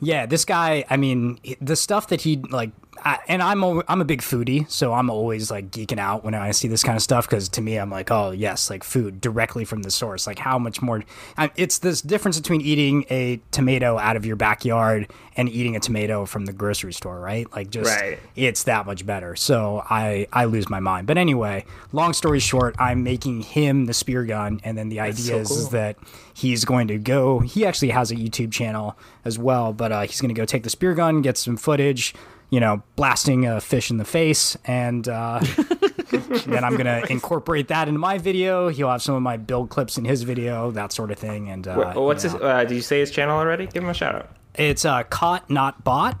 Yeah, 0.00 0.24
this 0.24 0.46
guy. 0.46 0.84
I 0.88 0.96
mean, 0.96 1.38
the 1.60 1.76
stuff 1.76 2.08
that 2.08 2.22
he 2.22 2.36
like, 2.50 2.70
I, 3.04 3.18
and 3.28 3.42
I'm 3.42 3.62
a, 3.62 3.82
I'm 3.88 4.00
a 4.00 4.04
big 4.04 4.20
foodie, 4.22 4.68
so 4.70 4.92
I'm 4.92 5.10
always 5.10 5.50
like 5.50 5.70
geeking 5.70 5.98
out 5.98 6.24
when 6.24 6.34
I 6.34 6.50
see 6.50 6.68
this 6.68 6.82
kind 6.82 6.96
of 6.96 7.02
stuff 7.02 7.26
because 7.28 7.48
to 7.50 7.60
me, 7.60 7.76
I'm 7.76 7.90
like, 7.90 8.10
oh 8.10 8.30
yes, 8.30 8.70
like 8.70 8.84
food 8.84 9.20
directly 9.20 9.64
from 9.64 9.82
the 9.82 9.90
source. 9.90 10.26
Like 10.26 10.38
how 10.38 10.58
much 10.58 10.82
more? 10.82 11.04
I, 11.36 11.50
it's 11.56 11.78
this 11.78 12.00
difference 12.00 12.38
between 12.38 12.60
eating 12.60 13.04
a 13.10 13.40
tomato 13.50 13.98
out 13.98 14.16
of 14.16 14.26
your 14.26 14.36
backyard 14.36 15.10
and 15.36 15.48
eating 15.48 15.76
a 15.76 15.80
tomato 15.80 16.26
from 16.26 16.46
the 16.46 16.52
grocery 16.52 16.92
store, 16.92 17.20
right? 17.20 17.50
Like 17.54 17.70
just 17.70 17.88
Right. 17.94 18.18
it's 18.34 18.64
that 18.64 18.86
much 18.86 19.06
better. 19.06 19.36
So 19.36 19.82
I 19.88 20.26
I 20.32 20.46
lose 20.46 20.68
my 20.68 20.80
mind. 20.80 21.06
But 21.06 21.18
anyway, 21.18 21.64
long 21.92 22.12
story 22.12 22.40
short, 22.40 22.74
I'm 22.78 23.02
making 23.02 23.42
him 23.42 23.86
the 23.86 23.94
spear 23.94 24.24
gun, 24.24 24.60
and 24.64 24.76
then 24.76 24.88
the 24.88 25.00
idea 25.00 25.24
so 25.24 25.36
is, 25.38 25.50
is 25.50 25.68
that 25.70 25.96
he's 26.34 26.64
going 26.64 26.88
to 26.88 26.98
go. 26.98 27.40
He 27.40 27.64
actually 27.66 27.90
has 27.90 28.10
a 28.10 28.16
YouTube 28.16 28.52
channel 28.52 28.96
as 29.24 29.38
well, 29.38 29.72
but 29.72 29.92
uh, 29.92 30.02
he's 30.02 30.20
going 30.20 30.34
to 30.34 30.38
go 30.38 30.44
take 30.44 30.62
the 30.62 30.70
spear 30.70 30.94
gun, 30.94 31.22
get 31.22 31.36
some 31.36 31.56
footage, 31.56 32.14
you 32.50 32.60
know, 32.60 32.82
blasting 32.96 33.46
a 33.46 33.60
fish 33.60 33.90
in 33.90 33.96
the 33.98 34.04
face, 34.04 34.56
and 34.64 35.06
uh, 35.08 35.40
then 36.46 36.64
I'm 36.64 36.76
going 36.76 36.86
to 36.86 37.04
incorporate 37.10 37.68
that 37.68 37.88
into 37.88 38.00
my 38.00 38.18
video. 38.18 38.68
He'll 38.68 38.90
have 38.90 39.02
some 39.02 39.14
of 39.14 39.22
my 39.22 39.36
build 39.36 39.70
clips 39.70 39.98
in 39.98 40.04
his 40.04 40.22
video, 40.22 40.70
that 40.72 40.92
sort 40.92 41.10
of 41.10 41.18
thing. 41.18 41.48
And 41.50 41.66
uh, 41.68 41.92
Wh- 41.92 41.96
what's 41.96 42.24
you 42.24 42.30
his? 42.30 42.40
Uh, 42.40 42.64
did 42.64 42.74
you 42.74 42.80
say 42.82 43.00
his 43.00 43.10
channel 43.10 43.36
already? 43.38 43.66
Give 43.66 43.82
him 43.82 43.90
a 43.90 43.94
shout 43.94 44.14
out. 44.14 44.30
It's 44.54 44.84
uh, 44.84 45.02
caught 45.04 45.48
not 45.50 45.84
bought. 45.84 46.18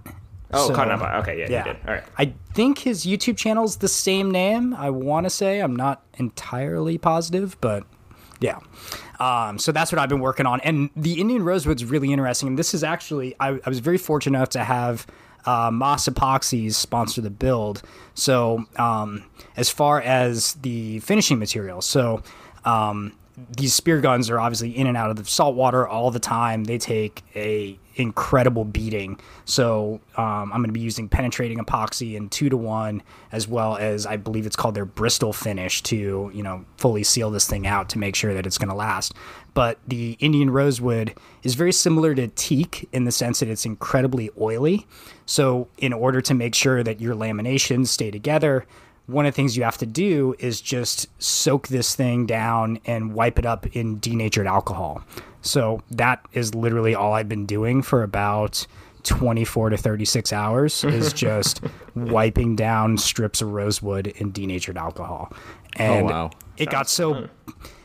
Oh, 0.52 0.68
So- 0.68 0.74
not 0.74 1.02
Up. 1.02 1.22
Okay, 1.22 1.40
yeah, 1.40 1.46
Yeah. 1.50 1.66
you 1.66 1.72
did. 1.74 1.82
All 1.86 1.94
right. 1.94 2.04
I 2.16 2.34
think 2.54 2.78
his 2.78 3.04
YouTube 3.04 3.36
channel's 3.36 3.76
the 3.78 3.88
same 3.88 4.30
name. 4.30 4.74
I 4.74 4.90
want 4.90 5.24
to 5.26 5.30
say 5.30 5.60
I'm 5.60 5.76
not 5.76 6.02
entirely 6.18 6.96
positive, 6.98 7.56
but 7.60 7.84
yeah. 8.40 8.58
Um, 9.20 9.58
so 9.58 9.72
that's 9.72 9.90
what 9.90 9.98
I've 9.98 10.08
been 10.08 10.20
working 10.20 10.46
on. 10.46 10.60
And 10.60 10.90
the 10.94 11.20
Indian 11.20 11.42
Rosewood's 11.42 11.84
really 11.84 12.12
interesting. 12.12 12.48
And 12.48 12.58
this 12.58 12.72
is 12.72 12.84
actually, 12.84 13.34
I, 13.40 13.58
I 13.64 13.68
was 13.68 13.80
very 13.80 13.98
fortunate 13.98 14.38
enough 14.38 14.50
to 14.50 14.62
have 14.64 15.06
uh, 15.48 15.70
MAS 15.70 16.06
Epoxies 16.06 16.74
sponsor 16.74 17.22
the 17.22 17.30
build. 17.30 17.80
So 18.12 18.66
um, 18.76 19.24
as 19.56 19.70
far 19.70 20.02
as 20.02 20.52
the 20.54 21.00
finishing 21.00 21.38
material, 21.38 21.80
so 21.80 22.22
um, 22.66 23.14
these 23.56 23.72
spear 23.72 24.02
guns 24.02 24.28
are 24.28 24.38
obviously 24.38 24.76
in 24.76 24.86
and 24.86 24.96
out 24.96 25.08
of 25.08 25.16
the 25.16 25.24
salt 25.24 25.54
water 25.54 25.88
all 25.88 26.10
the 26.10 26.18
time. 26.18 26.64
They 26.64 26.76
take 26.76 27.22
a 27.34 27.78
incredible 27.96 28.64
beating. 28.64 29.18
So 29.46 30.00
um, 30.16 30.52
I'm 30.52 30.60
going 30.60 30.66
to 30.66 30.72
be 30.72 30.80
using 30.80 31.08
penetrating 31.08 31.58
epoxy 31.58 32.14
in 32.14 32.28
two 32.28 32.50
to 32.50 32.56
one, 32.56 33.02
as 33.32 33.48
well 33.48 33.76
as 33.76 34.04
I 34.04 34.16
believe 34.16 34.44
it's 34.44 34.56
called 34.56 34.74
their 34.74 34.84
Bristol 34.84 35.32
finish 35.32 35.82
to 35.84 36.30
you 36.34 36.42
know 36.42 36.64
fully 36.76 37.04
seal 37.04 37.30
this 37.30 37.48
thing 37.48 37.66
out 37.66 37.88
to 37.90 37.98
make 37.98 38.16
sure 38.16 38.34
that 38.34 38.46
it's 38.46 38.58
going 38.58 38.68
to 38.68 38.74
last. 38.74 39.14
But 39.58 39.80
the 39.88 40.16
Indian 40.20 40.50
rosewood 40.50 41.14
is 41.42 41.56
very 41.56 41.72
similar 41.72 42.14
to 42.14 42.28
teak 42.28 42.88
in 42.92 43.02
the 43.02 43.10
sense 43.10 43.40
that 43.40 43.48
it's 43.48 43.66
incredibly 43.66 44.30
oily. 44.40 44.86
So 45.26 45.66
in 45.78 45.92
order 45.92 46.20
to 46.20 46.32
make 46.32 46.54
sure 46.54 46.84
that 46.84 47.00
your 47.00 47.16
laminations 47.16 47.88
stay 47.88 48.12
together, 48.12 48.66
one 49.06 49.26
of 49.26 49.32
the 49.32 49.34
things 49.34 49.56
you 49.56 49.64
have 49.64 49.76
to 49.78 49.84
do 49.84 50.36
is 50.38 50.60
just 50.60 51.08
soak 51.20 51.66
this 51.66 51.96
thing 51.96 52.24
down 52.24 52.78
and 52.86 53.14
wipe 53.14 53.36
it 53.36 53.44
up 53.44 53.66
in 53.74 53.98
denatured 53.98 54.46
alcohol. 54.46 55.02
So 55.42 55.82
that 55.90 56.24
is 56.32 56.54
literally 56.54 56.94
all 56.94 57.14
I've 57.14 57.28
been 57.28 57.44
doing 57.44 57.82
for 57.82 58.04
about 58.04 58.64
24 59.02 59.70
to 59.70 59.76
36 59.76 60.32
hours 60.32 60.84
is 60.84 61.12
just 61.12 61.62
wiping 61.96 62.54
down 62.54 62.96
strips 62.96 63.42
of 63.42 63.50
rosewood 63.50 64.06
in 64.06 64.30
denatured 64.30 64.78
alcohol. 64.78 65.32
Oh, 65.32 65.82
and 65.82 66.06
wow. 66.06 66.30
it 66.58 66.70
got 66.70 66.88
so 66.88 67.28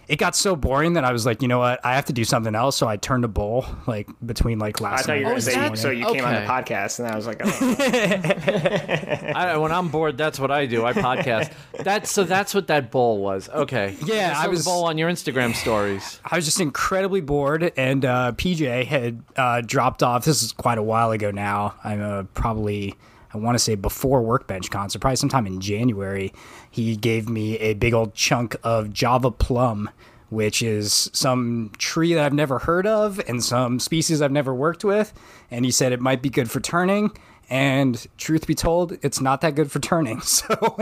it 0.08 0.18
got 0.18 0.36
so 0.36 0.56
boring 0.56 0.94
that 0.94 1.04
I 1.06 1.12
was 1.12 1.26
like, 1.26 1.42
you 1.42 1.48
know 1.48 1.60
what? 1.60 1.80
I 1.86 1.96
have 1.96 2.06
to 2.06 2.14
do 2.14 2.24
something 2.24 2.56
else. 2.56 2.76
So 2.76 2.88
I 2.88 2.98
turned 2.98 3.24
a 3.24 3.28
bowl 3.28 3.66
like 3.88 4.10
between 4.26 4.60
like 4.60 4.82
last. 4.82 4.92
I 4.92 4.96
last 4.96 5.06
thought 5.06 5.14
you 5.20 5.26
were 5.26 5.34
and 5.34 5.46
going 5.46 5.72
to 5.72 5.78
say 5.78 5.82
so 5.82 5.90
you 5.92 6.06
came 6.08 6.26
on 6.26 6.34
the 6.34 6.42
podcast, 6.42 7.00
and 7.00 7.08
I 7.08 7.16
was 7.16 7.26
like, 7.26 7.42
oh. 7.44 7.50
I, 9.36 9.58
when 9.58 9.72
I'm 9.72 9.90
bored, 9.90 10.18
that's 10.18 10.40
what 10.40 10.52
I 10.52 10.66
do. 10.66 10.86
I 10.86 10.94
podcast. 10.94 11.52
That's 11.84 12.12
so. 12.12 12.24
That's 12.24 12.54
what 12.54 12.68
that 12.68 12.92
bowl 12.92 13.20
was. 13.20 13.50
Okay. 13.50 13.96
Yeah, 14.06 14.34
I 14.38 14.46
I 14.46 14.48
was- 14.48 14.66
bowl 14.66 14.86
on 14.86 14.98
your 14.98 15.10
Instagram 15.10 15.56
stories. 15.56 16.20
I 16.26 16.36
was 16.36 16.46
just 16.46 16.60
incredibly 16.60 17.22
bored, 17.22 17.72
and 17.76 18.06
uh, 18.06 18.32
PJ 18.36 18.86
had 18.86 19.22
uh, 19.36 19.62
dropped 19.62 20.04
off. 20.04 20.26
This 20.26 20.44
is 20.44 20.52
quite 20.52 20.78
a 20.78 20.84
while 20.84 21.12
ago 21.12 21.32
now. 21.32 21.76
I'm 21.84 22.02
uh, 22.02 22.24
probably, 22.34 22.96
I 23.34 23.38
want 23.38 23.56
to 23.56 23.60
say 23.60 23.76
before 23.76 24.22
Workbench 24.22 24.70
Con, 24.72 24.90
so 24.90 25.00
probably 25.00 25.16
sometime 25.18 25.48
in 25.48 25.60
January. 25.60 26.34
He 26.74 26.96
gave 26.96 27.30
me 27.30 27.58
a 27.60 27.76
big 27.76 27.94
old 27.94 28.16
chunk 28.16 28.56
of 28.64 28.92
Java 28.92 29.30
plum, 29.30 29.92
which 30.30 30.64
is 30.64 31.08
some 31.14 31.72
tree 31.78 32.16
that 32.16 32.26
I've 32.26 32.34
never 32.34 32.58
heard 32.58 32.88
of 32.88 33.20
and 33.28 33.44
some 33.44 33.80
species 33.80 34.24
I've 34.24 34.32
never 34.32 34.56
worked 34.56 34.84
with. 34.84 35.14
And 35.52 35.66
he 35.66 35.70
said 35.70 35.92
it 35.92 36.02
might 36.02 36.24
be 36.24 36.32
good 36.32 36.50
for 36.50 36.60
turning. 36.60 37.12
And 37.48 38.04
truth 38.18 38.48
be 38.48 38.56
told, 38.56 38.98
it's 39.04 39.22
not 39.22 39.42
that 39.42 39.54
good 39.54 39.72
for 39.72 39.80
turning. 39.80 40.20
So 40.26 40.76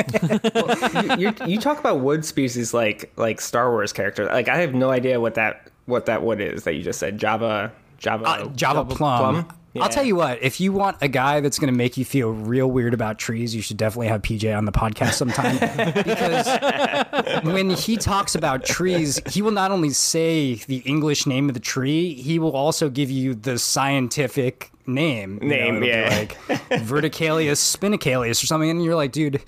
you, 1.04 1.16
you, 1.18 1.34
you 1.46 1.60
talk 1.60 1.78
about 1.78 2.00
wood 2.00 2.24
species 2.24 2.74
like 2.74 3.12
like 3.18 3.42
Star 3.42 3.70
Wars 3.70 3.92
characters. 3.92 4.30
Like 4.30 4.48
I 4.48 4.60
have 4.60 4.74
no 4.74 4.92
idea 4.92 5.20
what 5.20 5.34
that 5.34 5.70
what 5.88 6.06
that 6.06 6.24
wood 6.24 6.40
is 6.40 6.64
that 6.64 6.76
you 6.76 6.84
just 6.84 7.00
said. 7.00 7.18
Java 7.18 7.74
Java 7.98 8.26
Uh, 8.26 8.46
Java, 8.56 8.86
plum. 8.86 9.46
Yeah. 9.74 9.84
I'll 9.84 9.90
tell 9.90 10.04
you 10.04 10.16
what, 10.16 10.42
if 10.44 10.60
you 10.60 10.74
want 10.74 10.98
a 11.02 11.08
guy 11.08 11.40
that's 11.40 11.58
going 11.58 11.72
to 11.72 11.78
make 11.78 11.96
you 11.96 12.04
feel 12.04 12.32
real 12.32 12.70
weird 12.70 12.94
about 12.94 13.18
trees, 13.18 13.56
you 13.56 13.62
should 13.62 13.78
definitely 13.78 14.08
have 14.08 14.22
PJ 14.22 14.56
on 14.58 14.66
the 14.66 14.72
podcast 14.72 15.14
sometime. 15.14 15.58
because 15.94 17.44
when 17.44 17.70
he 17.70 17.96
talks 17.96 18.36
about 18.36 18.66
trees, 18.66 19.22
he 19.28 19.42
will 19.42 19.52
not 19.52 19.72
only 19.72 19.92
say 19.92 20.56
the 20.56 20.78
English 20.80 21.26
name 21.26 21.48
of 21.48 21.54
the 21.54 21.62
tree, 21.62 22.16
he 22.16 22.38
will 22.38 22.52
also 22.52 22.90
give 22.90 23.10
you 23.10 23.34
the 23.34 23.58
scientific 23.58 24.72
name. 24.86 25.40
You 25.42 25.50
Name, 25.50 25.76
it'll 25.76 25.82
be 25.82 25.88
yeah. 25.88 26.10
like 26.10 26.38
Verticalius 26.82 27.60
spinicalius 27.78 28.44
or 28.44 28.48
something. 28.48 28.70
And 28.70 28.84
you're 28.84 28.96
like, 28.96 29.12
dude, 29.12 29.42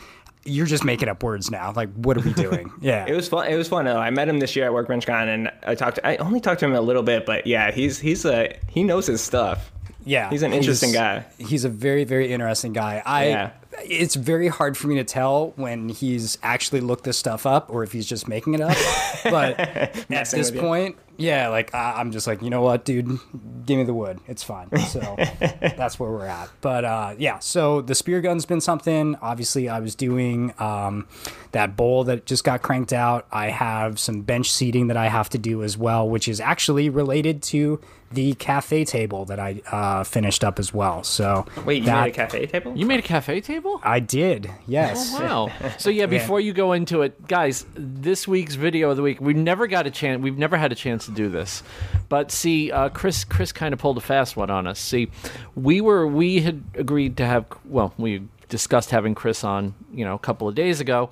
you're 0.45 0.65
just 0.65 0.83
making 0.83 1.09
up 1.09 1.23
words 1.23 1.49
now. 1.51 1.73
Like, 1.75 1.91
what 1.95 2.17
are 2.17 2.21
we 2.21 2.33
doing? 2.33 2.71
Yeah. 2.81 3.05
It 3.07 3.13
was 3.13 3.29
fun. 3.29 3.47
It 3.47 3.55
was 3.55 3.67
fun. 3.69 3.85
Though. 3.85 3.97
I 3.97 4.09
met 4.09 4.27
him 4.27 4.39
this 4.39 4.55
year 4.55 4.65
at 4.65 4.73
Workbench 4.73 5.05
Con, 5.05 5.29
and 5.29 5.51
I 5.65 5.75
talked. 5.75 5.97
To, 5.97 6.07
I 6.07 6.17
only 6.17 6.41
talked 6.41 6.59
to 6.59 6.65
him 6.65 6.73
a 6.73 6.81
little 6.81 7.03
bit, 7.03 7.25
but 7.25 7.47
yeah, 7.47 7.71
he's 7.71 7.99
he's 7.99 8.25
a 8.25 8.57
he 8.67 8.83
knows 8.83 9.07
his 9.07 9.21
stuff. 9.21 9.72
Yeah, 10.05 10.29
He's 10.29 10.43
an 10.43 10.53
interesting 10.53 10.91
guy. 10.91 11.25
He's 11.37 11.65
a 11.65 11.69
very, 11.69 12.03
very 12.03 12.31
interesting 12.31 12.73
guy. 12.73 13.01
I. 13.05 13.27
Yeah. 13.29 13.49
It's 13.83 14.15
very 14.15 14.47
hard 14.47 14.77
for 14.77 14.87
me 14.87 14.95
to 14.95 15.03
tell 15.03 15.53
when 15.55 15.89
he's 15.89 16.37
actually 16.43 16.81
looked 16.81 17.03
this 17.03 17.17
stuff 17.17 17.45
up 17.45 17.69
or 17.69 17.83
if 17.83 17.91
he's 17.91 18.05
just 18.05 18.27
making 18.27 18.53
it 18.53 18.61
up. 18.61 18.77
But 19.23 19.57
at 19.57 19.93
this 20.09 20.33
with 20.33 20.55
you. 20.55 20.59
point, 20.59 20.97
yeah, 21.15 21.47
like 21.47 21.73
I, 21.73 21.93
I'm 21.93 22.11
just 22.11 22.27
like, 22.27 22.41
you 22.41 22.49
know 22.49 22.61
what, 22.61 22.83
dude, 22.83 23.07
give 23.65 23.77
me 23.77 23.85
the 23.85 23.93
wood. 23.93 24.19
It's 24.27 24.43
fine. 24.43 24.67
So 24.87 24.99
that's 25.17 25.97
where 25.97 26.11
we're 26.11 26.25
at. 26.25 26.49
But 26.59 26.83
uh, 26.83 27.15
yeah, 27.17 27.39
so 27.39 27.79
the 27.79 27.95
spear 27.95 28.19
gun's 28.19 28.45
been 28.45 28.59
something. 28.59 29.15
Obviously, 29.21 29.69
I 29.69 29.79
was 29.79 29.95
doing 29.95 30.53
um, 30.59 31.07
that 31.53 31.77
bowl 31.77 32.03
that 32.03 32.25
just 32.25 32.43
got 32.43 32.61
cranked 32.63 32.91
out. 32.91 33.27
I 33.31 33.47
have 33.47 33.97
some 33.97 34.23
bench 34.23 34.51
seating 34.51 34.87
that 34.87 34.97
I 34.97 35.07
have 35.07 35.29
to 35.29 35.37
do 35.37 35.63
as 35.63 35.77
well, 35.77 36.09
which 36.09 36.27
is 36.27 36.41
actually 36.41 36.89
related 36.89 37.41
to 37.43 37.79
the 38.11 38.33
cafe 38.33 38.83
table 38.83 39.23
that 39.25 39.39
I 39.39 39.61
uh, 39.71 40.03
finished 40.03 40.43
up 40.43 40.59
as 40.59 40.73
well. 40.73 41.01
So 41.03 41.45
Wait, 41.65 41.77
you 41.79 41.85
that- 41.85 42.03
made 42.03 42.09
a 42.09 42.13
cafe 42.13 42.45
table? 42.45 42.75
You 42.75 42.85
made 42.85 42.99
a 42.99 43.03
cafe 43.03 43.39
table? 43.39 43.62
Table? 43.63 43.79
I 43.83 43.99
did. 43.99 44.49
Yes. 44.67 45.13
Oh, 45.15 45.19
wow. 45.21 45.51
So 45.77 45.89
yeah, 45.89 46.05
before 46.05 46.39
you 46.39 46.53
go 46.53 46.73
into 46.73 47.01
it, 47.01 47.27
guys, 47.27 47.65
this 47.75 48.27
week's 48.27 48.55
video 48.55 48.89
of 48.91 48.97
the 48.97 49.03
week, 49.03 49.19
we 49.19 49.33
never 49.33 49.67
got 49.67 49.87
a 49.87 49.91
chance. 49.91 50.21
We've 50.21 50.37
never 50.37 50.57
had 50.57 50.71
a 50.71 50.75
chance 50.75 51.05
to 51.05 51.11
do 51.11 51.29
this, 51.29 51.63
but 52.09 52.31
see, 52.31 52.71
uh, 52.71 52.89
Chris, 52.89 53.23
Chris 53.23 53.51
kind 53.51 53.73
of 53.73 53.79
pulled 53.79 53.97
a 53.97 54.01
fast 54.01 54.37
one 54.37 54.49
on 54.49 54.67
us. 54.67 54.79
See, 54.79 55.09
we 55.55 55.81
were 55.81 56.07
we 56.07 56.41
had 56.41 56.63
agreed 56.75 57.17
to 57.17 57.25
have. 57.25 57.45
Well, 57.65 57.93
we 57.97 58.27
discussed 58.49 58.91
having 58.91 59.15
Chris 59.15 59.43
on, 59.43 59.73
you 59.91 60.05
know, 60.05 60.13
a 60.13 60.19
couple 60.19 60.47
of 60.47 60.55
days 60.55 60.79
ago. 60.79 61.09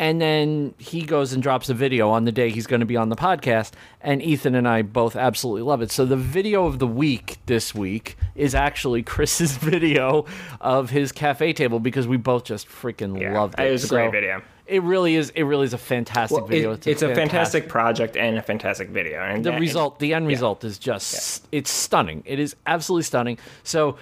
And 0.00 0.20
then 0.20 0.74
he 0.78 1.02
goes 1.02 1.32
and 1.32 1.42
drops 1.42 1.68
a 1.68 1.74
video 1.74 2.10
on 2.10 2.24
the 2.24 2.32
day 2.32 2.50
he's 2.50 2.66
going 2.66 2.80
to 2.80 2.86
be 2.86 2.96
on 2.96 3.10
the 3.10 3.16
podcast. 3.16 3.72
And 4.00 4.20
Ethan 4.22 4.56
and 4.56 4.66
I 4.66 4.82
both 4.82 5.14
absolutely 5.14 5.62
love 5.62 5.82
it. 5.82 5.92
So 5.92 6.04
the 6.04 6.16
video 6.16 6.66
of 6.66 6.80
the 6.80 6.86
week 6.86 7.38
this 7.46 7.74
week 7.74 8.16
is 8.34 8.54
actually 8.56 9.02
Chris's 9.14 9.56
video 9.56 10.26
of 10.60 10.90
his 10.90 11.12
cafe 11.12 11.52
table 11.52 11.78
because 11.78 12.08
we 12.08 12.16
both 12.16 12.42
just 12.44 12.68
freaking 12.68 13.20
Yeah, 13.20 13.38
loved 13.38 13.54
it. 13.58 13.66
it 13.66 13.70
was 13.70 13.84
a 13.84 13.88
great 13.88 14.10
video. 14.10 14.42
It 14.66 14.82
really 14.82 15.14
is. 15.14 15.28
It 15.30 15.42
really 15.42 15.66
is 15.66 15.74
a 15.74 15.78
fantastic 15.78 16.38
Well, 16.38 16.46
video. 16.46 16.72
it- 16.72 16.86
it's, 16.86 17.02
a 17.02 17.14
fantastic 17.14 17.68
project 17.68 18.16
and 18.16 18.38
a 18.38 18.42
fantastic 18.42 18.88
video. 18.88 19.20
And 19.22 19.44
the 19.44 19.50
that- 19.52 19.60
result 19.60 19.98
the 20.00 20.14
end 20.14 20.26
result 20.26 20.64
is 20.64 20.78
just 20.78 21.46
it's 21.52 21.70
stunning 21.70 22.22
it 22.26 22.38
is 22.40 22.56
absolutely 22.66 23.02
stunning 23.04 23.38
so 23.62 23.96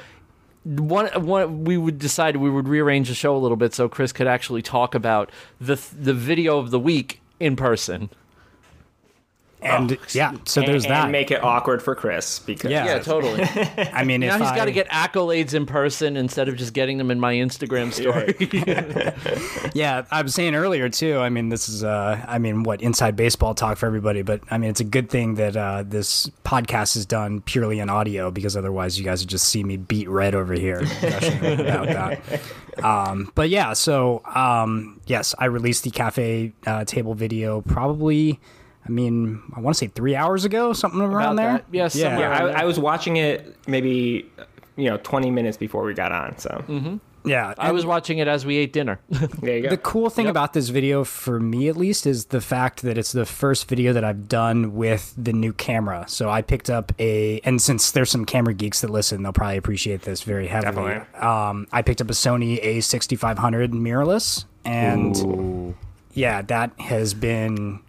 one, 0.65 1.07
one 1.25 1.65
we 1.65 1.77
would 1.77 1.99
decide 1.99 2.37
we 2.37 2.51
would 2.51 2.69
rearrange 2.69 3.09
the 3.09 3.15
show 3.15 3.37
a 3.37 3.39
little 3.39 3.57
bit 3.57 3.75
so 3.75 3.89
chris 3.89 4.13
could 4.13 4.27
actually 4.27 4.63
talk 4.63 4.95
about 4.95 5.31
the 5.61 5.75
the 5.99 6.15
video 6.15 6.59
of 6.59 6.71
the 6.71 6.79
week 6.79 7.21
in 7.41 7.57
person 7.57 8.09
And 9.63 9.97
yeah, 10.13 10.35
so 10.45 10.61
and, 10.61 10.69
there's 10.69 10.85
and 10.85 10.93
that. 10.93 11.11
make 11.11 11.31
it 11.31 11.43
awkward 11.43 11.83
for 11.83 11.95
Chris 11.95 12.41
because 12.41 12.71
Yeah. 12.71 12.85
Yeah, 12.85 12.99
totally 12.99 13.43
I 13.93 14.05
mean, 14.05 14.21
now 14.21 14.35
if 14.35 14.41
he's 14.41 14.51
got 14.51 14.65
to 14.65 14.73
get 14.73 14.89
accolades 14.89 15.55
in 15.55 15.67
person 15.67 16.17
instead 16.17 16.49
of 16.49 16.57
just 16.57 16.75
getting 16.75 16.99
them 16.99 17.11
in 17.11 17.21
my 17.21 17.35
instagram 17.35 17.93
story 17.93 18.35
Yeah, 19.75 20.05
I 20.11 20.23
was 20.23 20.35
saying 20.35 20.55
earlier 20.55 20.89
too. 20.89 21.19
I 21.19 21.29
mean, 21.29 21.49
this 21.49 21.69
is, 21.69 21.85
uh, 21.85 22.25
I 22.27 22.39
mean, 22.39 22.65
what 22.65 22.83
inside 22.83 23.17
baseball 23.17 23.55
talk 23.55 23.79
for 23.79 23.87
everybody, 23.87 24.23
but 24.23 24.41
I 24.51 24.59
mean, 24.59 24.71
it's 24.71 24.81
a 24.81 24.85
good 24.85 25.09
thing 25.09 25.37
that 25.37 25.57
uh, 25.57 25.85
this 25.87 26.29
podcast 26.45 26.97
is 26.97 27.07
done 27.07 27.41
purely 27.41 27.79
in 27.79 27.89
audio 27.89 28.31
because 28.31 28.57
otherwise, 28.57 28.99
you 28.99 29.05
guys 29.05 29.23
would 29.23 29.31
just 29.31 29.49
see 29.49 29.63
me 29.63 29.77
beat 29.77 30.09
red 30.09 30.35
over 30.35 30.55
here 30.55 30.79
about 31.03 31.87
that. 31.87 32.21
Um, 32.83 33.31
but 33.35 33.49
yeah, 33.49 33.73
so 33.73 34.23
um, 34.35 35.01
yes, 35.07 35.35
I 35.39 35.47
released 35.47 35.85
the 35.85 35.91
cafe 35.91 36.53
uh, 36.67 36.85
table 36.85 37.15
video 37.15 37.61
probably. 37.61 38.41
I 38.85 38.89
mean, 38.91 39.43
I 39.55 39.61
want 39.61 39.77
to 39.77 39.79
say 39.79 39.87
three 39.87 40.17
hours 40.17 40.45
ago, 40.45 40.73
something 40.73 41.01
around 41.01 41.37
there. 41.37 41.63
that. 41.71 41.95
Yeah, 41.95 42.19
yeah, 42.19 42.31
I, 42.31 42.63
I 42.63 42.65
was 42.65 42.79
watching 42.81 43.17
it 43.17 43.57
maybe 43.69 44.29
you 44.77 44.89
know 44.91 44.97
20 44.99 45.31
minutes 45.31 45.57
before 45.57 45.85
we 45.85 45.95
got 45.95 46.13
on. 46.13 46.39
So 46.39 46.65
Mm-hmm. 46.69 46.97
yeah. 47.29 47.55
i 47.59 47.71
was 47.71 47.85
watching 47.87 48.19
it 48.19 48.27
as 48.27 48.45
we 48.45 48.57
ate 48.57 48.73
dinner 48.73 48.99
there 49.41 49.57
you 49.59 49.63
go. 49.65 49.69
The 49.69 49.77
cool 49.77 50.11
thing 50.11 50.27
about 50.27 50.55
this 50.55 50.71
video, 50.71 51.05
for 51.05 51.39
me 51.39 51.69
at 51.69 51.77
least, 51.77 52.07
is 52.07 52.25
the 52.27 52.41
fact 52.41 52.83
that 52.83 52.99
it's 52.99 53.13
the 53.13 53.27
first 53.27 53.69
video 53.69 53.93
that 53.93 54.03
I've 54.03 54.27
done 54.29 54.75
with 54.75 55.15
the 55.17 55.33
new 55.33 55.53
camera. 55.53 56.05
So 56.09 56.29
I 56.31 56.43
picked 56.43 56.69
up 56.71 56.91
a, 56.99 57.39
and 57.45 57.63
since 57.63 57.93
there's 57.93 58.11
some 58.11 58.25
camera 58.25 58.55
geeks 58.55 58.81
that 58.81 58.91
listen, 58.91 59.23
they'll 59.23 59.33
probably 59.33 59.59
appreciate 59.59 60.03
this 60.03 60.23
very 60.23 60.49
heavily. 60.49 60.95
Definitely. 60.95 61.21
Um, 61.21 61.69
I 61.71 61.83
picked 61.83 62.01
up 62.01 62.11
a 62.11 62.15
Sony 62.15 62.61
A6500 62.65 63.69
mirrorless, 63.73 64.45
and 64.65 65.75
yeah, 66.15 66.43
that 66.43 66.73
has 66.81 67.15
been. 67.15 67.81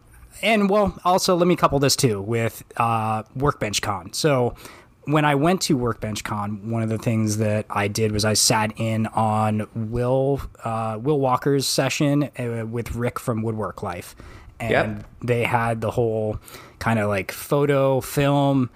And 0.43 0.69
well, 0.69 0.99
also 1.05 1.35
let 1.35 1.47
me 1.47 1.55
couple 1.55 1.79
this 1.79 1.95
too 1.95 2.21
with 2.21 2.63
uh, 2.77 3.23
Workbench 3.35 3.81
Con. 3.81 4.11
So 4.13 4.55
when 5.05 5.25
I 5.25 5.35
went 5.35 5.61
to 5.63 5.77
Workbench 5.77 6.23
Con, 6.23 6.69
one 6.69 6.83
of 6.83 6.89
the 6.89 6.97
things 6.97 7.37
that 7.37 7.65
I 7.69 7.87
did 7.87 8.11
was 8.11 8.25
I 8.25 8.33
sat 8.33 8.73
in 8.77 9.07
on 9.07 9.67
Will 9.73 10.41
uh, 10.63 10.99
Will 11.01 11.19
Walker's 11.19 11.65
session 11.65 12.29
uh, 12.37 12.65
with 12.65 12.93
Rick 12.93 13.19
from 13.19 13.41
Woodwork 13.41 13.81
Life, 13.81 14.15
and 14.59 14.97
Yep. 14.97 15.05
they 15.23 15.43
had 15.43 15.81
the 15.81 15.91
whole 15.91 16.39
kind 16.79 16.99
of 16.99 17.07
like 17.07 17.31
photo 17.31 18.01
film, 18.01 18.69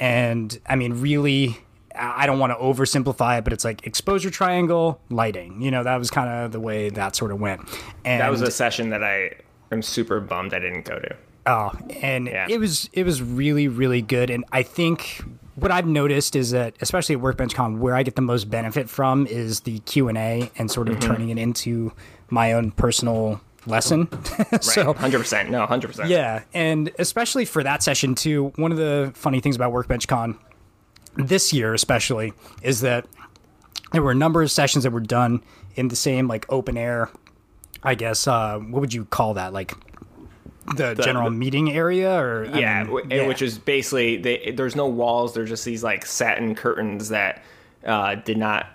and 0.00 0.58
I 0.66 0.76
mean 0.76 1.00
really. 1.00 1.58
I 1.94 2.24
don't 2.24 2.38
want 2.38 2.52
to 2.52 2.56
oversimplify 2.56 3.36
it, 3.36 3.44
but 3.44 3.52
it's 3.52 3.66
like 3.66 3.86
exposure 3.86 4.30
triangle, 4.30 4.98
lighting. 5.10 5.60
You 5.60 5.70
know, 5.70 5.84
that 5.84 5.98
was 5.98 6.10
kind 6.10 6.26
of 6.26 6.50
the 6.50 6.58
way 6.58 6.88
that 6.88 7.14
sort 7.14 7.30
of 7.32 7.38
went. 7.38 7.60
And 8.02 8.22
that 8.22 8.30
was 8.30 8.40
a 8.40 8.50
session 8.50 8.88
that 8.90 9.04
I 9.04 9.32
am 9.72 9.82
super 9.82 10.20
bummed 10.20 10.54
I 10.54 10.58
didn't 10.58 10.84
go 10.84 10.98
to. 10.98 11.16
Oh, 11.46 11.72
and 12.00 12.26
Yeah. 12.28 12.46
it 12.48 12.58
was 12.58 12.88
it 12.92 13.04
was 13.04 13.20
really 13.22 13.68
really 13.68 14.02
good. 14.02 14.30
And 14.30 14.44
I 14.52 14.62
think 14.62 15.22
what 15.54 15.70
I've 15.70 15.86
noticed 15.86 16.36
is 16.36 16.50
that 16.52 16.74
especially 16.80 17.14
at 17.14 17.20
Workbench 17.20 17.54
Con, 17.54 17.80
where 17.80 17.94
I 17.94 18.02
get 18.02 18.16
the 18.16 18.22
most 18.22 18.50
benefit 18.50 18.88
from 18.88 19.26
is 19.26 19.60
the 19.60 19.80
Q 19.80 20.08
and 20.08 20.16
A 20.18 20.50
and 20.56 20.70
sort 20.70 20.88
of 20.88 20.96
mm-hmm. 20.98 21.12
turning 21.12 21.28
it 21.30 21.38
into 21.38 21.92
my 22.30 22.52
own 22.52 22.70
personal 22.70 23.40
lesson. 23.66 24.08
so 24.60 24.94
100%. 24.94 25.50
No, 25.50 25.66
100%. 25.66 26.08
yeah, 26.08 26.42
and 26.52 26.90
especially 26.98 27.44
for 27.44 27.62
that 27.62 27.82
session 27.82 28.14
too. 28.14 28.52
One 28.56 28.72
of 28.72 28.78
the 28.78 29.12
funny 29.14 29.40
things 29.40 29.56
about 29.56 29.72
Workbench 29.72 30.08
Con 30.08 30.38
this 31.16 31.52
year, 31.52 31.74
especially, 31.74 32.32
is 32.62 32.80
that 32.80 33.06
there 33.92 34.02
were 34.02 34.12
a 34.12 34.16
number 34.16 34.42
of 34.42 34.50
sessions 34.50 34.84
that 34.84 34.90
were 34.90 35.00
done 35.00 35.42
in 35.76 35.88
the 35.88 35.96
same 35.96 36.28
like 36.28 36.46
open 36.48 36.76
air. 36.76 37.10
I 37.82 37.94
guess 37.94 38.26
uh, 38.28 38.58
what 38.58 38.80
would 38.80 38.94
you 38.94 39.04
call 39.06 39.34
that? 39.34 39.52
Like 39.52 39.72
the, 40.76 40.94
general 40.94 41.24
the- 41.30 41.36
meeting 41.36 41.72
area, 41.72 42.10
or 42.20 42.46
I 42.52 42.58
Yeah, 42.60 42.78
mean, 42.84 42.86
w- 42.94 43.06
and 43.10 43.28
which 43.28 43.42
is 43.42 43.58
basically 43.58 44.16
they, 44.18 44.52
there's 44.56 44.76
no 44.76 44.86
walls. 44.86 45.34
There's 45.34 45.48
just 45.48 45.64
these 45.64 45.82
like 45.82 46.06
satin 46.06 46.54
curtains 46.54 47.08
that 47.08 47.42
uh, 47.84 48.14
did 48.16 48.38
not 48.38 48.66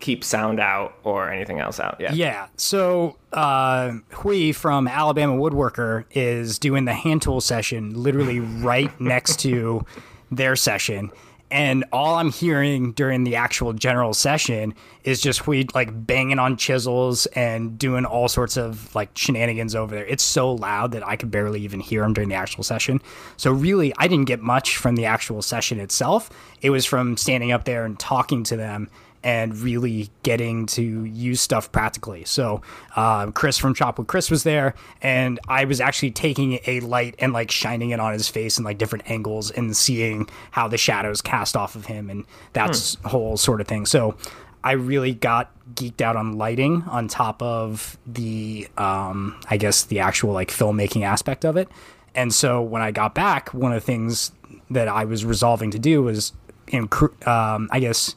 keep 0.00 0.24
sound 0.24 0.58
out 0.58 0.94
or 1.04 1.30
anything 1.30 1.60
else 1.60 1.78
out. 1.78 1.96
Yeah. 2.00 2.12
Yeah. 2.12 2.46
So 2.56 3.18
uh, 3.32 3.92
Huy 4.10 4.52
from 4.52 4.88
Alabama 4.88 5.34
Woodworker 5.36 6.04
is 6.10 6.58
doing 6.58 6.86
the 6.86 6.94
hand 6.94 7.22
tool 7.22 7.40
session 7.40 7.94
literally 8.02 8.40
right 8.40 8.98
next 9.00 9.38
to 9.40 9.84
their 10.32 10.56
session. 10.56 11.12
And 11.52 11.84
all 11.92 12.14
I'm 12.14 12.32
hearing 12.32 12.92
during 12.92 13.24
the 13.24 13.36
actual 13.36 13.74
general 13.74 14.14
session 14.14 14.74
is 15.04 15.20
just 15.20 15.46
we 15.46 15.66
like 15.74 15.90
banging 16.06 16.38
on 16.38 16.56
chisels 16.56 17.26
and 17.26 17.78
doing 17.78 18.06
all 18.06 18.28
sorts 18.28 18.56
of 18.56 18.92
like 18.94 19.10
shenanigans 19.18 19.74
over 19.74 19.94
there. 19.94 20.06
It's 20.06 20.24
so 20.24 20.54
loud 20.54 20.92
that 20.92 21.06
I 21.06 21.16
could 21.16 21.30
barely 21.30 21.60
even 21.60 21.80
hear 21.80 22.00
them 22.00 22.14
during 22.14 22.30
the 22.30 22.36
actual 22.36 22.64
session. 22.64 23.02
So 23.36 23.52
really, 23.52 23.92
I 23.98 24.08
didn't 24.08 24.24
get 24.24 24.40
much 24.40 24.78
from 24.78 24.96
the 24.96 25.04
actual 25.04 25.42
session 25.42 25.78
itself. 25.78 26.30
It 26.62 26.70
was 26.70 26.86
from 26.86 27.18
standing 27.18 27.52
up 27.52 27.64
there 27.64 27.84
and 27.84 27.98
talking 27.98 28.44
to 28.44 28.56
them 28.56 28.88
and 29.24 29.56
really 29.58 30.10
getting 30.22 30.66
to 30.66 30.82
use 30.82 31.40
stuff 31.40 31.70
practically. 31.72 32.24
So, 32.24 32.62
uh, 32.96 33.30
Chris 33.30 33.58
from 33.58 33.74
Chop 33.74 33.98
with 33.98 34.06
Chris 34.06 34.30
was 34.30 34.42
there, 34.42 34.74
and 35.00 35.38
I 35.48 35.64
was 35.64 35.80
actually 35.80 36.10
taking 36.10 36.58
a 36.66 36.80
light 36.80 37.14
and 37.18 37.32
like 37.32 37.50
shining 37.50 37.90
it 37.90 38.00
on 38.00 38.12
his 38.12 38.28
face 38.28 38.58
in 38.58 38.64
like 38.64 38.78
different 38.78 39.10
angles 39.10 39.50
and 39.50 39.76
seeing 39.76 40.28
how 40.50 40.68
the 40.68 40.78
shadows 40.78 41.20
cast 41.20 41.56
off 41.56 41.74
of 41.76 41.86
him 41.86 42.10
and 42.10 42.24
that's 42.52 42.96
whole 43.04 43.36
sort 43.36 43.60
of 43.60 43.68
thing. 43.68 43.86
So, 43.86 44.16
I 44.64 44.72
really 44.72 45.14
got 45.14 45.50
geeked 45.74 46.00
out 46.00 46.16
on 46.16 46.38
lighting 46.38 46.82
on 46.86 47.08
top 47.08 47.42
of 47.42 47.98
the, 48.06 48.68
um, 48.76 49.40
I 49.48 49.56
guess, 49.56 49.84
the 49.84 50.00
actual 50.00 50.32
like 50.32 50.50
filmmaking 50.50 51.02
aspect 51.02 51.44
of 51.44 51.56
it. 51.56 51.68
And 52.14 52.32
so 52.32 52.62
when 52.62 52.82
I 52.82 52.90
got 52.90 53.14
back, 53.14 53.52
one 53.54 53.72
of 53.72 53.80
the 53.80 53.86
things 53.86 54.32
that 54.70 54.88
I 54.88 55.04
was 55.04 55.24
resolving 55.24 55.70
to 55.72 55.78
do 55.78 56.02
was, 56.02 56.32
um, 57.26 57.68
I 57.72 57.80
guess, 57.80 58.14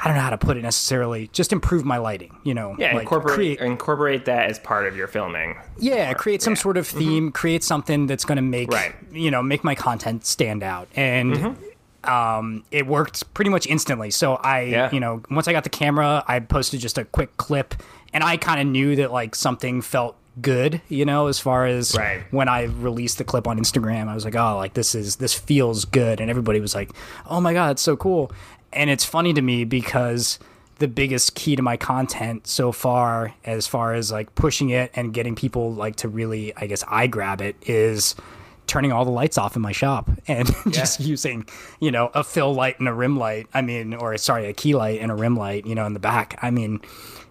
I 0.00 0.06
don't 0.06 0.16
know 0.16 0.22
how 0.22 0.30
to 0.30 0.38
put 0.38 0.56
it 0.56 0.62
necessarily. 0.62 1.28
Just 1.32 1.52
improve 1.52 1.84
my 1.84 1.98
lighting, 1.98 2.36
you 2.44 2.54
know. 2.54 2.76
Yeah, 2.78 2.92
like 2.94 3.02
incorporate 3.02 3.34
create, 3.34 3.60
incorporate 3.60 4.24
that 4.26 4.48
as 4.50 4.58
part 4.58 4.86
of 4.86 4.96
your 4.96 5.08
filming. 5.08 5.56
yeah, 5.78 6.12
create 6.14 6.40
some 6.42 6.54
sort 6.56 6.76
of 6.76 6.86
theme, 6.86 7.32
create 7.32 7.64
something 7.64 8.06
that's 8.06 8.24
going 8.24 8.36
to 8.36 8.42
make 8.42 8.70
Right. 8.70 8.94
you 9.12 9.30
know 9.30 9.42
make 9.42 9.64
my 9.64 9.74
content 9.74 10.24
stand 10.24 10.62
out, 10.62 10.88
and 10.94 11.56
um, 12.04 12.64
it 12.70 12.86
worked 12.86 13.32
pretty 13.34 13.50
much 13.50 13.66
instantly. 13.66 14.10
So 14.10 14.34
I, 14.36 14.60
Yeah. 14.62 14.90
you 14.92 15.00
know, 15.00 15.22
once 15.30 15.48
I 15.48 15.52
got 15.52 15.64
the 15.64 15.70
camera, 15.70 16.24
I 16.28 16.40
posted 16.40 16.80
just 16.80 16.96
a 16.96 17.04
quick 17.04 17.36
clip, 17.36 17.74
and 18.12 18.22
I 18.22 18.36
kind 18.36 18.60
of 18.60 18.66
knew 18.66 18.96
that 18.96 19.12
like 19.12 19.34
something 19.34 19.82
felt 19.82 20.16
good, 20.40 20.80
you 20.88 21.04
know, 21.04 21.26
as 21.26 21.40
far 21.40 21.66
as 21.66 21.96
Right. 21.96 22.22
when 22.30 22.48
I 22.48 22.62
released 22.64 23.18
the 23.18 23.24
clip 23.24 23.48
on 23.48 23.58
Instagram, 23.58 24.06
I 24.06 24.14
was 24.14 24.24
like, 24.24 24.36
oh, 24.36 24.56
like 24.56 24.74
this 24.74 24.94
is 24.94 25.16
this 25.16 25.34
feels 25.34 25.84
good, 25.84 26.20
and 26.20 26.30
everybody 26.30 26.60
was 26.60 26.74
like, 26.74 26.90
oh 27.28 27.40
my 27.40 27.52
god, 27.52 27.72
it's 27.72 27.82
so 27.82 27.96
cool, 27.96 28.30
and 28.72 28.90
it's 28.90 29.04
funny 29.04 29.32
to 29.32 29.42
me 29.42 29.64
because 29.64 30.38
the 30.78 30.88
biggest 30.88 31.34
key 31.34 31.56
to 31.56 31.62
my 31.62 31.76
content 31.76 32.46
so 32.46 32.72
far, 32.72 33.34
as 33.44 33.66
far 33.66 33.94
as 33.94 34.12
like 34.12 34.34
pushing 34.34 34.70
it 34.70 34.90
and 34.94 35.12
getting 35.12 35.34
people 35.34 35.72
like 35.72 35.96
to 35.96 36.08
really, 36.08 36.56
I 36.56 36.66
guess, 36.66 36.84
eye 36.88 37.08
grab 37.08 37.40
it, 37.40 37.56
is 37.66 38.14
turning 38.66 38.92
all 38.92 39.04
the 39.04 39.10
lights 39.10 39.38
off 39.38 39.56
in 39.56 39.62
my 39.62 39.72
shop 39.72 40.08
and 40.28 40.50
just 40.70 41.00
using, 41.00 41.46
you 41.80 41.90
know, 41.90 42.10
a 42.14 42.22
fill 42.22 42.54
light 42.54 42.78
and 42.78 42.88
a 42.88 42.94
rim 42.94 43.18
light. 43.18 43.48
I 43.52 43.62
mean, 43.62 43.94
or 43.94 44.16
sorry, 44.18 44.46
a 44.46 44.52
key 44.52 44.74
light 44.74 45.00
and 45.00 45.10
a 45.10 45.14
rim 45.14 45.36
light, 45.36 45.66
you 45.66 45.74
know, 45.74 45.86
in 45.86 45.94
the 45.94 46.00
back. 46.00 46.38
I 46.42 46.50
mean, 46.50 46.80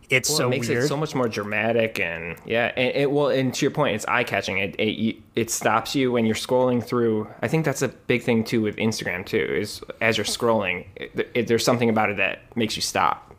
it's 0.10 0.30
Well, 0.30 0.38
so 0.38 0.47
it 0.47 0.49
makes 0.51 0.68
weird. 0.70 0.84
it 0.86 0.88
so 0.88 0.95
much 0.95 1.14
more 1.16 1.28
dramatic 1.28 1.99
and 1.99 2.38
yeah, 2.45 2.72
and 2.78 2.95
it 2.95 3.12
well, 3.12 3.28
and 3.30 3.53
to 3.53 3.66
your 3.66 3.72
point, 3.72 3.95
it's 3.95 4.05
eye 4.05 4.24
catching. 4.24 4.58
It, 4.60 4.76
it 4.80 5.18
it 5.36 5.51
stops 5.51 5.95
you 5.95 6.12
when 6.14 6.26
you're 6.26 6.36
scrolling 6.36 6.84
through. 6.84 7.28
I 7.41 7.47
think 7.47 7.66
that's 7.66 7.82
a 7.82 7.89
big 7.89 8.24
thing 8.24 8.43
too 8.43 8.62
with 8.62 8.78
Instagram 8.78 9.26
too. 9.26 9.38
Is 9.38 9.82
as 9.99 10.18
you're 10.18 10.26
scrolling, 10.26 10.86
it, 10.95 11.30
it, 11.34 11.47
there's 11.47 11.66
something 11.66 11.89
about 11.89 12.10
it 12.10 12.18
that 12.18 12.39
makes 12.55 12.76
you 12.76 12.82
stop. 12.82 13.36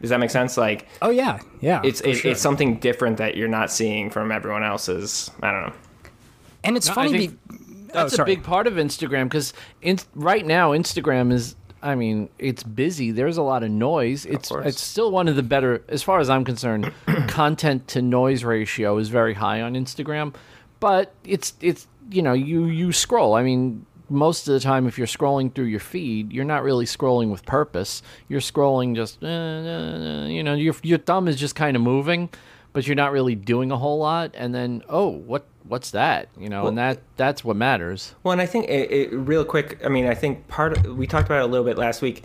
Does 0.00 0.10
that 0.10 0.20
make 0.20 0.30
sense? 0.30 0.56
Like, 0.56 0.86
Oh 1.02 1.10
yeah, 1.10 1.38
yeah. 1.60 1.80
it's 1.84 2.00
it, 2.02 2.14
sure. 2.16 2.30
it's 2.32 2.40
something 2.40 2.76
different 2.78 3.18
that 3.18 3.36
you're 3.36 3.48
not 3.48 3.70
seeing 3.70 4.10
from 4.10 4.32
everyone 4.32 4.62
else's. 4.64 5.30
I 5.42 5.50
don't 5.50 5.62
know. 5.68 5.72
and 6.64 6.76
it's 6.76 6.88
No, 6.88 6.94
funny. 6.94 7.28
think 7.28 7.48
be- 7.48 7.58
That's 7.92 8.18
oh, 8.18 8.22
a 8.22 8.26
big 8.26 8.42
part 8.42 8.66
of 8.66 8.74
Instagram 8.74 9.24
because 9.24 9.52
in, 9.82 9.98
right 10.14 10.44
now 10.44 10.72
Instagram 10.72 11.32
is. 11.32 11.56
I 11.84 11.94
mean, 11.96 12.30
it's 12.38 12.62
busy. 12.62 13.10
There's 13.10 13.36
a 13.36 13.42
lot 13.42 13.62
of 13.62 13.70
noise. 13.70 14.24
It's 14.24 14.48
course. 14.48 14.66
it's 14.66 14.80
still 14.80 15.10
one 15.10 15.28
of 15.28 15.36
the 15.36 15.42
better, 15.42 15.82
as 15.88 16.02
far 16.02 16.18
as 16.18 16.30
I'm 16.30 16.42
concerned. 16.42 16.90
content 17.28 17.86
to 17.88 18.00
noise 18.00 18.42
ratio 18.42 18.96
is 18.96 19.10
very 19.10 19.34
high 19.34 19.60
on 19.60 19.74
Instagram, 19.74 20.34
but 20.80 21.12
it's 21.24 21.52
it's 21.60 21.86
you 22.10 22.22
know 22.22 22.32
you 22.32 22.64
you 22.64 22.90
scroll. 22.90 23.34
I 23.34 23.42
mean, 23.42 23.84
most 24.08 24.48
of 24.48 24.54
the 24.54 24.60
time, 24.60 24.86
if 24.86 24.96
you're 24.96 25.06
scrolling 25.06 25.54
through 25.54 25.66
your 25.66 25.80
feed, 25.80 26.32
you're 26.32 26.46
not 26.46 26.62
really 26.62 26.86
scrolling 26.86 27.30
with 27.30 27.44
purpose. 27.44 28.02
You're 28.28 28.40
scrolling 28.40 28.96
just 28.96 29.22
uh, 29.22 29.26
uh, 29.26 30.26
you 30.26 30.42
know 30.42 30.54
your 30.54 30.74
your 30.82 30.98
thumb 30.98 31.28
is 31.28 31.36
just 31.36 31.54
kind 31.54 31.76
of 31.76 31.82
moving, 31.82 32.30
but 32.72 32.86
you're 32.86 32.96
not 32.96 33.12
really 33.12 33.34
doing 33.34 33.70
a 33.70 33.76
whole 33.76 33.98
lot. 33.98 34.30
And 34.32 34.54
then 34.54 34.82
oh, 34.88 35.08
what 35.08 35.44
what's 35.74 35.90
that? 35.90 36.28
You 36.38 36.48
know, 36.48 36.68
and 36.68 36.78
that 36.78 37.00
that's 37.16 37.42
what 37.42 37.56
matters. 37.56 38.14
Well, 38.22 38.30
and 38.30 38.40
I 38.40 38.46
think 38.46 38.68
it, 38.68 38.92
it 38.92 39.12
real 39.12 39.44
quick. 39.44 39.84
I 39.84 39.88
mean, 39.88 40.06
I 40.06 40.14
think 40.14 40.46
part 40.46 40.78
of, 40.78 40.96
we 40.96 41.08
talked 41.08 41.26
about 41.26 41.40
it 41.40 41.46
a 41.46 41.46
little 41.48 41.66
bit 41.66 41.76
last 41.76 42.00
week. 42.00 42.22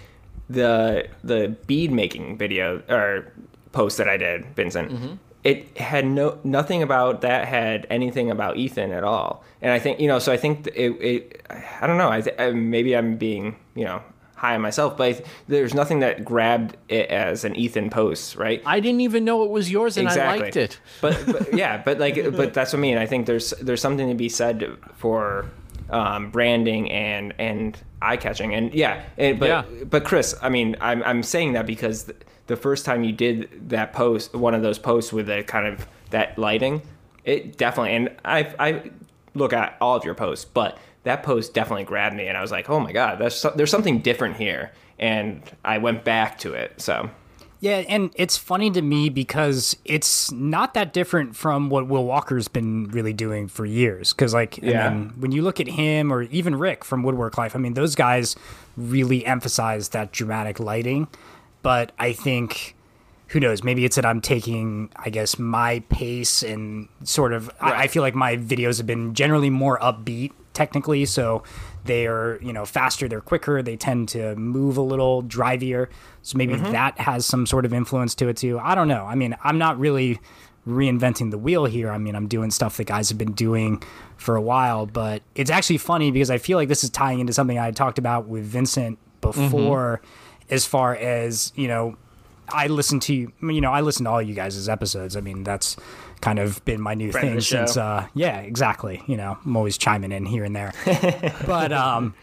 The 0.51 1.07
the 1.23 1.55
bead 1.65 1.91
making 1.91 2.37
video 2.37 2.83
or 2.87 3.33
post 3.71 3.97
that 3.97 4.07
I 4.07 4.17
did, 4.17 4.45
Vincent. 4.55 4.91
Mm-hmm. 4.91 5.13
It 5.43 5.77
had 5.79 6.05
no 6.05 6.37
nothing 6.43 6.83
about 6.83 7.21
that 7.21 7.47
had 7.47 7.87
anything 7.89 8.29
about 8.29 8.57
Ethan 8.57 8.91
at 8.91 9.03
all. 9.03 9.43
And 9.63 9.71
I 9.71 9.79
think 9.79 9.99
you 9.99 10.07
know, 10.07 10.19
so 10.19 10.31
I 10.31 10.37
think 10.37 10.67
it. 10.67 10.91
it 11.01 11.41
I 11.81 11.87
don't 11.87 11.97
know. 11.97 12.11
I 12.11 12.21
th- 12.21 12.53
maybe 12.53 12.95
I'm 12.95 13.17
being 13.17 13.55
you 13.73 13.85
know 13.85 14.03
high 14.39 14.55
on 14.55 14.61
myself, 14.61 14.97
but 14.97 15.17
th- 15.17 15.25
there's 15.47 15.73
nothing 15.73 15.99
that 15.99 16.25
grabbed 16.25 16.75
it 16.87 17.09
as 17.09 17.43
an 17.45 17.55
Ethan 17.55 17.89
post, 17.89 18.35
right? 18.35 18.61
I 18.65 18.79
didn't 18.79 19.01
even 19.01 19.25
know 19.25 19.43
it 19.43 19.49
was 19.51 19.69
yours, 19.71 19.97
and 19.97 20.07
I 20.07 20.37
liked 20.37 20.55
it. 20.57 20.79
But, 21.01 21.23
but 21.25 21.53
yeah, 21.57 21.81
but 21.83 21.99
like, 21.99 22.15
but 22.35 22.53
that's 22.53 22.73
what 22.73 22.79
I 22.79 22.81
mean. 22.81 22.97
I 22.97 23.05
think 23.05 23.25
there's 23.25 23.51
there's 23.61 23.81
something 23.81 24.07
to 24.09 24.15
be 24.15 24.29
said 24.29 24.77
for 24.95 25.45
um, 25.89 26.31
branding 26.31 26.89
and 26.91 27.33
and 27.37 27.77
eye 28.01 28.17
catching, 28.17 28.53
and 28.53 28.73
yeah, 28.73 29.03
and, 29.17 29.39
but 29.39 29.49
Yeah. 29.49 29.63
but 29.89 30.03
Chris, 30.03 30.35
I 30.41 30.49
mean, 30.49 30.75
I'm 30.81 31.03
I'm 31.03 31.23
saying 31.23 31.53
that 31.53 31.65
because 31.65 32.03
th- 32.05 32.17
the 32.47 32.55
first 32.55 32.85
time 32.85 33.03
you 33.03 33.11
did 33.11 33.69
that 33.69 33.93
post, 33.93 34.33
one 34.33 34.55
of 34.55 34.61
those 34.61 34.79
posts 34.79 35.13
with 35.13 35.27
the 35.27 35.43
kind 35.43 35.67
of 35.67 35.87
that 36.11 36.37
lighting, 36.37 36.81
it 37.23 37.57
definitely, 37.57 37.95
and 37.95 38.09
I 38.25 38.53
I 38.57 38.91
look 39.35 39.53
at 39.53 39.77
all 39.79 39.95
of 39.95 40.03
your 40.05 40.15
posts, 40.15 40.45
but 40.45 40.77
that 41.03 41.23
post 41.23 41.53
definitely 41.53 41.85
grabbed 41.85 42.15
me, 42.15 42.27
and 42.27 42.37
I 42.37 42.41
was 42.41 42.51
like, 42.51 42.69
oh 42.69 42.79
my 42.79 42.91
god, 42.91 43.19
there's 43.19 43.35
so, 43.35 43.51
there's 43.55 43.71
something 43.71 43.99
different 43.99 44.37
here, 44.37 44.71
and 44.97 45.41
I 45.63 45.77
went 45.77 46.03
back 46.03 46.39
to 46.39 46.53
it, 46.53 46.81
so. 46.81 47.09
Yeah, 47.61 47.83
and 47.89 48.11
it's 48.15 48.37
funny 48.37 48.71
to 48.71 48.81
me 48.81 49.09
because 49.09 49.75
it's 49.83 50.31
not 50.31 50.73
that 50.75 50.93
different 50.93 51.35
from 51.35 51.69
what 51.69 51.87
Will 51.87 52.05
Walker's 52.05 52.47
been 52.47 52.87
really 52.87 53.11
doing 53.11 53.49
for 53.49 53.65
years. 53.65 54.13
Because, 54.13 54.33
like, 54.33 54.57
Yeah. 54.59 54.87
I 54.87 54.93
mean, 54.93 55.13
when 55.19 55.33
you 55.33 55.41
look 55.41 55.59
at 55.59 55.67
him 55.67 56.13
or 56.13 56.21
even 56.23 56.55
Rick 56.55 56.85
from 56.85 57.03
Woodwork 57.03 57.37
Life, 57.37 57.57
I 57.57 57.59
mean, 57.59 57.73
those 57.73 57.95
guys 57.95 58.37
really 58.77 59.25
emphasize 59.25 59.89
that 59.89 60.13
dramatic 60.13 60.61
lighting. 60.61 61.09
But 61.61 61.91
I 61.99 62.13
think, 62.13 62.77
who 63.27 63.41
knows, 63.41 63.61
maybe 63.61 63.83
it's 63.83 63.97
that 63.97 64.05
I'm 64.05 64.21
taking, 64.21 64.89
I 64.95 65.09
guess, 65.09 65.37
my 65.37 65.83
pace 65.89 66.41
and 66.43 66.87
sort 67.03 67.33
of, 67.33 67.51
I, 67.59 67.83
I 67.83 67.87
feel 67.87 68.03
like 68.03 68.15
my 68.15 68.37
videos 68.37 68.77
have 68.77 68.87
been 68.87 69.13
generally 69.13 69.49
more 69.49 69.77
upbeat 69.79 70.31
technically. 70.59 71.05
So 71.05 71.41
they 71.85 72.05
are, 72.05 72.37
you 72.41 72.51
know, 72.51 72.65
faster, 72.65 73.07
they're 73.07 73.21
quicker, 73.21 73.61
they 73.61 73.77
tend 73.77 74.09
to 74.09 74.35
move 74.35 74.75
a 74.75 74.81
little 74.81 75.23
drivier. 75.23 75.87
So 76.21 76.37
maybe 76.37 76.55
mm-hmm. 76.55 76.73
that 76.73 76.99
has 76.99 77.25
some 77.25 77.45
sort 77.45 77.63
of 77.63 77.71
influence 77.71 78.13
to 78.15 78.27
it 78.27 78.35
too. 78.35 78.59
I 78.59 78.75
don't 78.75 78.89
know. 78.89 79.05
I 79.05 79.15
mean, 79.15 79.37
I'm 79.41 79.57
not 79.57 79.79
really 79.79 80.19
reinventing 80.67 81.31
the 81.31 81.37
wheel 81.37 81.63
here. 81.63 81.89
I 81.89 81.97
mean, 81.97 82.13
I'm 82.13 82.27
doing 82.27 82.51
stuff 82.51 82.75
that 82.75 82.87
guys 82.87 83.07
have 83.07 83.17
been 83.17 83.31
doing 83.31 83.81
for 84.17 84.35
a 84.35 84.41
while, 84.41 84.85
but 84.85 85.23
it's 85.33 85.49
actually 85.49 85.77
funny 85.77 86.11
because 86.11 86.29
I 86.29 86.39
feel 86.39 86.57
like 86.57 86.67
this 86.67 86.83
is 86.83 86.89
tying 86.89 87.21
into 87.21 87.31
something 87.31 87.57
I 87.57 87.63
had 87.63 87.77
talked 87.77 87.97
about 87.97 88.27
with 88.27 88.43
Vincent 88.43 88.99
mm-hmm. 89.21 89.41
before 89.41 90.01
as 90.49 90.65
far 90.65 90.93
as, 90.93 91.53
you 91.55 91.69
know, 91.69 91.95
I 92.51 92.67
listen 92.67 92.99
to 93.01 93.13
you, 93.13 93.31
you 93.41 93.61
know, 93.61 93.71
I 93.71 93.79
listen 93.79 94.03
to 94.03 94.09
all 94.11 94.21
you 94.21 94.33
guys' 94.33 94.67
episodes. 94.67 95.15
I 95.15 95.21
mean, 95.21 95.43
that's 95.43 95.77
kind 96.21 96.39
of 96.39 96.63
been 96.65 96.81
my 96.81 96.93
new 96.93 97.11
Friend 97.11 97.29
thing 97.29 97.41
since 97.41 97.77
uh 97.77 98.07
yeah, 98.13 98.39
exactly. 98.39 99.01
You 99.07 99.17
know, 99.17 99.37
I'm 99.45 99.55
always 99.55 99.77
chiming 99.77 100.11
in 100.11 100.25
here 100.25 100.43
and 100.43 100.55
there. 100.55 100.73
but 101.45 101.71
um 101.71 102.13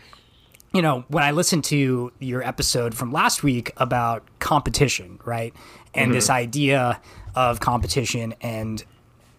you 0.75 0.83
know, 0.83 1.05
when 1.09 1.25
I 1.25 1.31
listened 1.31 1.65
to 1.65 2.13
your 2.19 2.43
episode 2.43 2.95
from 2.95 3.11
last 3.11 3.43
week 3.43 3.73
about 3.79 4.23
competition, 4.41 5.19
right? 5.25 5.55
And 5.95 6.13
this 6.13 6.29
idea 6.29 7.01
of 7.35 7.61
competition 7.61 8.35
and 8.43 8.85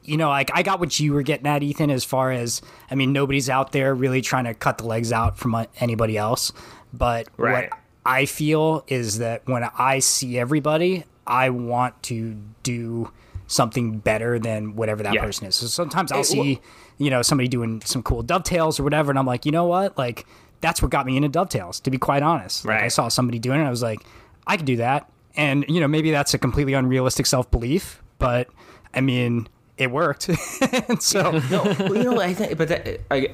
you 0.03 0.15
know, 0.15 0.29
like 0.29 0.49
I 0.53 0.63
got 0.63 0.79
what 0.79 0.99
you 0.99 1.11
were 1.13 1.21
getting 1.21 1.45
at, 1.47 1.61
Ethan, 1.61 1.91
as 1.91 2.03
far 2.05 2.31
as 2.31 2.61
I 2.89 2.95
mean, 2.95 3.11
nobody's 3.11 3.49
out 3.49 3.73
there 3.73 3.93
really 3.93 4.21
trying 4.21 4.45
to 4.45 4.53
cut 4.53 4.77
the 4.77 4.87
legs 4.87 5.11
out 5.11 5.37
from 5.37 5.53
uh, 5.53 5.65
anybody 5.79 6.17
else. 6.17 6.53
But 6.93 7.27
Right. 7.37 7.69
what 7.69 7.79
I 8.05 8.25
feel 8.25 8.85
is 8.87 9.17
that 9.19 9.45
when 9.47 9.63
I 9.77 9.99
see 9.99 10.39
everybody, 10.39 11.03
I 11.27 11.49
want 11.49 12.01
to 12.03 12.37
do 12.63 13.11
something 13.47 13.99
better 13.99 14.37
than 14.39 14.75
whatever 14.75 15.01
that 15.03 15.13
Yeah. 15.13 15.23
person 15.23 15.47
is. 15.47 15.55
So 15.55 15.67
sometimes 15.67 16.11
I'll 16.11 16.19
It- 16.21 16.25
see, 16.25 16.59
you 16.97 17.09
know, 17.09 17.21
somebody 17.21 17.47
doing 17.47 17.81
some 17.85 18.03
cool 18.03 18.21
dovetails 18.23 18.79
or 18.79 18.83
whatever, 18.83 19.09
and 19.11 19.17
I'm 19.17 19.25
like, 19.25 19.45
you 19.45 19.51
know 19.51 19.65
what? 19.65 19.97
Like, 19.97 20.25
that's 20.61 20.81
what 20.81 20.91
got 20.91 21.05
me 21.05 21.15
into 21.15 21.29
dovetails, 21.29 21.79
to 21.81 21.91
be 21.91 21.97
quite 21.97 22.23
honest. 22.23 22.65
Like, 22.65 22.81
I 22.83 22.87
saw 22.89 23.07
somebody 23.07 23.39
doing 23.39 23.57
it, 23.57 23.61
and 23.61 23.67
I 23.67 23.71
was 23.71 23.81
like, 23.83 23.99
I 24.45 24.57
could 24.57 24.65
do 24.65 24.77
that. 24.77 25.09
And, 25.35 25.63
you 25.67 25.79
know, 25.79 25.87
maybe 25.87 26.11
that's 26.11 26.33
a 26.33 26.37
completely 26.37 26.73
unrealistic 26.73 27.25
self 27.25 27.49
belief, 27.51 28.01
but 28.19 28.47
I 28.93 29.01
mean, 29.01 29.47
it 29.77 29.91
worked. 29.91 30.29
and 30.89 31.01
so, 31.01 31.31
no, 31.51 31.63
well, 31.79 31.95
you 31.95 32.03
know, 32.03 32.19
I 32.19 32.33
think, 32.33 32.57
but 32.57 32.67
that, 32.69 33.01
I, 33.11 33.29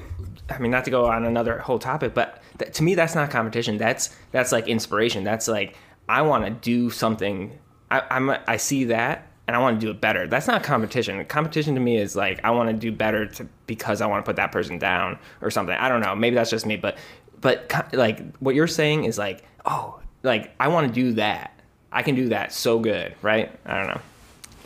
I 0.50 0.58
mean, 0.58 0.70
not 0.70 0.84
to 0.84 0.90
go 0.90 1.06
on 1.06 1.24
another 1.24 1.58
whole 1.58 1.78
topic, 1.78 2.12
but 2.12 2.42
that, 2.58 2.74
to 2.74 2.82
me, 2.82 2.94
that's 2.94 3.14
not 3.14 3.30
competition. 3.30 3.78
That's 3.78 4.14
that's 4.30 4.52
like 4.52 4.68
inspiration. 4.68 5.24
That's 5.24 5.48
like 5.48 5.74
I 6.06 6.20
want 6.20 6.44
to 6.44 6.50
do 6.50 6.90
something. 6.90 7.58
I, 7.90 8.02
I'm 8.10 8.28
I 8.46 8.58
see 8.58 8.84
that 8.84 9.26
and 9.46 9.54
I 9.54 9.58
want 9.58 9.80
to 9.80 9.86
do 9.86 9.90
it 9.90 10.00
better. 10.00 10.26
That's 10.26 10.46
not 10.46 10.62
competition. 10.62 11.24
Competition 11.26 11.74
to 11.74 11.80
me 11.80 11.98
is 11.98 12.16
like 12.16 12.40
I 12.44 12.50
want 12.50 12.70
to 12.70 12.74
do 12.74 12.90
better 12.92 13.26
to 13.26 13.48
because 13.66 14.00
I 14.00 14.06
want 14.06 14.24
to 14.24 14.28
put 14.28 14.36
that 14.36 14.52
person 14.52 14.78
down 14.78 15.18
or 15.40 15.50
something. 15.50 15.76
I 15.76 15.88
don't 15.88 16.00
know. 16.00 16.14
Maybe 16.14 16.36
that's 16.36 16.50
just 16.50 16.66
me, 16.66 16.76
but 16.76 16.96
but 17.40 17.72
like 17.92 18.20
what 18.38 18.54
you're 18.54 18.66
saying 18.66 19.04
is 19.04 19.18
like 19.18 19.44
oh 19.66 20.00
like 20.22 20.54
I 20.58 20.68
want 20.68 20.88
to 20.88 20.92
do 20.92 21.12
that. 21.14 21.58
I 21.92 22.02
can 22.02 22.14
do 22.14 22.30
that 22.30 22.52
so 22.52 22.78
good, 22.78 23.14
right? 23.22 23.52
I 23.66 23.76
don't 23.78 23.86
know. 23.88 24.00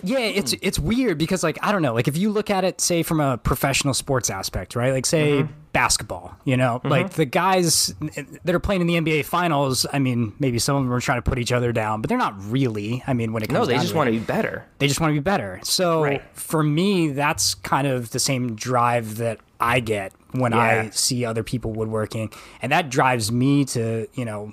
Yeah, 0.03 0.19
hmm. 0.19 0.39
it's 0.39 0.55
it's 0.63 0.79
weird 0.79 1.19
because 1.19 1.43
like 1.43 1.59
I 1.63 1.73
don't 1.73 1.83
know, 1.83 1.95
like 1.95 2.09
if 2.09 2.17
you 2.17 2.31
look 2.31 2.51
at 2.51 2.65
it 2.65 2.81
say 2.81 3.03
from 3.03 3.21
a 3.21 3.39
professional 3.39 3.95
sports 3.95 4.31
aspect, 4.31 4.77
right? 4.77 4.93
Like 4.93 5.07
say 5.07 5.43
mm-hmm. 5.43 5.53
basketball, 5.73 6.37
you 6.45 6.57
know, 6.57 6.79
mm-hmm. 6.79 6.89
like 6.89 7.11
the 7.11 7.25
guys 7.25 7.95
that 8.45 8.55
are 8.55 8.61
playing 8.61 8.81
in 8.81 8.87
the 8.87 8.95
NBA 8.95 9.25
finals, 9.25 9.87
I 9.93 9.99
mean, 9.99 10.35
maybe 10.39 10.59
some 10.59 10.77
of 10.77 10.85
them 10.85 10.93
are 10.93 11.01
trying 11.01 11.19
to 11.19 11.29
put 11.29 11.39
each 11.39 11.53
other 11.53 11.73
down, 11.73 12.01
but 12.01 12.09
they're 12.09 12.19
not 12.19 12.35
really. 12.51 13.03
I 13.07 13.13
mean, 13.13 13.33
when 13.33 13.43
it 13.43 13.49
comes 13.49 13.57
to. 13.57 13.61
No, 13.61 13.67
they 13.67 13.75
just 13.75 13.89
to 13.89 13.95
it. 13.95 13.97
want 13.97 14.09
to 14.09 14.13
be 14.13 14.19
better. 14.19 14.67
they 14.79 14.87
just 14.89 15.01
want 15.01 15.11
to 15.11 15.15
be 15.15 15.21
better. 15.21 15.61
So 15.65 16.03
Right. 16.03 16.23
for 16.33 16.63
me, 16.63 17.09
that's 17.09 17.55
kind 17.55 17.87
of 17.87 18.11
the 18.11 18.21
same 18.21 18.55
drive 18.55 19.17
that 19.17 19.41
I 19.61 19.81
get 19.81 20.13
when 20.33 20.53
I 20.53 20.91
see 20.91 21.25
other 21.25 21.43
people 21.43 21.73
woodworking, 21.73 22.31
and 22.63 22.71
that 22.73 22.91
drives 22.91 23.33
me 23.33 23.65
to 23.67 24.07
you 24.15 24.25
know, 24.25 24.53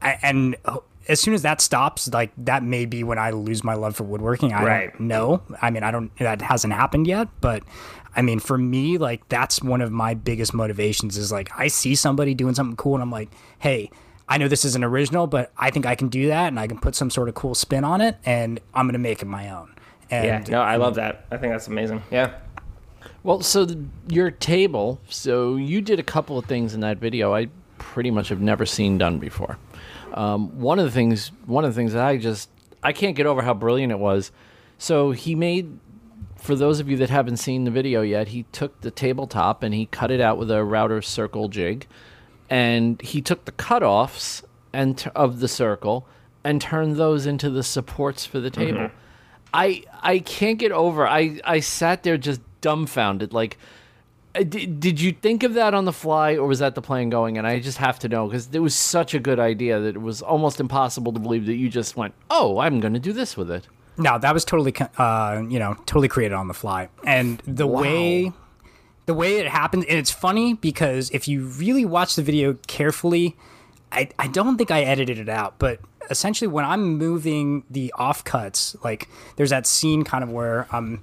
and 0.00 0.56
oh, 0.66 0.84
as 1.08 1.20
soon 1.20 1.34
as 1.34 1.42
that 1.42 1.60
stops, 1.60 2.08
like 2.12 2.32
that 2.38 2.62
may 2.62 2.84
be 2.86 3.04
when 3.04 3.18
I 3.18 3.30
lose 3.30 3.62
my 3.64 3.74
love 3.74 3.96
for 3.96 4.04
woodworking. 4.04 4.52
I 4.52 4.64
Right. 4.64 4.92
don't 4.92 5.08
know. 5.08 5.42
I 5.62 5.70
mean, 5.70 5.82
I 5.82 5.90
don't. 5.90 6.14
That 6.18 6.42
hasn't 6.42 6.72
happened 6.72 7.06
yet, 7.06 7.28
but. 7.40 7.62
I 8.18 8.22
mean, 8.22 8.40
for 8.40 8.56
me, 8.56 8.96
like 8.96 9.28
that's 9.28 9.62
one 9.62 9.82
of 9.82 9.92
my 9.92 10.14
biggest 10.14 10.54
motivations 10.54 11.18
is 11.18 11.30
like 11.30 11.50
I 11.54 11.68
see 11.68 11.94
somebody 11.94 12.32
doing 12.32 12.54
something 12.54 12.74
cool 12.76 12.94
and 12.94 13.02
I'm 13.02 13.10
like, 13.10 13.28
hey, 13.58 13.90
I 14.26 14.38
know 14.38 14.48
this 14.48 14.64
isn't 14.64 14.82
original, 14.82 15.26
but 15.26 15.52
I 15.58 15.68
think 15.70 15.84
I 15.84 15.94
can 15.96 16.08
do 16.08 16.28
that 16.28 16.46
and 16.48 16.58
I 16.58 16.66
can 16.66 16.78
put 16.78 16.94
some 16.94 17.10
sort 17.10 17.28
of 17.28 17.34
cool 17.34 17.54
spin 17.54 17.84
on 17.84 18.00
it 18.00 18.16
and 18.24 18.58
I'm 18.72 18.86
going 18.86 18.94
to 18.94 18.98
make 18.98 19.20
it 19.20 19.26
my 19.26 19.50
own. 19.50 19.74
And 20.10 20.48
Yeah, 20.48 20.56
no, 20.56 20.62
I 20.62 20.76
love 20.76 20.94
that. 20.94 21.26
I 21.30 21.36
think 21.36 21.52
that's 21.52 21.68
amazing. 21.68 22.02
Yeah. 22.10 22.32
Well, 23.22 23.42
so 23.42 23.66
the, 23.66 23.84
your 24.08 24.30
table. 24.30 24.98
So 25.10 25.56
you 25.56 25.82
did 25.82 26.00
a 26.00 26.02
couple 26.02 26.38
of 26.38 26.46
things 26.46 26.72
in 26.72 26.80
that 26.80 26.96
video. 26.96 27.34
I 27.34 27.48
pretty 27.76 28.10
much 28.10 28.30
have 28.30 28.40
never 28.40 28.64
seen 28.64 28.96
done 28.96 29.18
before. 29.18 29.58
Um, 30.16 30.60
one 30.60 30.78
of 30.78 30.86
the 30.86 30.90
things, 30.90 31.30
one 31.44 31.64
of 31.64 31.74
the 31.74 31.78
things 31.78 31.92
that 31.92 32.04
I 32.04 32.16
just 32.16 32.48
I 32.82 32.92
can't 32.92 33.16
get 33.16 33.26
over 33.26 33.42
how 33.42 33.54
brilliant 33.54 33.92
it 33.92 33.98
was. 33.98 34.32
So 34.78 35.10
he 35.10 35.34
made, 35.34 35.78
for 36.36 36.54
those 36.54 36.80
of 36.80 36.88
you 36.88 36.96
that 36.98 37.10
haven't 37.10 37.36
seen 37.38 37.64
the 37.64 37.70
video 37.70 38.02
yet, 38.02 38.28
he 38.28 38.44
took 38.52 38.80
the 38.80 38.90
tabletop 38.90 39.62
and 39.62 39.74
he 39.74 39.86
cut 39.86 40.10
it 40.10 40.20
out 40.20 40.38
with 40.38 40.50
a 40.50 40.64
router 40.64 41.02
circle 41.02 41.48
jig, 41.48 41.86
and 42.48 43.00
he 43.02 43.20
took 43.20 43.44
the 43.44 43.52
cutoffs 43.52 44.42
and 44.72 44.98
t- 44.98 45.10
of 45.14 45.40
the 45.40 45.48
circle 45.48 46.06
and 46.44 46.60
turned 46.60 46.96
those 46.96 47.26
into 47.26 47.50
the 47.50 47.62
supports 47.62 48.24
for 48.24 48.40
the 48.40 48.50
table. 48.50 48.90
I 49.52 49.82
I 50.02 50.18
can't 50.20 50.58
get 50.58 50.72
over. 50.72 51.06
I 51.06 51.40
I 51.44 51.60
sat 51.60 52.02
there 52.02 52.16
just 52.16 52.40
dumbfounded. 52.60 53.32
Like 53.32 53.58
Did, 54.42 54.80
did 54.80 55.00
you 55.00 55.12
think 55.12 55.42
of 55.42 55.54
that 55.54 55.74
on 55.74 55.84
the 55.84 55.92
fly, 55.92 56.36
or 56.36 56.46
was 56.46 56.58
that 56.58 56.74
the 56.74 56.82
plan 56.82 57.10
going? 57.10 57.38
And 57.38 57.46
I 57.46 57.60
just 57.60 57.78
have 57.78 57.98
to 58.00 58.08
know 58.08 58.26
because 58.26 58.48
it 58.52 58.58
was 58.58 58.74
such 58.74 59.14
a 59.14 59.18
good 59.18 59.38
idea 59.38 59.80
that 59.80 59.96
it 59.96 60.02
was 60.02 60.22
almost 60.22 60.60
impossible 60.60 61.12
to 61.12 61.18
believe 61.20 61.46
that 61.46 61.56
you 61.56 61.68
just 61.68 61.96
went, 61.96 62.14
"Oh, 62.30 62.58
I'm 62.58 62.80
going 62.80 62.94
to 62.94 63.00
do 63.00 63.12
this 63.12 63.36
with 63.36 63.50
it." 63.50 63.66
No, 63.98 64.18
that 64.18 64.34
was 64.34 64.44
totally, 64.44 64.74
uh, 64.98 65.42
you 65.48 65.58
know, 65.58 65.74
totally 65.86 66.08
created 66.08 66.34
on 66.34 66.48
the 66.48 66.54
fly. 66.54 66.88
And 67.04 67.42
the 67.46 67.66
way, 67.66 68.30
the 69.06 69.14
way 69.14 69.38
it 69.38 69.48
happened, 69.48 69.86
and 69.88 69.98
it's 69.98 70.10
funny 70.10 70.54
because 70.54 71.10
if 71.10 71.26
you 71.26 71.46
really 71.46 71.86
watch 71.86 72.14
the 72.14 72.22
video 72.22 72.54
carefully, 72.66 73.36
I, 73.90 74.10
I 74.18 74.28
don't 74.28 74.58
think 74.58 74.70
I 74.70 74.82
edited 74.82 75.18
it 75.18 75.30
out, 75.30 75.58
but 75.58 75.80
essentially 76.10 76.48
when 76.48 76.64
I'm 76.64 76.98
moving 76.98 77.64
the 77.70 77.92
offcuts, 77.98 78.82
like 78.84 79.08
there's 79.36 79.50
that 79.50 79.66
scene 79.66 80.04
kind 80.04 80.22
of 80.22 80.30
where 80.30 80.66
I'm 80.70 81.02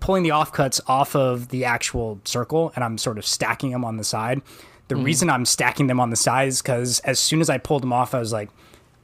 pulling 0.00 0.22
the 0.22 0.30
offcuts 0.30 0.80
off 0.86 1.14
of 1.14 1.48
the 1.48 1.64
actual 1.64 2.20
circle 2.24 2.72
and 2.74 2.82
I'm 2.82 2.98
sort 2.98 3.18
of 3.18 3.26
stacking 3.26 3.70
them 3.70 3.84
on 3.84 3.96
the 3.96 4.04
side. 4.04 4.42
The 4.88 4.96
hmm. 4.96 5.04
reason 5.04 5.30
I'm 5.30 5.44
stacking 5.44 5.86
them 5.86 6.00
on 6.00 6.10
the 6.10 6.16
side 6.16 6.48
is 6.48 6.60
because 6.60 6.98
as 7.00 7.18
soon 7.18 7.40
as 7.40 7.48
I 7.48 7.58
pulled 7.58 7.82
them 7.82 7.92
off, 7.92 8.14
I 8.14 8.18
was 8.18 8.32
like, 8.32 8.50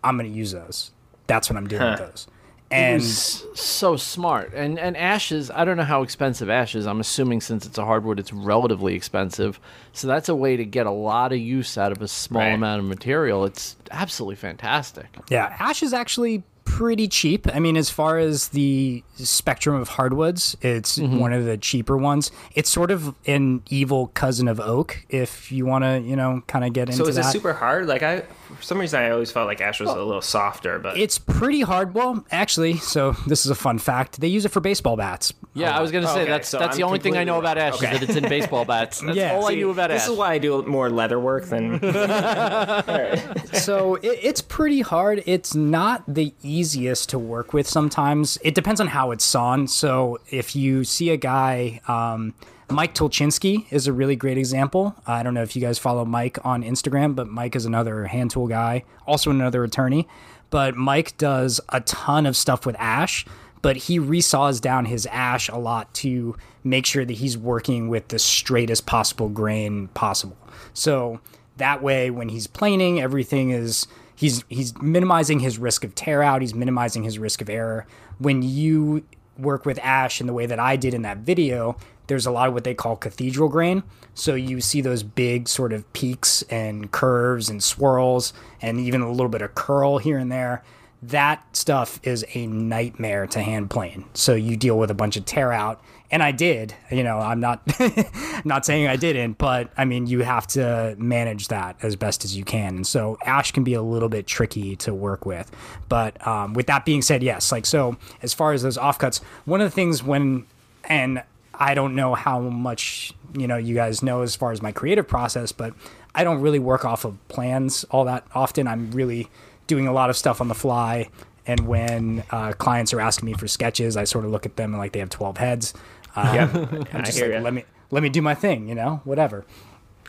I'm 0.03 0.17
going 0.17 0.31
to 0.31 0.37
use 0.37 0.53
those. 0.53 0.91
That's 1.27 1.51
what 1.51 1.57
I'm 1.57 1.67
doing 1.67 1.83
with 1.83 1.99
those. 1.99 2.27
And 2.69 3.03
so 3.03 3.97
smart. 3.97 4.53
And 4.53 4.79
and 4.79 4.97
ashes, 4.97 5.53
I 5.53 5.65
don't 5.65 5.77
know 5.77 5.85
how 5.85 6.03
expensive 6.03 6.51
ashes. 6.51 6.87
I'm 6.87 6.99
assuming 6.99 7.41
since 7.41 7.65
it's 7.65 7.79
a 7.79 7.85
hardwood, 7.85 8.19
it's 8.19 8.33
relatively 8.33 8.95
expensive. 8.95 9.61
So 9.93 10.09
that's 10.09 10.29
a 10.29 10.35
way 10.35 10.57
to 10.57 10.65
get 10.65 10.87
a 10.87 10.91
lot 10.91 11.33
of 11.33 11.39
use 11.39 11.79
out 11.79 11.93
of 11.93 12.03
a 12.03 12.09
small 12.09 12.43
Right. 12.43 12.55
amount 12.55 12.81
of 12.81 12.87
material. 12.87 13.45
It's 13.45 13.77
absolutely 13.93 14.35
fantastic. 14.35 15.07
Yeah, 15.31 15.55
ash 15.61 15.83
is 15.85 15.93
actually 15.93 16.43
pretty 16.67 17.09
cheap. 17.09 17.47
I 17.55 17.59
mean, 17.61 17.77
as 17.79 17.89
far 17.89 18.19
as 18.19 18.49
the 18.49 19.03
spectrum 19.17 19.77
of 19.81 19.89
hardwoods, 19.89 20.57
it's 20.61 20.99
Mm-hmm. 20.99 21.19
one 21.19 21.33
of 21.33 21.45
the 21.47 21.57
cheaper 21.57 21.97
ones. 21.97 22.31
It's 22.55 22.69
sort 22.69 22.91
of 22.91 23.15
an 23.27 23.63
evil 23.71 24.09
cousin 24.09 24.49
of 24.49 24.61
oak, 24.61 25.07
if 25.09 25.51
you 25.51 25.65
want 25.65 25.85
to, 25.85 26.01
you 26.01 26.17
know, 26.17 26.43
kind 26.47 26.65
of 26.65 26.73
get 26.75 26.91
into 26.91 27.03
it. 27.03 27.05
So 27.05 27.09
is 27.09 27.17
that. 27.17 27.27
it 27.27 27.31
super 27.33 27.55
hard? 27.55 27.87
Like 27.87 28.03
I, 28.03 28.21
for 28.21 28.63
some 28.63 28.79
reason, 28.79 29.01
I 29.01 29.11
always 29.11 29.31
felt 29.31 29.47
like 29.47 29.61
ash 29.63 29.81
was 29.81 29.89
a 29.89 29.95
little 29.97 30.21
softer, 30.21 30.79
but 30.79 30.99
it's 30.99 31.17
pretty 31.19 31.63
hard. 31.63 31.95
Well, 31.95 32.25
actually, 32.31 32.77
so 32.77 33.13
this 33.27 33.47
is 33.47 33.51
a 33.51 33.55
fun 33.55 33.79
fact. 33.79 34.21
They 34.21 34.29
use 34.29 34.45
it 34.45 34.51
for 34.51 34.61
baseball 34.61 34.97
bats. 34.97 35.33
Yeah, 35.55 35.75
I 35.77 35.81
was 35.81 35.91
gonna 35.91 36.07
say 36.07 36.23
Okay, 36.23 36.31
that's 36.31 36.49
so 36.51 36.59
that's 36.59 36.77
the 36.77 36.83
I'm 36.83 36.89
only 36.89 36.99
thing 36.99 37.17
I 37.17 37.25
know 37.25 37.39
about 37.39 37.57
ash 37.57 37.81
wrong. 37.83 37.93
is 37.95 38.01
that 38.01 38.03
it's 38.11 38.17
in 38.17 38.29
baseball 38.29 38.65
bats. 38.67 39.01
That's 39.01 39.17
Yeah. 39.17 39.33
all 39.35 39.47
I 39.49 39.55
knew 39.55 39.71
about 39.71 39.89
this 39.89 40.03
ash. 40.03 40.07
This 40.09 40.13
is 40.13 40.19
why 40.19 40.33
I 40.35 40.39
do 40.39 40.63
more 40.65 40.91
leather 40.91 41.19
work 41.19 41.45
than 41.47 41.81
so 43.55 43.95
it, 43.97 44.19
it's 44.23 44.41
pretty 44.41 44.81
hard. 44.83 45.23
It's 45.27 45.55
not 45.55 46.03
the 46.07 46.35
easiest 46.57 47.09
to 47.11 47.19
work 47.19 47.53
with 47.53 47.69
sometimes. 47.69 48.39
It 48.43 48.55
depends 48.55 48.81
on 48.81 48.89
how 48.89 49.11
it's 49.11 49.25
sawn. 49.25 49.69
So 49.69 50.19
if 50.31 50.57
you 50.57 50.85
see 50.85 51.11
a 51.11 51.17
guy, 51.17 51.81
um, 51.89 52.35
Mike 52.71 52.95
Tolchinsky 52.95 53.71
is 53.71 53.87
a 53.87 53.93
really 53.93 54.17
great 54.17 54.39
example. 54.39 54.97
I 55.07 55.23
don't 55.23 55.35
know 55.35 55.43
if 55.43 55.55
you 55.55 55.63
guys 55.63 55.79
follow 55.79 56.05
Mike 56.05 56.39
on 56.45 56.63
Instagram, 56.63 57.15
but 57.15 57.29
Mike 57.29 57.55
is 57.55 57.65
another 57.65 58.07
hand 58.07 58.31
tool 58.33 58.49
guy, 58.49 58.85
also 59.07 59.31
another 59.31 59.63
attorney. 59.63 60.09
But 60.51 60.77
Mike 60.77 61.17
does 61.19 61.61
a 61.69 61.81
ton 61.81 62.27
of 62.27 62.37
stuff 62.37 62.67
with 62.67 62.77
ash, 62.79 63.25
but 63.63 63.77
he 63.77 63.99
resaws 63.99 64.61
down 64.61 64.87
his 64.87 65.07
ash 65.07 65.49
a 65.49 65.57
lot 65.57 65.93
to 65.95 66.37
make 66.65 66.87
sure 66.87 67.05
that 67.05 67.15
he's 67.15 67.39
working 67.39 67.89
with 67.89 68.09
the 68.09 68.19
straightest 68.19 68.87
possible 68.87 69.29
grain 69.29 69.89
possible. 69.89 70.37
So 70.73 71.21
that 71.57 71.83
way, 71.83 72.11
when 72.11 72.29
he's 72.29 72.47
planing, 72.47 73.01
everything 73.01 73.51
is 73.51 73.87
he's 74.17 74.45
he's 74.49 74.77
minimizing 74.83 75.41
his 75.41 75.59
risk 75.59 75.85
of 75.85 75.95
tear 75.95 76.23
out. 76.23 76.41
He's 76.41 76.55
minimizing 76.55 77.05
his 77.05 77.19
risk 77.19 77.41
of 77.41 77.49
error. 77.49 77.87
When 78.19 78.43
you 78.43 79.05
work 79.39 79.67
with 79.67 79.79
ash 79.81 80.21
in 80.21 80.27
the 80.27 80.33
way 80.33 80.47
that 80.47 80.59
I 80.59 80.77
did 80.77 80.95
in 80.95 81.03
that 81.03 81.19
video, 81.19 81.77
there's 82.07 82.27
a 82.27 82.31
lot 82.31 82.49
of 82.49 82.55
what 82.55 82.65
they 82.65 82.75
call 82.75 82.97
cathedral 82.97 83.49
grain. 83.49 83.83
So 84.15 84.35
you 84.35 84.61
see 84.61 84.81
those 84.81 85.03
big 85.03 85.49
sort 85.49 85.73
of 85.73 85.91
peaks 85.93 86.43
and 86.49 86.91
curves 86.91 87.49
and 87.49 87.63
swirls, 87.63 88.33
and 88.63 88.81
even 88.81 89.03
a 89.03 89.11
little 89.11 89.29
bit 89.29 89.43
of 89.43 89.55
curl 89.55 89.99
here 89.99 90.19
and 90.19 90.33
there. 90.33 90.65
That 91.03 91.55
stuff 91.55 92.01
is 92.03 92.25
a 92.35 92.47
nightmare 92.47 93.27
to 93.29 93.43
hand 93.43 93.69
plane. 93.71 94.07
So 94.15 94.35
you 94.35 94.57
deal 94.57 94.79
with 94.79 94.91
a 94.91 94.95
bunch 94.95 95.17
of 95.17 95.27
tear 95.27 95.53
out 95.53 95.81
and 96.11 96.23
I 96.23 96.33
did. 96.33 96.75
You 96.91 97.03
know, 97.03 97.19
I'm 97.19 97.41
not 97.41 97.63
not 98.45 98.65
saying 98.65 98.87
I 98.87 98.97
didn't, 98.97 99.39
but 99.39 99.71
I 99.77 99.85
mean, 99.85 100.07
you 100.07 100.21
have 100.21 100.47
to 100.49 100.95
manage 100.99 101.49
that 101.49 101.77
as 101.83 101.97
best 101.97 102.25
as 102.25 102.37
you 102.37 102.45
can. 102.45 102.77
And 102.77 102.87
so 102.87 103.19
ash 103.25 103.53
can 103.53 103.65
be 103.65 103.75
a 103.75 103.83
little 103.83 104.09
bit 104.09 104.27
tricky 104.27 104.77
to 104.77 104.95
work 104.95 105.27
with. 105.27 105.51
But 105.89 106.25
um, 106.27 106.55
with 106.55 106.67
that 106.67 106.85
being 106.85 107.03
said, 107.03 107.23
yes, 107.23 107.51
like 107.53 107.67
so, 107.67 107.97
as 108.23 108.33
far 108.33 108.53
as 108.53 108.63
those 108.63 108.79
offcuts, 108.79 109.23
one 109.45 109.61
of 109.61 109.67
the 109.67 109.75
things 109.75 110.03
when 110.03 110.47
and 110.85 111.23
I 111.55 111.75
don't 111.75 111.95
know 111.95 112.15
how 112.15 112.41
much 112.41 113.13
you 113.35 113.47
know 113.47 113.57
you 113.57 113.75
guys 113.75 114.03
know 114.03 114.23
as 114.23 114.37
far 114.37 114.53
as 114.53 114.63
my 114.63 114.73
creative 114.73 115.09
process, 115.09 115.53
but 115.53 115.75
I 116.15 116.25
don't 116.25 116.41
really 116.41 116.59
work 116.59 116.85
off 116.85 117.05
of 117.05 117.17
plans 117.29 117.85
all 117.85 118.05
that 118.05 118.27
often. 118.35 118.67
I'm 118.67 118.91
really 118.93 119.29
doing 119.67 119.87
a 119.87 119.93
lot 119.93 120.11
of 120.11 120.17
stuff 120.17 120.41
on 120.41 120.49
the 120.49 120.55
fly. 120.55 121.09
And 121.47 121.61
when 121.69 122.25
uh, 122.31 122.53
clients 122.53 122.93
are 122.93 123.01
asking 123.01 123.27
me 123.27 123.35
for 123.35 123.47
sketches, 123.47 123.97
I 123.97 124.05
sort 124.05 124.25
of 124.25 124.33
look 124.33 124.47
at 124.47 124.57
them 124.57 124.73
and 124.73 124.81
like 124.81 124.93
they 124.93 124.99
have 124.99 125.11
12 125.11 125.37
heads. 125.39 125.75
Uh, 126.17 126.33
yeah. 126.35 126.51
I 126.93 126.97
I'm 126.99 127.05
just 127.05 127.19
hear 127.19 127.29
like, 127.29 127.37
ya. 127.39 127.41
let 127.43 127.55
me 127.55 127.65
let 127.91 128.03
me 128.03 128.09
do 128.09 128.23
my 128.23 128.35
thing, 128.35 128.69
you 128.69 128.75
know, 128.75 129.01
whatever. 129.05 129.45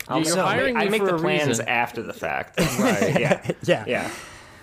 I'll 0.07 0.21
You're 0.21 0.35
make- 0.35 0.45
hiring 0.45 0.77
I 0.77 0.85
make 0.89 1.01
for 1.01 1.11
the 1.11 1.17
plans 1.17 1.47
reason. 1.47 1.67
after 1.67 2.01
the 2.01 2.13
fact. 2.13 2.59
Right. 2.79 3.19
Yeah. 3.19 3.51
Yeah. 3.63 3.83
Yeah. 3.87 4.11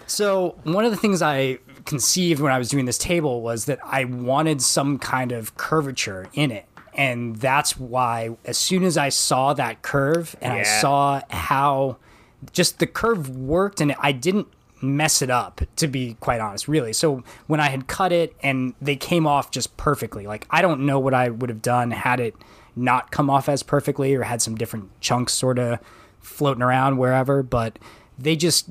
So 0.06 0.58
one 0.64 0.84
of 0.84 0.90
the 0.90 0.96
things 0.96 1.22
I 1.22 1.58
conceived 1.86 2.40
when 2.40 2.52
I 2.52 2.58
was 2.58 2.68
doing 2.68 2.84
this 2.86 2.98
table 2.98 3.40
was 3.42 3.66
that 3.66 3.78
I 3.84 4.04
wanted 4.04 4.60
some 4.62 4.98
kind 4.98 5.32
of 5.32 5.56
curvature 5.56 6.28
in 6.34 6.50
it. 6.50 6.66
And 6.94 7.36
that's 7.36 7.78
why 7.78 8.36
as 8.44 8.56
soon 8.58 8.84
as 8.84 8.96
I 8.96 9.08
saw 9.08 9.52
that 9.54 9.82
curve 9.82 10.36
and 10.40 10.52
I 10.52 10.62
saw 10.62 11.20
how 11.30 11.96
just 12.52 12.78
the 12.78 12.86
curve 12.86 13.30
worked 13.36 13.80
and 13.80 13.94
I 13.98 14.12
didn't 14.12 14.46
mess 14.84 15.22
it 15.22 15.30
up 15.30 15.60
to 15.76 15.86
be 15.86 16.16
quite 16.20 16.40
honest 16.40 16.68
really 16.68 16.92
so 16.92 17.22
when 17.46 17.60
i 17.60 17.68
had 17.68 17.86
cut 17.86 18.12
it 18.12 18.34
and 18.42 18.74
they 18.80 18.96
came 18.96 19.26
off 19.26 19.50
just 19.50 19.76
perfectly 19.76 20.26
like 20.26 20.46
i 20.50 20.62
don't 20.62 20.80
know 20.80 20.98
what 20.98 21.14
i 21.14 21.28
would 21.28 21.50
have 21.50 21.62
done 21.62 21.90
had 21.90 22.20
it 22.20 22.34
not 22.76 23.10
come 23.10 23.30
off 23.30 23.48
as 23.48 23.62
perfectly 23.62 24.14
or 24.14 24.22
had 24.22 24.42
some 24.42 24.54
different 24.54 24.88
chunks 25.00 25.32
sort 25.32 25.58
of 25.58 25.78
floating 26.20 26.62
around 26.62 26.96
wherever 26.96 27.42
but 27.42 27.78
they 28.18 28.34
just 28.36 28.68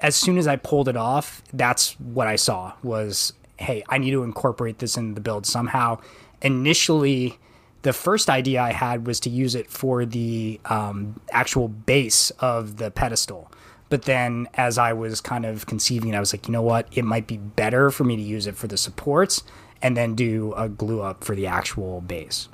as 0.00 0.16
soon 0.16 0.38
as 0.38 0.46
i 0.46 0.56
pulled 0.56 0.88
it 0.88 0.96
off 0.96 1.42
that's 1.52 1.98
what 2.00 2.26
i 2.26 2.36
saw 2.36 2.72
was 2.82 3.32
hey 3.58 3.82
i 3.88 3.98
need 3.98 4.10
to 4.10 4.22
incorporate 4.22 4.78
this 4.78 4.96
in 4.96 5.14
the 5.14 5.20
build 5.20 5.46
somehow 5.46 5.98
initially 6.42 7.38
the 7.84 7.92
first 7.92 8.30
idea 8.30 8.62
I 8.62 8.72
had 8.72 9.06
was 9.06 9.20
to 9.20 9.30
use 9.30 9.54
it 9.54 9.70
for 9.70 10.06
the 10.06 10.58
um, 10.64 11.20
actual 11.30 11.68
base 11.68 12.30
of 12.40 12.78
the 12.78 12.90
pedestal. 12.90 13.52
But 13.90 14.02
then, 14.02 14.48
as 14.54 14.78
I 14.78 14.92
was 14.92 15.20
kind 15.20 15.44
of 15.44 15.66
conceiving, 15.66 16.14
I 16.14 16.20
was 16.20 16.32
like, 16.32 16.48
you 16.48 16.52
know 16.52 16.62
what? 16.62 16.88
It 16.92 17.04
might 17.04 17.26
be 17.26 17.36
better 17.36 17.90
for 17.90 18.04
me 18.04 18.16
to 18.16 18.22
use 18.22 18.46
it 18.46 18.56
for 18.56 18.66
the 18.66 18.76
supports 18.76 19.42
and 19.82 19.96
then 19.96 20.14
do 20.14 20.52
a 20.56 20.68
glue 20.68 21.02
up 21.02 21.22
for 21.22 21.34
the 21.36 21.46
actual 21.46 22.00
base. 22.00 22.48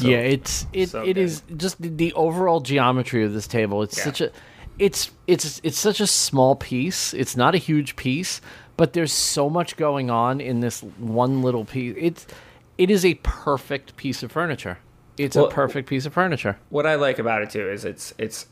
yeah, 0.00 0.16
it's 0.18 0.66
it, 0.72 0.88
so 0.88 1.02
it 1.02 1.14
good. 1.14 1.18
is 1.18 1.42
just 1.56 1.80
the, 1.80 1.88
the 1.90 2.12
overall 2.14 2.60
geometry 2.60 3.22
of 3.24 3.34
this 3.34 3.46
table. 3.46 3.82
It's 3.82 3.98
Yeah. 3.98 4.04
such 4.04 4.20
a 4.22 4.32
it's 4.78 5.10
it's 5.26 5.60
it's 5.62 5.78
such 5.78 6.00
a 6.00 6.06
small 6.06 6.56
piece. 6.56 7.12
It's 7.14 7.36
not 7.36 7.54
a 7.54 7.58
huge 7.58 7.94
piece, 7.94 8.40
but 8.76 8.94
there's 8.94 9.12
so 9.12 9.48
much 9.50 9.76
going 9.76 10.10
on 10.10 10.40
in 10.40 10.60
this 10.60 10.80
one 10.98 11.42
little 11.42 11.64
piece. 11.66 11.94
It's 11.98 12.26
it 12.78 12.90
is 12.90 13.04
a 13.04 13.14
perfect 13.22 13.96
piece 13.96 14.22
of 14.22 14.32
furniture. 14.32 14.78
It's 15.18 15.36
Well, 15.36 15.46
a 15.46 15.50
perfect 15.50 15.88
piece 15.88 16.06
of 16.06 16.14
furniture. 16.14 16.58
What 16.70 16.86
I 16.86 16.96
like 16.96 17.18
about 17.20 17.42
it 17.42 17.50
too 17.50 17.68
is 17.70 17.84
it's 17.84 18.14
it's 18.18 18.46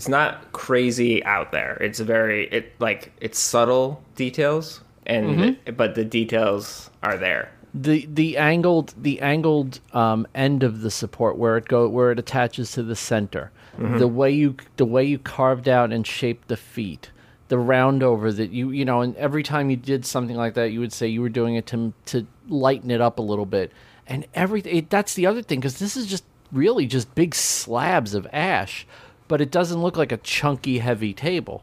it's 0.00 0.08
not 0.08 0.50
crazy 0.52 1.22
out 1.24 1.52
there. 1.52 1.76
It's 1.78 2.00
very 2.00 2.48
it 2.48 2.72
like 2.80 3.12
it's 3.20 3.38
subtle 3.38 4.02
details 4.16 4.80
and 5.04 5.58
but 5.76 5.94
the 5.94 6.06
details 6.06 6.88
are 7.02 7.18
there. 7.18 7.52
the 7.74 8.08
the 8.10 8.38
angled 8.38 8.94
the 8.96 9.20
angled 9.20 9.80
um, 9.92 10.26
end 10.34 10.62
of 10.62 10.80
the 10.80 10.90
support 10.90 11.36
where 11.36 11.58
it 11.58 11.66
go 11.66 11.86
where 11.86 12.10
it 12.12 12.18
attaches 12.18 12.72
to 12.72 12.82
the 12.82 12.96
center. 12.96 13.52
The 13.76 14.08
way 14.08 14.30
you 14.30 14.56
the 14.78 14.86
way 14.86 15.04
you 15.04 15.18
carved 15.18 15.68
out 15.68 15.92
and 15.92 16.06
shaped 16.06 16.48
the 16.48 16.56
feet 16.56 17.10
the 17.48 17.58
round 17.58 18.02
over 18.02 18.32
that 18.32 18.52
you 18.52 18.70
you 18.70 18.86
know 18.86 19.02
and 19.02 19.14
every 19.16 19.42
time 19.42 19.68
you 19.68 19.76
did 19.76 20.06
something 20.06 20.36
like 20.36 20.54
that 20.54 20.72
you 20.72 20.80
would 20.80 20.94
say 20.94 21.08
you 21.08 21.20
were 21.20 21.28
doing 21.28 21.56
it 21.56 21.66
to 21.66 21.92
to 22.06 22.26
lighten 22.48 22.90
it 22.90 23.02
up 23.02 23.18
a 23.18 23.22
little 23.22 23.44
bit. 23.44 23.70
And 24.06 24.26
everything 24.32 24.86
that's 24.88 25.12
the 25.12 25.26
other 25.26 25.42
thing 25.42 25.60
because 25.60 25.78
this 25.78 25.94
is 25.94 26.06
just 26.06 26.24
really 26.50 26.86
just 26.86 27.14
big 27.14 27.34
slabs 27.34 28.14
of 28.14 28.26
ash 28.32 28.86
but 29.30 29.40
it 29.40 29.50
doesn't 29.50 29.80
look 29.80 29.96
like 29.96 30.10
a 30.12 30.18
chunky 30.18 30.78
heavy 30.78 31.14
table 31.14 31.62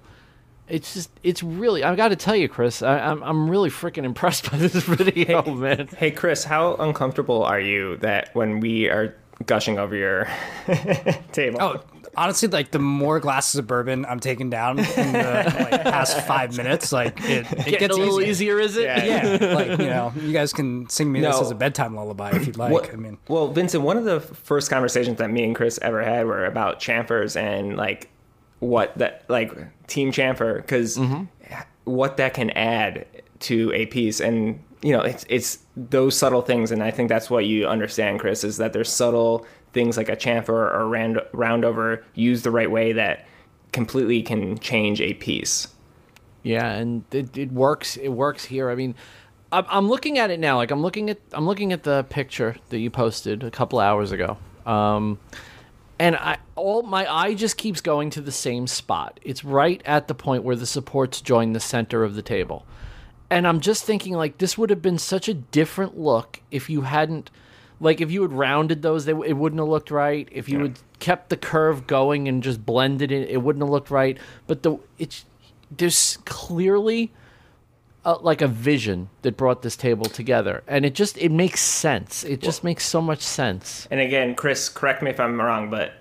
it's 0.69 0.95
just 0.95 1.09
it's 1.23 1.41
really, 1.43 1.81
I've 1.83 1.95
got 1.95 2.09
to 2.09 2.15
tell 2.15 2.35
you 2.35 2.49
chris 2.49 2.81
I, 2.81 2.99
i'm 2.99 3.21
i'm 3.23 3.49
really 3.49 3.69
freaking 3.69 4.03
impressed 4.03 4.49
by 4.51 4.57
this 4.57 4.73
video 4.73 5.43
man 5.53 5.87
Hey 5.97 6.11
Chris, 6.11 6.43
how 6.43 6.75
uncomfortable 6.75 7.43
are 7.43 7.59
you 7.59 7.97
that 7.97 8.33
when 8.33 8.59
we 8.59 8.89
are 8.89 9.15
gushing 9.45 9.77
over 9.77 9.95
your 9.95 10.27
table? 11.31 11.59
Oh, 11.61 11.81
honestly, 12.17 12.49
like 12.49 12.71
the 12.71 12.79
more 12.79 13.19
glasses 13.19 13.55
of 13.55 13.67
bourbon 13.67 14.05
I'm 14.05 14.19
taking 14.19 14.49
down 14.49 14.79
in 14.79 14.85
the 14.85 15.67
like, 15.71 15.83
past 15.83 16.19
five 16.27 16.57
minutes, 16.57 16.91
like 16.91 17.19
it, 17.21 17.45
it 17.51 17.57
Getting 17.57 17.79
gets 17.79 17.95
a 17.95 17.99
little 17.99 18.21
easier. 18.21 18.59
easier, 18.59 18.59
is 18.59 18.77
it? 18.77 18.83
Yeah. 18.83 19.37
Yeah, 19.37 19.53
like 19.53 19.79
you 19.79 19.85
know, 19.85 20.11
you 20.19 20.33
guys 20.33 20.51
can 20.51 20.89
sing 20.89 21.11
me 21.11 21.21
this 21.21 21.39
as 21.39 21.51
a 21.51 21.55
bedtime 21.55 21.95
lullaby 21.95 22.31
if 22.31 22.47
you'd 22.47 22.57
like. 22.57 22.71
What- 22.71 22.91
I 22.91 22.95
mean, 22.95 23.17
well, 23.27 23.47
Vincent, 23.49 23.83
one 23.83 23.97
of 23.97 24.05
the 24.05 24.19
first 24.19 24.69
conversations 24.69 25.17
that 25.19 25.29
me 25.29 25.43
and 25.43 25.55
Chris 25.55 25.79
ever 25.81 26.03
had 26.03 26.25
were 26.25 26.45
about 26.45 26.79
chamfers 26.79 27.39
and 27.39 27.77
like 27.77 28.09
what 28.59 28.97
that 28.97 29.23
like 29.27 29.53
team 29.87 30.11
chamfer 30.11 30.57
because 30.57 30.97
mm-hmm. 30.97 31.25
what 31.83 32.17
that 32.17 32.33
can 32.33 32.49
add 32.51 33.05
to 33.39 33.71
a 33.73 33.85
piece, 33.85 34.19
and 34.19 34.63
you 34.81 34.91
know, 34.91 35.01
it's 35.01 35.25
it's 35.29 35.59
those 35.75 36.17
subtle 36.17 36.41
things, 36.41 36.71
and 36.71 36.83
I 36.83 36.91
think 36.91 37.09
that's 37.09 37.29
what 37.29 37.45
you 37.45 37.67
understand, 37.67 38.19
Chris, 38.19 38.43
is 38.43 38.57
that 38.57 38.73
there's 38.73 38.91
subtle 38.91 39.45
things 39.73 39.97
like 39.97 40.09
a 40.09 40.15
chamfer 40.15 40.49
or 40.49 40.81
a 40.81 40.85
round 40.85 41.21
roundover 41.33 42.03
used 42.15 42.43
the 42.43 42.51
right 42.51 42.69
way 42.69 42.93
that 42.93 43.25
completely 43.71 44.21
can 44.21 44.57
change 44.59 45.01
a 45.01 45.13
piece. 45.13 45.67
Yeah, 46.43 46.71
and 46.71 47.03
it, 47.11 47.37
it 47.37 47.51
works. 47.51 47.97
It 47.97 48.09
works 48.09 48.45
here. 48.45 48.69
I 48.69 48.75
mean, 48.75 48.95
I'm, 49.51 49.87
looking 49.87 50.17
at 50.17 50.31
it 50.31 50.39
now. 50.39 50.57
Like 50.57 50.71
I'm 50.71 50.81
looking 50.81 51.09
at 51.09 51.19
I'm 51.33 51.45
looking 51.45 51.73
at 51.73 51.83
the 51.83 52.03
picture 52.09 52.55
that 52.69 52.79
you 52.79 52.89
posted 52.89 53.43
a 53.43 53.51
couple 53.51 53.79
hours 53.79 54.11
ago. 54.11 54.37
Um, 54.65 55.19
and 55.99 56.15
I 56.15 56.37
all 56.55 56.83
my 56.83 57.11
eye 57.11 57.33
just 57.33 57.57
keeps 57.57 57.81
going 57.81 58.09
to 58.11 58.21
the 58.21 58.31
same 58.31 58.67
spot. 58.67 59.19
It's 59.23 59.43
right 59.43 59.81
at 59.85 60.07
the 60.07 60.15
point 60.15 60.43
where 60.43 60.55
the 60.55 60.65
supports 60.65 61.21
join 61.21 61.53
the 61.53 61.59
center 61.59 62.03
of 62.03 62.15
the 62.15 62.21
table. 62.21 62.65
And 63.29 63.47
I'm 63.47 63.59
just 63.59 63.83
thinking 63.83 64.13
like 64.13 64.37
this 64.37 64.57
would 64.57 64.69
have 64.69 64.81
been 64.81 64.97
such 64.97 65.27
a 65.27 65.33
different 65.33 65.97
look 65.97 66.41
if 66.51 66.69
you 66.69 66.81
hadn't 66.81 67.29
like 67.79 68.01
if 68.01 68.11
you 68.11 68.21
had 68.21 68.33
rounded 68.33 68.81
those 68.81 69.05
they, 69.05 69.11
it 69.11 69.37
wouldn't 69.37 69.59
have 69.59 69.67
looked 69.67 69.91
right. 69.91 70.27
If 70.31 70.49
you 70.49 70.59
had 70.59 70.79
kept 70.99 71.29
the 71.29 71.37
curve 71.37 71.87
going 71.87 72.27
and 72.27 72.41
just 72.41 72.65
blended 72.65 73.11
it 73.11 73.29
it 73.29 73.37
wouldn't 73.37 73.61
have 73.61 73.69
looked 73.69 73.91
right. 73.91 74.17
But 74.47 74.63
the 74.63 74.77
it's 74.97 75.25
there's 75.69 76.17
clearly 76.25 77.11
a, 78.05 78.13
like 78.13 78.41
a 78.41 78.47
vision 78.47 79.09
that 79.21 79.35
brought 79.35 79.61
this 79.61 79.75
table 79.75 80.05
together 80.05 80.63
and 80.67 80.85
it 80.85 80.95
just 80.95 81.17
it 81.17 81.31
makes 81.31 81.61
sense. 81.61 82.23
It 82.23 82.41
just 82.41 82.63
makes 82.63 82.85
so 82.85 83.01
much 83.01 83.21
sense. 83.21 83.87
And 83.91 83.99
again, 83.99 84.35
Chris, 84.35 84.69
correct 84.69 85.03
me 85.03 85.11
if 85.11 85.19
I'm 85.19 85.39
wrong, 85.39 85.69
but 85.69 85.93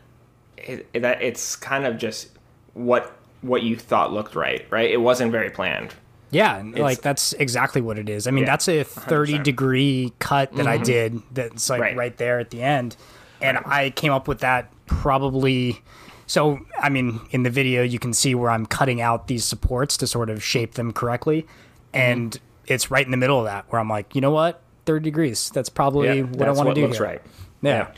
it, 0.57 0.87
it, 0.93 1.01
that 1.01 1.23
it's 1.23 1.57
kind 1.57 1.85
of 1.85 1.99
just 1.99 2.31
what 2.75 3.17
what 3.43 3.63
you 3.63 3.77
thought 3.77 4.13
looked 4.13 4.35
right, 4.35 4.67
right? 4.71 4.91
It 4.91 4.99
wasn't 4.99 5.33
very 5.33 5.51
planned. 5.51 5.95
Yeah, 6.37 6.57
and, 6.59 6.79
like 6.79 7.01
that's 7.03 7.33
exactly 7.35 7.81
what 7.81 7.99
it 7.99 8.09
is. 8.09 8.27
I 8.27 8.31
mean, 8.31 8.45
Yeah, 8.45 8.51
that's 8.51 8.69
a 8.69 8.83
30 8.85 9.39
degree 9.41 10.13
cut 10.19 10.53
that 10.55 10.67
I 10.67 10.79
did. 10.79 11.23
That's 11.33 11.69
like 11.71 11.81
Right. 11.81 11.97
right. 11.97 12.17
there 12.17 12.39
at 12.39 12.51
the 12.51 12.63
end, 12.63 12.97
and 13.41 13.59
I 13.65 13.91
came 13.91 14.13
up 14.13 14.29
with 14.29 14.41
that 14.41 14.71
probably. 14.87 15.83
So, 16.29 16.59
I 16.81 16.89
mean, 16.89 17.21
in 17.31 17.45
the 17.45 17.51
video, 17.51 17.83
you 17.85 17.99
can 18.01 18.13
see 18.13 18.35
where 18.35 18.51
I'm 18.51 18.67
cutting 18.67 19.01
out 19.01 19.29
these 19.29 19.45
supports 19.45 19.97
to 19.99 20.07
sort 20.09 20.29
of 20.29 20.43
shape 20.43 20.75
them 20.75 20.93
correctly. 20.93 21.47
And 21.95 22.37
it's 22.67 22.91
right 22.91 23.05
in 23.05 23.13
the 23.13 23.17
middle 23.17 23.39
of 23.39 23.45
that 23.45 23.65
where 23.71 23.81
I'm 23.81 23.89
like, 23.89 24.15
you 24.17 24.21
know 24.21 24.33
what? 24.33 24.61
30 24.87 25.05
degrees. 25.05 25.51
That's 25.51 25.69
probably 25.69 26.09
Yeah, 26.19 26.23
what 26.25 26.49
I 26.49 26.53
want 26.53 26.69
to 26.71 26.75
do. 26.75 26.83
looks 26.83 26.97
here. 26.99 27.07
right. 27.07 27.23
Yeah. 27.63 27.89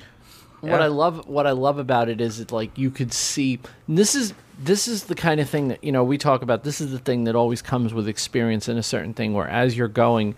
What 0.60 0.82
I 0.82 0.86
love 0.86 1.28
what 1.28 1.46
I 1.46 1.52
love 1.52 1.78
about 1.78 2.08
it 2.08 2.20
is 2.20 2.38
that 2.38 2.50
like 2.50 2.76
you 2.76 2.90
could 2.90 3.12
see 3.12 3.60
this 3.86 4.14
is 4.14 4.34
this 4.58 4.88
is 4.88 5.04
the 5.04 5.14
kind 5.14 5.40
of 5.40 5.48
thing 5.48 5.68
that 5.68 5.84
you 5.84 5.92
know 5.92 6.02
we 6.02 6.18
talk 6.18 6.42
about 6.42 6.64
this 6.64 6.80
is 6.80 6.90
the 6.90 6.98
thing 6.98 7.24
that 7.24 7.36
always 7.36 7.62
comes 7.62 7.94
with 7.94 8.08
experience 8.08 8.68
in 8.68 8.76
a 8.76 8.82
certain 8.82 9.14
thing 9.14 9.34
where 9.34 9.48
as 9.48 9.76
you're 9.76 9.86
going 9.86 10.34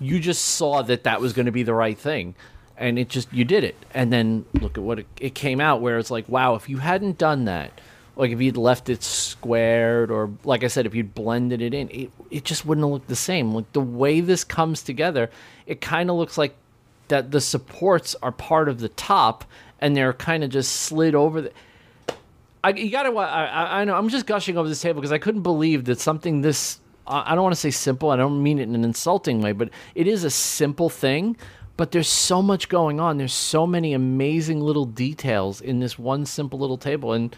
you 0.00 0.18
just 0.18 0.44
saw 0.44 0.82
that 0.82 1.04
that 1.04 1.20
was 1.20 1.32
going 1.32 1.46
to 1.46 1.52
be 1.52 1.62
the 1.62 1.74
right 1.74 1.98
thing. 1.98 2.34
And 2.76 2.98
it 2.98 3.08
just 3.08 3.32
you 3.32 3.44
did 3.44 3.62
it. 3.62 3.76
And 3.92 4.12
then 4.12 4.46
look 4.54 4.78
at 4.78 4.82
what 4.82 5.00
it, 5.00 5.06
it 5.20 5.34
came 5.34 5.60
out 5.60 5.80
where 5.82 5.98
it's 5.98 6.10
like 6.10 6.28
wow 6.28 6.54
if 6.54 6.68
you 6.68 6.78
hadn't 6.78 7.18
done 7.18 7.44
that 7.44 7.80
like 8.16 8.32
if 8.32 8.40
you'd 8.40 8.56
left 8.56 8.88
it 8.88 9.02
squared 9.02 10.10
or 10.10 10.30
like 10.44 10.64
I 10.64 10.66
said 10.66 10.84
if 10.84 10.94
you'd 10.94 11.14
blended 11.14 11.62
it 11.62 11.74
in 11.74 11.88
it, 11.90 12.10
it 12.30 12.44
just 12.44 12.66
wouldn't 12.66 12.84
have 12.84 12.90
looked 12.90 13.08
the 13.08 13.16
same. 13.16 13.54
Like 13.54 13.72
the 13.72 13.80
way 13.80 14.20
this 14.20 14.42
comes 14.42 14.82
together 14.82 15.30
it 15.66 15.80
kind 15.80 16.10
of 16.10 16.16
looks 16.16 16.36
like 16.36 16.56
that 17.10 17.30
the 17.30 17.40
supports 17.40 18.16
are 18.22 18.32
part 18.32 18.68
of 18.68 18.80
the 18.80 18.88
top 18.88 19.44
and 19.80 19.94
they're 19.96 20.12
kind 20.14 20.42
of 20.42 20.50
just 20.50 20.72
slid 20.72 21.14
over 21.14 21.42
the 21.42 21.52
I, 22.62 22.70
you 22.70 22.90
gotta 22.90 23.10
I, 23.16 23.44
I- 23.46 23.80
I 23.80 23.84
know 23.84 23.94
i'm 23.94 24.08
just 24.08 24.26
gushing 24.26 24.56
over 24.58 24.68
this 24.68 24.80
table 24.80 25.00
because 25.00 25.12
i 25.12 25.18
couldn't 25.18 25.42
believe 25.42 25.84
that 25.86 26.00
something 26.00 26.40
this 26.42 26.78
i 27.06 27.32
I 27.32 27.34
don't 27.34 27.42
want 27.42 27.54
to 27.54 27.60
say 27.60 27.70
simple 27.70 28.10
i 28.10 28.16
don't 28.16 28.42
mean 28.42 28.58
it 28.58 28.64
in 28.64 28.74
an 28.74 28.84
insulting 28.84 29.40
way 29.40 29.52
but 29.52 29.70
it 29.94 30.06
is 30.06 30.24
a 30.24 30.30
simple 30.30 30.88
thing 30.90 31.36
but 31.78 31.92
there's 31.92 32.08
so 32.08 32.42
much 32.42 32.68
going 32.68 33.00
on 33.00 33.16
there's 33.16 33.32
so 33.32 33.66
many 33.66 33.94
amazing 33.94 34.60
little 34.60 34.84
details 34.84 35.60
in 35.62 35.80
this 35.80 35.98
one 35.98 36.26
simple 36.26 36.58
little 36.58 36.76
table 36.78 37.12
and 37.14 37.34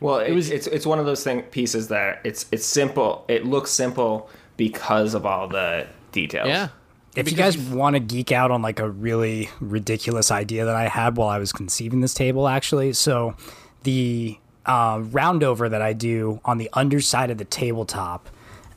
Well, 0.00 0.18
it, 0.18 0.32
was- 0.32 0.50
it's 0.50 0.66
it's 0.66 0.86
one 0.86 0.98
of 0.98 1.06
those 1.06 1.22
thing 1.22 1.42
pieces 1.42 1.86
that 1.88 2.20
it's 2.24 2.46
it's 2.50 2.66
simple. 2.66 3.24
It 3.28 3.44
looks 3.46 3.70
simple 3.70 4.28
because 4.56 5.14
of 5.14 5.24
all 5.24 5.46
the 5.46 5.86
details. 6.12 6.48
yeah 6.48 6.68
If 7.16 7.30
you 7.30 7.36
guys 7.36 7.58
want 7.58 7.94
to 7.94 8.00
geek 8.00 8.30
out 8.30 8.50
on 8.50 8.62
like 8.62 8.78
a 8.78 8.88
really 8.88 9.50
ridiculous 9.60 10.30
idea 10.30 10.64
that 10.64 10.76
I 10.76 10.88
had 10.88 11.16
while 11.16 11.28
I 11.28 11.38
was 11.38 11.52
conceiving 11.52 12.00
this 12.00 12.14
table, 12.14 12.46
actually, 12.46 12.92
so 12.92 13.34
the 13.82 14.38
uh, 14.64 14.98
roundover 14.98 15.68
that 15.68 15.82
I 15.82 15.92
do 15.92 16.40
on 16.44 16.58
the 16.58 16.70
underside 16.72 17.30
of 17.30 17.38
the 17.38 17.44
tabletop 17.44 18.28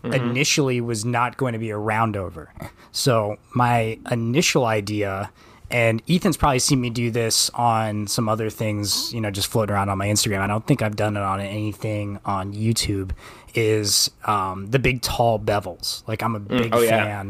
initially 0.03 0.81
was 0.81 1.05
not 1.05 1.37
going 1.37 1.53
to 1.53 1.59
be 1.59 1.69
a 1.69 1.77
roundover. 1.77 2.47
So 2.91 3.37
my 3.55 3.97
initial 4.11 4.65
idea, 4.65 5.31
and 5.69 6.01
Ethan's 6.09 6.35
probably 6.35 6.59
seen 6.59 6.81
me 6.81 6.89
do 6.89 7.09
this 7.09 7.49
on 7.51 8.07
some 8.07 8.27
other 8.27 8.49
things, 8.49 9.13
you 9.13 9.21
know, 9.21 9.31
just 9.31 9.47
floating 9.47 9.73
around 9.73 9.89
on 9.89 9.97
my 9.97 10.07
Instagram. 10.07 10.39
I 10.39 10.47
don't 10.47 10.67
think 10.67 10.81
I've 10.81 10.95
done 10.95 11.15
it 11.15 11.21
on 11.21 11.39
anything 11.39 12.19
on 12.25 12.53
YouTube. 12.53 13.11
Is 13.55 14.11
um, 14.25 14.71
the 14.71 14.79
big 14.79 15.01
tall 15.01 15.39
bevels? 15.39 16.05
Like 16.07 16.21
I'm 16.21 16.35
a 16.35 16.39
big 16.39 16.73
oh, 16.75 16.81
yeah. 16.81 17.23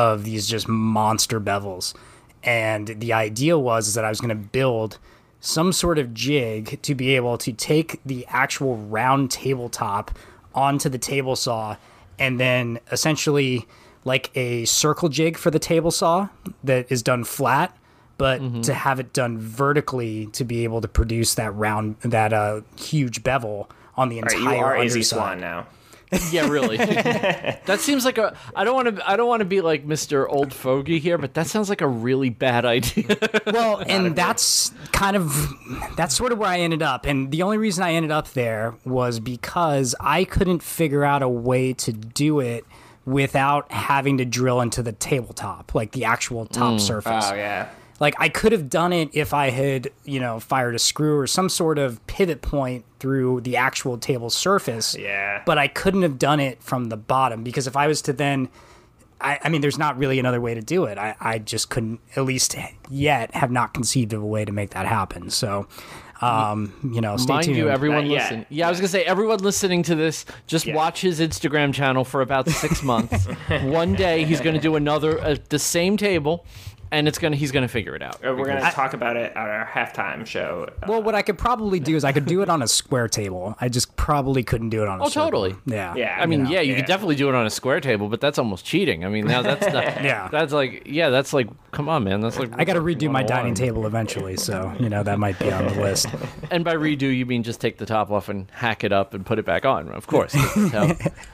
Of 0.00 0.24
these 0.24 0.46
just 0.46 0.66
monster 0.66 1.40
bevels. 1.40 1.94
And 2.42 2.88
the 2.88 3.12
idea 3.12 3.58
was 3.58 3.88
is 3.88 3.94
that 3.94 4.04
I 4.04 4.08
was 4.08 4.20
going 4.20 4.30
to 4.30 4.48
build 4.58 4.98
some 5.40 5.72
sort 5.72 5.98
of 5.98 6.14
jig 6.14 6.80
to 6.82 6.94
be 6.94 7.16
able 7.16 7.36
to 7.38 7.52
take 7.52 8.00
the 8.04 8.24
actual 8.28 8.76
round 8.76 9.30
tabletop 9.30 10.10
onto 10.54 10.88
the 10.88 10.98
table 10.98 11.36
saw 11.36 11.76
and 12.18 12.40
then 12.40 12.78
essentially 12.90 13.66
like 14.04 14.30
a 14.34 14.64
circle 14.64 15.08
jig 15.08 15.36
for 15.36 15.50
the 15.50 15.58
table 15.58 15.90
saw 15.90 16.28
that 16.64 16.90
is 16.90 17.02
done 17.02 17.24
flat 17.24 17.76
but 18.18 18.38
to 18.64 18.74
have 18.74 19.00
it 19.00 19.14
done 19.14 19.38
vertically 19.38 20.26
to 20.26 20.44
be 20.44 20.64
able 20.64 20.82
to 20.82 20.88
produce 20.88 21.36
that 21.36 21.54
round 21.54 21.96
that 22.00 22.34
uh, 22.34 22.60
huge 22.76 23.22
bevel 23.22 23.70
on 23.96 24.10
the 24.10 24.16
All 24.16 24.22
right, 24.22 24.36
entire 24.36 24.56
you 24.56 24.62
are 24.62 24.76
underside. 24.76 25.04
Swan 25.06 25.40
now. 25.40 25.66
Yeah 26.30 26.48
really. 26.48 26.76
That 27.66 27.78
seems 27.80 28.04
like 28.04 28.18
a 28.18 28.36
i 28.54 28.64
don't 28.64 28.74
want 28.74 28.96
to 28.96 29.10
i 29.10 29.16
don't 29.16 29.28
want 29.28 29.40
to 29.40 29.44
be 29.44 29.60
like 29.60 29.86
mr 29.86 30.26
old 30.28 30.52
fogey 30.52 30.98
here 30.98 31.18
but 31.18 31.34
that 31.34 31.46
sounds 31.46 31.68
like 31.68 31.80
a 31.80 31.86
really 31.86 32.30
bad 32.30 32.64
idea. 32.64 33.16
Well 33.46 33.82
and 33.86 34.16
that's 34.16 34.72
kind 34.92 35.16
of 35.16 35.32
that's 35.96 36.16
sort 36.16 36.32
of 36.32 36.38
where 36.38 36.48
i 36.48 36.58
ended 36.58 36.82
up 36.82 37.06
and 37.06 37.30
the 37.30 37.42
only 37.42 37.58
reason 37.58 37.84
i 37.84 37.92
ended 37.92 38.10
up 38.10 38.30
there 38.32 38.74
was 38.84 39.20
because 39.20 39.94
i 40.00 40.24
couldn't 40.24 40.62
figure 40.62 41.04
out 41.04 41.22
a 41.22 41.28
way 41.28 41.72
to 41.74 41.92
do 41.92 42.40
it 42.40 42.64
without 43.04 43.70
having 43.72 44.18
to 44.18 44.24
drill 44.24 44.60
into 44.60 44.82
the 44.82 44.92
tabletop 44.92 45.74
like 45.74 45.92
the 45.92 46.04
actual 46.04 46.46
top 46.46 46.74
mm. 46.74 46.80
surface. 46.80 47.26
Oh 47.30 47.34
yeah. 47.34 47.68
Like 48.00 48.14
I 48.18 48.28
could 48.28 48.50
have 48.52 48.68
done 48.68 48.92
it 48.92 49.10
if 49.12 49.32
I 49.32 49.50
had, 49.50 49.90
you 50.04 50.18
know, 50.18 50.40
fired 50.40 50.74
a 50.74 50.78
screw 50.78 51.16
or 51.18 51.26
some 51.26 51.48
sort 51.48 51.78
of 51.78 52.04
pivot 52.06 52.42
point 52.42 52.84
through 52.98 53.42
the 53.42 53.56
actual 53.56 53.98
table 53.98 54.30
surface. 54.30 54.96
Yeah. 54.98 55.42
But 55.46 55.58
I 55.58 55.68
couldn't 55.68 56.02
have 56.02 56.18
done 56.18 56.40
it 56.40 56.62
from 56.62 56.86
the 56.86 56.96
bottom 56.96 57.44
because 57.44 57.66
if 57.66 57.76
I 57.76 57.86
was 57.86 58.02
to 58.02 58.12
then 58.12 58.48
I, 59.22 59.38
I 59.44 59.48
mean, 59.50 59.60
there's 59.60 59.76
not 59.76 59.98
really 59.98 60.18
another 60.18 60.40
way 60.40 60.54
to 60.54 60.62
do 60.62 60.84
it. 60.86 60.96
I, 60.96 61.14
I 61.20 61.38
just 61.38 61.68
couldn't, 61.68 62.00
at 62.16 62.24
least 62.24 62.56
yet, 62.88 63.34
have 63.34 63.50
not 63.50 63.74
conceived 63.74 64.14
of 64.14 64.22
a 64.22 64.26
way 64.26 64.46
to 64.46 64.52
make 64.52 64.70
that 64.70 64.86
happen. 64.86 65.28
So, 65.28 65.68
um, 66.22 66.72
you 66.92 67.02
know, 67.02 67.18
stay 67.18 67.32
Mind 67.34 67.44
tuned. 67.44 67.56
you, 67.58 67.68
everyone 67.68 68.04
Not 68.08 68.10
yet. 68.12 68.22
listen. 68.22 68.46
Yeah, 68.48 68.66
I 68.66 68.70
was 68.70 68.78
gonna 68.78 68.88
say 68.88 69.04
everyone 69.04 69.38
listening 69.40 69.82
to 69.84 69.94
this, 69.94 70.24
just 70.46 70.64
Yeah. 70.66 70.74
watch 70.74 71.00
his 71.02 71.20
Instagram 71.20 71.72
channel 71.74 72.04
for 72.04 72.22
about 72.22 72.48
six 72.48 72.82
months. 72.92 73.26
One 73.62 73.94
day 73.94 74.24
he's 74.24 74.40
gonna 74.40 74.60
do 74.60 74.76
another 74.76 75.20
uh, 75.20 75.36
the 75.50 75.58
same 75.58 75.96
table, 75.98 76.46
and 76.92 77.08
it's 77.08 77.18
gonna 77.18 77.36
he's 77.36 77.52
gonna 77.52 77.68
figure 77.68 77.94
it 77.94 78.02
out. 78.02 78.16
Uh, 78.24 78.34
We're 78.34 78.46
gonna 78.46 78.70
talk 78.70 78.94
about 78.94 79.16
it 79.16 79.32
at 79.32 79.36
our 79.36 79.66
halftime 79.66 80.26
show. 80.26 80.68
Uh, 80.82 80.86
well, 80.88 81.02
what 81.02 81.14
I 81.14 81.22
could 81.22 81.38
probably 81.38 81.80
do 81.80 81.96
is 81.96 82.04
I 82.04 82.12
could 82.12 82.26
do 82.26 82.42
it 82.42 82.48
on 82.48 82.62
a 82.62 82.68
square 82.68 83.08
table. 83.08 83.56
I 83.60 83.68
just 83.68 83.96
probably 83.96 84.42
couldn't 84.42 84.70
do 84.70 84.82
it 84.82 84.88
on 84.88 85.00
a 85.00 85.04
Oh, 85.04 85.08
circle. 85.08 85.24
totally. 85.30 85.56
Yeah. 85.66 85.94
Yeah, 85.94 86.18
I 86.20 86.26
mean, 86.26 86.44
know, 86.44 86.50
yeah, 86.50 86.60
you 86.60 86.72
yeah. 86.72 86.78
could 86.80 86.86
definitely 86.86 87.16
do 87.16 87.28
it 87.28 87.34
on 87.34 87.46
a 87.46 87.50
square 87.50 87.80
table, 87.80 88.08
but 88.08 88.20
that's 88.20 88.38
almost 88.38 88.64
cheating. 88.64 89.04
I 89.04 89.08
mean, 89.08 89.26
now 89.26 89.42
that's 89.42 89.66
not, 89.72 89.84
Yeah. 90.04 90.28
that's 90.30 90.52
like 90.52 90.82
yeah, 90.86 91.10
that's 91.10 91.32
like 91.32 91.48
come 91.72 91.88
on, 91.88 92.04
man, 92.04 92.20
that's 92.20 92.38
like 92.38 92.50
I 92.58 92.64
got 92.64 92.74
to 92.74 92.80
redo 92.80 93.10
my 93.10 93.22
dining 93.22 93.54
table 93.54 93.86
eventually, 93.86 94.36
so 94.36 94.72
you 94.80 94.88
know 94.88 95.02
that 95.02 95.18
might 95.18 95.38
be 95.38 95.52
on 95.52 95.66
the 95.66 95.74
list. 95.80 96.06
And 96.52 96.64
by 96.64 96.74
redo, 96.74 97.02
you 97.16 97.26
mean 97.26 97.44
just 97.44 97.60
take 97.60 97.78
the 97.78 97.86
top 97.86 98.10
off 98.10 98.28
and 98.28 98.50
hack 98.50 98.82
it 98.82 98.90
up 98.90 99.14
and 99.14 99.24
put 99.24 99.38
it 99.38 99.44
back 99.44 99.64
on. 99.64 99.88
Of 99.90 100.08
course, 100.08 100.32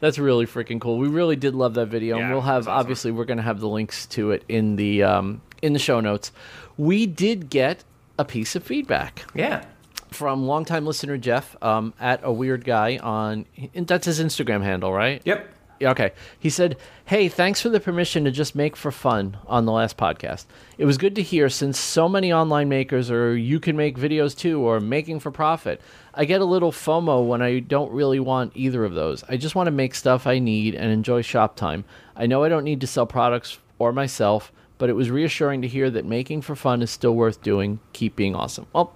that's, 0.00 0.18
really 0.18 0.46
freaking 0.46 0.80
cool. 0.80 0.98
We 0.98 1.08
really 1.08 1.36
did 1.36 1.54
love 1.54 1.74
that 1.74 1.86
video, 1.86 2.16
and 2.16 2.26
Yeah, 2.28 2.32
we'll 2.32 2.40
have 2.42 2.58
it's 2.60 2.66
awesome. 2.68 2.78
obviously 2.80 3.10
we're 3.10 3.24
going 3.24 3.38
to 3.38 3.42
have 3.42 3.60
the 3.60 3.68
links 3.82 4.06
to 4.06 4.30
it 4.30 4.44
in 4.48 4.76
the 4.76 5.02
um, 5.02 5.40
in 5.60 5.72
the 5.72 5.78
show 5.78 5.98
notes. 6.00 6.30
We 6.76 7.04
did 7.06 7.50
get 7.50 7.82
a 8.18 8.24
piece 8.24 8.54
of 8.54 8.62
feedback 8.62 9.24
Yeah. 9.34 9.64
from 10.10 10.46
longtime 10.46 10.86
listener 10.86 11.16
Jeff 11.18 11.56
um, 11.62 11.92
at 12.00 12.20
a 12.22 12.32
weird 12.32 12.64
guy 12.64 12.98
on 12.98 13.44
that's 13.74 14.06
his 14.06 14.20
Instagram 14.20 14.62
handle, 14.62 14.92
right? 14.92 15.20
Yep. 15.24 15.48
Okay. 15.82 16.12
He 16.38 16.48
said, 16.48 16.76
Hey, 17.06 17.28
thanks 17.28 17.60
for 17.60 17.68
the 17.68 17.80
permission 17.80 18.22
to 18.24 18.30
just 18.30 18.54
make 18.54 18.76
for 18.76 18.92
fun 18.92 19.36
on 19.48 19.64
the 19.64 19.72
last 19.72 19.96
podcast. 19.96 20.44
It 20.78 20.84
was 20.84 20.96
good 20.96 21.16
to 21.16 21.22
hear 21.22 21.48
since 21.48 21.76
so 21.76 22.08
many 22.08 22.32
online 22.32 22.68
makers 22.68 23.10
are 23.10 23.36
you 23.36 23.58
can 23.58 23.76
make 23.76 23.98
videos 23.98 24.36
too 24.38 24.60
or 24.60 24.78
making 24.78 25.18
for 25.18 25.32
profit. 25.32 25.80
I 26.14 26.24
get 26.24 26.40
a 26.40 26.44
little 26.44 26.70
FOMO 26.70 27.26
when 27.26 27.42
I 27.42 27.58
don't 27.58 27.90
really 27.90 28.20
want 28.20 28.52
either 28.54 28.84
of 28.84 28.94
those. 28.94 29.24
I 29.28 29.36
just 29.36 29.56
want 29.56 29.66
to 29.66 29.72
make 29.72 29.96
stuff 29.96 30.24
I 30.24 30.38
need 30.38 30.76
and 30.76 30.92
enjoy 30.92 31.22
shop 31.22 31.56
time. 31.56 31.84
I 32.14 32.26
know 32.26 32.44
I 32.44 32.48
don't 32.48 32.64
need 32.64 32.80
to 32.82 32.86
sell 32.86 33.06
products 33.06 33.58
or 33.88 33.92
myself, 33.92 34.52
but 34.78 34.88
it 34.88 34.94
was 34.94 35.10
reassuring 35.10 35.62
to 35.62 35.68
hear 35.68 35.90
that 35.90 36.04
making 36.04 36.42
for 36.42 36.54
fun 36.56 36.82
is 36.82 36.90
still 36.90 37.14
worth 37.14 37.42
doing. 37.42 37.80
Keep 37.92 38.16
being 38.16 38.34
awesome. 38.34 38.66
Well, 38.72 38.94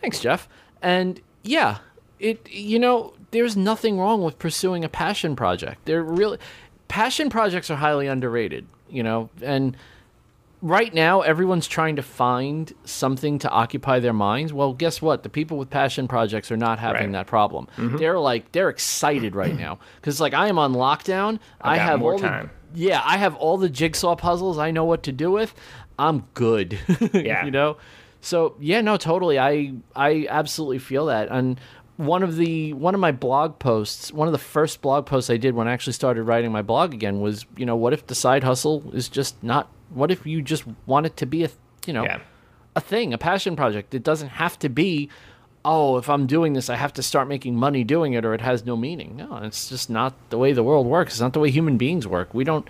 thanks, 0.00 0.20
Jeff. 0.20 0.48
And 0.82 1.20
yeah, 1.42 1.78
it 2.20 2.48
you 2.50 2.78
know 2.78 3.14
there's 3.30 3.56
nothing 3.56 3.98
wrong 3.98 4.22
with 4.22 4.38
pursuing 4.38 4.84
a 4.84 4.88
passion 4.88 5.34
project. 5.36 5.84
They're 5.86 6.02
really 6.02 6.38
passion 6.88 7.30
projects 7.30 7.70
are 7.70 7.76
highly 7.76 8.06
underrated, 8.06 8.66
you 8.88 9.02
know, 9.02 9.30
and 9.42 9.76
right 10.62 10.94
now 10.94 11.20
everyone's 11.20 11.66
trying 11.66 11.96
to 11.96 12.02
find 12.02 12.72
something 12.84 13.38
to 13.38 13.50
occupy 13.50 13.98
their 14.00 14.12
minds. 14.14 14.52
Well, 14.52 14.72
guess 14.72 15.02
what? 15.02 15.22
The 15.22 15.28
people 15.28 15.58
with 15.58 15.68
passion 15.68 16.08
projects 16.08 16.50
are 16.50 16.56
not 16.56 16.78
having 16.78 17.02
Right. 17.02 17.12
that 17.12 17.26
problem. 17.26 17.66
Mm-hmm. 17.76 17.96
They're 17.96 18.18
like 18.18 18.52
they're 18.52 18.68
excited 18.70 19.34
right 19.34 19.56
now 19.56 19.78
cuz 20.02 20.20
like 20.20 20.32
I 20.34 20.48
am 20.48 20.58
on 20.58 20.72
lockdown. 20.74 21.38
I, 21.60 21.76
got 21.76 21.84
have 21.86 22.00
more 22.00 22.12
all 22.12 22.18
the- 22.18 22.28
time. 22.28 22.50
Yeah, 22.74 23.00
I 23.04 23.16
have 23.18 23.34
all 23.36 23.56
the 23.56 23.68
jigsaw 23.70 24.16
puzzles. 24.16 24.58
I 24.58 24.70
know 24.70 24.84
what 24.84 25.02
to 25.04 25.12
do 25.12 25.30
with. 25.30 25.54
I'm 25.98 26.24
good. 26.34 26.78
Yeah. 27.14 27.44
you 27.44 27.50
know. 27.50 27.76
So 28.20 28.56
yeah, 28.58 28.80
no, 28.80 28.96
totally. 28.96 29.38
I 29.38 29.74
I 29.94 30.26
absolutely 30.28 30.78
feel 30.78 31.06
that. 31.06 31.28
And 31.30 31.60
one 31.96 32.22
of 32.24 32.36
the 32.36 32.72
one 32.72 32.94
of 32.94 33.00
my 33.00 33.12
blog 33.12 33.58
posts, 33.58 34.12
one 34.12 34.26
of 34.26 34.32
the 34.32 34.38
first 34.38 34.80
blog 34.82 35.06
posts 35.06 35.30
I 35.30 35.36
did 35.36 35.54
when 35.54 35.68
I 35.68 35.72
actually 35.72 35.92
started 35.92 36.24
writing 36.24 36.50
my 36.50 36.62
blog 36.62 36.92
again 36.94 37.20
was, 37.20 37.46
you 37.56 37.64
know, 37.66 37.76
what 37.76 37.92
if 37.92 38.06
the 38.06 38.14
side 38.14 38.42
hustle 38.42 38.90
is 38.92 39.08
just 39.08 39.40
not? 39.42 39.68
What 39.90 40.10
if 40.10 40.26
you 40.26 40.42
just 40.42 40.64
want 40.86 41.06
it 41.06 41.16
to 41.18 41.26
be 41.26 41.44
a, 41.44 41.50
you 41.86 41.92
know, 41.92 42.02
Yeah. 42.04 42.18
a 42.74 42.80
thing, 42.80 43.12
a 43.14 43.18
passion 43.18 43.54
project? 43.56 43.94
It 43.94 44.02
doesn't 44.02 44.30
have 44.30 44.58
to 44.60 44.68
be. 44.68 45.08
Oh, 45.64 45.96
if 45.96 46.10
I'm 46.10 46.26
doing 46.26 46.52
this, 46.52 46.68
I 46.68 46.76
have 46.76 46.92
to 46.94 47.02
start 47.02 47.26
making 47.26 47.56
money 47.56 47.84
doing 47.84 48.12
it, 48.12 48.24
or 48.24 48.34
it 48.34 48.40
has 48.42 48.66
no 48.66 48.76
meaning. 48.76 49.16
No, 49.16 49.36
it's 49.38 49.68
just 49.70 49.88
not 49.88 50.12
the 50.30 50.36
way 50.38 50.52
the 50.52 50.62
world 50.62 50.86
works. 50.86 51.14
It's 51.14 51.20
not 51.20 51.32
the 51.32 51.40
way 51.40 51.50
human 51.50 51.78
beings 51.78 52.06
work. 52.06 52.34
We 52.34 52.44
don't. 52.44 52.68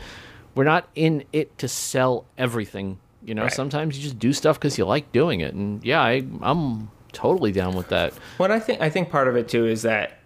We're 0.54 0.64
not 0.64 0.88
in 0.94 1.24
it 1.32 1.58
to 1.58 1.66
sell 1.68 2.24
everything. 2.38 2.98
You 3.24 3.34
know, 3.34 3.42
Right. 3.44 3.52
sometimes 3.52 3.96
you 3.96 4.02
just 4.04 4.18
do 4.18 4.32
stuff 4.32 4.58
because 4.60 4.78
you 4.78 4.84
like 4.84 5.10
doing 5.10 5.40
it, 5.40 5.54
and 5.54 5.84
yeah, 5.84 6.02
I, 6.02 6.24
I'm 6.42 6.90
totally 7.12 7.50
down 7.52 7.74
with 7.74 7.88
that. 7.88 8.12
What 8.36 8.50
I 8.52 8.60
think 8.60 8.80
I 8.80 8.90
think 8.90 9.10
part 9.10 9.26
of 9.28 9.34
it 9.36 9.48
too 9.48 9.66
is 9.66 9.82
that 9.82 10.18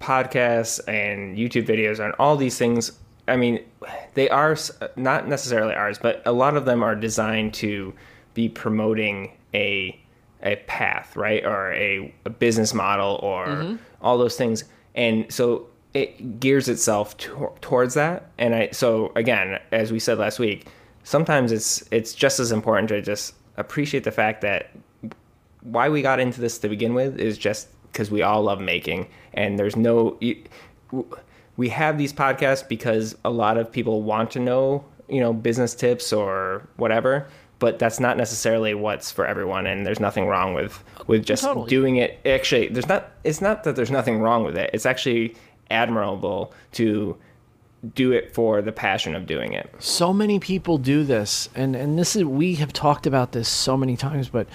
podcasts 0.00 0.80
and 0.88 1.36
YouTube 1.36 1.66
videos 1.66 2.04
and 2.04 2.14
all 2.18 2.36
these 2.36 2.58
things. 2.58 2.92
I 3.26 3.36
mean, 3.36 3.64
they 4.12 4.28
are 4.28 4.54
not 4.96 5.26
necessarily 5.28 5.74
ours, 5.74 5.98
but 5.98 6.22
a 6.26 6.32
lot 6.32 6.56
of 6.56 6.66
them 6.66 6.82
are 6.82 6.94
designed 6.94 7.54
to 7.54 7.94
be 8.34 8.48
promoting 8.50 9.32
a 9.54 9.98
a 10.44 10.56
path, 10.66 11.16
right, 11.16 11.44
or 11.44 11.72
a, 11.72 12.14
a 12.24 12.30
business 12.30 12.74
model, 12.74 13.18
or 13.22 13.46
mm-hmm. 13.46 13.76
all 14.00 14.18
those 14.18 14.36
things. 14.36 14.64
And 14.94 15.32
so 15.32 15.66
it 15.94 16.40
gears 16.40 16.68
itself 16.68 17.16
to, 17.18 17.50
towards 17.60 17.94
that. 17.94 18.30
And 18.38 18.54
I 18.54 18.68
so 18.72 19.12
again, 19.16 19.58
as 19.72 19.92
we 19.92 19.98
said 19.98 20.18
last 20.18 20.38
week, 20.38 20.66
sometimes 21.04 21.52
it's 21.52 21.84
it's 21.90 22.12
just 22.14 22.40
as 22.40 22.52
important 22.52 22.88
to 22.88 23.00
just 23.00 23.34
appreciate 23.56 24.04
the 24.04 24.10
fact 24.10 24.40
that 24.42 24.70
why 25.62 25.88
we 25.88 26.02
got 26.02 26.20
into 26.20 26.40
this 26.40 26.58
to 26.58 26.68
begin 26.68 26.94
with 26.94 27.18
is 27.18 27.38
just 27.38 27.68
because 27.92 28.10
we 28.10 28.22
all 28.22 28.42
love 28.42 28.60
making 28.60 29.08
and 29.32 29.58
there's 29.58 29.76
no 29.76 30.18
we 31.56 31.68
have 31.68 31.96
these 31.96 32.12
podcasts 32.12 32.66
because 32.66 33.16
a 33.24 33.30
lot 33.30 33.56
of 33.56 33.70
people 33.70 34.02
want 34.02 34.30
to 34.32 34.40
know 34.40 34.84
you 35.08 35.20
know 35.20 35.32
business 35.32 35.74
tips 35.74 36.12
or 36.12 36.66
whatever 36.76 37.28
but 37.58 37.78
that's 37.78 38.00
not 38.00 38.16
necessarily 38.16 38.74
what's 38.74 39.10
for 39.10 39.26
everyone 39.26 39.66
and 39.66 39.86
there's 39.86 40.00
nothing 40.00 40.26
wrong 40.26 40.54
with 40.54 40.82
with 41.06 41.24
just 41.24 41.44
Totally. 41.44 41.68
doing 41.68 41.96
it. 41.96 42.18
Actually 42.26 42.68
there's 42.68 42.88
not 42.88 43.10
it's 43.22 43.40
not 43.40 43.64
that 43.64 43.76
there's 43.76 43.90
nothing 43.90 44.20
wrong 44.20 44.44
with 44.44 44.56
it. 44.56 44.70
It's 44.72 44.86
actually 44.86 45.34
admirable 45.70 46.52
to 46.72 47.16
do 47.94 48.12
it 48.12 48.34
for 48.34 48.62
the 48.62 48.72
passion 48.72 49.14
of 49.14 49.26
doing 49.26 49.52
it. 49.52 49.72
So 49.78 50.12
many 50.12 50.38
people 50.38 50.78
do 50.78 51.04
this 51.04 51.48
and 51.54 51.76
and 51.76 51.98
this 51.98 52.16
is 52.16 52.24
we 52.24 52.54
have 52.56 52.72
talked 52.72 53.06
about 53.06 53.32
this 53.32 53.48
so 53.48 53.76
many 53.76 53.96
times 53.96 54.28
but 54.28 54.48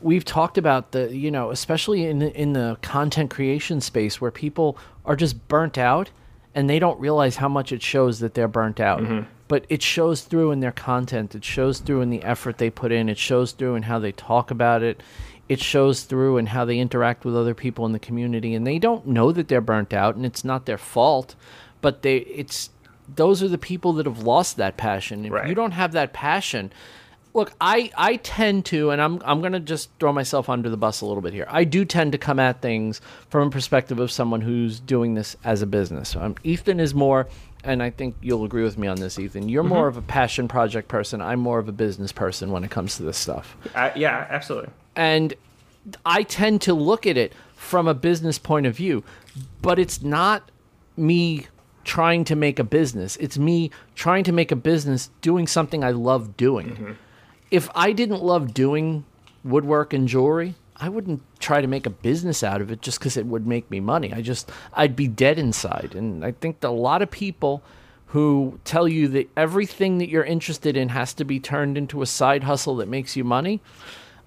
we've 0.00 0.24
talked 0.24 0.58
about 0.58 0.92
the 0.92 1.14
you 1.14 1.30
know 1.30 1.50
especially 1.50 2.06
in 2.06 2.22
in 2.22 2.52
the 2.52 2.76
content 2.82 3.30
creation 3.30 3.80
space 3.80 4.20
where 4.20 4.30
people 4.30 4.76
are 5.04 5.16
just 5.16 5.48
burnt 5.48 5.78
out 5.78 6.10
and 6.54 6.70
they 6.70 6.78
don't 6.78 7.00
realize 7.00 7.36
how 7.36 7.48
much 7.48 7.72
it 7.72 7.82
shows 7.82 8.20
that 8.20 8.34
they're 8.34 8.46
burnt 8.46 8.80
out 8.80 9.00
mm-hmm. 9.00 9.26
But 9.48 9.64
it 9.68 9.82
shows 9.82 10.22
through 10.22 10.50
in 10.52 10.60
their 10.60 10.72
content. 10.72 11.34
It 11.34 11.44
shows 11.44 11.78
through 11.80 12.00
in 12.00 12.10
the 12.10 12.22
effort 12.22 12.58
they 12.58 12.70
put 12.70 12.92
in. 12.92 13.08
It 13.08 13.18
shows 13.18 13.52
through 13.52 13.74
in 13.74 13.82
how 13.84 13.98
they 13.98 14.12
talk 14.12 14.50
about 14.50 14.82
it. 14.82 15.02
It 15.48 15.60
shows 15.60 16.04
through 16.04 16.38
in 16.38 16.46
how 16.46 16.64
they 16.64 16.78
interact 16.78 17.24
with 17.24 17.36
other 17.36 17.54
people 17.54 17.84
in 17.84 17.92
the 17.92 17.98
community. 17.98 18.54
And 18.54 18.66
they 18.66 18.78
don't 18.78 19.06
know 19.06 19.30
that 19.32 19.48
they're 19.48 19.60
burnt 19.60 19.92
out 19.92 20.16
and 20.16 20.24
it's 20.24 20.44
not 20.44 20.64
their 20.66 20.78
fault 20.78 21.34
but 21.84 22.00
they 22.00 22.16
it's 22.16 22.70
those 23.14 23.42
are 23.42 23.48
the 23.48 23.58
people 23.58 23.92
that 23.92 24.06
have 24.06 24.22
lost 24.22 24.56
that 24.56 24.78
passion. 24.78 25.26
If 25.26 25.32
Right. 25.32 25.46
you 25.48 25.54
don't 25.54 25.72
have 25.72 25.92
that 25.92 26.14
passion 26.14 26.72
look 27.34 27.52
i 27.60 27.90
i 27.96 28.14
tend 28.16 28.64
to 28.64 28.90
and 28.90 29.02
i'm 29.02 29.20
i'm 29.24 29.40
going 29.40 29.52
to 29.52 29.58
just 29.58 29.90
throw 29.98 30.12
myself 30.12 30.48
under 30.48 30.70
the 30.70 30.76
bus 30.76 31.00
a 31.02 31.06
little 31.06 31.20
bit 31.20 31.34
here. 31.34 31.46
I 31.50 31.64
do 31.64 31.84
tend 31.84 32.12
to 32.12 32.18
come 32.18 32.38
at 32.38 32.62
things 32.62 33.00
from 33.28 33.48
a 33.48 33.50
perspective 33.50 33.98
of 33.98 34.10
someone 34.10 34.40
who's 34.40 34.80
doing 34.80 35.14
this 35.14 35.36
as 35.44 35.60
a 35.60 35.66
business. 35.66 36.16
Um, 36.16 36.36
ethan 36.44 36.80
is 36.80 36.94
more 36.94 37.28
and 37.64 37.82
i 37.82 37.90
think 37.90 38.14
you'll 38.20 38.44
agree 38.44 38.62
with 38.62 38.78
me 38.78 38.86
on 38.86 38.98
this 38.98 39.18
ethan. 39.18 39.48
You're 39.48 39.62
more 39.62 39.88
of 39.88 39.96
a 39.96 40.02
passion 40.02 40.48
project 40.48 40.88
person. 40.88 41.20
I'm 41.20 41.40
more 41.40 41.58
of 41.58 41.68
a 41.68 41.72
business 41.72 42.12
person 42.12 42.50
when 42.50 42.64
it 42.64 42.70
comes 42.70 42.96
to 42.96 43.02
this 43.02 43.18
stuff. 43.18 43.56
Uh, 43.74 43.90
yeah 43.96 44.26
absolutely. 44.30 44.70
And 44.96 45.34
I 46.06 46.22
tend 46.22 46.62
to 46.62 46.74
look 46.74 47.06
at 47.06 47.16
it 47.16 47.32
from 47.56 47.88
a 47.88 47.94
business 47.94 48.38
point 48.38 48.66
of 48.66 48.76
view, 48.76 49.04
but 49.62 49.78
it's 49.78 50.02
not 50.02 50.50
me 50.96 51.46
trying 51.84 52.24
to 52.24 52.36
make 52.36 52.58
a 52.58 52.64
business. 52.64 53.16
It's 53.16 53.38
me 53.38 53.70
trying 53.94 54.24
to 54.24 54.32
make 54.32 54.50
a 54.50 54.56
business 54.56 55.10
doing 55.20 55.46
something 55.46 55.84
I 55.84 55.90
love 55.90 56.36
doing. 56.36 56.96
If 57.50 57.68
I 57.74 57.92
didn't 57.92 58.22
love 58.22 58.54
doing 58.54 59.04
woodwork 59.44 59.92
and 59.92 60.08
jewelry, 60.08 60.54
I 60.76 60.88
wouldn't 60.88 61.22
try 61.38 61.60
to 61.60 61.66
make 61.66 61.86
a 61.86 61.90
business 61.90 62.42
out 62.42 62.60
of 62.60 62.70
it 62.70 62.82
just 62.82 62.98
because 62.98 63.16
it 63.16 63.26
would 63.26 63.46
make 63.46 63.70
me 63.70 63.80
money. 63.80 64.12
I 64.12 64.22
just, 64.22 64.50
I'd 64.72 64.96
be 64.96 65.06
dead 65.06 65.38
inside. 65.38 65.94
And 65.94 66.24
I 66.24 66.32
think 66.32 66.60
that 66.60 66.68
a 66.68 66.70
lot 66.70 67.00
of 67.00 67.10
people 67.10 67.62
who 68.06 68.58
tell 68.64 68.88
you 68.88 69.08
that 69.08 69.28
everything 69.36 69.98
that 69.98 70.08
you're 70.08 70.24
interested 70.24 70.76
in 70.76 70.90
has 70.90 71.14
to 71.14 71.24
be 71.24 71.38
turned 71.40 71.78
into 71.78 72.02
a 72.02 72.06
side 72.06 72.44
hustle 72.44 72.76
that 72.76 72.88
makes 72.88 73.16
you 73.16 73.24
money, 73.24 73.60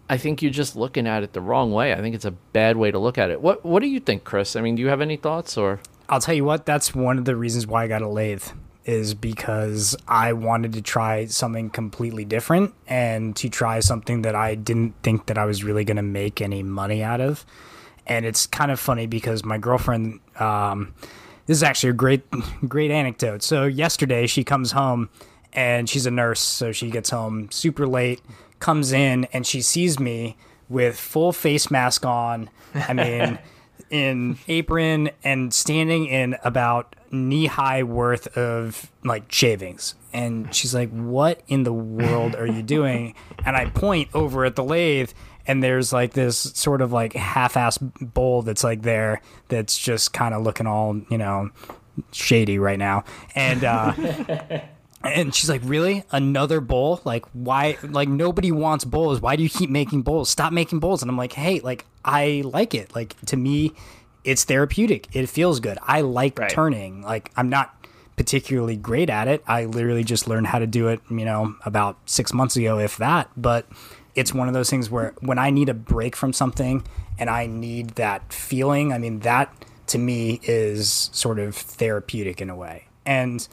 I 0.10 0.18
think 0.18 0.42
you're 0.42 0.52
just 0.52 0.76
looking 0.76 1.06
at 1.06 1.24
it 1.24 1.34
the 1.34 1.42
wrong 1.42 1.74
way. 1.74 1.94
I 1.94 1.98
think 1.98 2.16
it's 2.16 2.26
a 2.26 2.32
bad 2.32 2.78
way 2.78 2.92
to 2.92 3.00
look 3.00 3.18
at 3.18 3.30
it. 3.30 3.42
What 3.42 3.66
What 3.66 3.82
do 3.82 3.88
you 3.88 4.00
think, 4.00 4.24
Chris? 4.24 4.56
I 4.56 4.62
mean, 4.62 4.76
do 4.76 4.82
you 4.82 4.88
have 4.88 5.02
any 5.02 5.18
thoughts 5.18 5.58
or? 5.58 5.82
I'll 6.10 6.22
tell 6.22 6.36
you 6.36 6.46
what, 6.46 6.66
that's 6.66 6.96
one 6.96 7.18
of 7.18 7.26
the 7.26 7.36
reasons 7.36 7.68
why 7.68 7.84
I 7.84 7.88
got 7.88 8.02
a 8.02 8.08
lathe 8.08 8.44
is 8.88 9.14
because 9.14 9.96
I 10.08 10.34
wanted 10.34 10.74
to 10.74 10.82
try 10.82 11.26
something 11.26 11.70
completely 11.70 12.26
different 12.26 12.74
and 12.88 13.36
to 13.36 13.50
try 13.50 13.82
something 13.82 14.24
that 14.24 14.34
I 14.34 14.56
didn't 14.56 14.96
think 15.04 15.28
that 15.28 15.38
I 15.38 15.46
was 15.46 15.64
really 15.64 15.84
going 15.84 15.98
to 15.98 16.04
make 16.04 16.42
any 16.42 16.64
money 16.64 17.04
out 17.04 17.22
of. 17.22 17.46
And 18.08 18.26
it's 18.26 18.48
kind 18.48 18.72
of 18.72 18.80
funny 18.80 19.06
because 19.06 19.44
my 19.44 19.58
girlfriend 19.58 20.22
um, 20.40 20.94
this 21.48 21.58
is 21.58 21.64
actually 21.64 21.90
a 21.90 21.94
great 21.94 22.24
great 22.68 22.92
anecdote. 22.92 23.44
So 23.44 23.66
yesterday 23.66 24.28
she 24.28 24.44
comes 24.44 24.72
home 24.72 25.10
and 25.54 25.90
she's 25.90 26.06
a 26.06 26.12
nurse, 26.12 26.40
so 26.40 26.72
she 26.72 26.90
gets 26.90 27.10
home 27.10 27.50
super 27.52 27.88
late, 27.88 28.22
comes 28.60 28.92
in 28.92 29.26
and 29.34 29.46
she 29.46 29.62
sees 29.62 30.00
me 30.00 30.38
with 30.70 31.00
full 31.00 31.32
face 31.32 31.72
mask 31.72 32.06
on. 32.06 32.50
I 32.76 32.94
mean, 32.94 33.40
in 33.90 34.38
apron 34.48 35.10
and 35.24 35.54
standing 35.54 36.06
in 36.06 36.36
about 36.44 36.96
knee 37.12 37.46
high 37.46 37.84
worth 37.84 38.38
of 38.38 38.92
like 39.04 39.32
shavings. 39.32 39.96
And 40.14 40.54
she's 40.54 40.74
like, 40.74 40.90
What 40.90 41.42
in 41.48 41.64
the 41.64 41.74
world 41.74 42.36
are 42.36 42.48
you 42.48 42.62
doing? 42.62 43.16
And 43.46 43.56
I 43.56 43.66
point 43.66 44.10
over 44.14 44.46
at 44.46 44.56
the 44.56 44.64
lathe 44.64 45.12
and 45.46 45.64
there's 45.64 45.94
like 45.94 46.14
this 46.14 46.38
sort 46.38 46.82
of 46.82 46.92
like 46.92 47.14
half 47.14 47.56
ass 47.56 47.78
bowl 47.78 48.42
that's 48.42 48.64
like 48.64 48.82
there 48.82 49.22
that's 49.48 49.78
just 49.78 50.14
kind 50.14 50.34
of 50.34 50.44
looking 50.44 50.68
all, 50.68 51.00
you 51.10 51.18
know, 51.18 51.50
shady 52.12 52.60
right 52.60 52.80
now. 52.80 53.04
And 53.36 53.64
uh 53.64 53.94
and 55.04 55.34
she's 55.34 55.50
like, 55.50 55.62
"Really? 55.64 56.04
Another 56.12 56.60
bowl? 56.60 57.02
Like 57.06 57.26
why 57.34 57.78
like 57.84 58.10
nobody 58.10 58.52
wants 58.52 58.84
bowls. 58.86 59.22
Why 59.22 59.36
do 59.36 59.44
you 59.44 59.50
keep 59.50 59.70
making 59.70 60.02
bowls? 60.02 60.30
Stop 60.30 60.54
making 60.54 60.80
bowls." 60.80 61.02
And 61.02 61.10
I'm 61.10 61.18
like, 61.18 61.34
"Hey, 61.34 61.60
like 61.60 61.86
I 62.04 62.42
like 62.46 62.74
it. 62.74 62.96
Like 62.96 63.20
to 63.28 63.38
me, 63.38 63.74
it's 64.28 64.44
therapeutic. 64.44 65.08
It 65.14 65.28
feels 65.30 65.60
good. 65.60 65.78
I 65.88 66.02
like 66.02 66.38
Right. 66.38 66.50
turning. 66.50 67.02
Like 67.02 67.32
I'm 67.38 67.50
not 67.50 67.74
particularly 68.18 68.76
great 68.76 69.10
at 69.10 69.28
it. 69.28 69.42
I 69.48 69.66
literally 69.66 70.04
just 70.04 70.28
learned 70.28 70.48
how 70.48 70.60
to 70.60 70.68
do 70.68 70.90
it, 70.90 71.00
you 71.10 71.24
know, 71.24 71.56
about 71.66 71.98
6 72.06 72.34
months 72.34 72.56
ago 72.58 72.78
if 72.80 72.98
that, 72.98 73.30
but 73.38 73.68
it's 74.16 74.34
one 74.34 74.48
of 74.48 74.54
those 74.54 74.70
things 74.70 74.90
where 74.90 75.14
when 75.22 75.38
I 75.38 75.50
need 75.52 75.70
a 75.70 75.74
break 75.74 76.16
from 76.16 76.34
something 76.34 76.84
and 77.20 77.30
I 77.30 77.46
need 77.46 77.92
that 77.92 78.34
feeling, 78.34 78.92
I 78.92 78.98
mean, 78.98 79.20
that 79.20 79.54
to 79.88 79.98
me 79.98 80.40
is 80.44 81.10
sort 81.14 81.40
of 81.40 81.56
therapeutic 81.56 82.42
in 82.42 82.50
a 82.50 82.56
way. 82.56 82.88
And 83.06 83.48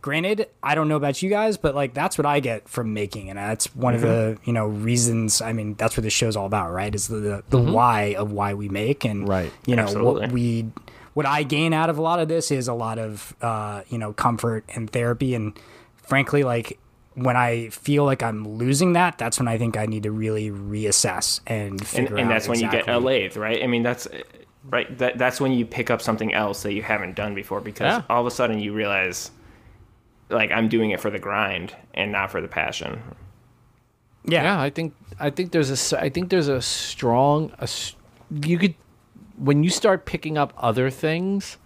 granted, 0.00 0.48
I 0.62 0.74
don't 0.74 0.88
know 0.88 0.96
about 0.96 1.22
you 1.22 1.30
guys, 1.30 1.56
but 1.56 1.74
like 1.74 1.94
that's 1.94 2.18
what 2.18 2.26
I 2.26 2.40
get 2.40 2.68
from 2.68 2.94
making, 2.94 3.30
and 3.30 3.38
that's 3.38 3.74
one 3.74 3.94
mm-hmm. 3.94 4.04
of 4.04 4.10
the 4.10 4.38
you 4.44 4.52
know 4.52 4.66
reasons. 4.66 5.40
I 5.40 5.52
mean, 5.52 5.74
that's 5.74 5.96
what 5.96 6.04
this 6.04 6.12
show's 6.12 6.36
all 6.36 6.46
about, 6.46 6.72
right? 6.72 6.94
Is 6.94 7.08
the 7.08 7.16
the, 7.16 7.44
the 7.50 7.58
mm-hmm. 7.58 7.72
why 7.72 8.14
of 8.16 8.32
why 8.32 8.54
we 8.54 8.68
make, 8.68 9.04
and 9.04 9.28
right, 9.28 9.52
you 9.66 9.76
know 9.76 9.82
Absolutely. 9.82 10.20
what 10.22 10.32
we 10.32 10.70
what 11.14 11.26
I 11.26 11.42
gain 11.42 11.72
out 11.72 11.90
of 11.90 11.98
a 11.98 12.02
lot 12.02 12.20
of 12.20 12.28
this 12.28 12.50
is 12.50 12.68
a 12.68 12.74
lot 12.74 12.98
of 12.98 13.34
uh, 13.42 13.82
you 13.88 13.98
know 13.98 14.12
comfort 14.12 14.64
and 14.74 14.90
therapy, 14.90 15.34
and 15.34 15.58
frankly, 15.96 16.44
like 16.44 16.78
when 17.14 17.36
I 17.36 17.68
feel 17.70 18.04
like 18.04 18.22
I'm 18.22 18.46
losing 18.46 18.92
that, 18.94 19.18
that's 19.18 19.38
when 19.38 19.48
I 19.48 19.58
think 19.58 19.76
I 19.76 19.86
need 19.86 20.04
to 20.04 20.10
really 20.10 20.50
reassess 20.50 21.40
and 21.46 21.84
figure 21.84 22.16
and, 22.16 22.20
and 22.20 22.30
that's 22.30 22.46
exactly. 22.46 22.66
when 22.66 22.78
you 22.78 22.84
get 22.86 22.94
a 22.94 22.98
lathe, 22.98 23.36
right? 23.36 23.62
I 23.62 23.66
mean, 23.66 23.82
that's 23.82 24.06
right. 24.64 24.96
That 24.98 25.18
that's 25.18 25.40
when 25.40 25.52
you 25.52 25.66
pick 25.66 25.90
up 25.90 26.00
something 26.00 26.32
else 26.32 26.62
that 26.62 26.72
you 26.72 26.82
haven't 26.82 27.16
done 27.16 27.34
before 27.34 27.60
because 27.60 27.98
yeah. 27.98 28.02
all 28.08 28.20
of 28.20 28.26
a 28.26 28.30
sudden 28.30 28.60
you 28.60 28.72
realize, 28.72 29.30
like, 30.30 30.50
I'm 30.50 30.68
doing 30.68 30.90
it 30.90 31.00
for 31.00 31.10
the 31.10 31.18
grind 31.18 31.74
and 31.94 32.12
not 32.12 32.30
for 32.30 32.40
the 32.40 32.48
passion. 32.48 33.02
Yeah, 34.24 34.42
yeah. 34.42 34.60
I 34.60 34.70
think 34.70 34.94
I 35.18 35.30
think 35.30 35.52
there's 35.52 35.92
a 35.92 36.00
I 36.00 36.10
think 36.10 36.28
there's 36.28 36.48
a 36.48 36.60
strong 36.60 37.52
a 37.58 37.68
you 38.44 38.58
could 38.58 38.74
when 39.36 39.64
you 39.64 39.70
start 39.70 40.04
picking 40.04 40.36
up 40.36 40.52
other 40.58 40.90
things 40.90 41.56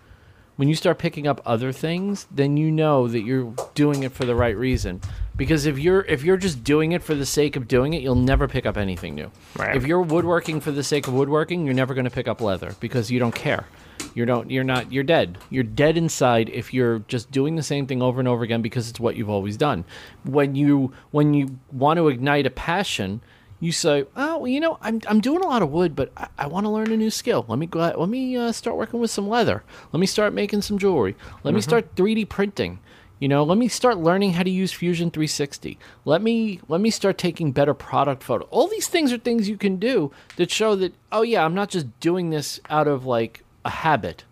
when 0.57 0.69
you 0.69 0.75
start 0.75 0.99
picking 0.99 1.27
up 1.27 1.41
other 1.45 1.73
things, 1.73 2.27
then 2.31 2.57
you 2.57 2.71
know 2.71 3.09
that 3.09 3.23
you're 3.23 3.53
doing 3.75 4.03
it 4.05 4.13
for 4.13 4.25
the 4.25 4.35
right 4.35 4.57
reason. 4.57 5.01
Because 5.37 5.67
if 5.67 5.79
you're 5.79 6.03
if 6.03 6.23
you're 6.23 6.37
just 6.37 6.63
doing 6.63 6.93
it 6.93 7.03
for 7.03 7.15
the 7.15 7.27
sake 7.27 7.57
of 7.57 7.67
doing 7.67 7.93
it, 7.95 8.03
you'll 8.03 8.15
never 8.15 8.47
pick 8.47 8.67
up 8.67 8.77
anything 8.77 9.17
new. 9.17 9.31
Right. 9.57 9.75
If 9.75 9.85
you're 9.87 10.03
woodworking 10.03 10.61
for 10.61 10.71
the 10.71 10.85
sake 10.85 11.09
of 11.09 11.15
woodworking, 11.15 11.65
you're 11.65 11.75
never 11.75 11.93
going 11.93 12.05
to 12.05 12.11
pick 12.11 12.29
up 12.29 12.41
leather 12.41 12.77
because 12.79 13.11
you 13.11 13.19
don't 13.19 13.35
care. 13.35 13.67
You 14.15 14.25
don't 14.25 14.51
you're 14.51 14.65
not 14.65 14.93
you're 14.93 15.05
dead. 15.05 15.39
You're 15.51 15.65
dead 15.65 15.97
inside 15.97 16.49
if 16.51 16.73
you're 16.73 17.01
just 17.01 17.31
doing 17.31 17.57
the 17.57 17.63
same 17.63 17.87
thing 17.87 18.01
over 18.01 18.21
and 18.21 18.29
over 18.29 18.45
again 18.45 18.63
because 18.63 18.89
it's 18.89 19.01
what 19.01 19.17
you've 19.17 19.31
always 19.31 19.57
done. 19.57 19.85
When 20.25 20.55
you 20.55 20.93
when 21.11 21.35
you 21.35 21.59
want 21.73 21.99
to 21.99 22.09
ignite 22.09 22.47
a 22.47 22.51
passion, 22.51 23.21
you 23.59 23.73
say, 23.73 24.05
"Oh, 24.15 24.39
well, 24.39 24.49
you 24.49 24.61
know, 24.61 24.79
I'm 24.81 25.01
I'm 25.09 25.21
doing 25.21 25.43
a 25.43 25.49
lot 25.49 25.63
of 25.63 25.71
wood, 25.71 25.97
but 25.97 26.13
I, 26.17 26.29
I 26.39 26.47
want 26.47 26.65
to 26.65 26.71
learn 26.71 26.93
a 26.93 26.97
new 26.97 27.11
skill. 27.11 27.45
Let 27.49 27.59
me 27.59 27.67
go. 27.67 27.81
Let 27.81 28.09
me 28.09 28.37
uh, 28.37 28.53
start 28.53 28.77
working 28.77 29.01
with 29.01 29.11
some 29.11 29.29
leather. 29.29 29.65
Let 29.93 30.01
me 30.01 30.07
start 30.07 30.33
making 30.33 30.63
some 30.63 30.79
jewelry. 30.79 31.17
Let 31.43 31.51
mm-hmm. 31.51 31.57
me 31.57 31.61
start 31.61 31.95
3D 31.97 32.29
printing. 32.29 32.79
You 33.21 33.29
know, 33.29 33.45
let 33.45 33.59
me 33.59 33.69
start 33.69 33.99
learning 33.99 34.33
how 34.33 34.43
to 34.43 34.51
use 34.51 34.73
Fusion 34.73 35.11
360. 35.11 35.79
Let 36.05 36.21
me 36.21 36.61
let 36.69 36.81
me 36.81 36.91
start 36.91 37.17
taking 37.17 37.53
better 37.53 37.73
product 37.73 38.23
photo. 38.23 38.45
All 38.51 38.69
these 38.69 38.89
things 38.89 39.13
are 39.13 39.19
things 39.19 39.49
you 39.49 39.57
can 39.57 39.77
do 39.77 40.13
that 40.37 40.51
show 40.51 40.77
that 40.77 40.95
oh 41.11 41.23
yeah, 41.23 41.45
I'm 41.45 41.55
not 41.55 41.71
just 41.71 41.99
doing 42.01 42.31
this 42.31 42.61
out 42.69 42.87
of 42.89 43.07
like 43.07 43.44
a 43.65 43.71
habit. 43.71 44.25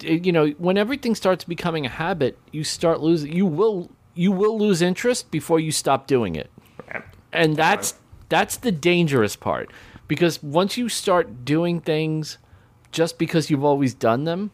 You 0.00 0.30
know, 0.30 0.48
when 0.58 0.78
everything 0.78 1.14
starts 1.14 1.44
becoming 1.44 1.86
a 1.86 1.88
habit, 1.88 2.38
you 2.52 2.62
start 2.62 3.00
losing. 3.00 3.32
You 3.32 3.46
will 3.46 3.90
you 4.14 4.30
will 4.30 4.58
lose 4.58 4.82
interest 4.82 5.30
before 5.30 5.58
you 5.58 5.72
stop 5.72 6.06
doing 6.06 6.36
it. 6.36 6.50
And 7.32 7.56
that's 7.56 7.94
that's 8.28 8.58
the 8.58 8.72
dangerous 8.72 9.36
part 9.36 9.70
because 10.06 10.42
once 10.42 10.76
you 10.76 10.88
start 10.88 11.44
doing 11.44 11.80
things 11.80 12.38
just 12.92 13.18
because 13.18 13.50
you've 13.50 13.64
always 13.64 13.94
done 13.94 14.24
them, 14.24 14.50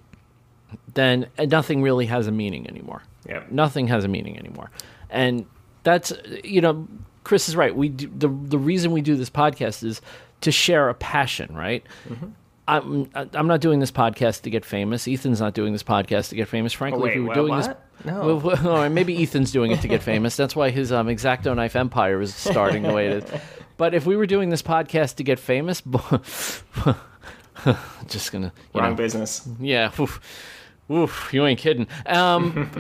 then 0.95 1.27
nothing 1.39 1.83
really 1.83 2.07
has 2.07 2.27
a 2.29 2.33
meaning 2.33 2.69
anymore. 2.69 3.03
Yeah. 3.29 3.43
Nothing 3.51 3.89
has 3.89 4.05
a 4.05 4.09
meaning 4.09 4.39
anymore. 4.39 4.71
And 5.11 5.47
that's 5.83 6.13
you 6.45 6.61
know, 6.61 6.87
Chris 7.25 7.49
is 7.49 7.57
right. 7.57 7.75
We 7.75 7.89
do, 7.89 8.07
the 8.17 8.29
the 8.29 8.59
reason 8.59 8.93
we 8.93 9.03
do 9.03 9.17
this 9.17 9.31
podcast 9.31 9.83
is 9.83 10.01
to 10.43 10.53
share 10.53 10.89
a 10.89 10.95
passion, 10.95 11.55
right? 11.55 11.85
Mm-hmm. 12.09 12.27
I'm 12.69 13.11
I'm 13.15 13.47
not 13.47 13.63
doing 13.63 13.81
this 13.81 13.91
podcast 13.91 14.43
to 14.43 14.51
get 14.51 14.65
famous. 14.65 15.09
Ethan's 15.09 15.41
not 15.41 15.55
doing 15.55 15.73
this 15.73 15.83
podcast 15.83 16.29
to 16.29 16.35
get 16.37 16.49
famous. 16.49 16.75
Frankly, 16.75 17.01
oh, 17.01 17.05
wait, 17.05 17.11
if 17.13 17.17
we 17.17 17.21
were 17.23 17.29
what, 17.29 17.35
doing 17.35 17.49
what? 17.49 17.87
this, 17.97 18.05
no. 18.05 18.37
Well, 18.37 18.91
maybe 18.91 19.23
Ethan's 19.23 19.51
doing 19.51 19.73
it 19.73 19.81
to 19.81 19.89
get 19.89 20.03
famous. 20.03 20.37
That's 20.37 20.55
why 20.55 20.69
his 20.69 20.93
um, 20.93 21.07
exacto 21.07 21.57
knife 21.57 21.75
empire 21.75 22.21
is 22.21 22.35
starting 22.35 22.83
the 22.83 22.93
way 22.93 23.07
it 23.09 23.25
is. 23.25 23.41
But 23.79 23.95
if 23.95 24.05
we 24.05 24.17
were 24.17 24.27
doing 24.27 24.51
this 24.51 24.61
podcast 24.61 25.17
to 25.17 25.25
get 25.25 25.39
famous, 25.39 25.81
just 28.07 28.33
gonna 28.33 28.53
wrong 28.75 28.91
know, 28.91 28.97
business. 28.97 29.49
Yeah, 29.59 29.91
oof, 29.99 30.21
oof, 30.91 31.31
you 31.33 31.47
ain't 31.47 31.59
kidding. 31.59 31.87
Um, 32.05 32.71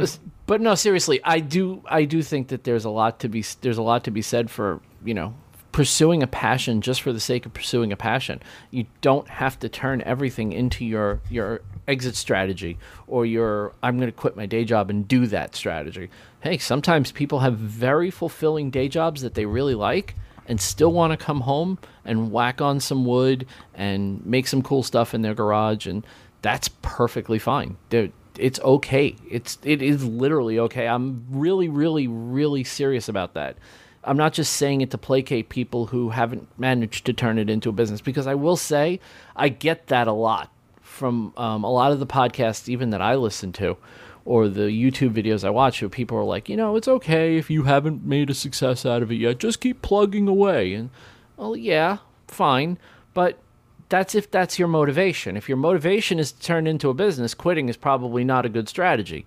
but 0.46 0.60
no, 0.60 0.74
seriously, 0.74 1.20
I 1.24 1.40
do 1.40 1.82
I 1.86 2.04
do 2.04 2.22
think 2.22 2.48
that 2.48 2.64
there's 2.64 2.84
a 2.84 2.90
lot 2.90 3.20
to 3.20 3.28
be 3.28 3.42
there's 3.62 3.78
a 3.78 3.82
lot 3.82 4.04
to 4.04 4.10
be 4.10 4.20
said 4.20 4.50
for 4.50 4.80
you 5.02 5.14
know 5.14 5.34
pursuing 5.78 6.24
a 6.24 6.26
passion 6.26 6.80
just 6.80 7.02
for 7.02 7.12
the 7.12 7.20
sake 7.20 7.46
of 7.46 7.54
pursuing 7.54 7.92
a 7.92 7.96
passion. 7.96 8.42
You 8.72 8.86
don't 9.00 9.28
have 9.28 9.60
to 9.60 9.68
turn 9.68 10.02
everything 10.02 10.50
into 10.50 10.84
your 10.84 11.20
your 11.30 11.60
exit 11.86 12.16
strategy 12.16 12.78
or 13.06 13.24
your 13.24 13.74
I'm 13.80 13.96
going 13.96 14.10
to 14.10 14.16
quit 14.16 14.34
my 14.34 14.44
day 14.44 14.64
job 14.64 14.90
and 14.90 15.06
do 15.06 15.28
that 15.28 15.54
strategy. 15.54 16.10
Hey, 16.40 16.58
sometimes 16.58 17.12
people 17.12 17.38
have 17.38 17.56
very 17.56 18.10
fulfilling 18.10 18.70
day 18.70 18.88
jobs 18.88 19.22
that 19.22 19.34
they 19.34 19.46
really 19.46 19.76
like 19.76 20.16
and 20.48 20.60
still 20.60 20.90
want 20.90 21.12
to 21.12 21.16
come 21.16 21.42
home 21.42 21.78
and 22.04 22.32
whack 22.32 22.60
on 22.60 22.80
some 22.80 23.04
wood 23.04 23.46
and 23.72 24.26
make 24.26 24.48
some 24.48 24.62
cool 24.62 24.82
stuff 24.82 25.14
in 25.14 25.22
their 25.22 25.34
garage 25.34 25.86
and 25.86 26.04
that's 26.42 26.66
perfectly 26.82 27.38
fine. 27.38 27.76
They're, 27.90 28.10
it's 28.36 28.58
okay. 28.58 29.14
It's 29.30 29.58
it 29.62 29.80
is 29.80 30.04
literally 30.04 30.58
okay. 30.58 30.88
I'm 30.88 31.24
really 31.30 31.68
really 31.68 32.08
really 32.08 32.64
serious 32.64 33.08
about 33.08 33.34
that. 33.34 33.56
I'm 34.04 34.16
not 34.16 34.32
just 34.32 34.54
saying 34.54 34.80
it 34.80 34.90
to 34.92 34.98
placate 34.98 35.48
people 35.48 35.86
who 35.86 36.10
haven't 36.10 36.48
managed 36.58 37.04
to 37.06 37.12
turn 37.12 37.38
it 37.38 37.50
into 37.50 37.68
a 37.68 37.72
business 37.72 38.00
because 38.00 38.26
I 38.26 38.34
will 38.34 38.56
say 38.56 39.00
I 39.36 39.48
get 39.48 39.88
that 39.88 40.06
a 40.06 40.12
lot 40.12 40.50
from 40.82 41.32
um, 41.36 41.64
a 41.64 41.70
lot 41.70 41.92
of 41.92 42.00
the 42.00 42.06
podcasts 42.06 42.68
even 42.68 42.90
that 42.90 43.02
I 43.02 43.14
listen 43.14 43.52
to 43.54 43.76
or 44.24 44.48
the 44.48 44.62
YouTube 44.62 45.14
videos 45.14 45.42
I 45.42 45.50
watch 45.50 45.80
where 45.80 45.88
people 45.88 46.18
are 46.18 46.24
like, 46.24 46.48
you 46.48 46.56
know, 46.56 46.76
it's 46.76 46.88
okay 46.88 47.38
if 47.38 47.48
you 47.48 47.62
haven't 47.62 48.04
made 48.04 48.28
a 48.28 48.34
success 48.34 48.84
out 48.84 49.02
of 49.02 49.10
it 49.10 49.16
yet. 49.16 49.38
Just 49.38 49.60
keep 49.60 49.80
plugging 49.80 50.28
away. 50.28 50.74
And, 50.74 50.90
well, 51.38 51.56
yeah, 51.56 51.98
fine. 52.26 52.78
But 53.14 53.38
that's 53.88 54.14
if 54.14 54.30
that's 54.30 54.58
your 54.58 54.68
motivation. 54.68 55.36
If 55.36 55.48
your 55.48 55.56
motivation 55.56 56.18
is 56.18 56.32
to 56.32 56.40
turn 56.40 56.66
into 56.66 56.90
a 56.90 56.94
business, 56.94 57.32
quitting 57.32 57.70
is 57.70 57.76
probably 57.78 58.22
not 58.22 58.44
a 58.44 58.50
good 58.50 58.68
strategy. 58.68 59.24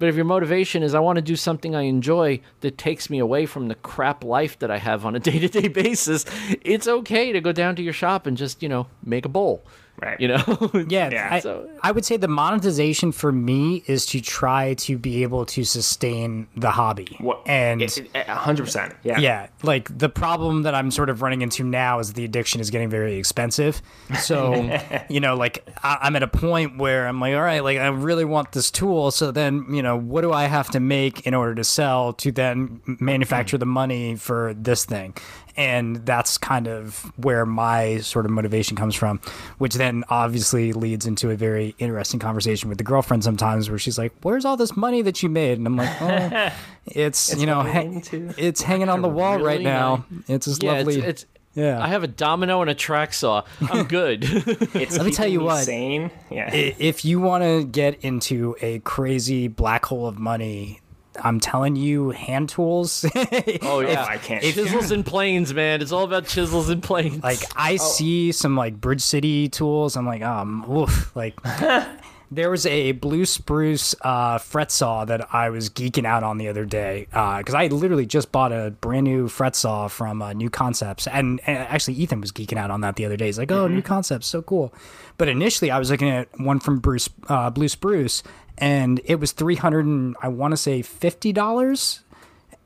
But 0.00 0.08
if 0.08 0.16
your 0.16 0.24
motivation 0.24 0.82
is 0.82 0.94
I 0.94 1.00
want 1.00 1.16
to 1.16 1.22
do 1.22 1.36
something 1.36 1.76
I 1.76 1.82
enjoy 1.82 2.40
that 2.62 2.78
takes 2.78 3.10
me 3.10 3.18
away 3.18 3.44
from 3.44 3.68
the 3.68 3.74
crap 3.76 4.24
life 4.24 4.58
that 4.60 4.70
I 4.70 4.78
have 4.78 5.04
on 5.04 5.14
a 5.14 5.20
day 5.20 5.38
to 5.38 5.48
day 5.48 5.68
basis, 5.68 6.24
it's 6.62 6.88
okay 6.88 7.32
to 7.32 7.40
go 7.40 7.52
down 7.52 7.76
to 7.76 7.82
your 7.82 7.92
shop 7.92 8.26
and 8.26 8.36
just, 8.36 8.62
you 8.62 8.68
know, 8.68 8.86
make 9.04 9.26
a 9.26 9.28
bowl. 9.28 9.62
Right. 10.00 10.20
You 10.20 10.28
know? 10.28 10.70
yeah. 10.88 11.10
yeah. 11.10 11.28
I, 11.30 11.40
so, 11.40 11.68
I 11.82 11.92
would 11.92 12.04
say 12.04 12.16
the 12.16 12.28
monetization 12.28 13.12
for 13.12 13.32
me 13.32 13.82
is 13.86 14.06
to 14.06 14.20
try 14.20 14.74
to 14.74 14.96
be 14.96 15.22
able 15.22 15.44
to 15.46 15.64
sustain 15.64 16.48
the 16.56 16.70
hobby. 16.70 17.16
What, 17.18 17.42
and 17.46 17.82
hundred 18.26 18.64
percent. 18.64 18.94
Yeah. 19.02 19.18
Yeah. 19.18 19.48
Like 19.62 19.96
the 19.96 20.08
problem 20.08 20.62
that 20.62 20.74
I'm 20.74 20.90
sort 20.90 21.10
of 21.10 21.22
running 21.22 21.42
into 21.42 21.64
now 21.64 21.98
is 21.98 22.14
the 22.14 22.24
addiction 22.24 22.60
is 22.60 22.70
getting 22.70 22.88
very 22.88 23.16
expensive. 23.16 23.82
So, 24.18 24.78
you 25.08 25.20
know, 25.20 25.36
like 25.36 25.68
I, 25.82 25.98
I'm 26.02 26.16
at 26.16 26.22
a 26.22 26.28
point 26.28 26.78
where 26.78 27.06
I'm 27.06 27.20
like, 27.20 27.34
all 27.34 27.42
right, 27.42 27.62
like 27.62 27.78
I 27.78 27.88
really 27.88 28.24
want 28.24 28.52
this 28.52 28.70
tool. 28.70 29.10
So 29.10 29.30
then, 29.30 29.66
you 29.70 29.82
know, 29.82 29.96
what 29.96 30.22
do 30.22 30.32
I 30.32 30.44
have 30.44 30.70
to 30.70 30.80
make 30.80 31.26
in 31.26 31.34
order 31.34 31.54
to 31.54 31.64
sell 31.64 32.12
to 32.14 32.32
then 32.32 32.80
manufacture 32.86 33.56
hmm. 33.56 33.60
the 33.60 33.66
money 33.66 34.16
for 34.16 34.54
this 34.54 34.84
thing? 34.84 35.14
And 35.60 36.06
that's 36.06 36.38
kind 36.38 36.66
of 36.66 37.12
where 37.18 37.44
my 37.44 37.98
sort 37.98 38.24
of 38.24 38.30
motivation 38.30 38.76
comes 38.76 38.94
from 38.94 39.20
which 39.58 39.74
then 39.74 40.02
obviously 40.08 40.72
leads 40.72 41.06
into 41.06 41.30
a 41.30 41.36
very 41.36 41.74
interesting 41.78 42.18
conversation 42.18 42.70
with 42.70 42.78
the 42.78 42.84
girlfriend 42.84 43.22
sometimes 43.22 43.68
where 43.68 43.78
she's 43.78 43.98
like 43.98 44.12
where's 44.22 44.46
all 44.46 44.56
this 44.56 44.74
money 44.74 45.02
that 45.02 45.22
you 45.22 45.28
made 45.28 45.58
and 45.58 45.66
i'm 45.66 45.76
like 45.76 46.00
oh 46.00 46.50
it's, 46.86 47.30
it's 47.32 47.40
you 47.40 47.46
know 47.46 47.60
ha- 47.60 48.00
it's 48.38 48.62
hanging 48.62 48.88
on 48.88 49.02
the 49.02 49.08
wall 49.08 49.34
really 49.34 49.46
right 49.46 49.60
now 49.60 50.06
nice. 50.10 50.30
it's 50.30 50.46
just 50.46 50.62
yeah, 50.62 50.72
lovely 50.72 50.96
it's, 50.96 51.24
it's 51.24 51.26
yeah. 51.52 51.82
I 51.82 51.88
have 51.88 52.04
a 52.04 52.06
domino 52.06 52.60
and 52.60 52.70
a 52.70 52.76
track 52.76 53.12
saw. 53.12 53.42
I'm 53.60 53.84
good. 53.88 54.20
it's 54.22 54.96
Let 54.96 55.04
me 55.04 55.10
tell 55.10 55.26
you 55.26 55.40
what. 55.40 55.64
Sane. 55.64 56.12
Yeah. 56.30 56.48
If 56.54 57.04
you 57.04 57.18
want 57.18 57.42
to 57.42 57.64
get 57.64 58.04
into 58.04 58.54
a 58.60 58.78
crazy 58.78 59.48
black 59.48 59.84
hole 59.86 60.06
of 60.06 60.16
money, 60.16 60.80
I'm 61.22 61.40
telling 61.40 61.76
you, 61.76 62.10
hand 62.10 62.48
tools. 62.48 63.04
oh 63.14 63.80
yeah, 63.80 64.02
if, 64.02 64.08
I 64.08 64.18
can't. 64.18 64.44
If, 64.44 64.54
Chisels 64.54 64.90
and 64.90 65.04
planes, 65.04 65.52
man. 65.54 65.82
It's 65.82 65.92
all 65.92 66.04
about 66.04 66.26
chisels 66.26 66.68
and 66.68 66.82
planes. 66.82 67.22
Like 67.22 67.40
I 67.56 67.74
oh. 67.74 67.76
see 67.76 68.32
some 68.32 68.56
like 68.56 68.80
Bridge 68.80 69.02
City 69.02 69.48
tools. 69.48 69.96
I'm 69.96 70.06
like, 70.06 70.22
um, 70.22 70.64
oof. 70.70 71.14
Like 71.14 71.38
there 72.30 72.50
was 72.50 72.64
a 72.66 72.92
blue 72.92 73.24
spruce 73.24 73.94
uh, 74.02 74.38
fret 74.38 74.70
saw 74.70 75.04
that 75.04 75.34
I 75.34 75.50
was 75.50 75.68
geeking 75.68 76.04
out 76.04 76.22
on 76.22 76.38
the 76.38 76.48
other 76.48 76.64
day 76.64 77.06
because 77.10 77.54
uh, 77.54 77.58
I 77.58 77.66
literally 77.66 78.06
just 78.06 78.30
bought 78.30 78.52
a 78.52 78.72
brand 78.80 79.04
new 79.04 79.28
fret 79.28 79.56
saw 79.56 79.88
from 79.88 80.22
uh, 80.22 80.32
Knew 80.32 80.48
Concepts, 80.48 81.06
and, 81.08 81.40
and, 81.46 81.58
actually 81.58 81.94
Ethan 81.94 82.20
was 82.20 82.30
geeking 82.30 82.56
out 82.56 82.70
on 82.70 82.82
that 82.82 82.96
the 82.96 83.04
other 83.04 83.16
day. 83.16 83.26
He's 83.26 83.38
like, 83.38 83.50
"Oh, 83.50 83.64
mm-hmm. 83.64 83.76
Knew 83.76 83.82
Concepts, 83.82 84.26
so 84.26 84.42
cool." 84.42 84.72
But 85.18 85.28
initially, 85.28 85.70
I 85.70 85.78
was 85.78 85.90
looking 85.90 86.08
at 86.08 86.28
one 86.38 86.60
from 86.60 86.78
Bruce 86.78 87.10
uh, 87.28 87.50
Blue 87.50 87.68
Spruce, 87.68 88.22
and 88.60 89.00
it 89.04 89.16
was 89.18 89.32
three 89.32 89.56
hundred 89.56 89.86
and 89.86 90.16
I 90.22 90.28
want 90.28 90.52
to 90.52 90.56
say 90.56 90.82
fifty 90.82 91.32
dollars, 91.32 92.00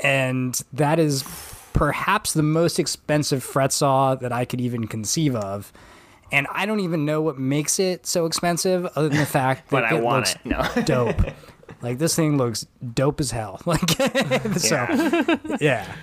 and 0.00 0.60
that 0.72 0.98
is 0.98 1.22
perhaps 1.72 2.32
the 2.34 2.42
most 2.42 2.78
expensive 2.78 3.42
fret 3.42 3.72
saw 3.72 4.14
that 4.14 4.32
I 4.32 4.44
could 4.44 4.60
even 4.60 4.86
conceive 4.86 5.34
of. 5.34 5.72
And 6.32 6.46
I 6.50 6.66
don't 6.66 6.80
even 6.80 7.04
know 7.04 7.20
what 7.22 7.38
makes 7.38 7.78
it 7.78 8.06
so 8.06 8.26
expensive, 8.26 8.86
other 8.96 9.08
than 9.08 9.18
the 9.18 9.26
fact 9.26 9.70
that 9.70 9.82
But 9.82 9.84
I 9.84 9.96
it 9.98 10.02
want 10.02 10.36
looks 10.44 10.66
it. 10.72 10.76
No. 10.76 10.82
dope. 10.84 11.32
Like 11.82 11.98
this 11.98 12.16
thing 12.16 12.36
looks 12.38 12.66
dope 12.94 13.20
as 13.20 13.30
hell. 13.30 13.60
Like 13.66 13.88
so, 14.58 14.74
Yeah. 14.88 15.56
yeah. 15.60 15.94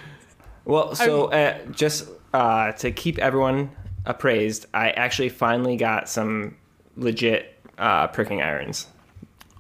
Well, 0.64 0.94
so 0.96 1.26
uh, 1.32 1.58
just 1.72 2.08
uh, 2.34 2.72
to 2.74 2.92
keep 2.92 3.18
everyone 3.18 3.72
appraised, 4.06 4.68
I 4.74 4.92
actually 4.92 5.30
finally 5.30 5.76
got 5.76 6.08
some 6.08 6.56
legit 6.98 7.60
uh, 7.78 8.08
pricking 8.08 8.42
irons. 8.42 8.88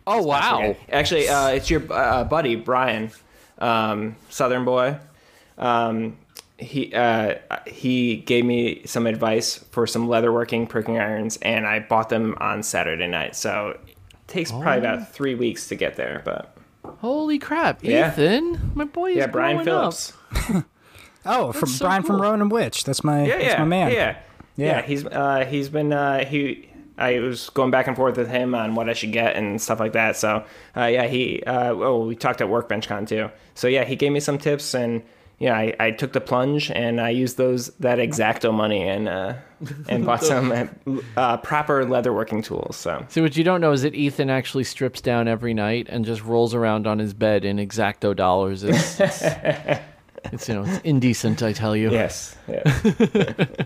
Oh 0.07 0.21
wow! 0.23 0.59
Okay. 0.61 0.77
Actually, 0.91 1.29
uh, 1.29 1.49
it's 1.49 1.69
your 1.69 1.81
uh, 1.91 2.23
buddy 2.23 2.55
Brian, 2.55 3.11
um, 3.59 4.15
Southern 4.29 4.65
boy. 4.65 4.97
Um, 5.57 6.17
he 6.57 6.93
uh, 6.93 7.35
he 7.67 8.17
gave 8.17 8.45
me 8.45 8.81
some 8.85 9.05
advice 9.07 9.57
for 9.71 9.85
some 9.87 10.07
leatherworking 10.07 10.67
pricking 10.69 10.97
irons, 10.99 11.37
and 11.37 11.65
I 11.67 11.79
bought 11.79 12.09
them 12.09 12.35
on 12.39 12.63
Saturday 12.63 13.07
night. 13.07 13.35
So 13.35 13.77
it 13.87 13.95
takes 14.27 14.51
probably 14.51 14.73
Oh. 14.87 14.93
about 14.93 15.11
three 15.13 15.35
weeks 15.35 15.67
to 15.69 15.75
get 15.75 15.95
there, 15.95 16.21
but 16.25 16.55
Holy 16.99 17.37
crap, 17.39 17.83
Yeah. 17.83 18.11
Ethan, 18.11 18.71
my 18.75 18.85
boy 18.85 19.11
is 19.11 19.17
yeah, 19.17 19.27
Brian 19.27 19.57
growing 19.63 19.91
Phillips. 19.91 20.13
Oh, 21.23 21.51
from 21.51 21.69
so 21.69 21.85
Brian 21.85 22.01
from 22.01 22.15
cool. 22.15 22.23
Rowan 22.23 22.41
and 22.41 22.51
Witch. 22.51 22.83
That's 22.83 23.03
my 23.03 23.21
Yeah, 23.25 23.37
that's 23.37 23.43
yeah, 23.45 23.59
my 23.59 23.65
man. 23.65 23.91
yeah, 23.91 23.95
yeah. 23.95 24.17
Yeah. 24.65 24.81
He's 24.81 25.05
uh, 25.05 25.45
he's 25.47 25.69
been 25.69 25.93
uh, 25.93 26.25
he. 26.25 26.67
I 27.01 27.19
was 27.19 27.49
going 27.49 27.71
back 27.71 27.87
and 27.87 27.95
forth 27.95 28.17
with 28.17 28.29
him 28.29 28.53
on 28.55 28.75
what 28.75 28.89
I 28.89 28.93
should 28.93 29.11
get 29.11 29.35
and 29.35 29.61
stuff 29.61 29.79
like 29.79 29.93
that. 29.93 30.15
So 30.15 30.43
uh, 30.75 30.85
yeah, 30.85 31.07
he. 31.07 31.43
Uh, 31.43 31.71
oh, 31.71 32.05
we 32.05 32.15
talked 32.15 32.41
at 32.41 32.47
WorkbenchCon 32.47 33.07
too. 33.07 33.29
So 33.55 33.67
yeah, 33.67 33.83
he 33.83 33.95
gave 33.95 34.11
me 34.11 34.19
some 34.19 34.37
tips 34.37 34.73
and 34.73 35.03
yeah, 35.41 35.57
I, 35.57 35.73
I 35.79 35.91
took 35.91 36.13
the 36.13 36.21
plunge 36.21 36.69
and 36.69 37.01
I 37.01 37.09
used 37.09 37.35
those 37.37 37.69
that 37.79 37.97
exacto 37.97 38.53
money 38.53 38.87
and 38.87 39.09
uh, 39.09 39.33
and 39.89 40.05
bought 40.05 40.23
some 40.23 40.51
uh, 41.17 41.37
proper 41.37 41.83
leatherworking 41.83 42.43
tools. 42.43 42.75
So 42.75 43.03
See, 43.09 43.21
what 43.21 43.35
you 43.35 43.43
don't 43.43 43.59
know 43.59 43.71
is 43.71 43.81
that 43.81 43.95
Ethan 43.95 44.29
actually 44.29 44.65
strips 44.65 45.01
down 45.01 45.27
every 45.27 45.55
night 45.55 45.87
and 45.89 46.05
just 46.05 46.23
rolls 46.23 46.53
around 46.53 46.85
on 46.85 46.99
his 46.99 47.15
bed 47.15 47.43
in 47.43 47.57
exacto 47.57 48.15
dollars. 48.15 48.63
It's, 48.63 48.99
it's, 48.99 49.23
it's, 50.25 50.47
you 50.47 50.55
know 50.55 50.63
it's 50.65 50.79
indecent, 50.83 51.41
I 51.43 51.53
tell 51.53 51.75
you. 51.75 51.91
yes, 51.91 52.35
yes. 52.47 52.65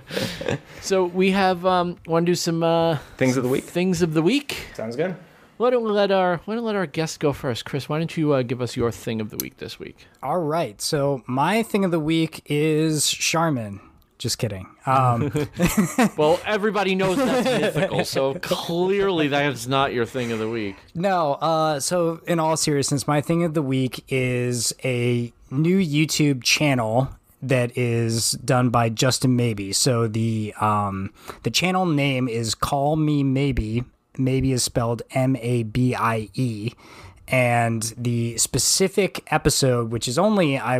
So 0.81 1.05
we 1.05 1.31
have 1.31 1.65
um, 1.65 1.97
want 2.05 2.25
to 2.25 2.31
do 2.31 2.35
some 2.35 2.61
uh, 2.63 2.97
things 3.17 3.37
of 3.37 3.43
the 3.43 3.49
week. 3.49 3.63
things 3.63 4.01
of 4.01 4.13
the 4.13 4.21
week. 4.21 4.67
Sounds 4.75 4.95
good. 4.95 5.15
Why 5.57 5.69
don't 5.69 5.83
we 5.83 5.89
let 5.91 6.11
our 6.11 6.37
Why 6.45 6.55
don't 6.55 6.63
we 6.63 6.67
let 6.67 6.75
our 6.75 6.85
guest 6.85 7.19
go 7.19 7.33
first, 7.33 7.65
Chris? 7.65 7.87
Why 7.89 7.97
don't 7.97 8.15
you 8.15 8.33
uh, 8.33 8.41
give 8.43 8.61
us 8.61 8.75
your 8.75 8.91
thing 8.91 9.21
of 9.21 9.29
the 9.29 9.37
week 9.37 9.57
this 9.57 9.79
week? 9.79 10.05
All 10.21 10.39
right. 10.39 10.79
So 10.81 11.23
my 11.27 11.63
thing 11.63 11.85
of 11.85 11.91
the 11.91 11.99
week 11.99 12.41
is 12.45 13.09
Charmin. 13.09 13.79
Just 14.17 14.37
kidding. 14.37 14.67
Um, 14.85 15.31
Well, 16.17 16.39
everybody 16.45 16.95
knows 16.95 17.17
that's 17.17 17.45
mythical, 17.61 18.05
so 18.05 18.35
clearly 18.35 19.27
that 19.29 19.51
is 19.51 19.67
not 19.67 19.93
your 19.93 20.05
thing 20.05 20.31
of 20.31 20.39
the 20.39 20.49
week. 20.49 20.77
no. 20.93 21.33
Uh, 21.33 21.79
so 21.81 22.21
in 22.27 22.39
all 22.39 22.55
seriousness, 22.55 23.07
my 23.07 23.19
thing 23.21 23.43
of 23.43 23.53
the 23.53 23.61
week 23.61 24.03
is 24.07 24.73
a 24.85 25.33
new 25.51 25.79
YouTube 25.79 26.43
channel 26.43 27.09
that 27.41 27.77
is 27.77 28.31
done 28.31 28.69
by 28.69 28.89
Justin 28.89 29.37
Mabie. 29.37 29.73
So 29.75 30.07
the 30.07 30.53
um, 30.59 31.11
the 31.43 31.51
channel 31.51 31.85
name 31.85 32.27
is 32.27 32.55
Call 32.55 32.95
Me 32.95 33.23
Mabie. 33.23 33.85
Mabie 34.17 34.53
is 34.53 34.63
spelled 34.63 35.01
M 35.11 35.35
A 35.37 35.63
B 35.63 35.93
I 35.93 36.29
E, 36.33 36.71
and 37.27 37.93
the 37.97 38.37
specific 38.37 39.23
episode, 39.31 39.91
which 39.91 40.07
is 40.07 40.17
only 40.17 40.57
I. 40.57 40.79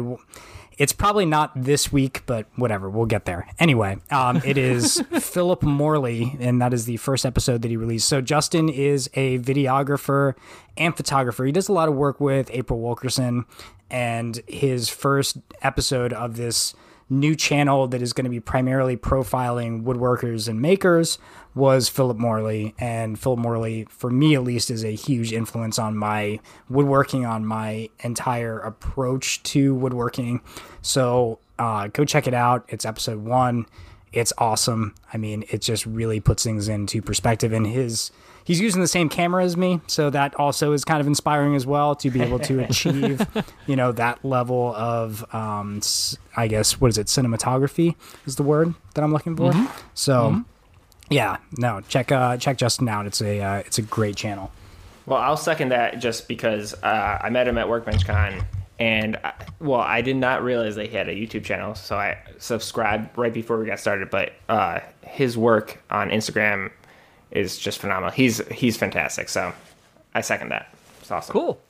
It's 0.77 0.91
probably 0.93 1.26
not 1.26 1.52
this 1.56 1.91
week, 1.91 2.23
but 2.26 2.47
whatever, 2.56 2.89
we'll 2.89 3.06
get 3.06 3.26
there. 3.26 3.47
Anyway, 3.60 3.97
um, 4.11 4.41
it 4.45 4.57
is 4.57 5.02
Philip 5.19 5.64
Morley, 5.64 6.35
and 6.39 6.61
that 6.61 6.73
is 6.73 6.85
the 6.85 6.97
first 6.97 7.26
episode 7.26 7.61
that 7.61 7.69
he 7.69 7.77
released. 7.77 8.10
So 8.10 8.22
Justin 8.22 8.69
is 8.69 9.10
a 9.14 9.39
videographer 9.39 10.34
and 10.76 10.95
photographer. 10.95 11.45
He 11.45 11.52
does 11.52 11.69
a 11.69 11.73
lot 11.73 11.88
of 11.88 11.95
work 11.95 12.19
with 12.19 12.49
April 12.52 12.80
Wilkerson, 12.81 13.45
and 13.89 14.41
his 14.47 14.89
first 14.89 15.38
episode 15.61 16.11
of 16.11 16.35
this 16.35 16.73
new 17.10 17.36
channel 17.36 17.88
that 17.88 18.02
is 18.02 18.14
going 18.14 18.23
to 18.23 18.30
be 18.30 18.40
primarily 18.40 18.98
profiling 18.98 19.84
woodworkers 19.84 20.48
and 20.48 20.61
makers 20.61 21.18
was 21.53 21.88
Philip 21.88 22.18
Morley. 22.18 22.73
And 22.80 23.18
Philip 23.19 23.40
Morley, 23.40 23.86
for 23.90 24.10
me 24.10 24.36
at 24.36 24.44
least, 24.44 24.69
is 24.72 24.84
a 24.84 24.95
huge 24.95 25.32
influence 25.32 25.77
on 25.80 25.95
my 25.98 26.40
woodworking, 26.69 27.26
on 27.26 27.45
my 27.45 27.90
entire 28.02 28.60
approach 28.60 29.41
to 29.44 29.76
woodworking. 29.76 30.41
So 30.82 31.40
uh, 31.60 31.88
go 31.88 32.06
check 32.06 32.27
it 32.27 32.34
out. 32.34 32.65
It's 32.68 32.86
episode 32.86 33.23
one. 33.23 33.65
It's 34.11 34.34
awesome. 34.38 34.95
I 35.14 35.18
mean, 35.18 35.45
it 35.49 35.61
just 35.61 35.86
really 35.86 36.19
puts 36.19 36.44
things 36.44 36.68
into 36.68 37.02
perspective. 37.02 37.53
And 37.53 37.68
his 37.68 38.11
he's 38.45 38.61
using 38.61 38.80
the 38.80 38.88
same 38.88 39.09
camera 39.09 39.43
as 39.43 39.57
me, 39.57 39.81
so 39.88 40.09
that 40.11 40.34
also 40.35 40.72
is 40.72 40.85
kind 40.85 41.01
of 41.01 41.07
inspiring 41.07 41.55
as 41.55 41.65
well 41.65 41.95
to 41.97 42.09
be 42.09 42.22
able 42.22 42.39
to 42.39 42.59
achieve, 42.69 43.27
you 43.67 43.76
know, 43.76 43.91
that 43.91 44.23
level 44.23 44.73
of, 44.76 45.26
um, 45.35 45.77
s- 45.80 46.17
I 46.38 46.47
guess, 46.47 46.80
what 46.80 46.88
is 46.88 46.97
it? 46.97 47.07
Cinematography 47.07 47.95
is 48.26 48.38
the 48.38 48.43
word 48.43 48.73
that 48.93 49.03
I'm 49.03 49.11
looking 49.11 49.35
for. 49.35 49.51
So, 49.93 50.43
yeah, 51.09 51.38
no, 51.57 51.81
check 51.81 52.11
uh, 52.11 52.38
check 52.38 52.57
Justin 52.57 52.88
out. 52.88 53.05
It's 53.05 53.22
a 53.22 53.41
uh, 53.41 53.55
it's 53.59 53.77
a 53.77 53.81
great 53.81 54.15
channel. 54.15 54.51
Well, 55.05 55.19
I'll 55.19 55.38
second 55.38 55.69
that 55.69 55.99
just 55.99 56.27
because 56.27 56.73
uh, 56.81 57.19
I 57.22 57.30
met 57.30 57.47
him 57.47 57.59
at 57.59 57.67
WorkbenchCon, 57.67 58.43
and 58.80 59.17
I, 59.23 59.34
well, 59.59 59.81
I 59.81 60.01
did 60.01 60.15
not 60.15 60.43
realize 60.43 60.76
that 60.77 60.88
he 60.89 60.95
had 60.95 61.07
a 61.07 61.13
YouTube 61.13 61.43
channel, 61.43 61.76
so 61.76 61.95
I 61.95 62.17
subscribed 62.39 63.15
right 63.15 63.31
before 63.34 63.59
we 63.59 63.67
got 63.67 63.80
started. 63.80 64.09
But 64.09 64.34
uh, 64.49 64.80
his 65.03 65.38
work 65.38 65.80
on 65.91 66.09
Instagram 66.09 66.72
is 67.31 67.57
just 67.57 67.80
phenomenal. 67.80 68.11
He's 68.11 68.45
he's 68.49 68.77
fantastic. 68.77 69.30
So 69.30 69.53
I 70.14 70.22
second 70.22 70.49
that. 70.49 70.73
It's 71.02 71.11
awesome. 71.11 71.34
Cool. 71.34 71.61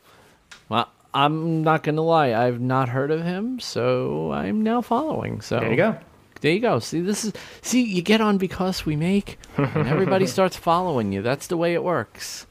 Well, 0.70 0.90
I'm 1.14 1.64
not 1.64 1.84
gonna 1.84 2.02
lie. 2.02 2.34
I've 2.34 2.60
not 2.60 2.90
heard 2.90 3.12
of 3.12 3.24
him, 3.24 3.60
so 3.60 4.32
I'm 4.32 4.64
now 4.64 4.82
following. 4.82 5.42
So 5.42 5.60
There 5.60 5.72
you 5.72 5.78
go. 5.78 5.98
There 6.42 6.52
you 6.52 6.60
go. 6.60 6.80
See, 6.80 7.02
this 7.02 7.26
is 7.26 7.34
see 7.62 7.82
you 7.82 8.02
get 8.02 8.22
on 8.22 8.38
because 8.38 8.86
we 8.86 8.96
make, 8.96 9.40
and 9.58 9.88
everybody 9.88 10.28
starts 10.38 10.56
following 10.56 11.12
you. 11.12 11.22
That's 11.22 11.48
the 11.48 11.58
way 11.58 11.74
it 11.74 11.84
works. 11.84 12.46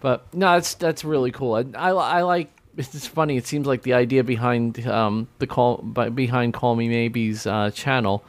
But 0.00 0.32
no, 0.34 0.54
that's 0.54 0.74
that's 0.74 1.04
really 1.04 1.30
cool. 1.30 1.54
I, 1.54 1.64
I, 1.74 1.90
I 1.90 2.22
like. 2.22 2.50
It's 2.76 3.06
funny. 3.06 3.36
It 3.36 3.46
seems 3.46 3.66
like 3.66 3.82
the 3.82 3.94
idea 3.94 4.22
behind 4.24 4.86
um, 4.86 5.28
the 5.38 5.46
call 5.46 5.78
by, 5.78 6.08
behind 6.10 6.54
Call 6.54 6.76
Me 6.76 6.88
Mabie's 6.88 7.46
uh, 7.46 7.70
channel. 7.70 8.24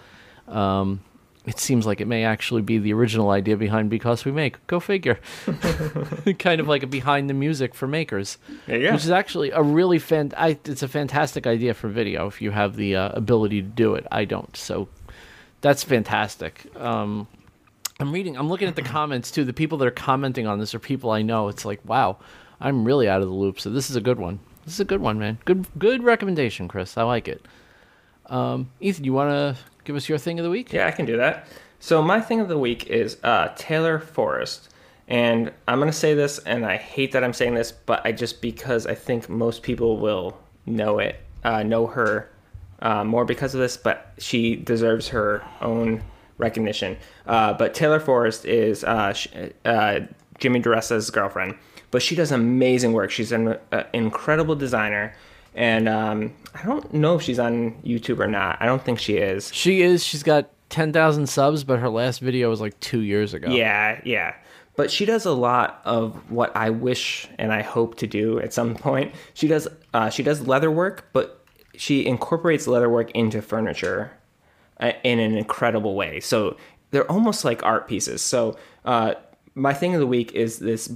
Um, 0.47 1.01
it 1.47 1.59
seems 1.59 1.85
like 1.85 2.01
it 2.01 2.07
may 2.07 2.25
actually 2.25 2.61
be 2.61 2.77
the 2.77 2.91
original 2.91 3.29
idea 3.29 3.55
behind 3.55 3.89
because 3.89 4.25
we 4.25 4.31
make. 4.33 4.65
Go 4.67 4.81
figure. 4.81 5.17
kind 6.39 6.59
of 6.59 6.67
like 6.67 6.83
a 6.83 6.87
behind 6.87 7.29
the 7.29 7.33
music 7.33 7.73
for 7.73 7.87
makers 7.87 8.37
which 8.67 9.05
is 9.05 9.09
actually 9.11 9.51
a 9.51 9.63
really 9.63 9.97
fan. 9.97 10.33
I, 10.35 10.59
it's 10.65 10.83
a 10.83 10.87
fantastic 10.87 11.47
idea 11.47 11.73
for 11.73 11.87
video 11.87 12.27
if 12.27 12.41
you 12.41 12.51
have 12.51 12.75
the 12.75 12.97
uh, 12.97 13.09
ability 13.13 13.61
to 13.61 13.67
do 13.67 13.95
it. 13.95 14.05
I 14.11 14.25
don't, 14.25 14.55
so 14.57 14.89
that's 15.61 15.83
fantastic. 15.83 16.65
Um, 16.75 17.27
I'm 17.99 18.11
reading. 18.11 18.37
I'm 18.37 18.49
looking 18.49 18.67
at 18.67 18.75
the 18.75 18.81
comments 18.81 19.31
too. 19.31 19.45
The 19.45 19.53
people 19.53 19.77
that 19.79 19.87
are 19.87 19.91
commenting 19.91 20.47
on 20.47 20.59
this 20.59 20.75
are 20.75 20.79
people 20.79 21.11
I 21.11 21.21
know. 21.21 21.47
It's 21.47 21.65
like, 21.65 21.79
wow, 21.85 22.17
I'm 22.59 22.83
really 22.83 23.07
out 23.07 23.21
of 23.21 23.27
the 23.27 23.33
loop. 23.33 23.59
So 23.59 23.69
this 23.69 23.89
is 23.89 23.95
a 23.95 24.01
good 24.01 24.19
one. 24.19 24.39
This 24.65 24.73
is 24.75 24.79
a 24.81 24.85
good 24.85 24.99
one, 24.99 25.17
man. 25.17 25.37
Good, 25.45 25.65
good 25.79 26.03
recommendation, 26.03 26.67
Chris. 26.67 26.97
I 26.97 27.03
like 27.03 27.29
it. 27.29 27.45
Um, 28.25 28.69
Ethan, 28.81 29.05
you 29.05 29.13
want 29.13 29.31
to 29.31 29.55
give 29.87 29.95
us 29.95 30.09
your 30.09 30.17
thing 30.17 30.37
of 30.37 30.43
the 30.43 30.49
week? 30.49 30.73
Yeah, 30.73 30.85
I 30.85 30.91
can 30.91 31.05
do 31.05 31.17
that. 31.17 31.47
So 31.79 32.01
my 32.01 32.19
thing 32.19 32.41
of 32.41 32.49
the 32.49 32.57
week 32.57 32.87
is 32.87 33.17
uh, 33.23 33.53
Taylor 33.55 33.99
Forrest, 33.99 34.69
and 35.07 35.51
I'm 35.67 35.79
gonna 35.79 35.93
say 35.93 36.13
this, 36.13 36.39
and 36.39 36.65
I 36.65 36.75
hate 36.75 37.13
that 37.13 37.23
I'm 37.23 37.33
saying 37.33 37.53
this, 37.53 37.71
but 37.71 38.05
I 38.05 38.11
just 38.11 38.41
because 38.41 38.85
I 38.85 38.93
think 38.93 39.29
most 39.29 39.63
people 39.63 39.97
will 39.97 40.37
know 40.65 40.99
it, 40.99 41.21
uh, 41.45 41.63
know 41.63 41.87
her 41.87 42.29
uh, 42.81 43.05
more 43.05 43.23
because 43.23 43.55
of 43.55 43.61
this, 43.61 43.77
but 43.77 44.13
she 44.17 44.57
deserves 44.57 45.07
her 45.07 45.43
own 45.61 46.03
recognition. 46.37 46.97
Uh, 47.25 47.53
but 47.53 47.73
Taylor 47.73 48.01
Forrest 48.01 48.45
is 48.45 48.83
uh, 48.83 49.13
uh, 49.63 50.01
Jimmy 50.39 50.61
DiResta's 50.61 51.09
girlfriend, 51.09 51.55
but 51.91 52.01
she 52.01 52.15
does 52.15 52.31
amazing 52.31 52.91
work. 52.91 53.09
She's 53.09 53.31
an 53.31 53.57
incredible 53.93 54.55
designer. 54.55 55.15
And 55.57 55.89
um, 55.89 56.33
I 56.53 56.63
don't 56.63 56.93
know 56.93 57.15
if 57.15 57.23
she's 57.23 57.39
on 57.39 57.71
YouTube 57.83 58.19
or 58.19 58.27
not. 58.27 58.57
I 58.61 58.67
don't 58.67 58.81
think 58.81 58.99
she 58.99 59.17
is. 59.17 59.51
She 59.51 59.81
is. 59.81 60.05
She's 60.05 60.21
got 60.21 60.49
ten 60.69 60.93
thousand 60.93 61.27
subs, 61.27 61.63
but 61.63 61.79
her 61.79 61.89
last 61.89 62.19
video 62.19 62.49
was 62.49 62.61
like 62.61 62.79
two 62.79 62.99
years 62.99 63.33
ago. 63.33 63.49
Yeah, 63.49 63.99
yeah. 64.05 64.35
But 64.75 64.91
she 64.91 65.05
does 65.05 65.25
a 65.25 65.31
lot 65.31 65.81
of 65.83 66.29
what 66.29 66.55
I 66.55 66.69
wish 66.69 67.27
and 67.39 67.51
I 67.51 67.63
hope 67.63 67.97
to 67.97 68.07
do 68.07 68.39
at 68.39 68.53
some 68.53 68.75
point. 68.75 69.15
She 69.33 69.47
does 69.47 69.67
uh, 69.95 70.11
she 70.11 70.21
does 70.21 70.45
leather 70.45 70.69
work, 70.69 71.09
but 71.11 71.43
she 71.75 72.05
incorporates 72.05 72.67
leather 72.67 72.87
work 72.87 73.09
into 73.11 73.41
furniture 73.41 74.11
uh, 74.79 74.91
in 75.03 75.17
an 75.17 75.35
incredible 75.35 75.95
way. 75.95 76.19
So 76.19 76.55
they're 76.91 77.11
almost 77.11 77.43
like 77.43 77.63
art 77.63 77.87
pieces. 77.87 78.21
So 78.21 78.57
uh, 78.85 79.15
my 79.55 79.73
thing 79.73 79.95
of 79.95 79.99
the 79.99 80.07
week 80.07 80.33
is 80.33 80.59
this 80.59 80.95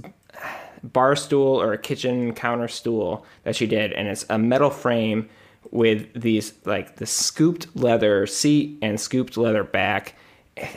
bar 0.82 1.16
stool 1.16 1.60
or 1.60 1.72
a 1.72 1.78
kitchen 1.78 2.34
counter 2.34 2.68
stool 2.68 3.24
that 3.44 3.56
she 3.56 3.66
did, 3.66 3.92
and 3.92 4.08
it's 4.08 4.26
a 4.28 4.38
metal 4.38 4.70
frame 4.70 5.28
with 5.70 6.08
these 6.20 6.52
like 6.64 6.96
the 6.96 7.06
scooped 7.06 7.74
leather 7.76 8.26
seat 8.26 8.78
and 8.82 9.00
scooped 9.00 9.36
leather 9.36 9.64
back. 9.64 10.14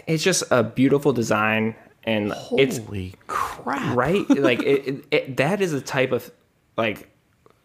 It's 0.08 0.24
just 0.24 0.44
a 0.52 0.64
beautiful 0.64 1.12
design, 1.12 1.76
and 2.06 2.34
it's 2.58 2.78
Holy 2.78 3.14
crap! 3.28 3.96
right 3.96 4.30
like 4.38 4.62
it, 4.62 4.88
it, 4.88 5.06
it, 5.12 5.38
that 5.38 5.62
is 5.62 5.74
a 5.74 5.82
type 5.82 6.12
of 6.12 6.32
like 6.78 7.10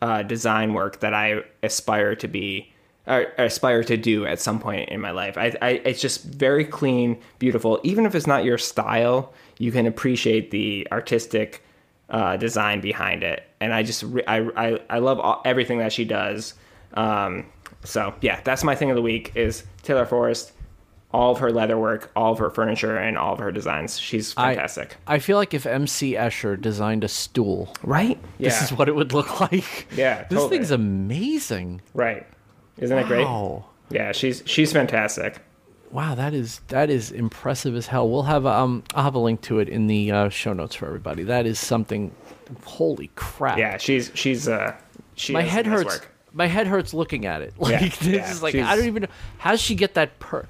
uh, 0.03 0.23
design 0.23 0.73
work 0.73 1.01
that 1.01 1.13
i 1.13 1.43
aspire 1.63 2.15
to 2.17 2.27
be 2.27 2.73
or 3.07 3.27
aspire 3.39 3.85
to 3.85 3.97
do 3.97 4.25
at 4.25 4.41
some 4.41 4.59
point 4.59 4.89
in 4.89 5.01
my 5.01 5.11
life 5.11 5.37
I, 5.37 5.55
I 5.61 5.69
it's 5.85 6.01
just 6.01 6.25
very 6.25 6.65
clean 6.65 7.21
beautiful 7.39 7.81
even 7.83 8.07
if 8.07 8.15
it's 8.15 8.27
not 8.27 8.45
your 8.45 8.59
style 8.59 9.33
you 9.59 9.73
can 9.73 9.87
appreciate 9.87 10.51
the 10.51 10.87
artistic 10.91 11.63
uh, 12.11 12.37
design 12.37 12.81
behind 12.81 13.23
it 13.23 13.43
and 13.61 13.73
i 13.73 13.83
just 13.83 14.03
re- 14.03 14.25
I, 14.27 14.39
I, 14.57 14.81
I 14.91 14.99
love 14.99 15.21
all, 15.21 15.41
everything 15.45 15.79
that 15.79 15.93
she 15.93 16.05
does 16.05 16.55
um, 16.95 17.47
so 17.85 18.15
yeah 18.21 18.41
that's 18.45 18.65
my 18.65 18.75
thing 18.75 18.91
of 18.91 18.97
the 18.97 19.03
week 19.03 19.33
is 19.35 19.65
taylor 19.83 20.05
forrest 20.07 20.53
all 21.13 21.33
of 21.33 21.39
her 21.39 21.51
leather 21.51 21.77
work 21.79 22.11
all 22.17 22.33
of 22.33 22.39
her 22.39 22.51
furniture 22.51 22.97
and 22.97 23.17
all 23.19 23.33
of 23.33 23.39
her 23.41 23.51
designs 23.53 23.99
she's 23.99 24.33
fantastic 24.33 24.97
I 25.07 25.19
feel 25.19 25.37
like 25.37 25.55
if 25.55 25.67
MC 25.67 26.15
Escher 26.15 26.61
designed 26.61 27.03
a 27.05 27.09
stool, 27.09 27.75
right 27.83 28.19
Yeah. 28.39 28.49
this 28.51 28.63
is 28.63 28.73
what 28.73 28.89
it 28.89 28.95
would 28.95 29.13
look 29.13 29.41
like. 29.53 29.89
Yeah, 29.97 30.23
this 30.29 30.39
totally. 30.39 30.59
thing's 30.59 30.71
amazing. 30.71 31.81
Right. 31.95 32.27
Isn't 32.79 32.97
that 32.97 33.07
great? 33.07 33.25
Wow. 33.25 33.65
Yeah, 33.91 34.13
she's 34.13 34.43
she's 34.47 34.73
fantastic. 34.73 35.41
Wow, 35.91 36.15
that 36.15 36.35
is 36.35 36.61
that 36.69 36.89
is 36.91 37.11
impressive 37.11 37.75
as 37.75 37.87
hell. 37.89 38.09
We'll 38.09 38.23
have 38.23 38.47
um 38.47 38.85
I'll 38.95 39.03
have 39.05 39.15
a 39.15 39.19
link 39.19 39.41
to 39.43 39.59
it 39.59 39.69
in 39.69 39.87
the 39.89 40.11
uh, 40.13 40.29
show 40.29 40.53
notes 40.53 40.75
for 40.75 40.87
everybody. 40.87 41.25
That 41.25 41.47
is 41.47 41.59
something. 41.59 42.13
Holy 42.65 43.11
crap! 43.17 43.59
Yeah, 43.59 43.77
she's 43.77 44.11
she's 44.15 44.49
uh 44.49 44.77
she 45.15 45.33
my 45.33 45.43
head 45.43 45.67
hurts. 45.67 45.85
work. 45.87 46.11
My 46.33 46.47
head 46.47 46.69
hurts 46.69 46.95
looking 46.95 47.27
at 47.27 47.43
it. 47.43 47.55
Like 47.59 47.73
Yeah, 47.73 47.89
this 47.89 48.07
yeah, 48.07 48.31
is 48.31 48.43
like 48.43 48.55
I 48.55 48.77
don't 48.77 48.87
even 48.87 49.03
know 49.03 49.09
how 49.39 49.51
does 49.51 49.61
she 49.61 49.75
get 49.75 49.95
that 49.95 50.19
per 50.21 50.47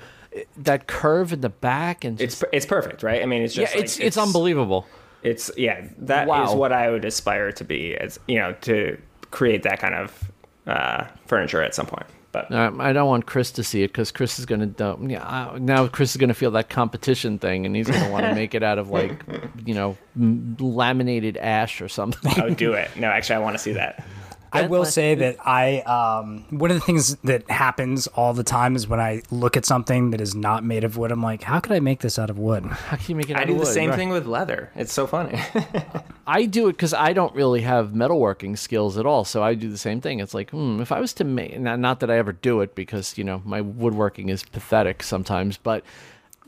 that 0.59 0.87
curve 0.87 1.33
in 1.33 1.41
the 1.41 1.49
back 1.49 2.05
and 2.05 2.21
It's 2.21 2.35
just, 2.35 2.43
per- 2.43 2.49
it's 2.53 2.67
perfect, 2.67 3.03
right? 3.03 3.21
I 3.23 3.27
mean, 3.27 3.43
it's 3.43 3.57
yeah, 3.57 3.65
just 3.65 3.75
like, 3.75 3.85
it's, 3.85 3.99
it's 3.99 4.17
unbelievable. 4.17 4.87
It's 5.23 5.51
yeah, 5.57 5.87
that 5.99 6.25
is 6.25 6.29
Wow. 6.29 6.55
what 6.55 6.73
I 6.73 6.91
would 6.91 7.05
aspire 7.05 7.51
to 7.53 7.65
be 7.65 7.97
as 7.97 8.21
you 8.29 8.39
know 8.39 8.53
to 8.63 8.99
create 9.31 9.63
that 9.65 9.79
kind 9.81 9.95
of 9.95 10.31
uh, 10.67 11.05
furniture 11.27 11.63
at 11.63 11.75
some 11.75 11.87
point. 11.87 12.07
But 12.33 12.53
Um, 12.53 12.81
I 12.81 12.93
don't 12.93 13.09
want 13.09 13.27
Chris 13.27 13.51
to 13.53 13.65
see 13.65 13.83
it 13.83 13.89
because 13.89 14.13
Chris 14.13 14.39
is 14.39 14.47
gonna 14.47 14.67
dump. 14.67 15.01
Yeah, 15.11 15.57
now 15.59 15.89
Chris 15.89 16.11
is 16.11 16.17
gonna 16.17 16.33
feel 16.35 16.53
that 16.53 16.69
competition 16.69 17.39
thing, 17.39 17.67
and 17.67 17.75
he's 17.75 17.89
gonna 17.91 18.11
want 18.11 18.25
to 18.27 18.35
make 18.37 18.55
it 18.55 18.63
out 18.63 18.79
of 18.79 18.89
like, 18.91 19.25
you 19.67 19.75
know, 19.75 19.97
m- 20.17 20.57
laminated 20.61 21.37
ash 21.39 21.81
or 21.81 21.89
something. 21.89 22.33
Would 22.43 22.57
do 22.57 22.73
it. 22.75 22.89
No, 22.97 23.09
actually, 23.09 23.37
I 23.37 23.39
want 23.41 23.55
to 23.57 23.63
see 23.63 23.73
that. 23.73 24.07
I 24.53 24.63
will 24.63 24.81
Bentley. 24.83 24.91
say 24.91 25.15
that 25.17 25.37
I 25.47 25.79
um, 25.81 26.45
one 26.51 26.71
of 26.71 26.77
the 26.77 26.81
things 26.85 27.17
that 27.25 27.49
happens 27.51 28.07
all 28.09 28.33
the 28.35 28.43
time 28.45 28.75
is 28.77 28.89
when 28.89 28.99
I 29.01 29.23
look 29.31 29.57
at 29.57 29.65
something 29.65 30.11
that 30.11 30.21
is 30.21 30.35
not 30.35 30.65
made 30.65 30.83
of 30.85 30.97
wood, 30.97 31.13
I'm 31.13 31.23
like, 31.23 31.43
how 31.43 31.61
could 31.61 31.73
I 31.73 31.81
make 31.81 32.01
this 32.01 32.19
out 32.19 32.31
of 32.31 32.39
wood? 32.39 32.65
How 32.91 32.97
can 32.97 33.07
you 33.09 33.15
make 33.17 33.31
it? 33.31 33.37
Out 33.37 33.43
of 33.45 33.49
wood? 33.49 33.55
I 33.55 33.55
of 33.55 33.59
do 33.61 33.65
the 33.67 33.73
same 33.73 33.91
Right. 33.91 33.97
thing 33.97 34.09
with 34.11 34.27
leather. 34.27 34.71
It's 34.75 34.93
so 34.93 35.07
funny. 35.07 35.41
I 36.27 36.47
do 36.47 36.69
it 36.69 36.73
because 36.73 36.95
I 36.95 37.13
don't 37.13 37.35
really 37.35 37.63
have 37.63 37.91
metalworking 37.91 38.57
skills 38.59 38.99
at 38.99 39.07
all. 39.07 39.25
So 39.25 39.43
I 39.43 39.55
do 39.55 39.69
the 39.71 39.79
same 39.79 40.01
thing. 40.01 40.21
It's 40.21 40.35
like, 40.35 40.51
hmm, 40.51 40.81
if 40.81 40.93
I 40.93 41.01
was 41.01 41.13
to 41.15 41.25
make, 41.25 41.59
not, 41.59 41.79
not 41.79 42.01
that 42.01 42.11
I 42.11 42.19
ever 42.19 42.33
do 42.33 42.61
it 42.61 42.75
because, 42.75 43.17
you 43.19 43.25
know, 43.25 43.43
my 43.45 43.61
woodworking 43.61 44.29
is 44.29 44.43
pathetic 44.45 45.03
sometimes, 45.03 45.57
but 45.57 45.85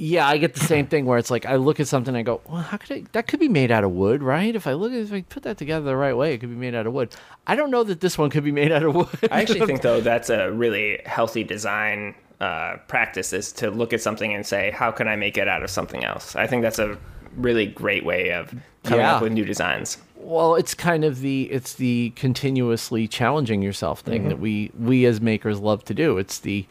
yeah, 0.05 0.27
I 0.27 0.37
get 0.39 0.55
the 0.55 0.61
same 0.61 0.89
thing 0.89 1.07
where 1.07 1.17
it's 1.17 1.31
like, 1.31 1.47
I 1.47 1.55
look 1.55 1.79
at 1.79 1.87
something 1.87 2.09
and 2.13 2.19
I 2.19 2.23
go, 2.23 2.41
well, 2.49 2.61
how 2.61 2.77
could 2.77 2.91
I, 2.91 3.05
that 3.13 3.29
could 3.29 3.39
be 3.39 3.47
made 3.49 3.71
out 3.71 3.85
of 3.85 3.93
wood, 3.93 4.21
right? 4.21 4.53
If 4.53 4.67
I 4.67 4.73
look 4.73 4.91
at 4.91 4.99
if 4.99 5.13
I 5.13 5.21
put 5.23 5.45
that 5.45 5.59
together 5.59 5.85
the 5.85 5.97
right 5.97 6.17
way, 6.17 6.35
it 6.35 6.39
could 6.39 6.49
be 6.51 6.57
made 6.57 6.75
out 6.75 6.89
of 6.89 6.93
wood. 6.93 7.15
I 7.47 7.55
don't 7.55 7.71
know 7.71 7.85
that 7.85 8.01
this 8.01 8.19
one 8.19 8.29
could 8.29 8.43
be 8.43 8.51
made 8.51 8.73
out 8.73 8.83
of 8.83 8.97
wood. 8.97 9.07
I 9.31 9.41
actually 9.41 9.65
think 9.65 9.83
though 9.89 10.01
that's 10.01 10.29
a 10.29 10.51
really 10.51 11.01
healthy 11.07 11.45
design 11.45 12.17
uh, 12.41 12.79
practice 12.89 13.33
is 13.33 13.53
to 13.53 13.71
look 13.71 13.93
at 13.93 14.01
something 14.01 14.35
and 14.35 14.45
say, 14.45 14.73
how 14.73 14.91
can 14.91 15.07
I 15.07 15.15
make 15.15 15.39
it 15.39 15.47
out 15.47 15.63
of 15.63 15.71
something 15.71 16.05
else? 16.05 16.35
I 16.35 16.49
think 16.49 16.63
that's 16.63 16.81
a 16.81 16.99
really 17.37 17.67
great 17.67 18.05
way 18.05 18.33
of 18.33 18.53
coming 18.83 18.99
Yeah. 19.05 19.15
up 19.17 19.23
with 19.23 19.31
new 19.33 19.45
designs. 19.45 19.99
Well, 20.17 20.57
it's 20.57 20.75
kind 20.75 21.05
of 21.05 21.21
the 21.21 21.45
it's 21.53 21.75
the 21.75 22.13
continuously 22.17 23.07
challenging 23.07 23.63
yourself 23.63 24.01
thing 24.01 24.29
that 24.29 24.41
we 24.41 24.73
we 24.77 25.05
as 25.07 25.21
makers 25.21 25.61
love 25.61 25.85
to 25.85 25.95
do. 25.95 26.19
It's 26.19 26.41
the 26.41 26.67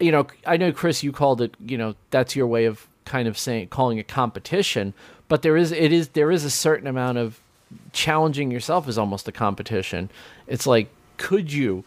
you 0.00 0.12
know, 0.12 0.26
I 0.46 0.56
know 0.56 0.72
Chris 0.72 1.02
you 1.02 1.12
called 1.12 1.40
it, 1.40 1.54
you 1.64 1.78
know, 1.78 1.94
that's 2.10 2.36
your 2.36 2.46
way 2.46 2.66
of 2.66 2.86
kind 3.04 3.26
of 3.26 3.38
saying 3.38 3.68
calling 3.68 3.98
it 3.98 4.08
competition, 4.08 4.94
but 5.28 5.42
there 5.42 5.56
is 5.56 5.72
it 5.72 5.92
is 5.92 6.08
there 6.08 6.30
is 6.30 6.44
a 6.44 6.50
certain 6.50 6.86
amount 6.86 7.18
of 7.18 7.40
challenging 7.92 8.50
yourself 8.50 8.88
is 8.88 8.98
almost 8.98 9.28
a 9.28 9.32
competition. 9.32 10.10
It's 10.46 10.66
like 10.66 10.88
could 11.16 11.52
you 11.52 11.84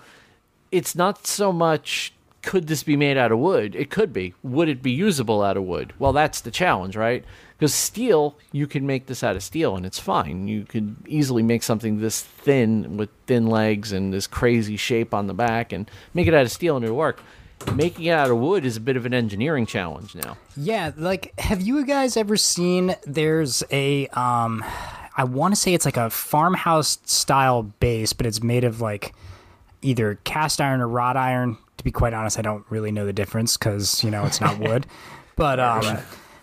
it's 0.71 0.95
not 0.95 1.27
so 1.27 1.51
much 1.51 2.13
could 2.41 2.67
this 2.67 2.83
be 2.83 2.95
made 2.95 3.17
out 3.17 3.31
of 3.31 3.39
wood? 3.39 3.75
It 3.75 3.91
could 3.91 4.11
be. 4.11 4.33
Would 4.41 4.67
it 4.67 4.81
be 4.81 4.91
usable 4.91 5.43
out 5.43 5.57
of 5.57 5.63
wood? 5.63 5.93
Well, 5.99 6.11
that's 6.11 6.41
the 6.41 6.49
challenge, 6.49 6.95
right? 6.95 7.23
Because 7.57 7.73
steel, 7.73 8.35
you 8.51 8.65
can 8.65 8.87
make 8.87 9.05
this 9.05 9.23
out 9.23 9.35
of 9.35 9.43
steel 9.43 9.75
and 9.75 9.85
it's 9.85 9.99
fine. 9.99 10.47
You 10.47 10.65
could 10.65 10.95
easily 11.05 11.43
make 11.43 11.61
something 11.61 11.99
this 11.99 12.21
thin 12.21 12.97
with 12.97 13.09
thin 13.27 13.45
legs 13.45 13.91
and 13.91 14.11
this 14.11 14.25
crazy 14.25 14.75
shape 14.75 15.13
on 15.13 15.27
the 15.27 15.35
back 15.35 15.71
and 15.71 15.89
make 16.15 16.25
it 16.25 16.33
out 16.33 16.45
of 16.45 16.51
steel 16.51 16.75
and 16.75 16.83
it'll 16.83 16.97
work. 16.97 17.21
Making 17.75 18.05
it 18.05 18.11
out 18.11 18.29
of 18.29 18.37
wood 18.37 18.65
is 18.65 18.77
a 18.77 18.81
bit 18.81 18.97
of 18.97 19.05
an 19.05 19.13
engineering 19.13 19.65
challenge 19.65 20.15
now. 20.15 20.37
Yeah, 20.57 20.91
like 20.97 21.37
have 21.39 21.61
you 21.61 21.85
guys 21.85 22.17
ever 22.17 22.37
seen 22.37 22.95
there's 23.05 23.63
a 23.71 24.07
um 24.07 24.63
I 25.15 25.23
want 25.23 25.53
to 25.53 25.59
say 25.59 25.73
it's 25.73 25.85
like 25.85 25.97
a 25.97 26.09
farmhouse 26.09 26.99
style 27.05 27.63
base, 27.63 28.13
but 28.13 28.25
it's 28.25 28.41
made 28.41 28.63
of 28.63 28.81
like 28.81 29.13
either 29.81 30.19
cast 30.23 30.61
iron 30.61 30.81
or 30.81 30.87
wrought 30.87 31.17
iron. 31.17 31.57
To 31.77 31.83
be 31.83 31.91
quite 31.91 32.13
honest, 32.13 32.37
I 32.37 32.41
don't 32.41 32.65
really 32.69 32.91
know 32.91 33.05
the 33.05 33.13
difference 33.13 33.57
cuz, 33.57 34.03
you 34.03 34.11
know, 34.11 34.25
it's 34.25 34.41
not 34.41 34.59
wood. 34.59 34.85
but 35.35 35.59
um 35.59 35.97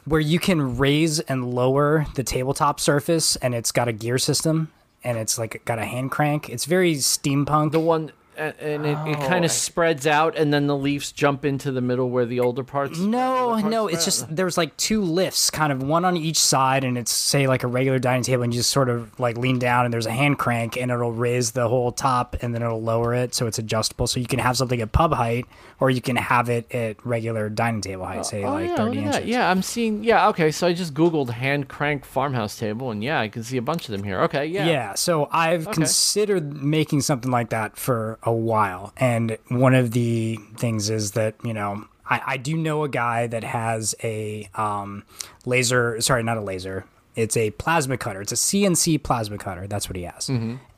where 0.05 0.21
you 0.21 0.39
can 0.39 0.79
raise 0.79 1.21
and 1.21 1.55
lower 1.55 2.07
the 2.15 2.23
tabletop 2.25 2.81
surface 2.81 3.37
and 3.37 3.55
it's 3.55 3.71
got 3.73 3.89
a 3.89 3.93
gear 3.93 4.17
system 4.17 4.73
and 5.05 5.19
it's 5.19 5.39
like 5.39 5.63
got 5.65 5.79
a 5.79 5.85
hand 5.85 6.11
crank. 6.11 6.49
It's 6.49 6.65
very 6.65 6.95
steampunk. 6.95 7.73
The 7.73 7.81
one 7.81 8.13
and, 8.39 8.87
it, 8.87 8.91
it 8.91 9.17
kind 9.19 9.35
Oh, 9.35 9.43
I- 9.43 9.45
of 9.47 9.51
spreads 9.53 10.07
out 10.07 10.37
and 10.37 10.53
then 10.53 10.67
the 10.67 10.77
leaves 10.77 11.13
jump 11.13 11.45
into 11.45 11.73
the 11.73 11.81
middle 11.81 12.09
where 12.11 12.25
the 12.27 12.41
older 12.41 12.63
parts 12.65 12.99
No, 12.99 13.57
no, 13.59 13.89
it's 13.89 14.05
just 14.05 14.35
there's 14.35 14.57
like 14.57 14.77
two 14.77 15.03
lifts, 15.03 15.51
kind 15.51 15.73
of 15.73 15.83
one 15.83 16.05
on 16.05 16.17
each 16.17 16.39
side, 16.39 16.85
and 16.85 16.97
it's 16.97 17.11
say 17.13 17.47
like 17.47 17.63
a 17.65 17.67
regular 17.67 17.99
dining 17.99 18.23
table, 18.23 18.43
and 18.45 18.55
you 18.55 18.61
just 18.61 18.71
sort 18.71 18.89
of 18.89 19.19
like 19.19 19.37
lean 19.37 19.59
down, 19.59 19.85
and 19.85 19.93
there's 19.93 20.07
a 20.07 20.11
hand 20.13 20.39
crank, 20.39 20.77
and 20.77 20.91
it'll 20.91 21.13
raise 21.13 21.51
the 21.53 21.69
whole 21.69 21.93
top, 21.93 22.37
and 22.43 22.55
then 22.55 22.63
it'll 22.63 22.83
lower 22.83 23.15
it, 23.15 23.35
so 23.35 23.47
it's 23.47 23.59
adjustable. 23.59 24.07
So 24.07 24.21
you 24.21 24.27
can 24.27 24.39
have 24.39 24.57
something 24.57 24.81
at 24.81 24.93
pub 24.93 25.13
height, 25.15 25.47
or 25.81 25.91
you 25.91 26.01
can 26.01 26.17
have 26.17 26.49
it 26.49 26.73
at 26.75 27.05
regular 27.07 27.49
dining 27.49 27.81
table 27.81 28.05
height, 28.05 28.27
say 28.27 28.43
Oh, 28.45 28.51
like 28.55 28.69
yeah, 28.69 28.77
30 28.77 28.99
inches. 28.99 29.25
Yeah, 29.27 29.51
I'm 29.51 29.63
seeing. 29.63 30.03
Yeah, 30.03 30.29
okay. 30.29 30.51
So 30.51 30.67
I 30.67 30.73
just 30.73 30.93
googled 30.95 31.31
hand 31.31 31.69
crank 31.69 32.05
farmhouse 32.05 32.59
table, 32.59 32.91
and 32.91 33.03
yeah, 33.03 33.21
I 33.21 33.29
can 33.29 33.43
see 33.45 33.57
a 33.59 33.63
bunch 33.63 33.89
of 33.89 33.93
them 33.93 34.03
here. 34.03 34.21
Okay, 34.23 34.47
yeah. 34.47 34.67
Yeah, 34.67 34.95
so 34.95 35.29
I've 35.31 35.71
considered 35.71 36.63
making 36.63 37.03
something 37.03 37.31
like 37.31 37.51
that 37.51 37.77
for 37.77 38.19
a 38.23 38.33
while. 38.33 38.93
And 38.97 39.39
one 39.49 39.75
of 39.75 39.93
the 39.93 40.39
things 40.57 40.91
is 40.91 41.13
that, 41.13 41.37
you 41.45 41.55
know, 41.55 41.85
I, 42.11 42.23
I 42.27 42.37
do 42.39 42.57
know 42.57 42.85
a 42.85 42.89
guy 42.89 43.27
that 43.27 43.45
has 43.45 43.95
a 44.03 44.49
um, 44.55 45.05
laser, 45.45 46.01
sorry, 46.01 46.23
not 46.23 46.37
a 46.39 46.41
laser. 46.43 46.87
It's 47.15 47.37
a 47.37 47.51
plasma 47.53 47.97
cutter. 47.99 48.21
It's 48.23 48.33
a 48.33 48.37
CNC 48.37 49.03
plasma 49.03 49.39
cutter. 49.39 49.67
That's 49.67 49.89
what 49.89 49.97
he 49.97 50.05
has. 50.05 50.31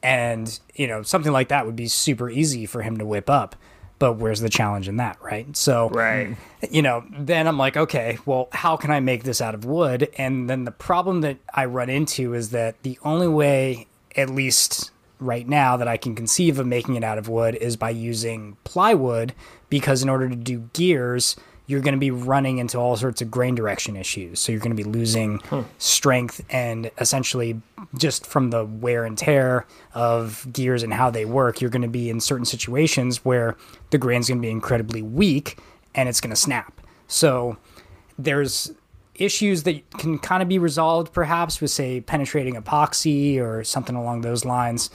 And, 0.03 0.59
you 0.75 0.87
know, 0.87 1.03
something 1.03 1.33
like 1.33 1.49
that 1.49 1.67
would 1.67 1.77
be 1.77 1.87
super 1.87 2.31
easy 2.31 2.65
for 2.67 2.83
him 2.83 2.97
to 2.99 3.05
whip 3.05 3.29
up. 3.29 3.57
But 4.01 4.15
where's 4.15 4.41
the 4.41 4.49
challenge 4.49 4.89
in 4.89 4.97
that, 4.97 5.19
right? 5.23 5.55
So, 5.57 5.91
Right. 5.91 6.37
you 6.69 6.83
know, 6.83 7.05
then 7.17 7.47
I'm 7.47 7.59
like, 7.59 7.77
okay, 7.77 8.19
well, 8.27 8.49
how 8.51 8.77
can 8.77 8.91
I 8.91 8.99
make 8.99 9.23
this 9.23 9.41
out 9.41 9.55
of 9.55 9.65
wood? 9.65 10.09
And 10.17 10.51
then 10.51 10.65
the 10.65 10.71
problem 10.73 11.21
that 11.21 11.37
I 11.55 11.67
run 11.67 11.89
into 11.91 12.35
is 12.35 12.51
that 12.51 12.83
the 12.83 12.99
only 13.05 13.29
way, 13.29 13.87
at 14.17 14.31
least 14.31 14.91
right 15.21 15.47
now, 15.47 15.77
that 15.77 15.87
I 15.87 15.99
can 15.99 16.15
conceive 16.15 16.59
of 16.59 16.67
making 16.67 16.95
it 16.97 17.05
out 17.05 17.19
of 17.19 17.29
wood 17.29 17.55
is 17.57 17.77
by 17.77 17.91
using 17.91 18.57
plywood, 18.65 19.35
because 19.69 20.03
in 20.03 20.09
order 20.09 20.31
to 20.31 20.35
do 20.35 20.71
gears, 20.73 21.37
you're 21.71 21.81
going 21.81 21.95
to 21.95 22.01
be 22.01 22.11
running 22.11 22.59
into 22.59 22.77
all 22.77 22.97
sorts 22.97 23.23
of 23.23 23.31
grain 23.31 23.55
direction 23.55 23.97
issues. 23.97 24.41
So 24.41 24.51
you're 24.51 24.61
going 24.61 24.77
to 24.77 24.83
be 24.83 24.89
losing 24.89 25.39
hmm. 25.39 25.61
strength 25.79 26.45
and 26.51 26.91
essentially 26.99 27.63
just 27.97 28.27
from 28.27 28.51
the 28.51 28.65
wear 28.65 29.05
and 29.05 29.17
tear 29.17 29.67
of 29.95 30.45
gears 30.53 30.83
and 30.83 30.93
how 30.93 31.11
they 31.11 31.25
work, 31.25 31.61
you're 31.61 31.71
going 31.71 31.83
to 31.83 31.89
be 31.89 32.11
in 32.11 32.19
certain 32.19 32.45
situations 32.45 33.25
where 33.25 33.57
the 33.91 33.99
grain's 33.99 34.27
going 34.27 34.39
to 34.39 34.43
be 34.43 34.51
incredibly 34.51 35.01
weak 35.01 35.59
and 35.95 36.09
it's 36.09 36.21
going 36.21 36.31
to 36.31 36.37
snap. 36.37 36.81
So 37.07 37.57
there's 38.19 38.73
issues 39.15 39.63
that 39.63 39.89
can 39.93 40.19
kind 40.19 40.43
of 40.43 40.49
be 40.49 40.59
resolved 40.59 41.13
perhaps 41.13 41.61
with 41.61 41.71
say 41.71 42.01
penetrating 42.01 42.55
epoxy 42.55 43.39
or 43.39 43.63
something 43.63 43.95
along 43.95 44.23
those 44.23 44.45
lines 44.45 44.91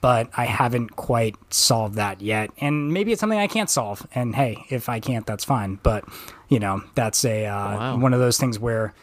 but 0.00 0.30
I 0.36 0.44
haven't 0.46 0.96
quite 0.96 1.36
solved 1.52 1.94
that 1.96 2.20
yet. 2.20 2.50
And 2.58 2.92
maybe 2.92 3.12
it's 3.12 3.20
something 3.20 3.38
I 3.38 3.46
can't 3.46 3.68
solve. 3.70 4.06
And 4.14 4.34
hey, 4.34 4.64
if 4.70 4.88
I 4.88 5.00
can't, 5.00 5.26
that's 5.26 5.44
fine. 5.44 5.78
But 5.82 6.04
you 6.48 6.58
know, 6.58 6.82
that's 6.94 7.24
a 7.24 7.46
uh, 7.46 7.76
Wow. 7.76 7.96
one 7.98 8.12
of 8.14 8.20
those 8.20 8.38
things 8.38 8.58
where, 8.58 8.94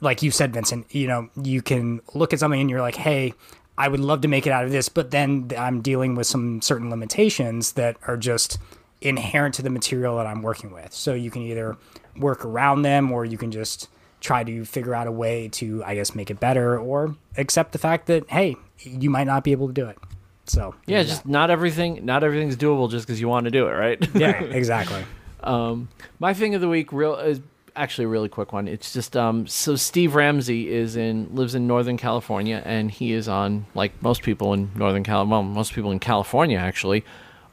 like 0.00 0.22
you 0.22 0.30
said, 0.30 0.52
Vincent, 0.52 0.94
you 0.94 1.06
know, 1.08 1.28
you 1.42 1.62
can 1.62 2.00
look 2.14 2.32
at 2.32 2.38
something 2.38 2.60
and 2.60 2.68
you're 2.70 2.82
like, 2.82 2.96
hey, 2.96 3.32
I 3.78 3.88
would 3.88 4.00
love 4.00 4.20
to 4.22 4.28
make 4.28 4.46
it 4.46 4.50
out 4.52 4.64
of 4.64 4.70
this, 4.70 4.88
but 4.88 5.10
then 5.10 5.50
I'm 5.56 5.80
dealing 5.82 6.14
with 6.14 6.26
some 6.26 6.62
certain 6.62 6.88
limitations 6.90 7.72
that 7.72 7.96
are 8.06 8.16
just 8.16 8.58
inherent 9.02 9.54
to 9.56 9.62
the 9.62 9.68
material 9.70 10.16
that 10.16 10.26
I'm 10.26 10.42
working 10.42 10.72
with. 10.72 10.92
So 10.94 11.12
you 11.14 11.30
can 11.30 11.42
either 11.42 11.76
work 12.18 12.44
around 12.44 12.82
them 12.82 13.12
or 13.12 13.24
you 13.26 13.36
can 13.36 13.50
just 13.50 13.88
try 14.20 14.42
to 14.44 14.64
figure 14.64 14.94
out 14.94 15.06
a 15.06 15.12
way 15.12 15.48
to, 15.48 15.84
I 15.84 15.94
guess, 15.94 16.14
make 16.14 16.30
it 16.30 16.40
better 16.40 16.78
or 16.78 17.16
accept 17.36 17.72
the 17.72 17.78
fact 17.78 18.06
that, 18.06 18.28
hey, 18.30 18.56
you 18.80 19.10
might 19.10 19.26
not 19.26 19.44
be 19.44 19.52
able 19.52 19.66
to 19.66 19.74
do 19.74 19.86
it. 19.86 19.98
So, 20.46 20.74
Yeah, 20.86 21.02
just 21.02 21.26
not 21.26 21.50
everything. 21.50 22.04
Not 22.04 22.22
everything's 22.24 22.56
doable 22.56 22.90
just 22.90 23.06
because 23.06 23.20
you 23.20 23.28
want 23.28 23.44
to 23.44 23.50
do 23.50 23.66
it, 23.66 23.72
right? 23.72 24.08
yeah, 24.14 24.42
exactly. 24.42 25.04
Um, 25.42 25.88
my 26.18 26.34
thing 26.34 26.56
of 26.56 26.60
the 26.60 26.68
week, 26.68 26.92
real 26.92 27.14
is 27.14 27.40
actually 27.76 28.06
a 28.06 28.08
really 28.08 28.28
quick 28.28 28.52
one. 28.52 28.66
It's 28.66 28.92
just 28.92 29.16
um, 29.16 29.46
so 29.46 29.76
Steve 29.76 30.16
Ramsey 30.16 30.72
is 30.72 30.96
in 30.96 31.32
lives 31.36 31.54
in 31.54 31.68
Northern 31.68 31.96
California, 31.96 32.62
and 32.64 32.90
he 32.90 33.12
is 33.12 33.28
on 33.28 33.66
like 33.74 33.92
most 34.02 34.22
people 34.22 34.52
in 34.54 34.72
Northern 34.74 35.04
Cal. 35.04 35.24
Well, 35.24 35.44
most 35.44 35.72
people 35.72 35.92
in 35.92 36.00
California 36.00 36.58
actually 36.58 37.04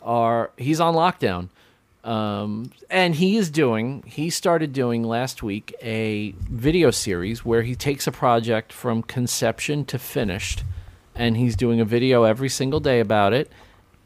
are. 0.02 0.49
He's 0.57 0.80
on 0.80 0.95
lockdown, 0.95 1.49
um, 2.03 2.72
and 2.90 3.15
he 3.15 3.38
is 3.38 3.52
doing. 3.52 4.03
He 4.07 4.30
started 4.30 4.74
doing 4.74 5.03
last 5.03 5.44
week 5.44 5.76
a 5.82 6.34
video 6.40 6.90
series 6.90 7.45
where 7.45 7.61
he 7.61 7.76
takes 7.76 8.07
a 8.07 8.11
project 8.11 8.74
from 8.74 9.03
conception 9.03 9.86
to 9.86 9.99
finished, 9.99 10.64
and 11.15 11.38
he's 11.38 11.56
doing 11.56 11.80
a 11.80 11.85
video 11.85 12.23
every 12.23 12.49
single 12.49 12.80
day 12.80 12.99
about 12.99 13.34
it 13.34 13.52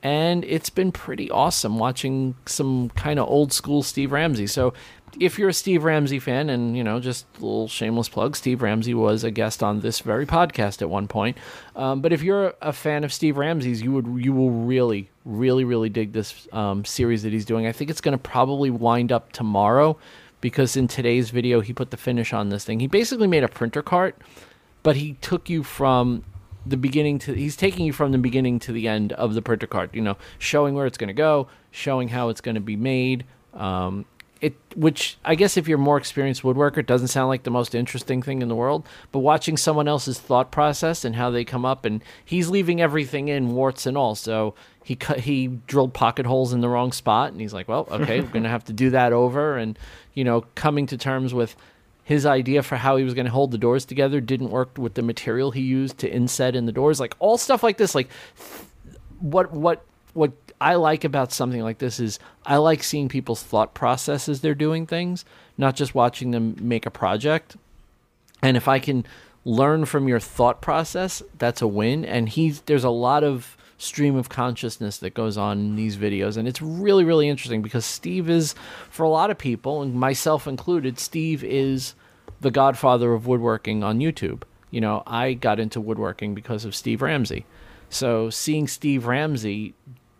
and 0.03 0.45
it's 0.45 0.69
been 0.69 0.91
pretty 0.91 1.29
awesome 1.31 1.79
watching 1.79 2.35
some 2.45 2.89
kind 2.91 3.19
of 3.19 3.27
old 3.27 3.51
school 3.51 3.81
Steve 3.81 4.11
Ramsey. 4.11 4.47
So, 4.47 4.73
if 5.19 5.39
you're 5.39 5.49
a 5.49 5.53
Steve 5.53 5.83
Ramsey 5.83 6.19
fan, 6.19 6.49
and 6.49 6.77
you 6.77 6.83
know, 6.83 6.99
just 6.99 7.25
a 7.37 7.41
little 7.41 7.67
shameless 7.67 8.07
plug, 8.07 8.35
Steve 8.35 8.61
Ramsey 8.61 8.93
was 8.93 9.23
a 9.23 9.31
guest 9.31 9.63
on 9.63 9.79
this 9.79 10.01
very 10.01 10.25
podcast 10.25 10.81
at 10.81 10.89
one 10.89 11.07
point. 11.07 11.37
Um, 11.75 12.01
but 12.01 12.13
if 12.13 12.21
you're 12.21 12.53
a 12.61 12.71
fan 12.71 13.03
of 13.03 13.11
Steve 13.11 13.37
Ramsey's, 13.37 13.81
you 13.81 13.91
would 13.93 14.05
you 14.23 14.33
will 14.33 14.51
really, 14.51 15.09
really, 15.25 15.63
really 15.63 15.89
dig 15.89 16.13
this 16.13 16.47
um, 16.51 16.85
series 16.85 17.23
that 17.23 17.33
he's 17.33 17.45
doing. 17.45 17.65
I 17.65 17.71
think 17.71 17.89
it's 17.89 18.01
going 18.01 18.17
to 18.17 18.23
probably 18.23 18.69
wind 18.69 19.11
up 19.11 19.31
tomorrow 19.31 19.97
because 20.39 20.77
in 20.77 20.87
today's 20.87 21.31
video 21.31 21.61
he 21.61 21.73
put 21.73 21.89
the 21.89 21.97
finish 21.97 22.33
on 22.33 22.49
this 22.49 22.63
thing. 22.63 22.79
He 22.79 22.87
basically 22.87 23.27
made 23.27 23.43
a 23.43 23.47
printer 23.47 23.81
cart, 23.81 24.21
but 24.83 24.95
he 24.97 25.13
took 25.13 25.49
you 25.49 25.63
from 25.63 26.23
the 26.69 26.77
beginning 26.77 27.19
to 27.19 27.33
he's 27.33 27.55
taking 27.55 27.85
you 27.85 27.93
from 27.93 28.11
the 28.11 28.17
beginning 28.17 28.59
to 28.59 28.71
the 28.71 28.87
end 28.87 29.13
of 29.13 29.33
the 29.33 29.41
printer 29.41 29.67
card. 29.67 29.89
you 29.93 30.01
know 30.01 30.17
showing 30.37 30.75
where 30.75 30.85
it's 30.85 30.97
going 30.97 31.07
to 31.07 31.13
go 31.13 31.47
showing 31.71 32.09
how 32.09 32.29
it's 32.29 32.41
going 32.41 32.55
to 32.55 32.61
be 32.61 32.75
made 32.75 33.25
um, 33.53 34.05
it 34.41 34.55
which 34.75 35.17
i 35.25 35.35
guess 35.35 35.57
if 35.57 35.67
you're 35.67 35.77
more 35.77 35.97
experienced 35.97 36.43
woodworker 36.43 36.77
it 36.77 36.85
doesn't 36.85 37.07
sound 37.07 37.27
like 37.27 37.43
the 37.43 37.51
most 37.51 37.73
interesting 37.73 38.21
thing 38.21 38.41
in 38.41 38.47
the 38.47 38.55
world 38.55 38.85
but 39.11 39.19
watching 39.19 39.57
someone 39.57 39.87
else's 39.87 40.19
thought 40.19 40.51
process 40.51 41.03
and 41.03 41.15
how 41.15 41.29
they 41.29 41.43
come 41.43 41.65
up 41.65 41.85
and 41.85 42.03
he's 42.23 42.49
leaving 42.49 42.79
everything 42.81 43.27
in 43.27 43.53
warts 43.53 43.85
and 43.85 43.97
all 43.97 44.13
so 44.15 44.53
he 44.83 44.95
cut 44.95 45.21
he 45.21 45.47
drilled 45.67 45.93
pocket 45.93 46.25
holes 46.25 46.53
in 46.53 46.61
the 46.61 46.69
wrong 46.69 46.91
spot 46.91 47.31
and 47.31 47.41
he's 47.41 47.53
like 47.53 47.67
well 47.67 47.87
okay 47.89 48.21
we're 48.21 48.27
going 48.27 48.43
to 48.43 48.49
have 48.49 48.63
to 48.63 48.73
do 48.73 48.89
that 48.89 49.11
over 49.11 49.57
and 49.57 49.77
you 50.13 50.23
know 50.23 50.41
coming 50.55 50.85
to 50.85 50.97
terms 50.97 51.33
with 51.33 51.55
his 52.07 52.25
idea 52.25 52.63
for 52.63 52.77
how 52.77 52.95
he 52.95 53.03
was 53.03 53.13
going 53.13 53.25
to 53.25 53.31
hold 53.31 53.51
the 53.51 53.57
doors 53.57 53.83
together 53.83 54.21
didn't 54.21 54.49
work 54.49 54.77
with 54.77 54.93
the 54.93 55.01
material 55.01 55.51
he 55.51 55.59
used 55.59 55.97
to 55.97 56.09
inset 56.09 56.55
in 56.55 56.65
the 56.65 56.71
doors 56.71 57.01
like 57.01 57.13
all 57.19 57.37
stuff 57.37 57.61
like 57.63 57.75
this 57.75 57.93
like 57.93 58.07
what 59.19 59.51
what 59.51 59.83
what 60.13 60.31
I 60.61 60.75
like 60.75 61.03
about 61.03 61.33
something 61.33 61.61
like 61.61 61.79
this 61.79 61.99
is 61.99 62.17
I 62.45 62.57
like 62.57 62.81
seeing 62.81 63.09
people's 63.09 63.43
thought 63.43 63.73
process 63.73 64.29
as 64.29 64.39
they're 64.39 64.55
doing 64.55 64.87
things, 64.87 65.25
not 65.57 65.75
just 65.75 65.93
watching 65.93 66.31
them 66.31 66.55
make 66.59 66.85
a 66.85 66.91
project. 66.91 67.57
And 68.41 68.55
if 68.55 68.69
I 68.69 68.79
can 68.79 69.05
learn 69.43 69.83
from 69.83 70.07
your 70.07 70.21
thought 70.21 70.61
process, 70.61 71.21
that's 71.37 71.61
a 71.61 71.67
win. 71.67 72.05
And 72.05 72.29
he's 72.29 72.61
there's 72.61 72.85
a 72.85 72.89
lot 72.89 73.25
of 73.25 73.57
stream 73.77 74.15
of 74.15 74.29
consciousness 74.29 74.97
that 74.97 75.13
goes 75.13 75.37
on 75.37 75.59
in 75.59 75.75
these 75.75 75.97
videos, 75.97 76.37
and 76.37 76.47
it's 76.47 76.61
really 76.61 77.03
really 77.03 77.29
interesting 77.29 77.61
because 77.61 77.85
Steve 77.85 78.29
is, 78.29 78.55
for 78.89 79.03
a 79.03 79.09
lot 79.09 79.29
of 79.29 79.37
people, 79.37 79.81
and 79.81 79.93
myself 79.93 80.47
included, 80.47 80.97
Steve 80.99 81.43
is 81.43 81.93
the 82.41 82.51
godfather 82.51 83.13
of 83.13 83.27
woodworking 83.27 83.83
on 83.83 83.99
YouTube. 83.99 84.43
You 84.71 84.81
know, 84.81 85.03
I 85.07 85.33
got 85.33 85.59
into 85.59 85.79
woodworking 85.79 86.35
because 86.35 86.65
of 86.65 86.75
Steve 86.75 87.01
Ramsey. 87.01 87.45
So 87.89 88.29
seeing 88.29 88.67
Steve 88.67 89.05
Ramsey 89.05 89.73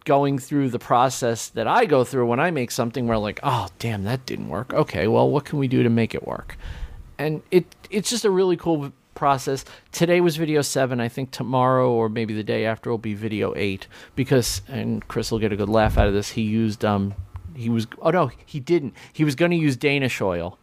going 0.06 0.39
through 0.39 0.69
the 0.69 0.80
process 0.80 1.49
that 1.49 1.68
I 1.68 1.85
go 1.85 2.06
through 2.06 2.27
when 2.27 2.39
I 2.39 2.49
make 2.49 2.72
something 2.72 3.07
where 3.07 3.18
like, 3.18 3.41
oh 3.44 3.68
damn, 3.77 4.06
that 4.06 4.26
didn't 4.26 4.48
work. 4.48 4.73
Okay, 4.73 5.07
well 5.07 5.30
what 5.30 5.44
can 5.44 5.60
we 5.60 5.68
do 5.68 5.84
to 5.84 5.89
make 5.89 6.15
it 6.15 6.26
work? 6.26 6.57
And 7.18 7.41
it 7.52 7.65
it's 7.89 8.10
just 8.10 8.23
a 8.23 8.30
really 8.30 8.56
cool 8.56 8.94
process. 9.15 9.65
Today 9.91 10.22
was 10.22 10.38
video 10.38 10.61
seven. 10.61 11.02
I 11.02 11.10
think 11.10 11.31
tomorrow 11.31 11.91
or 11.91 12.07
maybe 12.07 12.34
the 12.34 12.44
day 12.44 12.65
after 12.65 12.89
will 12.89 12.98
be 12.98 13.15
video 13.15 13.53
eight 13.57 13.88
because 14.15 14.61
and 14.69 15.06
Chris 15.10 15.30
will 15.30 15.39
get 15.39 15.52
a 15.52 15.57
good 15.57 15.69
laugh 15.69 15.98
out 15.98 16.07
of 16.07 16.14
this. 16.14 16.30
He 16.30 16.44
used 16.44 16.85
um 16.85 17.14
he 17.53 17.69
was 17.69 17.85
oh 18.02 18.11
no, 18.11 18.31
he 18.45 18.61
didn't. 18.61 18.94
He 19.11 19.26
was 19.26 19.35
gonna 19.35 19.56
use 19.56 19.76
Danish 19.76 20.22
oil. 20.22 20.57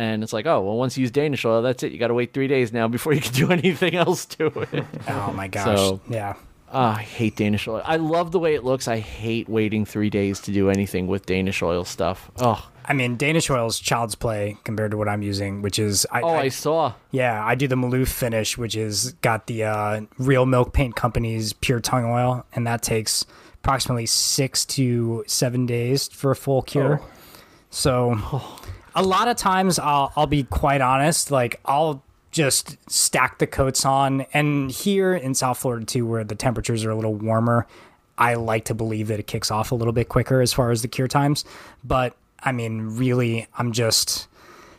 And 0.00 0.22
it's 0.22 0.32
like, 0.32 0.46
oh 0.46 0.60
well, 0.62 0.76
once 0.76 0.96
you 0.96 1.02
use 1.02 1.10
Danish 1.10 1.44
oil, 1.44 1.60
that's 1.60 1.82
it. 1.82 1.92
You 1.92 1.98
got 1.98 2.08
to 2.08 2.14
wait 2.14 2.32
three 2.32 2.48
days 2.48 2.72
now 2.72 2.88
before 2.88 3.12
you 3.12 3.20
can 3.20 3.32
do 3.34 3.50
anything 3.60 3.94
else 3.94 4.24
to 4.26 4.46
it. 4.72 4.84
Oh 5.08 5.32
my 5.32 5.46
gosh. 5.48 5.76
So- 5.78 6.00
yeah. 6.08 6.34
Ah, 6.72 6.98
I 6.98 7.02
hate 7.02 7.34
Danish 7.34 7.66
oil. 7.66 7.82
I 7.84 7.96
love 7.96 8.30
the 8.30 8.38
way 8.38 8.54
it 8.54 8.62
looks. 8.62 8.86
I 8.86 8.98
hate 9.00 9.48
waiting 9.48 9.84
three 9.84 10.08
days 10.08 10.38
to 10.42 10.52
do 10.52 10.70
anything 10.70 11.08
with 11.08 11.26
Danish 11.26 11.62
oil 11.64 11.84
stuff. 11.84 12.30
Oh, 12.38 12.64
I 12.84 12.92
mean, 12.92 13.16
Danish 13.16 13.50
oil 13.50 13.66
is 13.66 13.80
child's 13.80 14.14
play 14.14 14.56
compared 14.62 14.92
to 14.92 14.96
what 14.96 15.08
I'm 15.08 15.20
using, 15.22 15.62
which 15.62 15.80
is 15.80 16.06
I, 16.12 16.20
oh, 16.22 16.28
I- 16.28 16.40
I 16.42 16.48
saw. 16.48 16.92
yeah, 17.10 17.44
I 17.44 17.56
do 17.56 17.66
the 17.66 17.74
Maloof 17.74 18.06
finish, 18.06 18.56
which 18.56 18.76
is 18.76 19.14
got 19.20 19.48
the 19.48 19.64
uh, 19.64 20.02
Real 20.16 20.46
Milk 20.46 20.72
Paint 20.72 20.94
Company's 20.94 21.52
pure 21.54 21.80
tung 21.80 22.04
oil, 22.04 22.46
and 22.54 22.64
that 22.68 22.82
takes 22.82 23.26
approximately 23.64 24.06
six 24.06 24.64
to 24.66 25.24
seven 25.26 25.66
days 25.66 26.06
for 26.06 26.30
a 26.30 26.36
full 26.36 26.62
cure. 26.62 27.00
So, 27.70 28.14
a 28.94 29.02
lot 29.02 29.28
of 29.28 29.36
times, 29.36 29.78
I'll 29.78 30.12
I'll 30.16 30.26
be 30.26 30.44
quite 30.44 30.80
honest, 30.80 31.30
like 31.30 31.60
I'll 31.64 32.02
just 32.30 32.76
stack 32.90 33.38
the 33.38 33.46
coats 33.46 33.84
on, 33.84 34.22
and 34.32 34.70
here 34.70 35.14
in 35.14 35.34
South 35.34 35.58
Florida 35.58 35.84
too, 35.84 36.06
where 36.06 36.24
the 36.24 36.34
temperatures 36.34 36.84
are 36.84 36.90
a 36.90 36.94
little 36.94 37.14
warmer, 37.14 37.66
I 38.18 38.34
like 38.34 38.66
to 38.66 38.74
believe 38.74 39.08
that 39.08 39.18
it 39.18 39.26
kicks 39.26 39.50
off 39.50 39.72
a 39.72 39.74
little 39.74 39.92
bit 39.92 40.08
quicker 40.08 40.40
as 40.40 40.52
far 40.52 40.70
as 40.70 40.82
the 40.82 40.88
cure 40.88 41.08
times. 41.08 41.44
But 41.82 42.16
I 42.42 42.52
mean, 42.52 42.96
really, 42.96 43.46
I'm 43.56 43.72
just 43.72 44.28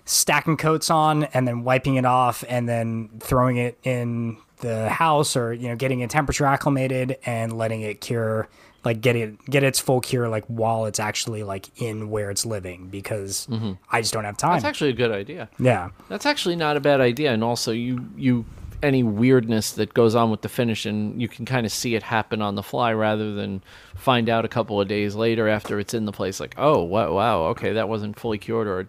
stacking 0.05 0.57
coats 0.57 0.89
on 0.89 1.25
and 1.25 1.47
then 1.47 1.63
wiping 1.63 1.95
it 1.95 2.05
off 2.05 2.43
and 2.47 2.67
then 2.67 3.09
throwing 3.19 3.57
it 3.57 3.77
in 3.83 4.37
the 4.57 4.89
house 4.89 5.35
or 5.35 5.53
you 5.53 5.67
know 5.67 5.75
getting 5.75 6.01
it 6.01 6.09
temperature 6.09 6.45
acclimated 6.45 7.17
and 7.25 7.57
letting 7.57 7.81
it 7.81 7.99
cure 7.99 8.47
like 8.83 9.01
get 9.01 9.15
it 9.15 9.43
get 9.45 9.63
its 9.63 9.79
full 9.79 10.01
cure 10.01 10.27
like 10.27 10.45
while 10.45 10.85
it's 10.85 10.99
actually 10.99 11.43
like 11.43 11.69
in 11.81 12.09
where 12.09 12.31
it's 12.31 12.45
living 12.45 12.87
because 12.87 13.47
mm-hmm. 13.47 13.73
I 13.91 14.01
just 14.01 14.13
don't 14.13 14.23
have 14.23 14.37
time. 14.37 14.53
That's 14.53 14.65
actually 14.65 14.91
a 14.91 14.93
good 14.93 15.11
idea. 15.11 15.49
yeah. 15.59 15.89
That's 16.09 16.25
actually 16.25 16.55
not 16.55 16.77
a 16.77 16.79
bad 16.79 17.01
idea. 17.01 17.31
And 17.31 17.43
also, 17.43 17.71
you 17.71 18.09
you 18.15 18.45
any 18.83 19.03
weirdness 19.03 19.73
that 19.73 19.93
goes 19.93 20.15
on 20.15 20.31
with 20.31 20.41
the 20.41 20.49
finish, 20.49 20.85
and 20.85 21.21
you 21.21 21.27
can 21.27 21.45
kind 21.45 21.65
of 21.65 21.71
see 21.71 21.95
it 21.95 22.03
happen 22.03 22.41
on 22.41 22.55
the 22.55 22.63
fly 22.63 22.91
rather 22.93 23.33
than 23.33 23.61
find 23.95 24.29
out 24.29 24.45
a 24.45 24.47
couple 24.47 24.81
of 24.81 24.87
days 24.87 25.15
later 25.15 25.47
after 25.47 25.79
it's 25.79 25.93
in 25.93 26.05
the 26.05 26.11
place. 26.11 26.39
Like, 26.39 26.55
oh 26.57 26.83
wow, 26.83 27.13
wow, 27.13 27.43
okay, 27.47 27.73
that 27.73 27.87
wasn't 27.87 28.19
fully 28.19 28.37
cured 28.37 28.67
or 28.67 28.81
it 28.81 28.87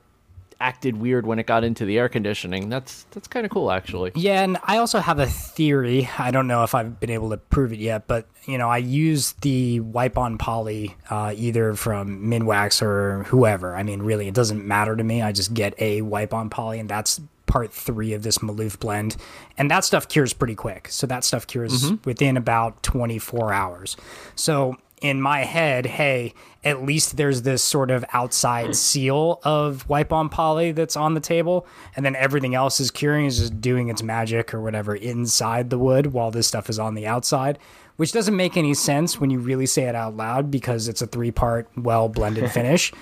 acted 0.62 0.96
weird 0.96 1.26
when 1.26 1.38
it 1.38 1.46
got 1.46 1.64
into 1.64 1.84
the 1.84 1.98
air 1.98 2.08
conditioning. 2.08 2.68
That's 2.68 3.04
that's 3.10 3.28
kind 3.28 3.44
of 3.44 3.50
cool, 3.50 3.70
actually. 3.70 4.12
Yeah, 4.14 4.42
and 4.42 4.58
I 4.62 4.78
also 4.78 5.00
have 5.00 5.18
a 5.18 5.26
theory. 5.26 6.08
I 6.18 6.30
don't 6.30 6.46
know 6.46 6.62
if 6.62 6.74
I've 6.74 7.00
been 7.00 7.10
able 7.10 7.30
to 7.30 7.36
prove 7.36 7.72
it 7.72 7.80
yet, 7.80 8.06
but 8.06 8.26
you 8.46 8.58
know, 8.58 8.68
I 8.68 8.78
use 8.78 9.32
the 9.42 9.80
wipe 9.80 10.16
on 10.16 10.38
poly 10.38 10.96
uh, 11.10 11.34
either 11.36 11.74
from 11.74 12.24
Minwax 12.24 12.80
or 12.80 13.24
whoever. 13.24 13.74
I 13.74 13.82
mean, 13.82 14.02
really, 14.02 14.28
it 14.28 14.34
doesn't 14.34 14.64
matter 14.64 14.96
to 14.96 15.04
me. 15.04 15.20
I 15.20 15.32
just 15.32 15.52
get 15.52 15.74
a 15.80 16.02
wipe 16.02 16.32
on 16.32 16.48
poly, 16.48 16.78
and 16.78 16.88
that's 16.88 17.20
part 17.46 17.72
three 17.72 18.14
of 18.14 18.22
this 18.22 18.38
Maloof 18.38 18.78
blend, 18.78 19.16
and 19.58 19.70
that 19.70 19.84
stuff 19.84 20.08
cures 20.08 20.32
pretty 20.32 20.54
quick. 20.54 20.88
So 20.88 21.06
that 21.08 21.22
stuff 21.24 21.46
cures 21.46 21.92
within 22.04 22.36
about 22.38 22.82
24 22.82 23.52
hours. 23.52 23.96
So 24.36 24.76
in 25.02 25.20
my 25.20 25.40
head, 25.40 25.84
hey, 25.84 26.32
at 26.64 26.84
least 26.84 27.16
there's 27.16 27.42
this 27.42 27.62
sort 27.62 27.90
of 27.90 28.04
outside 28.12 28.74
seal 28.76 29.40
of 29.42 29.86
wipe 29.88 30.12
on 30.12 30.28
poly 30.28 30.72
that's 30.72 30.96
on 30.96 31.14
the 31.14 31.20
table, 31.20 31.66
and 31.96 32.06
then 32.06 32.16
everything 32.16 32.54
else 32.54 32.80
is 32.80 32.90
curing 32.90 33.26
is 33.26 33.38
just 33.38 33.60
doing 33.60 33.88
its 33.88 34.02
magic 34.02 34.54
or 34.54 34.60
whatever 34.60 34.94
inside 34.94 35.70
the 35.70 35.78
wood 35.78 36.12
while 36.12 36.30
this 36.30 36.46
stuff 36.46 36.70
is 36.70 36.78
on 36.78 36.94
the 36.94 37.06
outside. 37.06 37.58
Which 37.96 38.12
doesn't 38.12 38.34
make 38.36 38.56
any 38.56 38.74
sense 38.74 39.20
when 39.20 39.30
you 39.30 39.38
really 39.38 39.66
say 39.66 39.84
it 39.84 39.94
out 39.94 40.16
loud 40.16 40.50
because 40.50 40.88
it's 40.88 41.02
a 41.02 41.06
three 41.06 41.30
part, 41.30 41.68
well 41.76 42.08
blended 42.08 42.50
finish. 42.58 42.92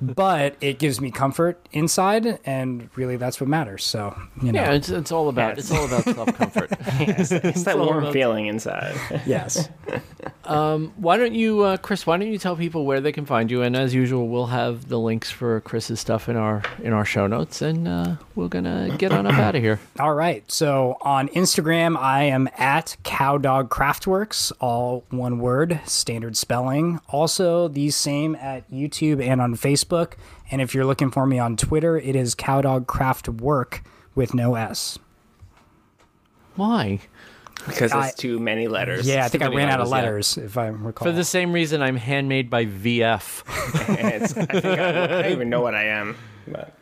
but 0.00 0.56
it 0.60 0.78
gives 0.78 1.00
me 1.00 1.10
comfort 1.10 1.58
inside, 1.72 2.38
and 2.44 2.90
really 2.96 3.16
that's 3.16 3.40
what 3.40 3.48
matters. 3.48 3.84
So, 3.84 4.18
you 4.42 4.52
know, 4.52 4.60
Yeah, 4.60 4.72
it's, 4.72 4.88
it's 4.90 5.12
all 5.12 5.28
about 5.28 5.58
it's 5.58 5.70
all 5.70 5.84
about 5.86 6.04
self 6.04 6.34
comfort. 6.36 6.70
It's 7.00 7.62
that 7.64 7.78
warm 7.78 7.98
about- 7.98 8.12
feeling 8.12 8.46
inside. 8.46 8.94
yes. 9.26 9.68
Um, 10.44 10.92
why 10.96 11.16
don't 11.16 11.34
you, 11.34 11.60
uh, 11.62 11.76
Chris? 11.76 12.06
Why 12.06 12.16
don't 12.16 12.26
you 12.32 12.38
tell 12.38 12.56
people 12.56 12.84
where 12.84 13.00
they 13.00 13.12
can 13.12 13.24
find 13.24 13.50
you? 13.50 13.62
And 13.62 13.76
as 13.76 13.94
usual, 13.94 14.26
we'll 14.26 14.46
have 14.46 14.88
the 14.88 14.98
links 14.98 15.30
for 15.30 15.60
Chris's 15.60 16.00
stuff 16.00 16.28
in 16.28 16.34
our 16.36 16.62
in 16.82 16.92
our 16.92 17.04
show 17.04 17.28
notes, 17.28 17.62
and 17.62 17.86
uh, 17.86 18.16
we're 18.34 18.48
gonna 18.48 18.94
get 18.98 19.12
on 19.12 19.26
up 19.26 19.34
out 19.34 19.54
of 19.54 19.62
here. 19.62 19.78
All 20.00 20.12
right. 20.14 20.42
So 20.50 20.96
on 21.02 21.28
Instagram, 21.28 21.96
I 21.96 22.24
am 22.24 22.48
at 22.58 22.96
Cowdog 23.04 23.68
Craftworks, 23.68 24.34
all 24.60 25.04
one 25.10 25.38
word, 25.38 25.80
standard 25.84 26.36
spelling. 26.36 27.00
Also, 27.08 27.68
these 27.68 27.94
same 27.94 28.34
at 28.36 28.70
YouTube 28.70 29.24
and 29.24 29.40
on 29.40 29.56
Facebook. 29.56 30.14
And 30.50 30.60
if 30.60 30.74
you're 30.74 30.86
looking 30.86 31.10
for 31.10 31.26
me 31.26 31.38
on 31.38 31.56
Twitter, 31.56 31.96
it 31.98 32.16
is 32.16 32.34
Cowdog 32.34 32.86
Craft 32.86 33.28
Work 33.28 33.82
with 34.14 34.34
no 34.34 34.54
S. 34.54 34.98
Why? 36.56 37.00
because 37.66 37.92
I- 37.92 38.08
it's 38.08 38.16
too 38.16 38.38
many 38.38 38.68
letters. 38.68 39.06
Yeah, 39.06 39.24
I 39.24 39.28
think 39.28 39.42
I 39.42 39.46
many 39.46 39.58
ran 39.58 39.70
out 39.70 39.80
of 39.80 39.88
letters, 39.88 40.36
letters, 40.36 40.50
if 40.50 40.58
I 40.58 40.68
recall. 40.68 41.06
For 41.06 41.12
the 41.12 41.24
same 41.24 41.52
reason, 41.52 41.82
I'm 41.82 41.96
handmade 41.96 42.50
by 42.50 42.66
VF. 42.66 43.44
And 43.98 44.08
it's, 44.22 44.36
I, 44.36 44.44
think 44.46 44.64
I, 44.64 45.04
I 45.04 45.06
don't 45.06 45.32
even 45.32 45.50
know 45.50 45.60
what 45.60 45.74
I 45.74 45.84
am, 45.84 46.16
but 46.48 46.72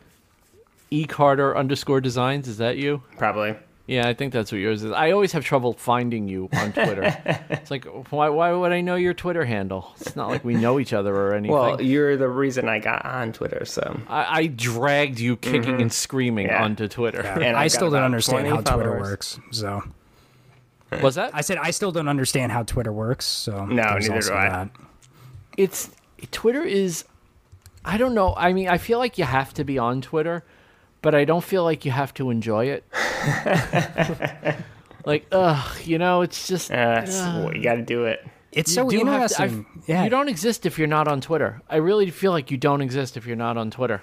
E 0.89 1.05
Carter 1.05 1.55
underscore 1.55 2.01
designs. 2.01 2.47
Is 2.47 2.57
that 2.57 2.77
you? 2.77 3.03
probably. 3.17 3.55
Yeah, 3.89 4.07
I 4.07 4.13
think 4.13 4.33
that's 4.33 4.51
what 4.51 4.59
yours 4.61 4.83
is. 4.83 4.91
I 4.91 5.09
always 5.09 5.31
have 5.31 5.43
trouble 5.43 5.73
finding 5.73 6.27
you 6.27 6.47
on 6.53 6.71
Twitter. 6.73 7.17
it's 7.49 7.71
like, 7.71 7.85
why, 8.11 8.29
why 8.29 8.51
would 8.51 8.71
I 8.71 8.81
know 8.81 8.95
your 8.95 9.15
Twitter 9.15 9.45
handle? 9.45 9.95
It's 9.99 10.15
not 10.15 10.29
like 10.29 10.45
we 10.45 10.53
know 10.53 10.79
each 10.79 10.93
other 10.93 11.15
or 11.15 11.33
anything. 11.35 11.55
Well, 11.55 11.81
you're 11.81 12.15
the 12.15 12.27
reason 12.27 12.69
I 12.69 12.77
got 12.77 13.03
on 13.03 13.33
Twitter, 13.33 13.65
so. 13.65 13.99
I, 14.07 14.41
I 14.41 14.45
dragged 14.47 15.19
you 15.19 15.37
kicking 15.37 15.63
mm-hmm. 15.63 15.81
and 15.81 15.91
screaming 15.91 16.45
Yeah. 16.47 16.63
onto 16.63 16.87
Twitter. 16.87 17.21
And 17.21 17.57
I 17.57 17.67
still 17.67 17.89
don't 17.89 18.03
understand 18.03 18.47
20 18.47 18.63
how 18.63 18.75
Twitter 18.75 18.99
works. 18.99 19.39
So 19.51 19.83
Was 21.01 21.15
that? 21.15 21.31
I 21.33 21.41
said 21.41 21.57
I 21.57 21.71
still 21.71 21.91
don't 21.91 22.07
understand 22.07 22.51
how 22.51 22.61
Twitter 22.61 22.93
works. 22.93 23.25
So 23.25 23.65
No, 23.65 23.97
neither 23.97 24.21
do 24.21 24.33
I. 24.33 24.49
that. 24.49 24.69
it's 25.57 25.89
Twitter 26.31 26.61
is 26.61 27.05
I 27.83 27.97
don't 27.97 28.13
know. 28.13 28.35
I 28.37 28.53
mean, 28.53 28.67
I 28.67 28.77
feel 28.77 28.99
like 28.99 29.17
you 29.17 29.23
have 29.23 29.51
to 29.55 29.63
be 29.63 29.79
on 29.79 30.01
Twitter, 30.01 30.43
but 31.01 31.15
I 31.15 31.25
don't 31.25 31.43
feel 31.43 31.63
like 31.63 31.85
you 31.85 31.91
have 31.91 32.13
to 32.15 32.29
enjoy 32.29 32.65
it. 32.65 32.83
like, 35.05 35.25
ugh, 35.31 35.77
you 35.85 35.97
know, 35.97 36.21
it's 36.21 36.47
just 36.47 36.71
Uh, 36.71 36.75
that's- 36.75 37.17
well, 37.19 37.55
you 37.55 37.63
got 37.63 37.75
to 37.75 37.81
do 37.81 38.05
it. 38.05 38.25
It's 38.51 38.71
you 38.71 38.75
so 38.75 38.89
do 38.89 39.05
have 39.05 39.29
to- 39.29 39.43
interesting. 39.43 39.65
yeah, 39.85 40.03
You 40.03 40.09
don't 40.09 40.27
exist 40.27 40.65
if 40.65 40.79
you're 40.79 40.87
not 40.87 41.07
on 41.07 41.21
Twitter. 41.21 41.61
I 41.69 41.75
really 41.77 42.09
feel 42.09 42.31
like 42.31 42.49
you 42.49 42.57
don't 42.57 42.81
exist 42.81 43.15
if 43.15 43.27
you're 43.27 43.35
not 43.35 43.57
on 43.57 43.69
Twitter. 43.69 44.01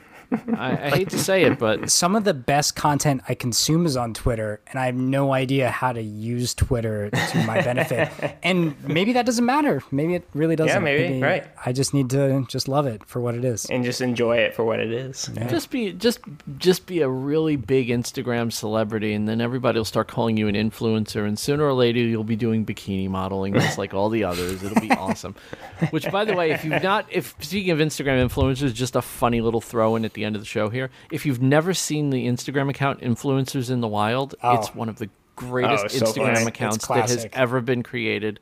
I, 0.54 0.72
I 0.72 0.90
hate 0.90 1.10
to 1.10 1.18
say 1.18 1.44
it, 1.44 1.58
but 1.58 1.90
some 1.90 2.16
of 2.16 2.24
the 2.24 2.34
best 2.34 2.76
content 2.76 3.22
I 3.28 3.34
consume 3.34 3.86
is 3.86 3.96
on 3.96 4.14
Twitter, 4.14 4.60
and 4.68 4.78
I 4.78 4.86
have 4.86 4.94
no 4.94 5.32
idea 5.32 5.70
how 5.70 5.92
to 5.92 6.02
use 6.02 6.54
Twitter 6.54 7.10
to 7.10 7.44
my 7.44 7.60
benefit. 7.62 8.10
and 8.42 8.74
maybe 8.86 9.12
that 9.12 9.26
doesn't 9.26 9.44
matter. 9.44 9.82
Maybe 9.90 10.14
it 10.14 10.28
really 10.34 10.56
doesn't. 10.56 10.74
Yeah, 10.74 10.78
maybe, 10.78 11.20
right. 11.20 11.46
I 11.64 11.72
just 11.72 11.94
need 11.94 12.10
to 12.10 12.44
just 12.48 12.68
love 12.68 12.86
it 12.86 13.04
for 13.04 13.20
what 13.20 13.34
it 13.34 13.44
is. 13.44 13.66
And 13.66 13.84
just 13.84 14.00
enjoy 14.00 14.38
it 14.38 14.54
for 14.54 14.64
what 14.64 14.80
it 14.80 14.92
is. 14.92 15.30
just 15.48 15.70
be 15.70 15.92
just 15.92 16.20
just 16.58 16.86
be 16.86 17.00
a 17.00 17.08
really 17.08 17.56
big 17.56 17.88
Instagram 17.88 18.52
celebrity, 18.52 19.12
and 19.12 19.28
then 19.28 19.40
everybody 19.40 19.78
will 19.78 19.84
start 19.84 20.08
calling 20.08 20.36
you 20.36 20.48
an 20.48 20.54
influencer, 20.54 21.26
and 21.26 21.38
sooner 21.38 21.64
or 21.64 21.72
later 21.72 22.00
you'll 22.00 22.24
be 22.24 22.36
doing 22.36 22.64
bikini 22.64 23.08
modeling 23.08 23.54
just 23.54 23.78
like 23.78 23.94
all 23.94 24.08
the 24.08 24.24
others. 24.24 24.62
It'll 24.62 24.80
be 24.80 24.90
awesome. 24.90 25.34
Which, 25.90 26.10
by 26.10 26.24
the 26.24 26.34
way, 26.34 26.50
if 26.50 26.64
you've 26.64 26.82
not, 26.82 27.06
if 27.10 27.34
speaking 27.40 27.70
of 27.70 27.78
Instagram 27.78 28.26
influencers, 28.28 28.74
just 28.74 28.96
a 28.96 29.02
funny 29.02 29.40
little 29.40 29.60
throw 29.60 29.96
in 29.96 30.04
at 30.04 30.15
the 30.16 30.24
end 30.24 30.34
of 30.34 30.42
the 30.42 30.46
show 30.46 30.68
here. 30.68 30.90
If 31.12 31.24
you've 31.24 31.40
never 31.40 31.72
seen 31.72 32.10
the 32.10 32.26
Instagram 32.26 32.68
account 32.68 33.00
Influencers 33.00 33.70
in 33.70 33.80
the 33.80 33.86
Wild, 33.88 34.34
it's 34.42 34.74
one 34.74 34.88
of 34.88 34.98
the 34.98 35.08
greatest 35.36 35.84
Oh, 35.84 36.04
Instagram 36.06 36.34
funny. 36.34 36.46
accounts 36.46 36.88
that 36.88 37.08
has 37.10 37.26
ever 37.32 37.60
been 37.60 37.84
created. 37.84 38.40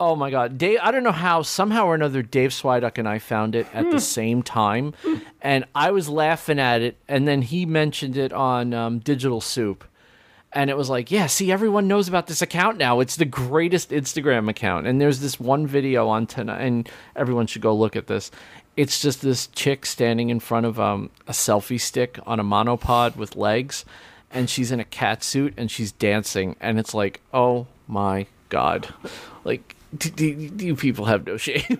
Oh 0.00 0.16
my 0.16 0.30
God, 0.32 0.58
Dave! 0.58 0.80
I 0.82 0.90
don't 0.90 1.04
know 1.04 1.12
how. 1.12 1.42
Somehow 1.42 1.84
or 1.86 1.94
another, 1.94 2.22
Dave 2.22 2.50
Swiduck 2.50 2.98
and 2.98 3.08
I 3.08 3.20
found 3.20 3.54
it 3.54 3.68
at 3.72 3.88
the 3.92 4.00
same 4.18 4.42
time, 4.42 4.94
and 5.40 5.64
I 5.76 5.92
was 5.92 6.08
laughing 6.08 6.58
at 6.58 6.80
it, 6.82 6.96
and 7.06 7.28
then 7.28 7.40
he 7.42 7.66
mentioned 7.66 8.16
it 8.16 8.32
on 8.32 8.74
um, 8.74 8.98
Digital 8.98 9.40
Soup, 9.40 9.84
and 10.52 10.70
it 10.70 10.76
was 10.76 10.90
like, 10.90 11.12
yeah, 11.12 11.26
see, 11.26 11.52
everyone 11.52 11.86
knows 11.86 12.08
about 12.08 12.26
this 12.26 12.42
account 12.42 12.78
now. 12.78 12.98
It's 12.98 13.14
the 13.14 13.24
greatest 13.26 13.90
Instagram 13.90 14.48
account, 14.48 14.88
and 14.88 15.00
there's 15.00 15.20
this 15.20 15.38
one 15.38 15.68
video 15.68 16.08
on 16.08 16.26
tonight, 16.26 16.62
and 16.62 16.88
everyone 17.14 17.46
should 17.46 17.62
go 17.62 17.72
look 17.72 17.94
at 17.94 18.08
this. 18.08 18.32
It's 18.76 19.00
just 19.00 19.20
this 19.22 19.48
chick 19.48 19.84
standing 19.84 20.30
in 20.30 20.40
front 20.40 20.66
of 20.66 20.80
um, 20.80 21.10
a 21.26 21.32
selfie 21.32 21.80
stick 21.80 22.18
on 22.26 22.40
a 22.40 22.44
monopod 22.44 23.16
with 23.16 23.36
legs, 23.36 23.84
and 24.30 24.48
she's 24.48 24.72
in 24.72 24.80
a 24.80 24.84
cat 24.84 25.22
suit 25.22 25.54
and 25.56 25.70
she's 25.70 25.92
dancing, 25.92 26.56
and 26.60 26.78
it's 26.78 26.94
like, 26.94 27.20
oh 27.32 27.66
my 27.86 28.26
god, 28.48 28.92
like. 29.44 29.76
Do, 29.94 30.24
you 30.24 30.74
people 30.74 31.04
have 31.04 31.26
no 31.26 31.36
shame? 31.36 31.76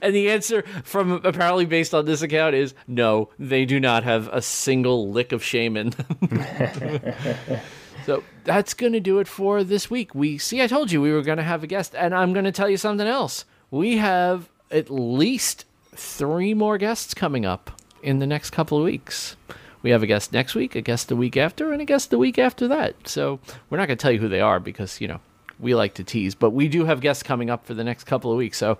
and 0.00 0.14
the 0.14 0.30
answer 0.30 0.62
from 0.84 1.20
apparently 1.24 1.64
based 1.64 1.92
on 1.92 2.04
this 2.04 2.22
account 2.22 2.54
is 2.54 2.72
no, 2.86 3.30
they 3.36 3.64
do 3.64 3.80
not 3.80 4.04
have 4.04 4.28
a 4.28 4.40
single 4.40 5.10
lick 5.10 5.32
of 5.32 5.42
shame 5.42 5.76
in 5.76 5.90
them. 5.90 7.14
So 8.06 8.22
that's 8.44 8.74
going 8.74 8.92
to 8.94 9.00
do 9.00 9.18
it 9.18 9.28
for 9.28 9.62
this 9.62 9.90
week. 9.90 10.14
We 10.14 10.38
see, 10.38 10.62
I 10.62 10.66
told 10.66 10.90
you 10.90 11.00
we 11.00 11.12
were 11.12 11.22
going 11.22 11.38
to 11.38 11.44
have 11.44 11.62
a 11.62 11.66
guest, 11.66 11.94
and 11.94 12.14
I'm 12.14 12.32
going 12.32 12.44
to 12.44 12.52
tell 12.52 12.68
you 12.68 12.76
something 12.76 13.06
else. 13.06 13.44
We 13.70 13.98
have 13.98 14.48
at 14.70 14.90
least 14.90 15.64
three 16.00 16.54
more 16.54 16.78
guests 16.78 17.14
coming 17.14 17.44
up 17.44 17.70
in 18.02 18.18
the 18.18 18.26
next 18.26 18.50
couple 18.50 18.78
of 18.78 18.84
weeks. 18.84 19.36
We 19.82 19.90
have 19.90 20.02
a 20.02 20.06
guest 20.06 20.32
next 20.32 20.54
week, 20.54 20.74
a 20.74 20.80
guest 20.80 21.08
the 21.08 21.16
week 21.16 21.36
after, 21.36 21.72
and 21.72 21.80
a 21.80 21.84
guest 21.84 22.10
the 22.10 22.18
week 22.18 22.38
after 22.38 22.68
that. 22.68 23.08
So 23.08 23.40
we're 23.68 23.78
not 23.78 23.86
going 23.86 23.98
to 23.98 24.02
tell 24.02 24.12
you 24.12 24.18
who 24.18 24.28
they 24.28 24.40
are 24.40 24.60
because, 24.60 25.00
you 25.00 25.08
know, 25.08 25.20
we 25.58 25.74
like 25.74 25.94
to 25.94 26.04
tease, 26.04 26.34
but 26.34 26.50
we 26.50 26.68
do 26.68 26.84
have 26.84 27.00
guests 27.00 27.22
coming 27.22 27.50
up 27.50 27.66
for 27.66 27.74
the 27.74 27.84
next 27.84 28.04
couple 28.04 28.30
of 28.30 28.38
weeks. 28.38 28.58
So 28.58 28.78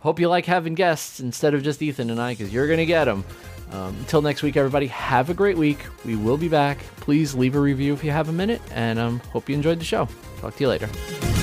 hope 0.00 0.20
you 0.20 0.28
like 0.28 0.46
having 0.46 0.74
guests 0.74 1.20
instead 1.20 1.54
of 1.54 1.62
just 1.62 1.80
Ethan 1.82 2.10
and 2.10 2.20
I 2.20 2.32
because 2.32 2.52
you're 2.52 2.66
going 2.66 2.78
to 2.78 2.86
get 2.86 3.04
them. 3.04 3.24
Um, 3.72 3.96
until 4.00 4.22
next 4.22 4.42
week, 4.42 4.56
everybody, 4.56 4.86
have 4.88 5.30
a 5.30 5.34
great 5.34 5.56
week. 5.56 5.78
We 6.04 6.16
will 6.16 6.36
be 6.36 6.48
back. 6.48 6.78
Please 6.96 7.34
leave 7.34 7.56
a 7.56 7.60
review 7.60 7.94
if 7.94 8.04
you 8.04 8.10
have 8.10 8.28
a 8.28 8.32
minute, 8.32 8.60
and 8.70 8.98
um, 8.98 9.20
hope 9.32 9.48
you 9.48 9.54
enjoyed 9.54 9.80
the 9.80 9.84
show. 9.84 10.06
Talk 10.40 10.54
to 10.56 10.60
you 10.60 10.68
later. 10.68 11.33